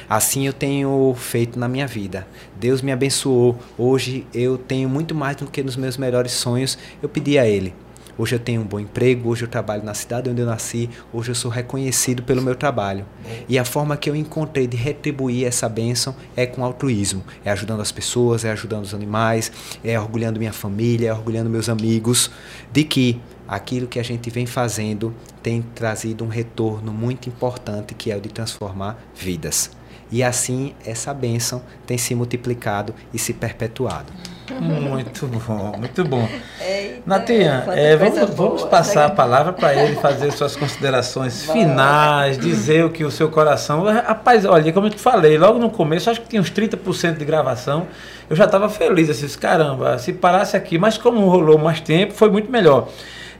Assim 0.08 0.46
eu 0.46 0.52
tenho 0.52 1.14
feito 1.16 1.58
na 1.58 1.68
minha 1.68 1.86
vida. 1.86 2.26
Deus 2.58 2.82
me 2.82 2.92
abençoou. 2.92 3.58
Hoje 3.76 4.26
eu 4.32 4.56
tenho 4.56 4.88
muito 4.88 5.14
mais 5.14 5.36
do 5.36 5.46
que 5.46 5.62
nos 5.62 5.76
meus 5.76 5.96
melhores 5.96 6.32
sonhos. 6.32 6.78
Eu 7.02 7.08
pedi 7.08 7.38
a 7.38 7.46
Ele. 7.46 7.74
Hoje 8.18 8.34
eu 8.34 8.40
tenho 8.40 8.62
um 8.62 8.64
bom 8.64 8.80
emprego, 8.80 9.28
hoje 9.28 9.44
eu 9.44 9.48
trabalho 9.48 9.84
na 9.84 9.94
cidade 9.94 10.28
onde 10.28 10.40
eu 10.40 10.46
nasci, 10.46 10.90
hoje 11.12 11.30
eu 11.30 11.36
sou 11.36 11.48
reconhecido 11.48 12.20
pelo 12.20 12.42
meu 12.42 12.56
trabalho. 12.56 13.06
E 13.48 13.56
a 13.56 13.64
forma 13.64 13.96
que 13.96 14.10
eu 14.10 14.16
encontrei 14.16 14.66
de 14.66 14.76
retribuir 14.76 15.46
essa 15.46 15.68
bênção 15.68 16.16
é 16.34 16.44
com 16.44 16.64
altruísmo, 16.64 17.22
é 17.44 17.52
ajudando 17.52 17.80
as 17.80 17.92
pessoas, 17.92 18.44
é 18.44 18.50
ajudando 18.50 18.82
os 18.82 18.92
animais, 18.92 19.52
é 19.84 19.98
orgulhando 20.00 20.40
minha 20.40 20.52
família, 20.52 21.10
é 21.10 21.12
orgulhando 21.12 21.48
meus 21.48 21.68
amigos, 21.68 22.28
de 22.72 22.82
que 22.82 23.20
aquilo 23.46 23.86
que 23.86 24.00
a 24.00 24.02
gente 24.02 24.28
vem 24.30 24.46
fazendo 24.46 25.14
tem 25.40 25.62
trazido 25.62 26.24
um 26.24 26.28
retorno 26.28 26.92
muito 26.92 27.28
importante 27.28 27.94
que 27.94 28.10
é 28.10 28.16
o 28.16 28.20
de 28.20 28.30
transformar 28.30 28.98
vidas. 29.14 29.70
E 30.10 30.24
assim 30.24 30.74
essa 30.84 31.14
bênção 31.14 31.62
tem 31.86 31.96
se 31.96 32.16
multiplicado 32.16 32.92
e 33.14 33.18
se 33.18 33.32
perpetuado. 33.32 34.12
Muito 34.54 35.26
bom, 35.26 35.72
muito 35.78 36.04
bom. 36.04 36.28
Eita, 36.60 37.02
Natinha, 37.06 37.64
é, 37.68 37.96
vamos, 37.96 38.34
vamos 38.34 38.64
passar 38.64 39.06
a 39.06 39.10
palavra 39.10 39.52
para 39.52 39.74
ele 39.74 39.96
fazer 39.96 40.30
suas 40.32 40.56
considerações 40.56 41.44
finais, 41.50 42.38
dizer 42.38 42.84
o 42.84 42.90
que 42.90 43.04
o 43.04 43.10
seu 43.10 43.28
coração. 43.28 43.84
Rapaz, 43.84 44.44
olha, 44.44 44.72
como 44.72 44.86
eu 44.86 44.90
te 44.90 45.00
falei, 45.00 45.38
logo 45.38 45.58
no 45.58 45.70
começo, 45.70 46.10
acho 46.10 46.20
que 46.20 46.28
tinha 46.28 46.40
uns 46.40 46.50
30% 46.50 47.16
de 47.16 47.24
gravação. 47.24 47.86
Eu 48.28 48.36
já 48.36 48.44
estava 48.44 48.68
feliz, 48.68 49.08
assim, 49.10 49.26
caramba, 49.38 49.98
se 49.98 50.12
parasse 50.12 50.56
aqui, 50.56 50.78
mas 50.78 50.98
como 50.98 51.28
rolou 51.28 51.58
mais 51.58 51.80
tempo, 51.80 52.12
foi 52.12 52.30
muito 52.30 52.50
melhor. 52.50 52.88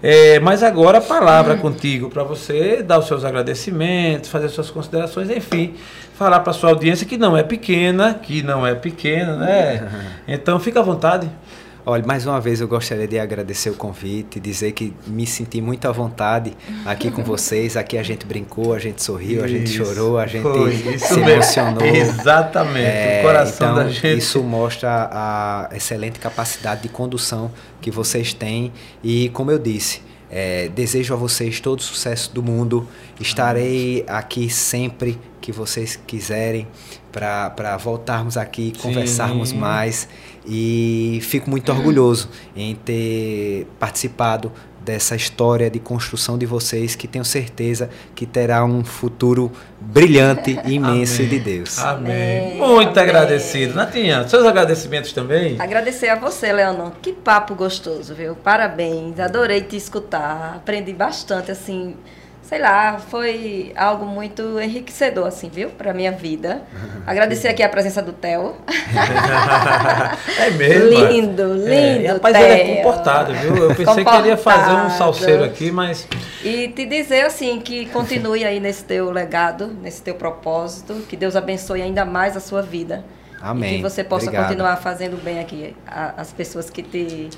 É, 0.02 0.38
mas 0.38 0.62
agora 0.62 0.98
a 0.98 1.00
palavra 1.00 1.56
contigo 1.56 2.08
para 2.08 2.22
você 2.22 2.82
dar 2.82 3.00
os 3.00 3.06
seus 3.06 3.24
agradecimentos, 3.24 4.30
fazer 4.30 4.48
suas 4.48 4.70
considerações, 4.70 5.28
enfim, 5.28 5.74
falar 6.18 6.40
para 6.40 6.52
sua 6.52 6.70
audiência 6.70 7.06
que 7.06 7.16
não 7.16 7.36
é 7.36 7.42
pequena, 7.44 8.14
que 8.14 8.42
não 8.42 8.66
é 8.66 8.74
pequena, 8.74 9.36
né? 9.36 9.88
Então 10.26 10.58
fica 10.58 10.80
à 10.80 10.82
vontade. 10.82 11.30
Olha, 11.86 12.04
mais 12.06 12.26
uma 12.26 12.38
vez 12.38 12.60
eu 12.60 12.68
gostaria 12.68 13.08
de 13.08 13.18
agradecer 13.18 13.70
o 13.70 13.74
convite, 13.74 14.38
dizer 14.38 14.72
que 14.72 14.92
me 15.06 15.26
senti 15.26 15.58
muito 15.62 15.88
à 15.88 15.92
vontade 15.92 16.54
aqui 16.84 17.10
com 17.10 17.22
vocês. 17.24 17.78
Aqui 17.78 17.96
a 17.96 18.02
gente 18.02 18.26
brincou, 18.26 18.74
a 18.74 18.78
gente 18.78 19.02
sorriu, 19.02 19.42
a 19.42 19.48
gente 19.48 19.72
Isso, 19.72 19.84
chorou, 19.86 20.18
a 20.18 20.26
gente 20.26 20.42
foi, 20.42 20.74
isso 20.74 21.06
se 21.06 21.14
mesmo. 21.14 21.30
emocionou. 21.30 21.80
Exatamente, 21.86 22.84
É, 22.86 23.20
o 23.22 23.26
coração 23.26 23.70
então, 23.72 23.84
da 23.84 23.88
gente. 23.90 24.18
Isso 24.18 24.42
mostra 24.42 25.08
a 25.10 25.68
excelente 25.72 26.18
capacidade 26.18 26.82
de 26.82 26.90
condução 26.90 27.50
que 27.80 27.90
vocês 27.90 28.34
têm. 28.34 28.70
E, 29.02 29.30
como 29.30 29.50
eu 29.50 29.58
disse, 29.58 30.02
é, 30.30 30.68
desejo 30.68 31.14
a 31.14 31.16
vocês 31.16 31.60
todo 31.60 31.78
o 31.78 31.82
sucesso 31.82 32.32
do 32.34 32.42
mundo. 32.42 32.86
Estarei 33.20 34.04
aqui 34.06 34.50
sempre 34.50 35.18
que 35.40 35.52
vocês 35.52 35.96
quiserem 36.06 36.66
para 37.10 37.76
voltarmos 37.76 38.36
aqui, 38.36 38.72
Sim. 38.74 38.82
conversarmos 38.82 39.52
mais. 39.52 40.08
E 40.46 41.18
fico 41.22 41.48
muito 41.50 41.70
orgulhoso 41.72 42.28
em 42.56 42.74
ter 42.74 43.66
participado 43.78 44.52
dessa 44.88 45.14
história 45.14 45.68
de 45.68 45.78
construção 45.78 46.38
de 46.38 46.46
vocês, 46.46 46.96
que 46.96 47.06
tenho 47.06 47.24
certeza 47.24 47.90
que 48.14 48.24
terá 48.24 48.64
um 48.64 48.82
futuro 48.82 49.52
brilhante 49.78 50.58
e 50.64 50.76
imenso 50.76 51.20
Amém. 51.20 51.28
de 51.28 51.38
Deus. 51.38 51.78
Amém. 51.78 52.56
Muito 52.56 52.98
Amém. 52.98 53.10
agradecido. 53.10 53.74
Natinha, 53.74 54.26
seus 54.26 54.46
agradecimentos 54.46 55.12
também? 55.12 55.60
Agradecer 55.60 56.08
a 56.08 56.14
você, 56.14 56.50
Leonor. 56.50 56.92
Que 57.02 57.12
papo 57.12 57.54
gostoso, 57.54 58.14
viu? 58.14 58.34
Parabéns. 58.34 59.20
Adorei 59.20 59.60
te 59.60 59.76
escutar. 59.76 60.54
Aprendi 60.56 60.94
bastante, 60.94 61.50
assim. 61.50 61.94
Sei 62.48 62.58
lá, 62.58 62.98
foi 62.98 63.74
algo 63.76 64.06
muito 64.06 64.58
enriquecedor, 64.58 65.26
assim, 65.26 65.50
viu? 65.50 65.68
Pra 65.68 65.92
minha 65.92 66.10
vida. 66.12 66.62
Agradecer 67.06 67.48
aqui 67.48 67.62
a 67.62 67.68
presença 67.68 68.00
do 68.00 68.14
Theo. 68.14 68.54
é 70.38 70.50
mesmo? 70.52 70.88
Lindo, 70.88 71.42
É, 71.68 71.92
lindo, 71.96 72.04
e, 72.04 72.06
rapaz, 72.06 72.34
ele 72.36 72.44
é 72.46 72.56
Theo. 72.64 72.76
comportado, 72.76 73.34
viu? 73.34 73.54
Eu 73.56 73.74
pensei 73.74 74.02
que 74.02 74.16
ele 74.16 74.28
ia 74.28 74.36
fazer 74.38 74.70
um 74.70 74.74
Comportado. 74.76 74.96
salseiro 74.98 75.44
aqui, 75.44 75.70
mas 75.70 76.08
E 76.42 76.68
te 76.68 76.86
dizer, 76.86 77.26
assim, 77.26 77.60
que 77.60 77.84
continue 77.86 78.44
aí 78.44 78.60
nesse 78.60 78.82
teu 78.84 79.10
legado, 79.10 79.66
nesse 79.66 80.00
teu 80.00 80.14
propósito. 80.14 80.94
Que 81.08 81.16
Deus 81.16 81.36
abençoe 81.36 81.82
ainda 81.82 82.04
mais 82.06 82.34
a 82.34 82.40
sua 82.40 82.62
vida. 82.62 83.04
Amém. 83.40 83.74
E 83.74 83.76
que 83.76 83.82
você 83.82 84.02
possa 84.02 84.24
Obrigado. 84.26 84.46
continuar 84.48 84.76
fazendo 84.78 85.22
bem 85.22 85.38
aqui 85.38 85.76
as 85.86 86.32
pessoas 86.32 86.70
que 86.70 86.82
te 86.82 87.28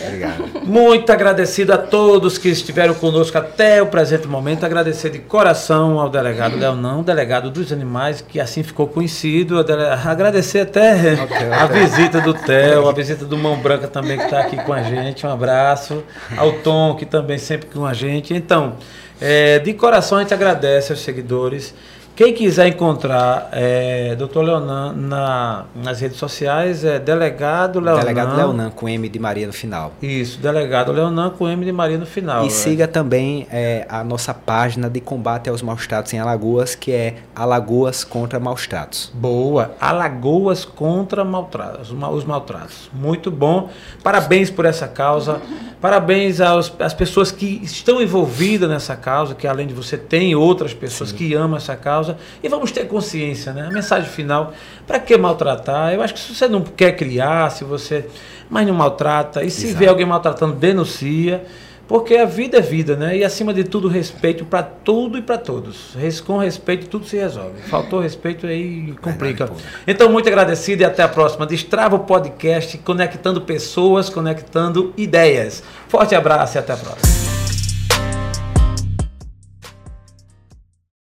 Obrigado. 0.00 0.64
Muito 0.66 1.10
agradecido 1.10 1.72
a 1.72 1.78
todos 1.78 2.38
que 2.38 2.48
estiveram 2.48 2.94
conosco 2.94 3.36
até 3.38 3.80
o 3.80 3.86
presente 3.86 4.26
momento. 4.26 4.64
Agradecer 4.64 5.10
de 5.10 5.18
coração 5.18 6.00
ao 6.00 6.08
delegado 6.08 6.56
Leonão, 6.56 7.02
delegado 7.02 7.50
dos 7.50 7.72
animais, 7.72 8.20
que 8.20 8.40
assim 8.40 8.62
ficou 8.62 8.86
conhecido. 8.88 9.58
Agradecer 10.04 10.60
até 10.60 11.14
Ok, 11.14 11.36
a 11.52 11.64
ok. 11.64 11.80
visita 11.80 12.20
do 12.20 12.34
Theo, 12.34 12.88
a 12.88 12.92
visita 12.92 13.24
do 13.24 13.36
Mão 13.38 13.56
Branca 13.56 13.86
também, 13.88 14.18
que 14.18 14.24
está 14.24 14.40
aqui 14.40 14.56
com 14.56 14.72
a 14.72 14.82
gente. 14.82 15.26
Um 15.26 15.30
abraço. 15.32 16.02
Ao 16.36 16.52
Tom, 16.54 16.94
que 16.96 17.06
também 17.06 17.38
sempre 17.38 17.68
com 17.68 17.86
a 17.86 17.92
gente. 17.94 18.34
Então, 18.34 18.76
é, 19.20 19.58
de 19.60 19.72
coração 19.74 20.18
a 20.18 20.22
gente 20.22 20.34
agradece 20.34 20.92
aos 20.92 21.00
seguidores. 21.00 21.74
Quem 22.14 22.34
quiser 22.34 22.68
encontrar 22.68 23.48
é, 23.52 24.14
Dr. 24.16 24.40
Leonan 24.40 24.92
na, 24.92 25.64
nas 25.74 25.98
redes 25.98 26.18
sociais 26.18 26.84
é 26.84 26.98
Delegado 26.98 27.80
Leonan. 27.80 28.00
Delegado 28.00 28.36
Leonan, 28.36 28.70
com 28.70 28.86
M 28.86 29.08
de 29.08 29.18
Maria 29.18 29.46
no 29.46 29.52
final. 29.52 29.92
Isso, 30.02 30.38
delegado 30.38 30.92
Leonan 30.92 31.30
com 31.30 31.48
M 31.48 31.64
de 31.64 31.72
Maria 31.72 31.96
no 31.96 32.04
final. 32.04 32.42
E 32.42 32.44
né? 32.44 32.50
siga 32.50 32.86
também 32.86 33.46
é, 33.50 33.86
a 33.88 34.04
nossa 34.04 34.34
página 34.34 34.90
de 34.90 35.00
combate 35.00 35.48
aos 35.48 35.62
maus 35.62 35.86
tratos 35.86 36.12
em 36.12 36.18
Alagoas, 36.18 36.74
que 36.74 36.92
é 36.92 37.14
Alagoas 37.34 38.04
contra 38.04 38.38
Maus 38.38 38.66
Tratos. 38.66 39.10
Boa. 39.14 39.74
Alagoas 39.80 40.66
contra 40.66 41.24
maltratos, 41.24 41.90
os 41.90 41.96
ma- 41.96 42.10
os 42.10 42.24
maltratos. 42.24 42.90
Muito 42.92 43.30
bom. 43.30 43.70
Parabéns 44.02 44.50
por 44.50 44.66
essa 44.66 44.86
causa. 44.86 45.40
Parabéns 45.80 46.40
aos, 46.40 46.72
às 46.78 46.94
pessoas 46.94 47.32
que 47.32 47.58
estão 47.64 48.00
envolvidas 48.00 48.68
nessa 48.68 48.94
causa, 48.94 49.34
que 49.34 49.46
além 49.48 49.66
de 49.66 49.74
você 49.74 49.96
tem 49.96 50.34
outras 50.34 50.74
pessoas 50.74 51.10
que 51.10 51.32
amam 51.34 51.56
essa 51.56 51.74
causa. 51.74 52.01
E 52.42 52.48
vamos 52.48 52.72
ter 52.72 52.86
consciência, 52.86 53.52
né? 53.52 53.66
A 53.66 53.70
mensagem 53.70 54.08
final, 54.08 54.52
para 54.86 54.98
que 54.98 55.16
maltratar? 55.16 55.92
Eu 55.92 56.02
acho 56.02 56.14
que 56.14 56.20
se 56.20 56.34
você 56.34 56.48
não 56.48 56.62
quer 56.62 56.92
criar, 56.92 57.50
se 57.50 57.64
você. 57.64 58.06
Mas 58.50 58.66
não 58.66 58.74
maltrata. 58.74 59.42
E 59.42 59.50
se 59.50 59.66
Exato. 59.66 59.78
vê 59.78 59.88
alguém 59.88 60.06
maltratando, 60.06 60.54
denuncia. 60.54 61.44
Porque 61.88 62.16
a 62.16 62.24
vida 62.24 62.58
é 62.58 62.60
vida, 62.60 62.96
né? 62.96 63.18
E 63.18 63.24
acima 63.24 63.52
de 63.52 63.64
tudo, 63.64 63.86
respeito 63.86 64.44
para 64.44 64.62
tudo 64.62 65.18
e 65.18 65.22
para 65.22 65.36
todos. 65.36 65.94
Com 66.24 66.38
respeito, 66.38 66.86
tudo 66.86 67.06
se 67.06 67.16
resolve. 67.16 67.60
Faltou 67.62 68.00
respeito 68.00 68.46
aí 68.46 68.94
complica. 69.02 69.50
Então, 69.86 70.10
muito 70.10 70.26
agradecido 70.28 70.82
e 70.82 70.84
até 70.86 71.02
a 71.02 71.08
próxima. 71.08 71.44
Destrava 71.44 71.96
o 71.96 72.00
podcast, 72.00 72.78
conectando 72.78 73.42
pessoas, 73.42 74.08
conectando 74.08 74.94
ideias. 74.96 75.62
Forte 75.88 76.14
abraço 76.14 76.56
e 76.56 76.60
até 76.60 76.72
a 76.72 76.76
próxima. 76.76 77.21